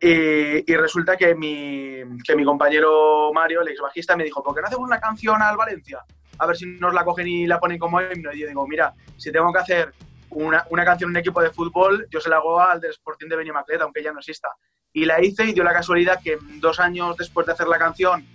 Y, 0.00 0.74
resulta 0.76 1.16
que 1.16 1.34
mi, 1.34 2.02
que 2.22 2.36
mi 2.36 2.44
compañero 2.44 3.32
Mario, 3.32 3.62
el 3.62 3.68
ex 3.68 3.80
bajista, 3.80 4.16
me 4.16 4.24
dijo, 4.24 4.42
¿por 4.42 4.54
qué 4.54 4.60
no 4.60 4.66
hacemos 4.66 4.86
una 4.86 5.00
canción 5.00 5.40
al 5.40 5.56
Valencia? 5.56 6.04
A 6.38 6.46
ver 6.46 6.56
si 6.56 6.66
nos 6.66 6.92
la 6.92 7.04
cogen 7.04 7.26
y 7.26 7.46
la 7.46 7.58
ponen 7.58 7.78
como 7.78 8.00
himno. 8.02 8.32
Y 8.32 8.40
yo 8.40 8.48
digo, 8.48 8.66
mira, 8.66 8.92
si 9.16 9.32
tengo 9.32 9.52
que 9.52 9.60
hacer 9.60 9.94
una, 10.30 10.66
una 10.70 10.84
canción 10.84 11.10
un 11.10 11.16
equipo 11.16 11.40
de 11.40 11.50
fútbol, 11.50 12.06
yo 12.10 12.20
se 12.20 12.28
la 12.28 12.36
hago 12.36 12.60
al 12.60 12.80
del 12.80 12.90
Sporting 12.90 13.28
de 13.28 13.36
Benimaclet, 13.36 13.80
aunque 13.80 14.02
ya 14.02 14.12
no 14.12 14.18
exista. 14.18 14.48
Y 14.92 15.06
la 15.06 15.22
hice 15.22 15.44
y 15.44 15.52
dio 15.52 15.64
la 15.64 15.72
casualidad 15.72 16.20
que 16.22 16.38
dos 16.60 16.80
años 16.80 17.16
después 17.16 17.46
de 17.46 17.52
hacer 17.52 17.68
la 17.68 17.78
canción 17.78 18.26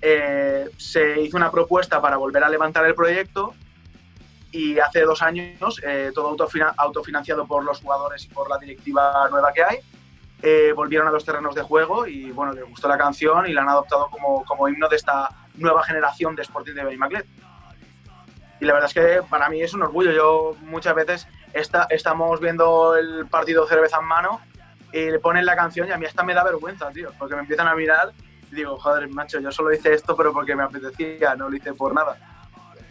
eh, 0.00 0.68
se 0.76 1.20
hizo 1.20 1.36
una 1.36 1.50
propuesta 1.50 2.00
para 2.00 2.16
volver 2.18 2.44
a 2.44 2.48
levantar 2.48 2.86
el 2.86 2.94
proyecto 2.94 3.54
y 4.56 4.78
hace 4.80 5.02
dos 5.02 5.20
años, 5.22 5.80
eh, 5.84 6.10
todo 6.14 6.30
autofina- 6.30 6.74
autofinanciado 6.76 7.46
por 7.46 7.62
los 7.64 7.80
jugadores 7.80 8.24
y 8.24 8.28
por 8.28 8.48
la 8.48 8.58
directiva 8.58 9.28
nueva 9.30 9.52
que 9.52 9.62
hay, 9.62 9.78
eh, 10.42 10.72
volvieron 10.74 11.06
a 11.08 11.10
los 11.10 11.24
terrenos 11.24 11.54
de 11.54 11.62
juego 11.62 12.06
y 12.06 12.30
bueno, 12.30 12.52
les 12.52 12.64
gustó 12.64 12.88
la 12.88 12.96
canción 12.98 13.46
y 13.46 13.52
la 13.52 13.62
han 13.62 13.68
adoptado 13.68 14.08
como, 14.10 14.44
como 14.44 14.68
himno 14.68 14.88
de 14.88 14.96
esta 14.96 15.28
nueva 15.54 15.82
generación 15.82 16.34
de 16.36 16.42
Sporting 16.42 16.74
de 16.74 16.84
Benimaclet. 16.84 17.26
Y 18.60 18.64
la 18.64 18.72
verdad 18.72 18.88
es 18.88 18.94
que 18.94 19.22
para 19.28 19.48
mí 19.50 19.60
es 19.60 19.74
un 19.74 19.82
orgullo. 19.82 20.12
Yo 20.12 20.56
muchas 20.62 20.94
veces 20.94 21.28
está, 21.52 21.86
estamos 21.90 22.40
viendo 22.40 22.96
el 22.96 23.26
partido 23.26 23.66
cerveza 23.66 23.98
en 24.00 24.06
mano 24.06 24.40
y 24.92 25.10
le 25.10 25.18
ponen 25.18 25.44
la 25.44 25.56
canción 25.56 25.88
y 25.88 25.92
a 25.92 25.98
mí 25.98 26.06
hasta 26.06 26.22
me 26.22 26.32
da 26.32 26.42
vergüenza, 26.44 26.90
tío, 26.90 27.12
porque 27.18 27.34
me 27.34 27.42
empiezan 27.42 27.68
a 27.68 27.74
mirar 27.74 28.12
y 28.50 28.54
digo, 28.54 28.78
joder, 28.78 29.08
macho, 29.08 29.40
yo 29.40 29.50
solo 29.52 29.74
hice 29.74 29.92
esto 29.92 30.16
pero 30.16 30.32
porque 30.32 30.54
me 30.54 30.62
apetecía, 30.62 31.34
no 31.34 31.50
lo 31.50 31.56
hice 31.56 31.74
por 31.74 31.92
nada. 31.92 32.16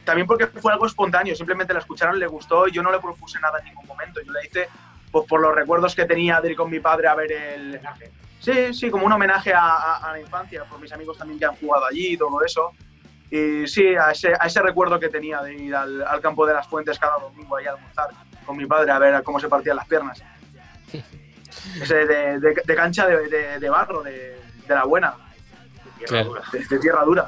También 0.06 0.28
porque 0.28 0.48
fue 0.48 0.72
algo 0.72 0.86
espontáneo, 0.86 1.36
simplemente 1.36 1.74
la 1.74 1.80
escucharon, 1.80 2.18
le 2.20 2.28
gustó 2.28 2.68
y 2.68 2.72
yo 2.72 2.82
no 2.84 2.92
le 2.92 3.00
propuse 3.00 3.40
nada 3.40 3.60
en 3.60 3.66
ningún 3.66 3.86
momento. 3.88 4.22
Yo 4.22 4.32
la 4.32 4.46
hice 4.46 4.70
pues, 5.12 5.26
por 5.28 5.42
los 5.42 5.54
recuerdos 5.54 5.96
que 5.96 6.06
tenía 6.06 6.40
de 6.40 6.52
ir 6.52 6.56
con 6.56 6.70
mi 6.70 6.80
padre 6.80 7.08
a 7.08 7.16
ver 7.16 7.32
el... 7.32 7.80
Sí, 8.40 8.74
sí, 8.74 8.92
como 8.92 9.08
un 9.08 9.12
homenaje 9.12 9.54
a, 9.54 9.60
a- 9.66 9.96
a 9.98 10.12
la 10.12 10.20
infancia, 10.20 10.64
por 10.66 10.80
mis 10.80 10.92
amigos 10.94 11.18
también 11.18 11.40
que 11.40 11.46
han 11.46 11.56
jugado 11.56 11.86
allí 11.88 12.14
y 12.14 12.18
todo 12.18 12.44
eso. 12.46 12.72
Y 13.32 13.66
sí, 13.68 13.96
a 13.96 14.12
ese, 14.12 14.34
a 14.40 14.46
ese 14.46 14.62
recuerdo 14.62 15.00
que 15.00 15.10
tenía 15.10 15.42
de 15.42 15.56
ir 15.56 15.76
al, 15.76 16.04
al 16.04 16.22
campo 16.22 16.46
de 16.46 16.54
las 16.54 16.68
fuentes 16.68 17.00
cada 17.00 17.18
domingo 17.18 17.56
ahí 17.58 17.66
a 17.66 17.72
almorzar 17.72 18.10
con 18.46 18.56
mi 18.56 18.68
padre 18.68 18.92
a 18.92 19.00
ver 19.00 19.24
cómo 19.24 19.40
se 19.40 19.48
partían 19.50 19.76
las 19.78 19.88
piernas. 19.88 20.22
Ese 21.82 22.06
de, 22.06 22.40
de- 22.40 22.62
de 22.64 22.76
cancha 22.76 23.08
de, 23.08 23.28
de- 23.28 23.60
de 23.60 23.70
barro, 23.70 24.04
de, 24.04 24.40
de 24.68 24.76
la 24.76 24.84
buena, 24.86 25.16
Claro. 26.06 26.36
de, 26.52 26.64
de 26.66 26.80
tierra 26.80 27.04
dura. 27.04 27.28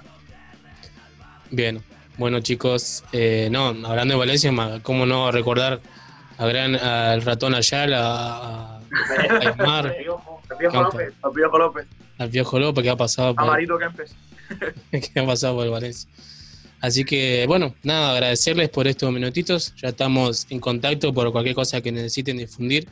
Bien, 1.49 1.81
bueno 2.17 2.39
chicos, 2.39 3.03
eh, 3.11 3.49
no, 3.51 3.67
hablando 3.67 4.13
de 4.13 4.19
Valencia, 4.19 4.51
cómo 4.83 5.05
no 5.05 5.31
recordar 5.31 5.79
a 6.37 6.45
gran, 6.45 6.75
al 6.75 7.21
ratón 7.21 7.55
Ayala, 7.55 7.99
a, 7.99 8.77
a 8.77 8.81
Aymar, 9.41 9.95
Al 10.49 10.57
Piojo 10.57 10.81
López, 10.81 11.13
al 11.21 11.31
Piojo 11.33 11.57
López, 11.57 11.87
al 12.17 12.29
Viejo 12.29 12.59
López 12.59 12.83
que 12.83 12.89
ha 12.89 12.95
pasado 12.95 13.29
a 13.29 13.33
por, 13.35 13.45
Marito 13.47 13.77
Kempes. 13.77 14.15
que 14.91 15.19
ha 15.19 15.25
pasado 15.25 15.55
por 15.55 15.65
el 15.65 15.71
Valencia. 15.77 16.09
Así 16.79 17.03
que 17.03 17.45
bueno, 17.47 17.75
nada, 17.83 18.13
agradecerles 18.13 18.69
por 18.69 18.87
estos 18.87 19.11
minutitos, 19.11 19.73
ya 19.75 19.89
estamos 19.89 20.47
en 20.49 20.59
contacto 20.59 21.13
por 21.13 21.31
cualquier 21.31 21.55
cosa 21.55 21.81
que 21.81 21.91
necesiten 21.91 22.37
difundir. 22.37 22.87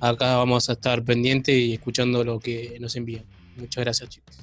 Acá 0.00 0.36
vamos 0.36 0.68
a 0.68 0.72
estar 0.72 1.02
pendientes 1.04 1.54
y 1.54 1.74
escuchando 1.74 2.24
lo 2.24 2.38
que 2.40 2.76
nos 2.80 2.96
envían. 2.96 3.24
Muchas 3.56 3.84
gracias 3.84 4.08
chicos. 4.10 4.36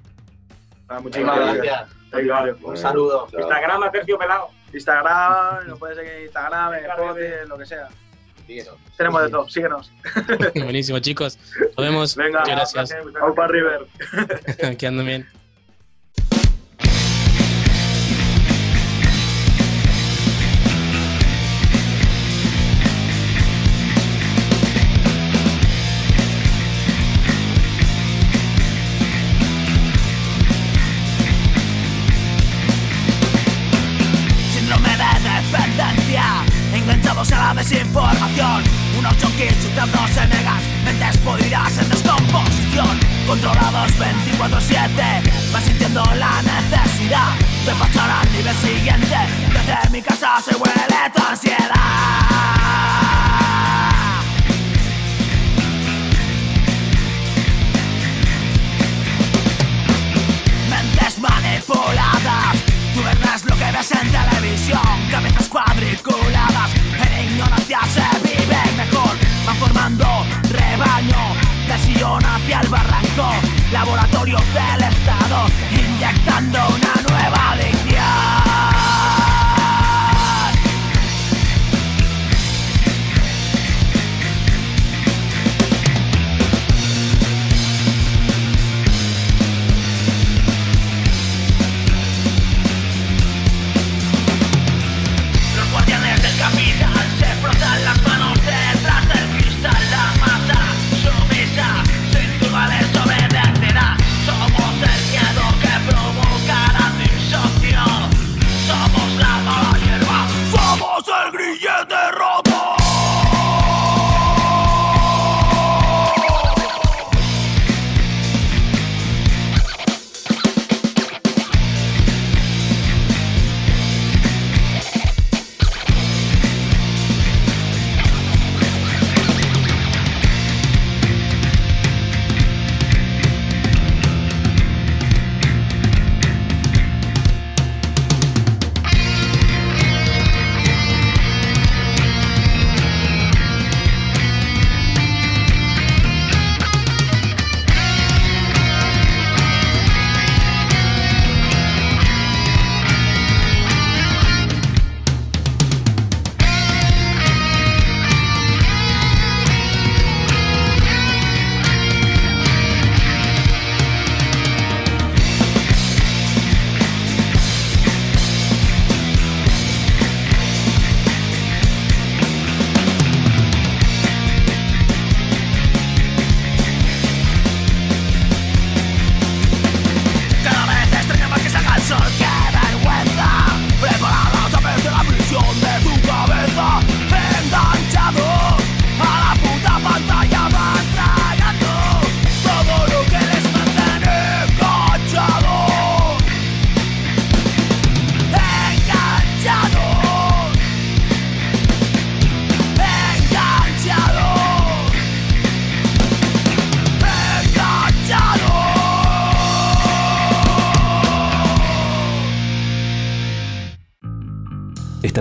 Ah, 0.87 0.99
Muchísimas 0.99 1.39
gracias. 1.39 1.89
Venga, 2.11 2.55
Un 2.63 2.77
saludo. 2.77 3.27
Instagram 3.31 3.83
a 3.83 3.91
Tercio 3.91 4.17
Pelado. 4.17 4.49
Instagram, 4.73 5.67
nos 5.67 5.79
puede 5.79 5.95
seguir 5.95 6.11
en 6.13 6.23
Instagram, 6.23 6.73
en 6.73 6.85
Spotify, 6.85 7.47
lo 7.47 7.57
que 7.57 7.65
sea. 7.65 7.89
Tenemos 8.97 9.23
de 9.23 9.29
todo, 9.29 9.49
síguenos. 9.49 9.91
Buenísimo 10.55 10.99
chicos, 10.99 11.39
nos 11.77 11.85
vemos. 11.85 12.15
Venga, 12.15 12.41
Muchas 12.41 12.73
gracias. 12.73 13.05
Aupa 13.21 13.47
River. 13.47 13.87
que 14.77 14.87
anden 14.87 15.05
bien. 15.05 15.42
8 39.17 39.27
kits 39.37 39.65
y 39.65 39.75
tantos 39.75 40.09
megas 40.29 40.61
Mentes 40.83 41.19
en 41.77 41.89
descomposición. 41.89 42.99
Controlados 43.27 43.91
24-7 43.91 45.51
Vas 45.51 45.63
sintiendo 45.63 46.03
la 46.15 46.41
necesidad 46.41 47.35
De 47.65 47.73
pasar 47.73 48.09
al 48.09 48.31
nivel 48.31 48.55
siguiente. 48.57 49.15
Desde 49.53 49.89
mi 49.91 50.01
casa 50.01 50.41
se 50.43 50.55
huele 50.55 51.11
tu 51.13 51.23
ansiedad. 51.23 52.22
Ves 63.73 63.91
en 63.91 64.11
televisión 64.11 65.09
Cabezas 65.09 65.49
cuadriculadas 65.49 66.69
En 67.03 67.31
ignorancia 67.31 67.79
se 67.93 68.19
vive 68.27 68.61
mejor. 68.77 69.15
Van 69.45 69.55
formando 69.57 70.05
rebaño 70.49 71.35
Del 71.67 71.79
sillón 71.79 72.23
hacia 72.23 72.61
el 72.61 72.69
barranco. 72.69 73.31
Laboratorio 73.71 74.37
del 74.37 74.83
Estado 74.89 75.47
Inyectando 75.71 76.59
una 76.67 76.93
nueva 77.09 77.51
adicción 77.51 78.42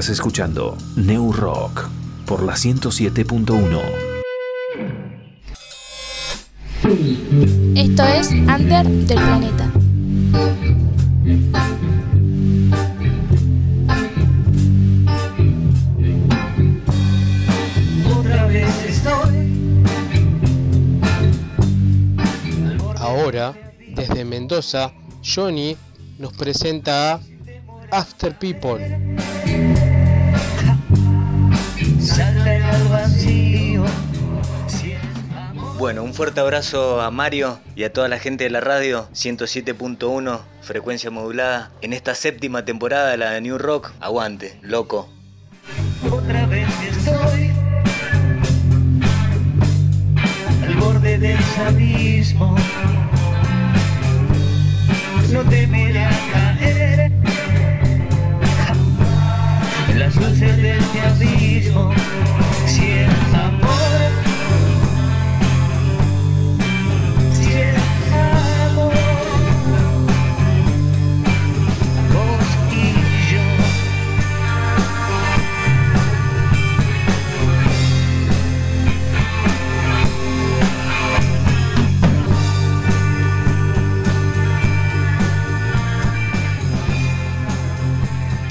Estás 0.02 0.14
escuchando 0.18 0.76
New 0.96 1.32
Rock 1.32 1.88
por 2.26 2.42
la 2.42 2.54
107.1. 2.54 3.80
Esto 7.76 8.02
es 8.02 8.32
Under 8.32 8.84
del 8.84 9.16
Planeta. 9.16 9.70
Otra 18.18 18.46
vez 18.48 18.84
estoy. 18.88 19.54
Ahora, 22.96 23.54
desde 23.94 24.24
Mendoza, 24.24 24.92
Johnny 25.22 25.76
nos 26.18 26.32
presenta 26.32 27.12
a 27.14 27.20
After 27.92 28.36
People. 28.36 29.12
Bueno, 35.82 36.04
un 36.04 36.14
fuerte 36.14 36.38
abrazo 36.38 37.00
a 37.00 37.10
Mario 37.10 37.58
y 37.74 37.82
a 37.82 37.92
toda 37.92 38.06
la 38.06 38.20
gente 38.20 38.44
de 38.44 38.50
la 38.50 38.60
radio 38.60 39.08
107.1, 39.14 40.40
frecuencia 40.60 41.10
modulada, 41.10 41.72
en 41.80 41.92
esta 41.92 42.14
séptima 42.14 42.64
temporada 42.64 43.10
de 43.10 43.16
la 43.16 43.32
de 43.32 43.40
New 43.40 43.58
Rock. 43.58 43.90
Aguante, 43.98 44.60
loco. 44.62 45.08
Otra 46.08 46.46
vez 46.46 46.68
estoy. 46.88 47.50
Al 50.62 50.74
borde 50.76 51.18
del 51.18 51.38
abismo. 51.66 52.54
No 55.32 55.42
caer. 55.42 57.12
En 59.88 59.98
las 59.98 60.14
luces 60.14 60.56
de 60.58 60.78
este. 60.78 62.01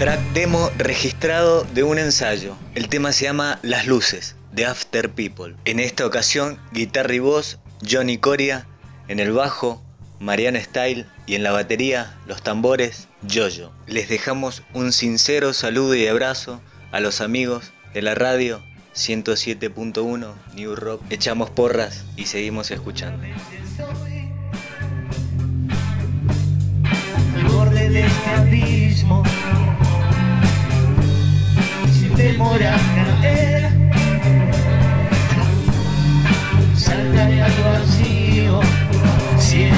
Track 0.02 0.20
demo 0.34 0.72
registrado 0.80 1.64
de 1.76 1.84
un 1.84 2.00
ensayo. 2.00 2.56
El 2.74 2.90
tema 2.90 3.12
se 3.12 3.26
llama 3.26 3.60
Las 3.62 3.86
Luces, 3.86 4.36
de 4.52 4.66
After 4.66 5.12
People. 5.12 5.54
En 5.64 5.80
esta 5.80 6.08
ocasión, 6.08 6.58
guitarra 6.72 7.14
y 7.14 7.20
voz, 7.20 7.60
Johnny 7.88 8.18
Coria, 8.18 8.66
en 9.08 9.20
el 9.20 9.32
bajo, 9.32 9.80
Mariano 10.20 10.60
Style 10.60 11.06
y 11.28 11.36
en 11.36 11.44
la 11.44 11.52
batería, 11.52 12.18
los 12.26 12.42
tambores, 12.42 13.10
Jojo. 13.32 13.72
Les 13.86 14.10
dejamos 14.10 14.64
un 14.74 14.92
sincero 14.92 15.54
saludo 15.54 15.94
y 15.94 16.08
abrazo 16.08 16.64
a 16.92 17.00
los 17.00 17.22
amigos 17.22 17.72
de 17.94 18.02
la 18.02 18.16
radio 18.16 18.64
107.1 18.96 20.34
New 20.56 20.76
Rock. 20.76 21.04
Echamos 21.12 21.52
porras 21.52 22.06
y 22.18 22.26
seguimos 22.26 22.72
escuchando. 22.72 23.24
A 32.22 32.78
caer, 33.24 33.72
al 37.42 37.64
vacío. 37.64 38.60
Si 39.40 39.72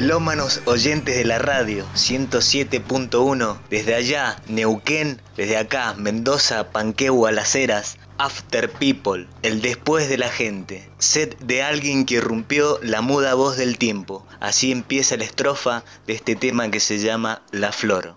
melómanos 0.00 0.62
oyentes 0.64 1.14
de 1.14 1.26
la 1.26 1.38
radio 1.38 1.84
107.1, 1.94 3.58
desde 3.68 3.94
allá, 3.94 4.40
Neuquén, 4.48 5.20
desde 5.36 5.58
acá, 5.58 5.92
Mendoza, 5.92 6.72
Panquehua, 6.72 7.32
Las 7.32 7.54
Heras, 7.54 7.98
After 8.16 8.70
People, 8.70 9.26
el 9.42 9.60
después 9.60 10.08
de 10.08 10.16
la 10.16 10.30
gente, 10.30 10.88
set 10.96 11.38
de 11.40 11.62
alguien 11.62 12.06
que 12.06 12.14
irrumpió 12.14 12.78
la 12.82 13.02
muda 13.02 13.34
voz 13.34 13.58
del 13.58 13.76
tiempo. 13.76 14.26
Así 14.40 14.72
empieza 14.72 15.18
la 15.18 15.24
estrofa 15.24 15.84
de 16.06 16.14
este 16.14 16.34
tema 16.34 16.70
que 16.70 16.80
se 16.80 16.98
llama 16.98 17.42
La 17.50 17.70
Flor. 17.70 18.16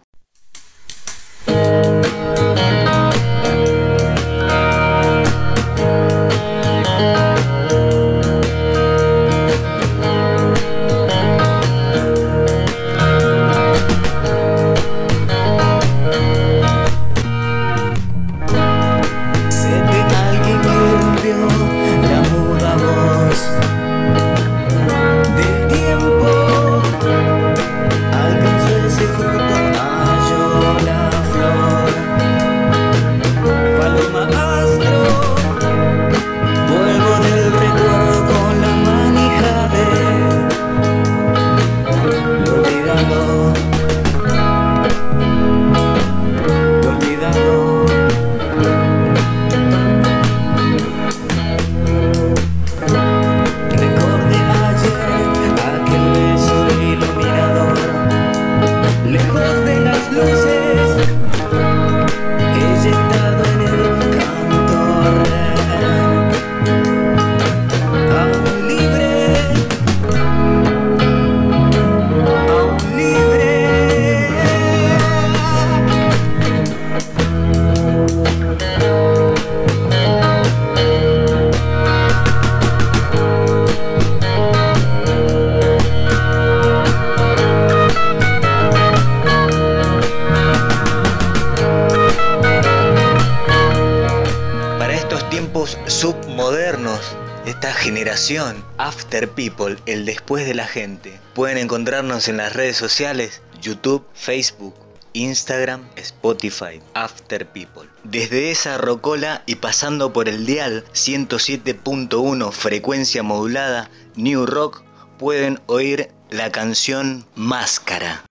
After 99.13 99.29
People, 99.29 99.77
el 99.85 100.05
después 100.05 100.47
de 100.47 100.55
la 100.55 100.65
gente. 100.65 101.19
Pueden 101.35 101.59
encontrarnos 101.59 102.27
en 102.29 102.37
las 102.37 102.53
redes 102.53 102.77
sociales, 102.77 103.43
YouTube, 103.61 104.03
Facebook, 104.15 104.73
Instagram, 105.13 105.87
Spotify, 105.97 106.81
After 106.95 107.45
People. 107.45 107.87
Desde 108.03 108.49
esa 108.49 108.79
rocola 108.79 109.43
y 109.45 109.53
pasando 109.53 110.13
por 110.13 110.29
el 110.29 110.47
dial 110.47 110.83
107.1 110.93 112.51
frecuencia 112.53 113.21
modulada 113.21 113.91
New 114.15 114.47
Rock, 114.47 114.81
pueden 115.19 115.59
oír 115.67 116.09
la 116.31 116.51
canción 116.51 117.27
Máscara. 117.35 118.25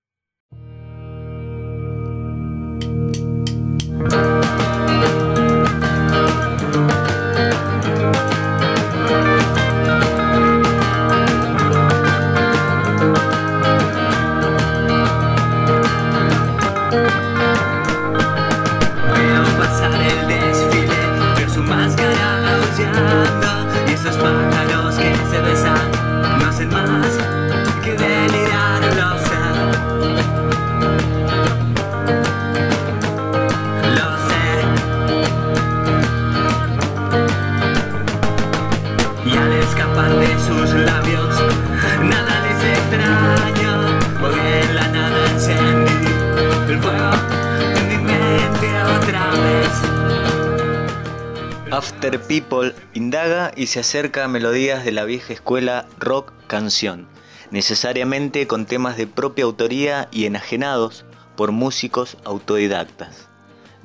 After 52.02 52.20
People 52.20 52.74
indaga 52.94 53.52
y 53.54 53.68
se 53.68 53.78
acerca 53.78 54.24
a 54.24 54.28
melodías 54.28 54.84
de 54.84 54.90
la 54.90 55.04
vieja 55.04 55.32
escuela 55.32 55.86
rock 56.00 56.32
canción, 56.48 57.06
necesariamente 57.52 58.48
con 58.48 58.66
temas 58.66 58.96
de 58.96 59.06
propia 59.06 59.44
autoría 59.44 60.08
y 60.10 60.24
enajenados 60.24 61.04
por 61.36 61.52
músicos 61.52 62.16
autodidactas. 62.24 63.28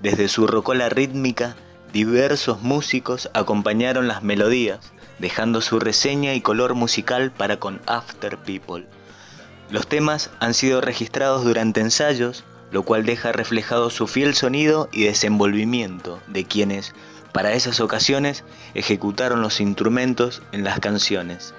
Desde 0.02 0.30
su 0.30 0.48
rocola 0.48 0.90
rítmica, 0.90 1.58
diversos 1.94 2.64
músicos 2.64 3.30
acompañaron 3.36 4.08
las 4.08 4.24
melodías, 4.24 4.80
dejando 5.20 5.62
su 5.62 5.80
reseña 5.80 6.34
y 6.34 6.42
color 6.42 6.74
musical 6.74 7.30
para 7.30 7.60
con 7.60 7.82
After 7.86 8.40
People. 8.40 8.88
Los 9.70 9.86
temas 9.86 10.32
han 10.40 10.56
sido 10.56 10.82
registrados 10.82 11.44
durante 11.44 11.82
ensayos, 11.82 12.46
lo 12.72 12.82
cual 12.82 13.06
deja 13.06 13.32
reflejado 13.32 13.92
su 13.92 14.08
fiel 14.08 14.34
sonido 14.34 14.90
y 14.92 15.04
desenvolvimiento 15.04 16.20
de 16.26 16.46
quienes, 16.46 16.96
para 17.38 17.54
esas 17.54 17.82
ocasiones, 17.82 18.44
ejecutaron 18.74 19.44
los 19.44 19.62
instrumentos 19.62 20.42
en 20.52 20.64
las 20.64 20.80
canciones. 20.80 21.54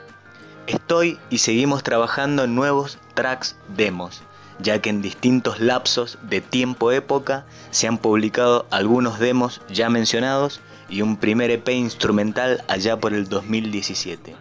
Estoy 0.66 1.20
y 1.30 1.38
seguimos 1.38 1.84
trabajando 1.84 2.42
en 2.42 2.56
nuevos 2.56 2.98
tracks 3.14 3.55
demos, 3.76 4.22
ya 4.59 4.80
que 4.80 4.90
en 4.90 5.02
distintos 5.02 5.60
lapsos 5.60 6.18
de 6.22 6.40
tiempo-época 6.40 7.46
se 7.70 7.86
han 7.86 7.98
publicado 7.98 8.66
algunos 8.72 9.20
demos 9.20 9.60
ya 9.68 9.88
mencionados 9.88 10.60
y 10.88 11.02
un 11.02 11.16
primer 11.16 11.52
EP 11.52 11.68
instrumental 11.68 12.64
allá 12.66 12.96
por 12.96 13.14
el 13.14 13.28
2017. 13.28 14.34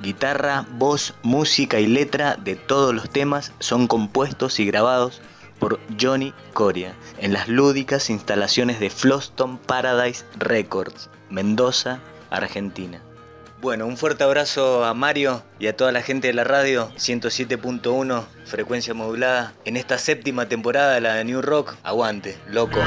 Guitarra, 0.00 0.66
voz, 0.74 1.14
música 1.24 1.80
y 1.80 1.88
letra 1.88 2.36
de 2.36 2.54
todos 2.54 2.94
los 2.94 3.10
temas 3.10 3.52
son 3.58 3.88
compuestos 3.88 4.60
y 4.60 4.66
grabados 4.66 5.20
por 5.60 5.78
Johnny 6.00 6.34
Coria 6.52 6.96
en 7.18 7.32
las 7.32 7.48
lúdicas 7.48 8.10
instalaciones 8.10 8.80
de 8.80 8.90
Floston 8.90 9.58
Paradise 9.58 10.24
Records, 10.36 11.10
Mendoza, 11.28 12.00
Argentina. 12.30 13.00
Bueno, 13.60 13.86
un 13.86 13.98
fuerte 13.98 14.24
abrazo 14.24 14.86
a 14.86 14.94
Mario 14.94 15.42
y 15.58 15.66
a 15.66 15.76
toda 15.76 15.92
la 15.92 16.00
gente 16.00 16.28
de 16.28 16.32
la 16.32 16.44
radio 16.44 16.90
107.1 16.96 18.24
frecuencia 18.46 18.94
modulada 18.94 19.52
en 19.66 19.76
esta 19.76 19.98
séptima 19.98 20.48
temporada 20.48 20.94
de 20.94 21.02
la 21.02 21.14
de 21.14 21.24
New 21.24 21.42
Rock. 21.42 21.76
Aguante, 21.82 22.38
loco. 22.48 22.80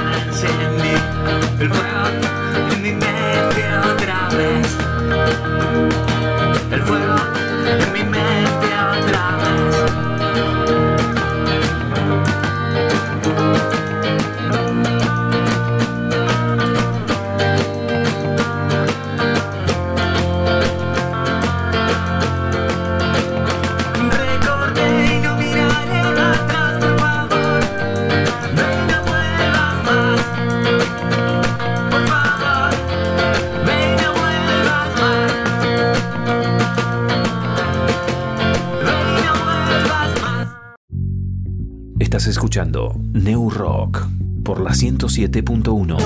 El 1.60 1.70
fuego 1.70 2.08
en 2.72 2.82
mi 2.82 2.92
mente 2.92 3.64
otra 3.94 4.30
vez. 4.36 4.78
Estás 42.14 42.28
escuchando 42.28 42.94
New 43.12 43.50
Rock 43.50 44.06
por 44.44 44.60
la 44.62 44.70
107.1. 44.70 45.98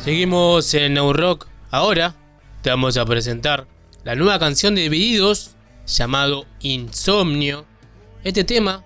Seguimos 0.00 0.72
en 0.72 0.94
New 0.94 1.12
Rock. 1.12 1.48
Ahora 1.70 2.14
te 2.62 2.70
vamos 2.70 2.96
a 2.96 3.04
presentar 3.04 3.66
la 4.04 4.14
nueva 4.14 4.38
canción 4.38 4.74
de 4.74 4.80
Divididos 4.80 5.55
llamado 5.86 6.46
Insomnio. 6.60 7.64
Este 8.24 8.44
tema, 8.44 8.84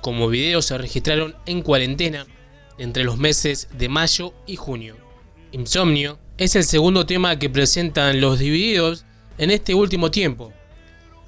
como 0.00 0.28
video, 0.28 0.62
se 0.62 0.78
registraron 0.78 1.36
en 1.46 1.62
cuarentena 1.62 2.26
entre 2.78 3.04
los 3.04 3.18
meses 3.18 3.68
de 3.72 3.88
mayo 3.88 4.34
y 4.46 4.56
junio. 4.56 4.96
Insomnio 5.52 6.18
es 6.36 6.56
el 6.56 6.64
segundo 6.64 7.06
tema 7.06 7.38
que 7.38 7.50
presentan 7.50 8.20
los 8.20 8.38
Divididos 8.38 9.04
en 9.38 9.50
este 9.50 9.74
último 9.74 10.10
tiempo. 10.10 10.52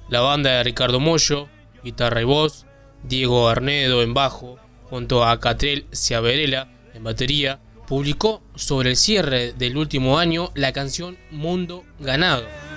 La 0.09 0.21
banda 0.21 0.51
de 0.51 0.63
Ricardo 0.63 0.99
Mollo, 0.99 1.49
guitarra 1.83 2.21
y 2.21 2.25
voz, 2.25 2.65
Diego 3.03 3.47
Arnedo 3.47 4.03
en 4.03 4.13
bajo, 4.13 4.57
junto 4.89 5.23
a 5.23 5.39
Catrel 5.39 5.85
Ciaverela 5.93 6.69
en 6.93 7.03
batería, 7.03 7.59
publicó 7.87 8.41
sobre 8.55 8.91
el 8.91 8.95
cierre 8.95 9.53
del 9.53 9.77
último 9.77 10.17
año 10.17 10.51
la 10.55 10.71
canción 10.73 11.17
Mundo 11.29 11.83
Ganado. 11.99 12.70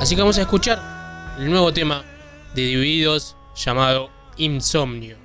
Así 0.00 0.14
que 0.14 0.20
vamos 0.20 0.36
a 0.36 0.42
escuchar 0.42 0.80
el 1.38 1.48
nuevo 1.48 1.72
tema 1.72 2.04
de 2.54 2.62
Divididos 2.62 3.36
llamado 3.56 4.10
Insomnio. 4.36 5.16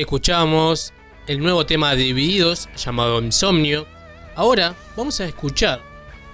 Escuchamos 0.00 0.94
el 1.26 1.40
nuevo 1.40 1.66
tema 1.66 1.90
de 1.90 2.02
Divididos 2.02 2.68
llamado 2.76 3.20
Insomnio. 3.20 3.86
Ahora 4.34 4.74
vamos 4.96 5.20
a 5.20 5.26
escuchar 5.26 5.82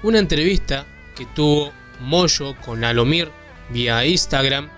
una 0.04 0.20
entrevista 0.20 0.86
que 1.16 1.26
tuvo 1.26 1.72
Moyo 2.00 2.54
con 2.64 2.84
Alomir 2.84 3.30
vía 3.70 4.06
Instagram, 4.06 4.68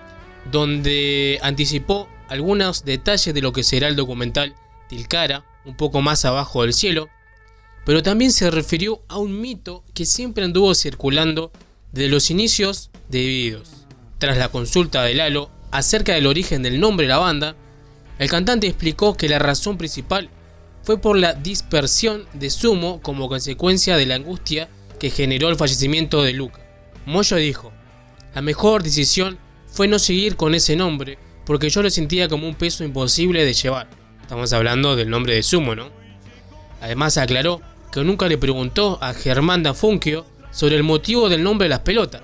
donde 0.51 1.37
anticipó 1.43 2.09
algunos 2.27 2.83
detalles 2.83 3.33
de 3.33 3.41
lo 3.41 3.53
que 3.53 3.63
será 3.63 3.87
el 3.87 3.95
documental 3.95 4.55
Tilcara, 4.89 5.45
un 5.63 5.75
poco 5.75 6.01
más 6.01 6.25
abajo 6.25 6.63
del 6.63 6.73
cielo, 6.73 7.07
pero 7.85 8.01
también 8.01 8.31
se 8.31 8.49
refirió 8.49 9.03
a 9.09 9.19
un 9.19 9.39
mito 9.39 9.83
que 9.93 10.05
siempre 10.05 10.43
anduvo 10.43 10.73
circulando 10.73 11.51
desde 11.91 12.09
los 12.09 12.31
inicios 12.31 12.89
de 13.09 13.19
Divididos. 13.19 13.69
Tras 14.17 14.37
la 14.37 14.49
consulta 14.49 15.03
de 15.03 15.13
Lalo 15.13 15.51
acerca 15.69 16.13
del 16.13 16.25
origen 16.25 16.63
del 16.63 16.79
nombre 16.79 17.05
de 17.05 17.13
la 17.13 17.19
banda, 17.19 17.55
el 18.21 18.29
cantante 18.29 18.67
explicó 18.67 19.17
que 19.17 19.27
la 19.27 19.39
razón 19.39 19.79
principal 19.79 20.29
fue 20.83 21.01
por 21.01 21.17
la 21.17 21.33
dispersión 21.33 22.27
de 22.33 22.51
Sumo 22.51 23.01
como 23.01 23.27
consecuencia 23.27 23.97
de 23.97 24.05
la 24.05 24.13
angustia 24.13 24.69
que 24.99 25.09
generó 25.09 25.49
el 25.49 25.55
fallecimiento 25.55 26.21
de 26.21 26.33
Luca. 26.33 26.61
Moyo 27.07 27.37
dijo, 27.37 27.71
la 28.35 28.43
mejor 28.43 28.83
decisión 28.83 29.39
fue 29.65 29.87
no 29.87 29.97
seguir 29.97 30.35
con 30.35 30.53
ese 30.53 30.75
nombre 30.75 31.17
porque 31.47 31.71
yo 31.71 31.81
lo 31.81 31.89
sentía 31.89 32.27
como 32.27 32.47
un 32.47 32.53
peso 32.53 32.83
imposible 32.83 33.43
de 33.43 33.55
llevar. 33.55 33.87
Estamos 34.21 34.53
hablando 34.53 34.95
del 34.95 35.09
nombre 35.09 35.33
de 35.33 35.41
Sumo, 35.41 35.73
¿no? 35.73 35.89
Además 36.79 37.17
aclaró 37.17 37.59
que 37.91 38.03
nunca 38.03 38.27
le 38.27 38.37
preguntó 38.37 38.99
a 39.01 39.15
Germán 39.15 39.63
Dafunquio 39.63 40.27
sobre 40.51 40.75
el 40.75 40.83
motivo 40.83 41.27
del 41.27 41.41
nombre 41.41 41.65
de 41.65 41.69
las 41.69 41.79
pelotas, 41.79 42.21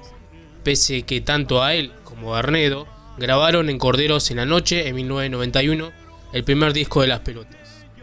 pese 0.64 1.02
que 1.02 1.22
tanto 1.22 1.64
a 1.64 1.74
él 1.74 1.92
como 2.04 2.36
a 2.36 2.40
Arnedo 2.40 2.88
grabaron 3.18 3.70
en 3.70 3.78
Corderos 3.78 4.30
en 4.32 4.38
la 4.38 4.46
Noche 4.46 4.88
en 4.88 4.96
1991 4.96 5.92
el 6.34 6.44
primer 6.44 6.74
disco 6.74 7.02
de 7.02 7.08
las 7.08 7.22
pelotas. 7.22 7.56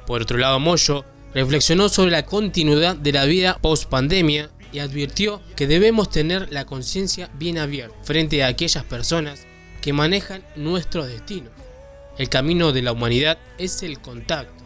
Por 0.06 0.22
otro 0.22 0.38
lado, 0.38 0.58
Moyo 0.58 1.04
reflexionó 1.34 1.88
sobre 1.88 2.10
la 2.10 2.24
continuidad 2.24 2.96
de 2.96 3.12
la 3.12 3.24
vida 3.24 3.58
post 3.60 3.88
pandemia 3.88 4.50
y 4.72 4.80
advirtió 4.80 5.40
que 5.56 5.66
debemos 5.66 6.10
tener 6.10 6.52
la 6.52 6.64
conciencia 6.64 7.30
bien 7.34 7.58
abierta 7.58 7.96
frente 8.02 8.42
a 8.42 8.48
aquellas 8.48 8.84
personas 8.84 9.46
que 9.80 9.92
manejan 9.92 10.42
nuestros 10.56 11.08
destinos. 11.08 11.52
El 12.18 12.28
camino 12.28 12.72
de 12.72 12.82
la 12.82 12.92
humanidad 12.92 13.38
es 13.58 13.82
el 13.82 14.00
contacto, 14.00 14.64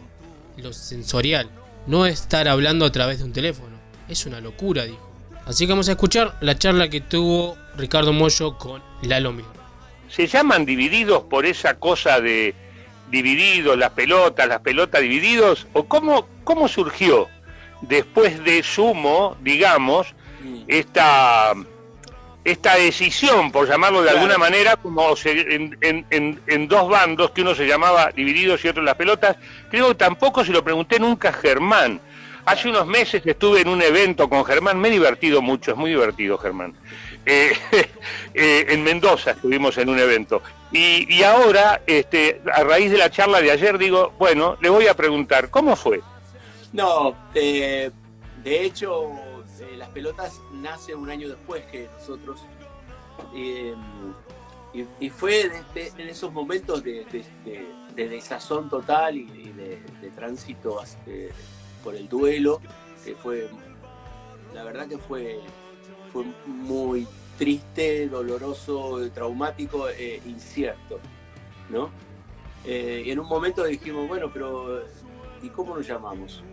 lo 0.57 0.73
sensorial, 0.73 1.49
no 1.87 2.05
estar 2.05 2.47
hablando 2.47 2.85
a 2.85 2.91
través 2.91 3.19
de 3.19 3.25
un 3.25 3.33
teléfono. 3.33 3.75
Es 4.07 4.25
una 4.25 4.41
locura, 4.41 4.85
dijo. 4.85 5.09
Así 5.45 5.65
que 5.65 5.73
vamos 5.73 5.89
a 5.89 5.93
escuchar 5.93 6.37
la 6.41 6.57
charla 6.57 6.89
que 6.89 7.01
tuvo 7.01 7.57
Ricardo 7.75 8.13
Mollo 8.13 8.57
con 8.57 8.81
Lalo 9.01 9.33
Mir. 9.33 9.58
Se 10.09 10.27
llaman 10.27 10.65
divididos 10.65 11.23
por 11.23 11.45
esa 11.45 11.75
cosa 11.79 12.19
de 12.19 12.53
divididos, 13.09 13.77
las 13.77 13.91
pelotas, 13.91 14.47
las 14.47 14.59
pelotas 14.61 15.01
divididos, 15.01 15.67
o 15.73 15.85
cómo, 15.85 16.27
cómo 16.43 16.67
surgió 16.67 17.27
después 17.81 18.43
de 18.43 18.61
Sumo, 18.61 19.37
digamos, 19.41 20.13
esta, 20.67 21.53
esta 22.43 22.75
decisión, 22.75 23.51
por 23.51 23.67
llamarlo 23.67 24.01
de 24.01 24.09
alguna 24.11 24.37
manera, 24.37 24.75
como 24.77 25.15
se- 25.15 25.55
en, 25.55 25.77
en- 25.81 26.05
en- 26.09 26.39
en 26.47 26.67
dos 26.67 26.87
bandos, 26.89 27.31
que 27.31 27.41
uno 27.41 27.55
se 27.55 27.65
llamaba 27.67 28.11
divididos 28.11 28.63
y 28.63 28.67
otro 28.67 28.83
las 28.83 28.95
pelotas, 28.95 29.37
creo 29.69 29.89
que 29.89 29.95
tampoco 29.95 30.43
se 30.45 30.51
lo 30.51 30.63
pregunté 30.63 30.99
nunca 30.99 31.29
a 31.29 31.33
Germán. 31.33 31.99
Hace 32.45 32.69
unos 32.69 32.87
meses 32.87 33.21
estuve 33.25 33.61
en 33.61 33.67
un 33.67 33.81
evento 33.81 34.29
con 34.29 34.43
Germán, 34.45 34.79
me 34.79 34.87
he 34.87 34.91
divertido 34.91 35.41
mucho, 35.41 35.71
es 35.71 35.77
muy 35.77 35.91
divertido 35.91 36.37
Germán. 36.37 36.73
Eh, 37.25 37.51
eh, 38.33 38.65
en 38.69 38.83
Mendoza 38.83 39.31
estuvimos 39.31 39.77
en 39.77 39.89
un 39.89 39.99
evento. 39.99 40.41
Y, 40.71 41.23
ahora, 41.23 41.81
este, 41.87 42.41
a 42.53 42.63
raíz 42.63 42.91
de 42.91 42.97
la 42.97 43.09
charla 43.09 43.41
de 43.41 43.51
ayer, 43.51 43.77
digo, 43.77 44.13
bueno, 44.19 44.55
le 44.61 44.69
voy 44.69 44.85
a 44.87 44.93
preguntar, 44.93 45.49
¿cómo 45.49 45.75
fue? 45.75 46.01
No, 46.73 47.15
eh, 47.33 47.89
de 48.43 48.65
hecho, 48.65 49.09
las 49.77 49.89
pelotas 49.89 50.39
nace 50.53 50.93
un 50.93 51.09
año 51.09 51.27
después 51.27 51.65
que 51.65 51.89
nosotros. 51.99 52.41
y, 53.33 55.09
fue 55.09 55.51
en 55.73 56.07
esos 56.07 56.31
momentos 56.31 56.83
de, 56.83 57.03
de- 57.05 57.25
de- 57.43 57.79
de 57.95 58.07
desazón 58.07 58.69
total 58.69 59.17
y, 59.17 59.51
de, 59.55 59.81
tránsito 60.15 60.81
por 61.83 61.95
el 61.95 62.07
duelo, 62.07 62.61
que 63.03 63.15
fue, 63.15 63.49
la 64.53 64.63
verdad 64.63 64.87
que 64.87 64.97
fue, 64.97 65.39
fue 66.11 66.25
muy 66.45 67.07
triste, 67.37 68.07
doloroso, 68.09 69.09
traumático, 69.13 69.89
e 69.89 70.21
incierto, 70.25 70.99
¿no? 71.69 71.89
Eh, 72.65 73.03
y 73.05 73.11
en 73.11 73.19
un 73.19 73.27
momento 73.27 73.63
dijimos, 73.63 74.07
bueno, 74.07 74.29
pero 74.33 74.83
¿y 75.41 75.49
cómo 75.49 75.75
nos 75.75 75.87
llamamos? 75.87 76.43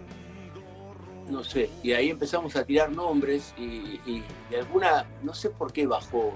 No 1.28 1.42
sé, 1.42 1.68
y 1.82 1.92
ahí 1.92 2.08
empezamos 2.08 2.54
a 2.54 2.64
tirar 2.64 2.92
nombres 2.92 3.52
y, 3.58 4.00
y 4.06 4.22
de 4.48 4.58
alguna, 4.60 5.06
no 5.24 5.34
sé 5.34 5.50
por 5.50 5.72
qué 5.72 5.84
bajó 5.84 6.34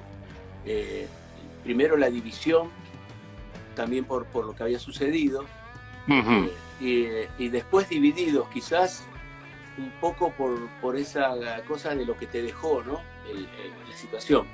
eh, 0.67 1.07
primero 1.63 1.97
la 1.97 2.11
división, 2.11 2.71
también 3.77 4.05
por, 4.05 4.27
por 4.27 4.47
lo 4.47 4.55
que 4.55 4.65
había 4.65 4.81
sucedido, 4.81 5.45
Ujú. 6.09 6.51
y, 6.81 7.07
y 7.39 7.49
después 7.51 7.89
divididos, 7.89 8.49
quizás 8.49 9.05
un 9.79 9.93
poco 10.01 10.33
por, 10.33 10.69
por 10.81 10.97
esa 10.97 11.63
cosa 11.69 11.95
de 11.95 12.05
lo 12.05 12.17
que 12.17 12.27
te 12.27 12.43
dejó, 12.43 12.83
¿no? 12.83 13.01
El- 13.29 13.37
el- 13.39 13.89
la 13.89 13.97
situación, 13.97 14.47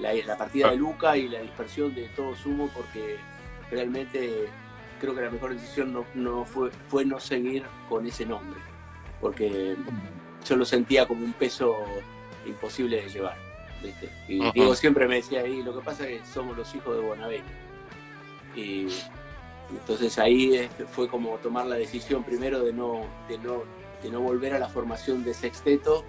la, 0.00 0.12
la 0.14 0.36
partida 0.36 0.70
de 0.70 0.76
Luca 0.76 1.16
y 1.16 1.28
la 1.28 1.40
dispersión 1.40 1.94
de 1.94 2.08
todo 2.08 2.34
sumo, 2.36 2.68
porque 2.74 3.16
realmente 3.70 4.48
creo 5.00 5.14
que 5.14 5.22
la 5.22 5.30
mejor 5.30 5.54
decisión 5.54 5.92
no, 5.92 6.04
no 6.14 6.44
fue, 6.44 6.70
fue 6.88 7.04
no 7.04 7.18
seguir 7.20 7.64
con 7.88 8.06
ese 8.06 8.26
nombre, 8.26 8.60
porque 9.20 9.74
yo 10.46 10.56
lo 10.56 10.64
sentía 10.64 11.06
como 11.06 11.24
un 11.24 11.32
peso 11.32 11.76
imposible 12.46 13.02
de 13.02 13.08
llevar. 13.08 13.36
¿viste? 13.82 14.10
Y 14.28 14.42
Ajá. 14.42 14.52
Diego 14.52 14.74
siempre 14.74 15.08
me 15.08 15.16
decía 15.16 15.40
ahí, 15.40 15.62
lo 15.62 15.74
que 15.78 15.82
pasa 15.84 16.06
es 16.06 16.20
que 16.20 16.26
somos 16.26 16.54
los 16.56 16.74
hijos 16.74 16.94
de 16.94 17.00
Bonavena. 17.02 17.46
Y 18.54 18.88
entonces 19.70 20.18
ahí 20.18 20.68
fue 20.92 21.08
como 21.08 21.36
tomar 21.38 21.66
la 21.66 21.76
decisión 21.76 22.22
primero 22.22 22.62
de 22.62 22.72
no, 22.74 23.00
de 23.28 23.38
no, 23.38 23.62
de 24.02 24.10
no 24.10 24.20
volver 24.20 24.52
a 24.54 24.58
la 24.58 24.68
formación 24.68 25.24
de 25.24 25.32
sexteto 25.32 26.04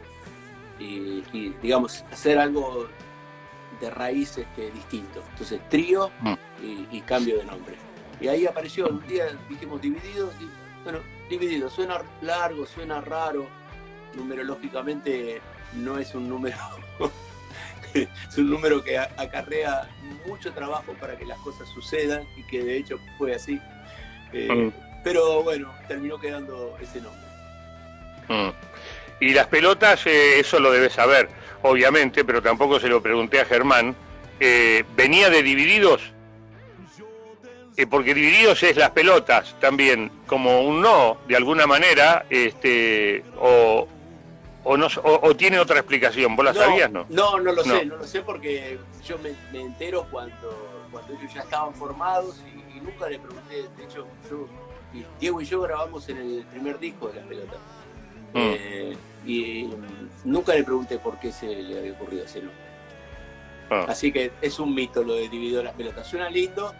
y, 0.82 1.24
y, 1.34 1.50
digamos, 1.62 2.04
hacer 2.12 2.40
algo 2.40 2.88
de 3.80 3.90
raíz 3.90 4.38
este, 4.38 4.72
distinto. 4.72 5.24
Entonces 5.32 5.60
trío 5.70 6.12
y, 6.62 6.98
y 6.98 7.02
cambio 7.02 7.38
de 7.38 7.46
nombre. 7.46 7.76
Y 8.20 8.28
ahí 8.28 8.46
apareció, 8.46 8.88
un 8.88 9.06
día 9.08 9.26
dijimos 9.50 9.82
divididos, 9.82 10.34
y, 10.40 10.48
bueno, 10.84 11.00
divididos, 11.30 11.74
suena 11.74 12.02
largo, 12.22 12.66
suena 12.66 13.02
raro, 13.02 13.48
numerológicamente 14.16 15.42
no 15.74 15.98
es 15.98 16.14
un 16.14 16.30
número, 16.30 16.58
es 17.94 18.38
un 18.38 18.50
número 18.50 18.84
que 18.84 19.00
acarrea 19.00 19.90
mucho 20.28 20.54
trabajo 20.54 20.94
para 21.00 21.18
que 21.18 21.26
las 21.26 21.40
cosas 21.40 21.68
sucedan 21.70 22.24
y 22.38 22.44
que 22.44 22.64
de 22.64 22.78
hecho 22.78 23.00
fue 23.18 23.34
así. 23.34 23.60
Eh, 24.34 24.48
Mm. 24.48 24.72
Pero 25.04 25.42
bueno, 25.42 25.74
terminó 25.88 26.20
quedando 26.20 26.78
ese 26.80 27.02
nombre. 27.02 27.28
Mm. 28.30 28.52
Y 29.22 29.30
las 29.34 29.48
pelotas, 29.48 30.06
eh, 30.08 30.40
eso 30.40 30.60
lo 30.60 30.72
debes 30.72 30.94
saber, 30.94 31.30
obviamente, 31.62 32.26
pero 32.26 32.42
tampoco 32.42 32.80
se 32.80 32.90
lo 32.90 33.02
pregunté 33.02 33.40
a 33.40 33.46
Germán. 33.46 33.96
Eh, 34.40 34.84
¿Venía 34.96 35.30
de 35.30 35.44
Divididos? 35.44 36.02
Eh, 37.78 37.86
porque 37.88 38.14
Divididos 38.14 38.64
es 38.64 38.76
las 38.76 38.90
pelotas 38.90 39.56
también, 39.62 40.12
como 40.26 40.62
un 40.62 40.82
no, 40.82 41.18
de 41.28 41.36
alguna 41.36 41.68
manera, 41.68 42.26
este, 42.32 43.24
o, 43.40 43.88
o, 44.64 44.76
no, 44.78 44.88
o, 45.04 45.20
o 45.28 45.36
tiene 45.36 45.60
otra 45.60 45.78
explicación. 45.78 46.36
¿Vos 46.36 46.44
la 46.44 46.54
sabías, 46.56 46.92
no? 46.92 47.06
No, 47.10 47.40
no 47.40 47.52
lo 47.54 47.64
No. 47.64 47.78
sé, 47.78 47.86
no 47.86 47.98
lo 47.98 48.08
sé 48.08 48.22
porque 48.24 48.78
yo 49.06 49.18
me, 49.20 49.34
me 49.54 49.62
entero 49.62 50.08
cuando, 50.12 50.88
cuando 50.92 51.14
ellos 51.14 51.32
ya 51.34 51.42
estaban 51.42 51.74
formados 51.76 52.42
y, 52.48 52.78
y 52.78 52.82
nunca 52.82 53.08
le 53.08 53.20
pregunté, 53.20 53.68
de 53.78 53.84
hecho, 53.84 54.08
yo, 54.30 54.48
y 54.94 55.06
Diego 55.20 55.40
y 55.42 55.46
yo 55.46 55.62
grabamos 55.62 56.10
en 56.10 56.18
el 56.18 56.44
primer 56.52 56.80
disco 56.80 57.08
de 57.10 57.16
las 57.18 57.26
pelotas. 57.28 57.60
Mm. 58.34 58.38
Eh, 58.38 58.98
y 59.26 59.70
nunca 60.26 60.54
le 60.54 60.64
pregunté 60.64 60.98
por 61.00 61.20
qué 61.20 61.32
se 61.32 61.48
le 61.48 61.80
había 61.80 61.92
ocurrido 61.94 62.26
ese 62.26 62.40
nombre. 62.40 62.58
Ah. 63.70 63.86
Así 63.88 64.12
que 64.12 64.32
es 64.42 64.60
un 64.60 64.74
mito 64.76 65.04
lo 65.04 65.16
de 65.16 65.30
dividir 65.30 65.64
las 65.64 65.74
pelotas. 65.74 66.08
Suena 66.08 66.30
lindo. 66.30 66.74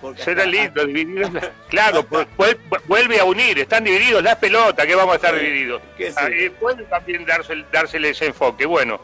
Porque 0.00 0.20
hasta- 0.22 0.46
lindo, 0.46 0.84
divididos. 0.86 1.30
Claro, 1.68 2.04
vuel- 2.08 2.56
vuelve 2.86 3.18
a 3.18 3.24
unir, 3.24 3.58
están 3.58 3.82
divididos 3.82 4.22
las 4.22 4.36
pelotas, 4.36 4.86
que 4.86 4.94
vamos 4.94 5.14
a 5.14 5.16
estar 5.16 5.34
Sí, 5.36 5.44
divididos. 5.44 5.82
Ah, 6.16 6.28
eh, 6.30 6.50
puede 6.60 6.84
también 6.84 7.24
darse, 7.26 7.54
dársele 7.72 8.10
ese 8.10 8.26
enfoque. 8.26 8.64
Bueno, 8.64 9.00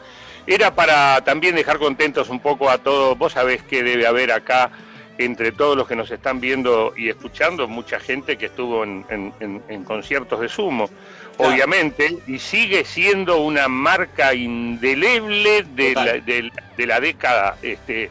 era 0.47 0.73
para 0.73 1.21
también 1.25 1.55
dejar 1.55 1.79
contentos 1.79 2.29
un 2.29 2.39
poco 2.39 2.69
a 2.69 2.77
todos. 2.77 3.17
Vos 3.17 3.33
sabés 3.33 3.61
que 3.63 3.83
debe 3.83 4.07
haber 4.07 4.31
acá, 4.31 4.71
entre 5.17 5.51
todos 5.51 5.75
los 5.75 5.85
que 5.87 5.95
nos 5.97 6.09
están 6.11 6.39
viendo 6.39 6.93
y 6.95 7.09
escuchando, 7.09 7.67
mucha 7.67 7.99
gente 7.99 8.37
que 8.37 8.45
estuvo 8.45 8.83
en, 8.85 9.05
en- 9.09 9.33
en- 9.41 9.63
en 9.67 9.83
conciertos 9.83 10.39
de 10.39 10.47
sumo, 10.47 10.89
obviamente, 11.37 12.17
y 12.27 12.39
sigue 12.39 12.85
siendo 12.85 13.37
una 13.39 13.67
marca 13.67 14.33
indeleble 14.33 15.63
de 15.75 15.93
la, 15.93 16.13
de- 16.13 16.51
de 16.77 16.85
la 16.85 16.99
década. 16.99 17.57
Este, 17.61 18.09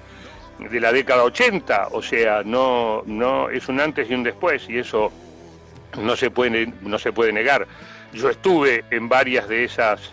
de 0.58 0.80
la 0.80 0.92
década 0.92 1.24
80, 1.24 1.88
o 1.90 2.00
sea, 2.00 2.42
no, 2.44 3.02
no 3.06 3.50
es 3.50 3.68
un 3.68 3.80
antes 3.80 4.08
y 4.08 4.14
un 4.14 4.22
después 4.22 4.64
y 4.68 4.78
eso 4.78 5.10
no 6.00 6.14
se 6.16 6.30
puede, 6.30 6.72
no 6.80 6.96
se 6.98 7.12
puede 7.12 7.32
negar. 7.32 7.66
Yo 8.12 8.30
estuve 8.30 8.84
en 8.92 9.08
varias 9.08 9.48
de 9.48 9.64
esas, 9.64 10.12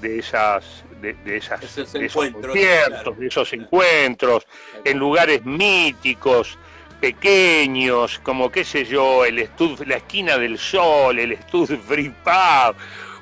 de 0.00 0.20
esas, 0.20 0.84
de, 1.00 1.14
de 1.14 1.36
esas, 1.36 1.62
Esos 1.64 1.92
de 1.92 2.06
esos 2.06 2.30
conciertos, 2.30 3.00
claro. 3.02 3.16
de 3.18 3.26
esos 3.26 3.52
encuentros, 3.52 4.46
en 4.84 4.98
lugares 4.98 5.44
míticos, 5.44 6.56
pequeños, 7.02 8.20
como 8.20 8.48
qué 8.50 8.64
sé 8.64 8.84
yo, 8.84 9.24
el 9.24 9.44
Stud, 9.48 9.82
la 9.86 9.96
esquina 9.96 10.38
del 10.38 10.56
sol, 10.56 11.18
el 11.18 11.36
Stud 11.42 11.76
Free 11.86 12.10
Pub, 12.10 12.76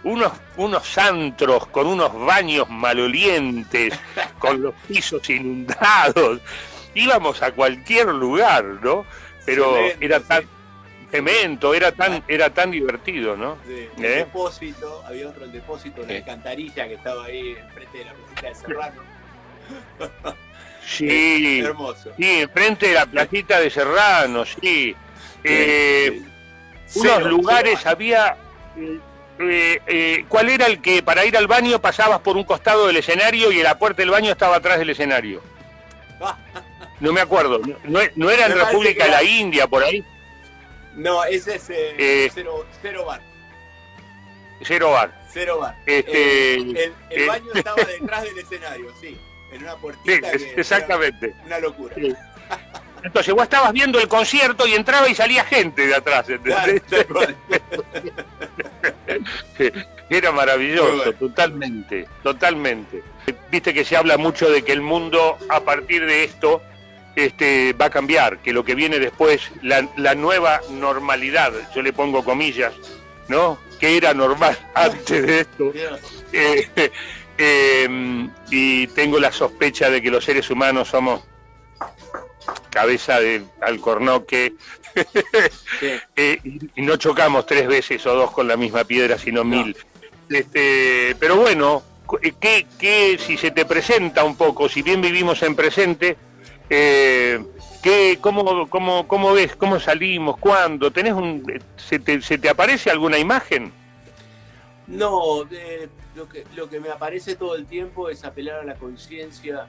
unos, 0.05 0.32
unos 0.59 0.98
antros 0.98 1.66
con 1.69 1.86
unos 1.86 2.12
baños 2.27 2.69
malolientes, 2.69 3.98
con 4.39 4.61
los 4.61 4.74
pisos 4.86 5.28
inundados. 5.31 6.40
Íbamos 6.94 7.43
a 7.43 7.52
cualquier 7.52 8.09
lugar, 8.09 8.65
¿no? 8.82 9.07
Pero 9.47 9.74
Cemento, 9.74 10.05
era 10.05 10.20
tan 10.20 10.44
cemento, 11.11 11.74
era 11.74 11.93
tan, 11.93 12.23
era 12.28 12.51
tan 12.51 12.70
divertido, 12.70 13.35
¿no? 13.36 13.57
el 13.66 14.05
¿Eh? 14.05 14.09
depósito, 14.19 15.02
había 15.07 15.27
otro 15.28 15.44
el 15.47 15.52
depósito, 15.52 16.02
la 16.02 16.09
Sí. 16.09 16.16
alcantarilla 16.16 16.86
que 16.86 16.94
estaba 16.94 17.24
ahí 17.24 17.57
enfrente 17.59 17.98
de 17.98 18.05
la 18.05 18.12
placita 18.12 18.48
de 18.48 18.55
Serrano. 18.55 19.02
Sí, 20.97 21.61
Hermoso. 21.61 22.11
sí, 22.17 22.41
enfrente 22.41 22.89
de 22.89 22.95
la 22.95 23.07
placita 23.07 23.61
de 23.61 23.71
Serrano, 23.71 24.45
sí. 24.45 24.95
Eh, 25.45 26.21
unos 26.97 27.23
lugares 27.23 27.79
cero. 27.79 27.91
había, 27.93 28.37
eh, 29.39 29.81
eh, 29.87 30.25
¿cuál 30.29 30.49
era 30.51 30.67
el 30.67 30.81
que 30.83 31.03
para 31.03 31.25
ir 31.25 31.37
al 31.37 31.47
baño 31.47 31.81
pasabas 31.81 32.19
por 32.21 32.37
un 32.37 32.43
costado 32.45 32.89
del 32.89 32.97
escenario 32.97 33.53
y 33.53 33.62
la 33.62 33.79
puerta 33.79 34.03
del 34.03 34.11
baño 34.11 34.33
estaba 34.33 34.57
atrás 34.57 34.79
del 34.79 34.91
escenario? 34.91 35.43
No 37.01 37.15
me 37.15 37.23
acuerdo. 37.23 37.61
No, 37.61 37.77
no- 37.85 38.01
no 38.15 38.31
era 38.31 38.45
en 38.45 38.53
República 38.59 39.05
de 39.07 39.11
la 39.11 39.23
India, 39.23 39.67
por 39.67 39.83
ahí. 39.83 40.05
No, 40.97 41.25
ese 41.25 41.55
es 41.55 41.71
eh, 41.71 41.95
Eh. 41.97 42.31
cero, 42.35 42.67
cero 42.83 43.07
bar. 43.07 43.23
Cero 44.62 44.91
bar. 44.91 45.11
Cero 45.33 45.61
bar. 45.61 45.77
Este, 45.87 46.12
Eh, 46.12 46.55
el, 46.57 46.77
el 46.77 47.23
eh, 47.23 47.27
baño 47.27 47.47
estaba 47.55 47.77
detrás 48.01 48.23
del 48.25 48.39
escenario, 48.39 48.93
sí. 49.01 49.19
En 49.52 49.62
una 49.62 49.77
puertita 49.77 50.31
que 50.31 50.55
exactamente. 50.56 51.35
una 51.47 51.59
locura. 51.59 51.94
Entonces 53.02 53.35
vos 53.35 53.44
estabas 53.44 53.72
viendo 53.72 53.98
el 53.98 54.09
concierto 54.09 54.66
y 54.66 54.74
entraba 54.74 55.09
y 55.09 55.14
salía 55.14 55.44
gente 55.44 55.86
de 55.86 55.94
atrás. 55.94 56.28
¿entendés? 56.28 56.82
Era 60.10 60.32
maravilloso, 60.32 61.12
totalmente, 61.14 62.09
totalmente. 62.22 63.02
Viste 63.51 63.72
que 63.72 63.85
se 63.85 63.97
habla 63.97 64.18
mucho 64.18 64.51
de 64.51 64.62
que 64.62 64.72
el 64.72 64.81
mundo 64.81 65.39
a 65.48 65.60
partir 65.60 66.05
de 66.05 66.24
esto 66.24 66.62
este, 67.14 67.72
va 67.74 67.86
a 67.86 67.90
cambiar, 67.90 68.39
que 68.39 68.52
lo 68.52 68.64
que 68.64 68.74
viene 68.74 68.98
después, 68.98 69.51
la, 69.62 69.89
la 69.97 70.14
nueva 70.14 70.60
normalidad, 70.70 71.52
yo 71.74 71.82
le 71.82 71.93
pongo 71.93 72.24
comillas, 72.24 72.72
¿no? 73.28 73.59
Que 73.78 73.97
era 73.97 74.12
normal 74.14 74.59
antes 74.74 75.27
de 75.27 75.40
esto. 75.40 75.72
Eh, 76.32 76.90
eh, 77.43 78.29
y 78.51 78.87
tengo 78.89 79.19
la 79.19 79.33
sospecha 79.33 79.89
de 79.91 80.03
que 80.03 80.11
los 80.11 80.25
seres 80.25 80.51
humanos 80.51 80.89
somos 80.89 81.23
cabeza 82.71 83.19
de 83.21 83.43
alcornoque 83.61 84.55
eh, 86.17 86.39
y, 86.77 86.83
no 86.83 86.97
chocamos 86.97 87.47
tres 87.47 87.67
veces 87.67 88.05
o 88.07 88.15
dos 88.15 88.31
con 88.33 88.47
la 88.49 88.57
misma 88.57 88.85
piedra, 88.85 89.19
sino 89.19 89.45
mil. 89.45 89.77
Este, 90.29 91.17
pero 91.19 91.37
bueno, 91.37 91.83
cu- 92.07 92.19
eh, 92.23 92.35
¿qué, 92.41 92.67
qué, 92.79 93.19
si 93.19 93.37
se 93.37 93.51
te 93.51 93.65
presenta 93.65 94.23
un 94.25 94.37
poco, 94.37 94.69
si 94.69 94.83
bien 94.83 95.01
vivimos 95.01 95.43
en 95.43 95.55
presente, 95.57 96.17
eh, 96.69 97.43
¿qué, 97.83 98.19
cómo, 98.21 98.69
cómo, 98.69 99.09
¿cómo 99.09 99.33
ves? 99.33 99.57
¿Cómo 99.57 99.81
salimos? 99.81 100.37
¿Cuándo? 100.39 100.91
¿Tenés 100.91 101.15
un, 101.15 101.43
se, 101.77 101.99
te, 101.99 102.21
¿Se 102.23 102.39
te 102.39 102.49
aparece 102.49 102.91
alguna 102.91 103.19
imagen? 103.19 103.73
No, 104.87 105.45
de- 105.45 105.89
lo, 106.20 106.28
que, 106.28 106.44
lo 106.55 106.68
que 106.68 106.80
me 106.80 106.90
aparece 106.90 107.34
todo 107.34 107.55
el 107.55 107.64
tiempo 107.66 108.10
es 108.10 108.24
apelar 108.24 108.60
a 108.60 108.64
la 108.64 108.74
conciencia, 108.74 109.68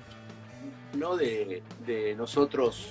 no 0.97 1.15
de, 1.15 1.63
de 1.85 2.13
nosotros, 2.15 2.89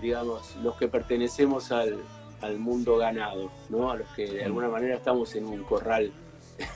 digamos, 0.00 0.56
los 0.62 0.76
que 0.76 0.88
pertenecemos 0.88 1.70
al, 1.70 1.98
al 2.40 2.58
mundo 2.58 2.96
ganado, 2.96 3.50
¿no? 3.68 3.90
A 3.90 3.96
los 3.96 4.08
que 4.14 4.26
de 4.26 4.44
alguna 4.44 4.68
manera 4.68 4.96
estamos 4.96 5.34
en 5.34 5.44
un 5.44 5.64
corral. 5.64 6.10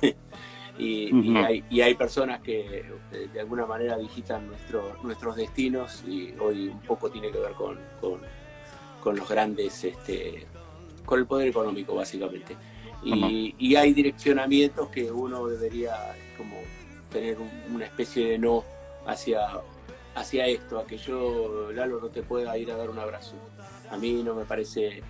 y, 0.79 1.37
hay, 1.39 1.65
y 1.71 1.81
hay 1.81 1.95
personas 1.95 2.43
que 2.43 2.85
eh, 3.13 3.29
de 3.33 3.41
alguna 3.41 3.65
manera 3.65 3.97
digitan 3.97 4.47
nuestro, 4.47 4.99
nuestros 5.03 5.37
destinos 5.37 6.05
y 6.07 6.35
hoy 6.39 6.69
un 6.69 6.81
poco 6.81 7.11
tiene 7.11 7.31
que 7.31 7.39
ver 7.39 7.53
con, 7.53 7.79
con, 8.03 8.21
con 9.01 9.17
los 9.17 9.29
grandes, 9.29 9.83
este, 9.83 10.47
con 11.07 11.19
el 11.21 11.27
poder 11.27 11.49
económico 11.49 11.95
básicamente. 11.95 12.55
Y, 13.05 13.55
y 13.59 13.77
hay 13.77 13.93
direccionamientos 13.93 14.89
que 14.91 15.11
uno 15.11 15.47
debería 15.47 16.15
como 16.37 16.57
tener 17.11 17.39
un- 17.39 17.75
una 17.75 17.85
especie 17.87 18.27
de 18.29 18.39
no 18.39 18.65
hacia, 19.07 19.41
hacia 20.15 20.47
esto, 20.47 20.79
a 20.79 20.87
que 20.87 20.99
yo, 20.99 21.73
Lalo, 21.73 22.01
no 22.01 22.09
te 22.09 22.23
pueda 22.23 22.57
ir 22.59 22.71
a 22.71 22.77
dar 22.77 22.91
un 22.91 22.99
abrazo. 22.99 23.35
A 23.91 23.97
mí 23.97 24.23
no 24.23 24.35
me 24.35 24.45
parece 24.45 25.03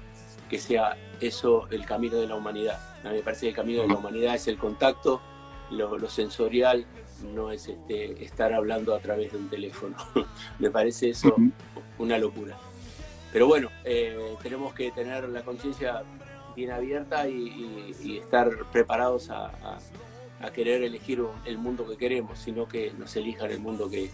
que 0.48 0.59
sea 0.59 0.97
eso 1.20 1.66
el 1.70 1.85
camino 1.85 2.16
de 2.16 2.27
la 2.27 2.35
humanidad. 2.35 2.78
A 3.05 3.10
mí 3.10 3.16
me 3.16 3.23
parece 3.23 3.43
que 3.43 3.48
el 3.51 3.55
camino 3.56 3.82
de 3.82 3.89
la 3.89 3.94
humanidad 3.97 4.35
es 4.35 4.48
el 4.48 4.59
contacto, 4.59 5.20
lo, 5.70 5.97
lo 5.98 6.09
sensorial, 6.10 6.86
no 7.35 7.51
es 7.52 7.69
este, 7.69 8.24
estar 8.24 8.52
hablando 8.52 8.94
a 8.94 8.98
través 9.01 9.32
de 9.32 9.39
un 9.39 9.48
teléfono. 9.48 9.97
me 10.59 10.70
parece 10.70 11.10
eso 11.10 11.36
una 11.98 12.19
locura. 12.19 12.59
Pero 13.32 13.47
bueno, 13.47 13.70
eh, 13.85 14.35
tenemos 14.43 14.74
que 14.74 14.90
tener 14.90 15.28
la 15.28 15.43
conciencia 15.43 16.02
bien 16.54 16.70
abierta 16.70 17.28
y, 17.28 17.32
y- 17.34 17.94
y 18.02 18.18
estar 18.18 18.50
preparados 18.72 19.30
a, 19.30 19.46
a- 19.46 19.78
a 20.40 20.50
querer 20.52 20.82
elegir 20.82 21.20
un- 21.20 21.30
el 21.44 21.58
mundo 21.58 21.86
que 21.88 21.96
queremos, 21.96 22.38
sino 22.38 22.66
que 22.66 22.92
nos 22.98 23.14
elijan 23.16 23.50
el 23.50 23.60
mundo 23.60 23.88
que, 23.90 24.10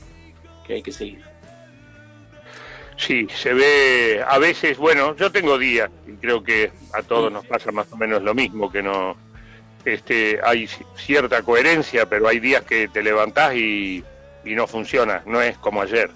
que 0.67 0.75
hay 0.75 0.83
que 0.83 0.93
seguir. 0.93 1.23
Sí, 2.97 3.29
se 3.33 3.55
ve 3.55 4.25
a 4.27 4.39
veces, 4.39 4.77
bueno, 4.77 5.15
yo 5.17 5.31
tengo 5.31 5.57
días 5.57 5.89
y 6.07 6.13
creo 6.15 6.43
que 6.43 6.73
a 6.93 7.03
todos 7.03 7.33
nos 7.33 7.47
pasa 7.47 7.71
más 7.71 7.91
o 7.93 7.97
menos 7.97 8.23
lo 8.23 8.35
mismo, 8.35 8.71
que 8.71 8.83
no 8.83 9.17
este 9.85 10.41
hay 10.43 10.65
ci- 10.65 10.85
cierta 10.97 11.43
coherencia, 11.43 12.07
pero 12.07 12.27
hay 12.29 12.41
días 12.41 12.63
que 12.65 12.89
te 12.89 13.03
levantás 13.03 13.55
y, 13.55 14.05
y 14.45 14.55
no 14.55 14.67
funciona, 14.67 15.23
no 15.27 15.41
es 15.41 15.57
como 15.59 15.81
ayer. 15.83 16.11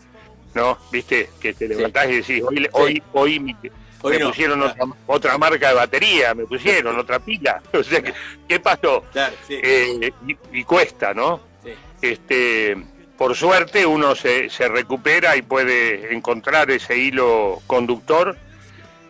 ¿No? 0.55 0.77
¿Viste? 0.91 1.31
Que 1.41 1.55
te 1.55 1.67
levantás 1.67 2.11
y 2.11 2.17
decís, 2.17 2.43
hoy 2.47 2.57
le- 2.57 2.69
hoy 2.73 3.03
hoy 3.15 3.41
me, 3.41 3.57
Hoy 4.03 4.15
me 4.15 4.19
no, 4.21 4.29
pusieron 4.29 4.63
otra, 4.63 4.85
otra 5.07 5.39
marca 5.39 5.69
de 5.69 5.75
batería, 5.75 6.35
me 6.35 6.45
pusieron 6.45 6.99
otra 6.99 7.19
pila. 7.19 7.63
O 7.73 7.83
sea, 7.83 8.03
que, 8.03 8.13
¿qué 8.49 8.61
pasó? 8.61 9.05
Eh, 9.49 10.13
y, 10.27 10.37
y 10.53 10.65
cuesta, 10.65 11.15
¿no? 11.15 11.41
Este, 12.01 12.77
por 13.17 13.37
suerte 13.37 13.87
uno 13.87 14.17
se, 14.17 14.51
se 14.51 14.69
recupera 14.69 15.37
y 15.37 15.43
puede 15.43 16.13
encontrar 16.13 16.71
ese 16.71 16.99
hilo 16.99 17.61
conductor. 17.67 18.37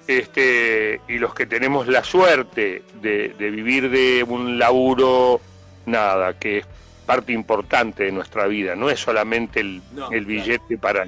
Este, 0.06 1.00
y 1.08 1.18
los 1.18 1.32
que 1.32 1.46
tenemos 1.46 1.86
la 1.86 2.04
suerte 2.04 2.82
de, 3.00 3.30
de 3.30 3.50
vivir 3.50 3.88
de 3.88 4.24
un 4.24 4.58
laburo, 4.58 5.40
nada, 5.86 6.38
que 6.38 6.58
es 6.58 6.66
parte 7.06 7.32
importante 7.32 8.04
de 8.04 8.12
nuestra 8.12 8.46
vida, 8.46 8.74
no 8.74 8.90
es 8.90 9.00
solamente 9.00 9.60
el, 9.60 9.80
el 10.10 10.26
billete 10.26 10.76
para, 10.76 11.06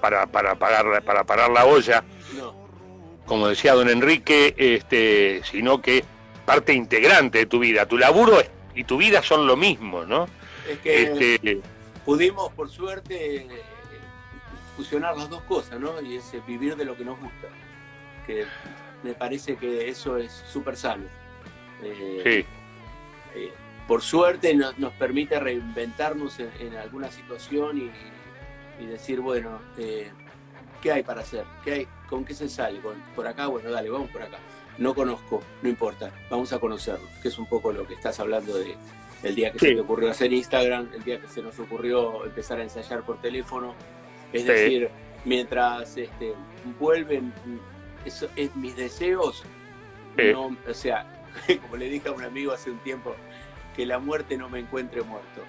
para, 0.00 0.26
para, 0.26 0.56
pagar, 0.56 1.02
para 1.02 1.24
parar 1.24 1.50
la 1.50 1.64
olla, 1.64 2.04
como 3.28 3.46
decía 3.46 3.74
don 3.74 3.88
Enrique, 3.88 4.54
este, 4.56 5.42
sino 5.44 5.80
que 5.82 6.02
parte 6.44 6.72
integrante 6.72 7.38
de 7.38 7.46
tu 7.46 7.58
vida. 7.60 7.86
Tu 7.86 7.98
laburo 7.98 8.38
y 8.74 8.84
tu 8.84 8.96
vida 8.96 9.22
son 9.22 9.46
lo 9.46 9.56
mismo, 9.56 10.04
¿no? 10.04 10.26
Es 10.68 10.78
que 10.78 11.02
Este, 11.02 11.60
pudimos, 12.04 12.52
por 12.54 12.68
suerte, 12.70 13.46
fusionar 14.76 15.16
las 15.16 15.28
dos 15.28 15.42
cosas, 15.42 15.78
¿no? 15.78 16.00
Y 16.00 16.16
es 16.16 16.32
vivir 16.46 16.74
de 16.76 16.84
lo 16.84 16.96
que 16.96 17.04
nos 17.04 17.20
gusta. 17.20 17.48
Que 18.26 18.44
me 19.02 19.12
parece 19.14 19.56
que 19.56 19.88
eso 19.88 20.16
es 20.16 20.32
súper 20.50 20.76
sano. 20.76 21.04
Eh, 21.82 22.20
sí. 22.24 23.38
eh, 23.38 23.52
por 23.86 24.02
suerte 24.02 24.54
no- 24.54 24.72
nos 24.78 24.92
permite 24.94 25.38
reinventarnos 25.38 26.38
en, 26.40 26.50
en 26.60 26.76
alguna 26.76 27.10
situación 27.10 27.78
y, 27.78 28.82
y 28.82 28.86
decir, 28.86 29.20
bueno, 29.20 29.60
eh, 29.78 30.10
¿qué 30.82 30.92
hay 30.92 31.02
para 31.02 31.20
hacer? 31.22 31.44
¿Qué 31.64 31.72
hay? 31.72 31.88
¿Con 32.08 32.24
qué 32.24 32.34
se 32.34 32.48
sale? 32.48 32.80
¿Con- 32.80 33.00
¿Por 33.14 33.26
acá? 33.26 33.46
Bueno, 33.46 33.70
dale, 33.70 33.90
vamos 33.90 34.10
por 34.10 34.22
acá. 34.22 34.38
No 34.78 34.94
conozco, 34.94 35.42
no 35.62 35.68
importa, 35.68 36.12
vamos 36.30 36.52
a 36.52 36.58
conocerlo, 36.60 37.06
que 37.20 37.28
es 37.28 37.38
un 37.38 37.46
poco 37.46 37.72
lo 37.72 37.84
que 37.86 37.94
estás 37.94 38.20
hablando 38.20 38.56
de 38.56 38.76
el 39.24 39.34
día 39.34 39.50
que 39.50 39.58
se 39.58 39.74
te 39.74 39.80
ocurrió 39.80 40.10
hacer 40.10 40.32
Instagram, 40.32 40.90
el 40.94 41.02
día 41.02 41.20
que 41.20 41.26
se 41.26 41.42
nos 41.42 41.58
ocurrió 41.58 42.24
empezar 42.24 42.60
a 42.60 42.62
ensayar 42.62 43.02
por 43.02 43.20
teléfono. 43.20 43.74
Es 44.32 44.42
Sí. 44.42 44.48
decir, 44.48 44.90
mientras 45.24 45.96
este, 45.96 46.32
vuelven 46.78 47.32
eso, 48.04 48.28
es, 48.36 48.54
mis 48.54 48.76
deseos, 48.76 49.42
Sí. 50.16 50.30
no, 50.32 50.56
o 50.68 50.74
sea, 50.74 51.24
como 51.62 51.76
le 51.76 51.86
dije 51.88 52.08
a 52.08 52.12
un 52.12 52.22
amigo 52.22 52.52
hace 52.52 52.70
un 52.70 52.78
tiempo, 52.78 53.16
que 53.74 53.84
la 53.84 53.98
muerte 53.98 54.36
no 54.36 54.48
me 54.48 54.60
encuentre 54.60 55.02
muerto. 55.02 55.42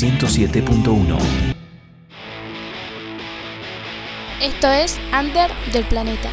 107.1. 0.00 1.18
Esto 4.40 4.68
es 4.68 4.96
Under 5.12 5.50
del 5.72 5.84
Planeta. 5.86 6.30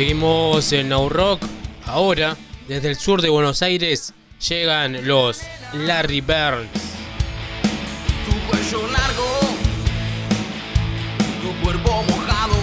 Seguimos 0.00 0.72
en 0.72 0.88
Now 0.88 1.10
Rock. 1.10 1.42
Ahora, 1.84 2.34
desde 2.66 2.88
el 2.88 2.96
sur 2.96 3.20
de 3.20 3.28
Buenos 3.28 3.60
Aires, 3.60 4.14
llegan 4.48 5.06
los 5.06 5.42
Larry 5.74 6.22
Burns. 6.22 6.70
Tu 8.24 8.32
cuello 8.48 8.90
largo, 8.90 9.40
tu 11.42 11.62
cuerpo 11.62 12.02
mojado. 12.08 12.56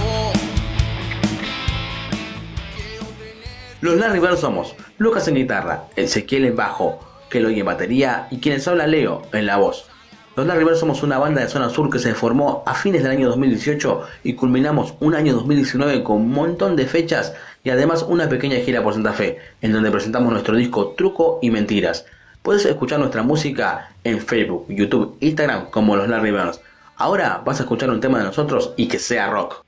Los 3.81 3.97
Larry 3.97 4.17
Bird 4.17 4.39
somos 4.39 4.73
Lucas 4.97 5.27
en 5.27 5.35
guitarra, 5.35 5.83
Ezequiel 5.95 6.45
en 6.45 6.55
bajo, 6.55 6.97
Keloy 7.29 7.59
en 7.59 7.67
batería 7.67 8.27
y 8.31 8.39
quienes 8.39 8.67
habla 8.67 8.87
Leo 8.87 9.21
en 9.31 9.45
la 9.45 9.57
voz. 9.57 9.85
Los 10.37 10.45
Larry 10.45 10.67
somos 10.75 11.01
una 11.01 11.17
banda 11.17 11.41
de 11.41 11.47
zona 11.47 11.67
sur 11.67 11.89
que 11.89 11.97
se 11.97 12.13
formó 12.13 12.61
a 12.67 12.75
fines 12.75 13.01
del 13.01 13.11
año 13.11 13.27
2018 13.29 14.03
y 14.23 14.33
culminamos 14.33 14.93
un 14.99 15.15
año 15.15 15.33
2019 15.33 16.03
con 16.03 16.17
un 16.17 16.29
montón 16.29 16.75
de 16.75 16.85
fechas 16.85 17.33
y 17.63 17.71
además 17.71 18.05
una 18.07 18.29
pequeña 18.29 18.57
gira 18.57 18.83
por 18.83 18.93
Santa 18.93 19.13
Fe, 19.13 19.39
en 19.63 19.73
donde 19.73 19.89
presentamos 19.89 20.31
nuestro 20.31 20.55
disco 20.55 20.89
Truco 20.95 21.39
y 21.41 21.49
Mentiras. 21.49 22.05
Puedes 22.43 22.65
escuchar 22.65 22.99
nuestra 22.99 23.23
música 23.23 23.89
en 24.03 24.19
Facebook, 24.19 24.67
YouTube, 24.69 25.17
Instagram 25.21 25.71
como 25.71 25.95
Los 25.95 26.07
Larry. 26.07 26.35
Ahora 26.97 27.41
vas 27.43 27.59
a 27.59 27.63
escuchar 27.63 27.89
un 27.89 27.99
tema 27.99 28.19
de 28.19 28.25
nosotros 28.25 28.75
y 28.77 28.87
que 28.87 28.99
sea 28.99 29.31
rock. 29.31 29.66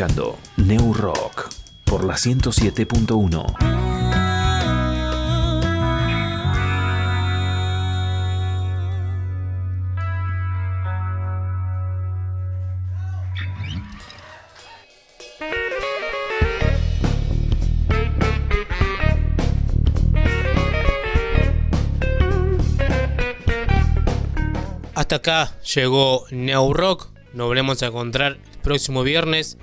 Escuchando 0.00 0.38
New 0.56 0.94
Rock 0.94 1.50
por 1.84 2.04
la 2.04 2.14
107.1. 2.14 3.54
Hasta 24.94 25.16
acá 25.16 25.52
llegó 25.74 26.24
New 26.30 26.72
Rock. 26.72 27.08
Nos 27.34 27.48
volvemos 27.48 27.82
a 27.82 27.88
encontrar 27.88 28.32
el 28.32 28.58
próximo 28.62 29.02
viernes, 29.02 29.58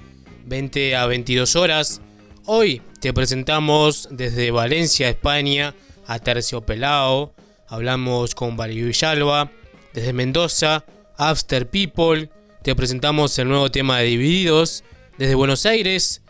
20 0.48 0.96
a 0.96 1.06
22 1.06 1.56
horas, 1.56 2.02
Hoy 2.50 2.82
te 3.02 3.12
presentamos 3.12 4.08
desde 4.10 4.52
Valencia, 4.52 5.10
España, 5.10 5.76
a 6.06 6.18
Terciopelao. 6.20 7.34
Hablamos 7.68 8.36
con 8.36 8.56
Valerio 8.56 8.86
Villalba. 8.86 9.52
Desde 9.94 10.14
Mendoza, 10.14 10.86
After 11.18 11.70
People. 11.70 12.30
Te 12.64 12.74
presentamos 12.74 13.38
el 13.38 13.50
nuevo 13.50 13.70
tema 13.70 14.00
de 14.00 14.06
Divididos. 14.06 14.86
Desde 15.18 15.36
Buenos 15.36 15.66
Aires 15.66 16.22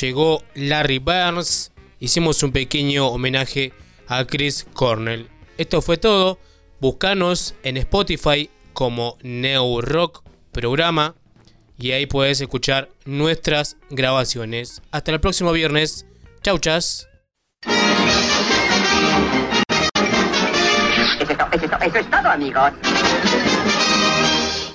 llegó 0.00 0.42
Larry 0.56 0.98
Burns. 0.98 1.70
Hicimos 2.00 2.42
un 2.42 2.50
pequeño 2.50 3.06
homenaje 3.06 3.72
a 4.08 4.24
Chris 4.24 4.66
Cornell. 4.72 5.28
Esto 5.56 5.80
fue 5.82 5.98
todo. 5.98 6.40
Búscanos 6.80 7.54
en 7.62 7.76
Spotify 7.76 8.50
como 8.72 9.18
Neo 9.22 9.80
Rock 9.80 10.24
Programa 10.50 11.14
y 11.78 11.92
ahí 11.92 12.06
puedes 12.06 12.40
escuchar 12.40 12.88
nuestras 13.04 13.76
grabaciones. 13.90 14.82
Hasta 14.90 15.12
el 15.12 15.20
próximo 15.20 15.52
viernes. 15.52 16.06
Chau, 16.42 16.58
chas. 16.58 17.08
Eso 20.92 21.02
es, 21.02 21.20
eso 21.20 21.64
es 21.64 21.70
to- 21.70 21.84
eso 21.84 21.98
es 21.98 22.10
todo, 22.10 22.28
amigos. 22.30 22.72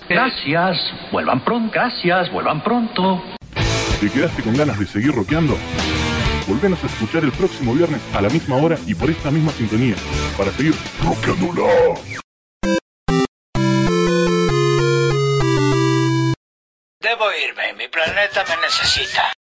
Gracias, 0.10 0.78
vuelvan 1.12 1.44
pronto, 1.46 1.72
gracias, 1.74 2.32
vuelvan 2.32 2.64
pronto. 2.64 3.22
¿Te 4.02 4.10
quedaste 4.10 4.42
con 4.42 4.56
ganas 4.56 4.80
de 4.80 4.88
seguir 4.88 5.12
rockeando? 5.14 5.56
Volvenos 6.48 6.84
a 6.84 6.88
escuchar 6.88 7.24
el 7.24 7.32
próximo 7.32 7.74
viernes 7.76 8.02
a 8.14 8.22
la 8.22 8.30
misma 8.30 8.56
hora 8.58 8.78
y 8.88 8.96
por 8.96 9.10
esta 9.12 9.30
misma 9.30 9.52
sintonía 9.52 9.96
para 10.38 10.52
seguir 10.52 10.74
rockeándola. 11.04 11.70
Debo 17.10 17.32
irme, 17.32 17.74
mi 17.74 17.88
planeta 17.88 18.46
me 18.46 18.56
necesita. 18.62 19.40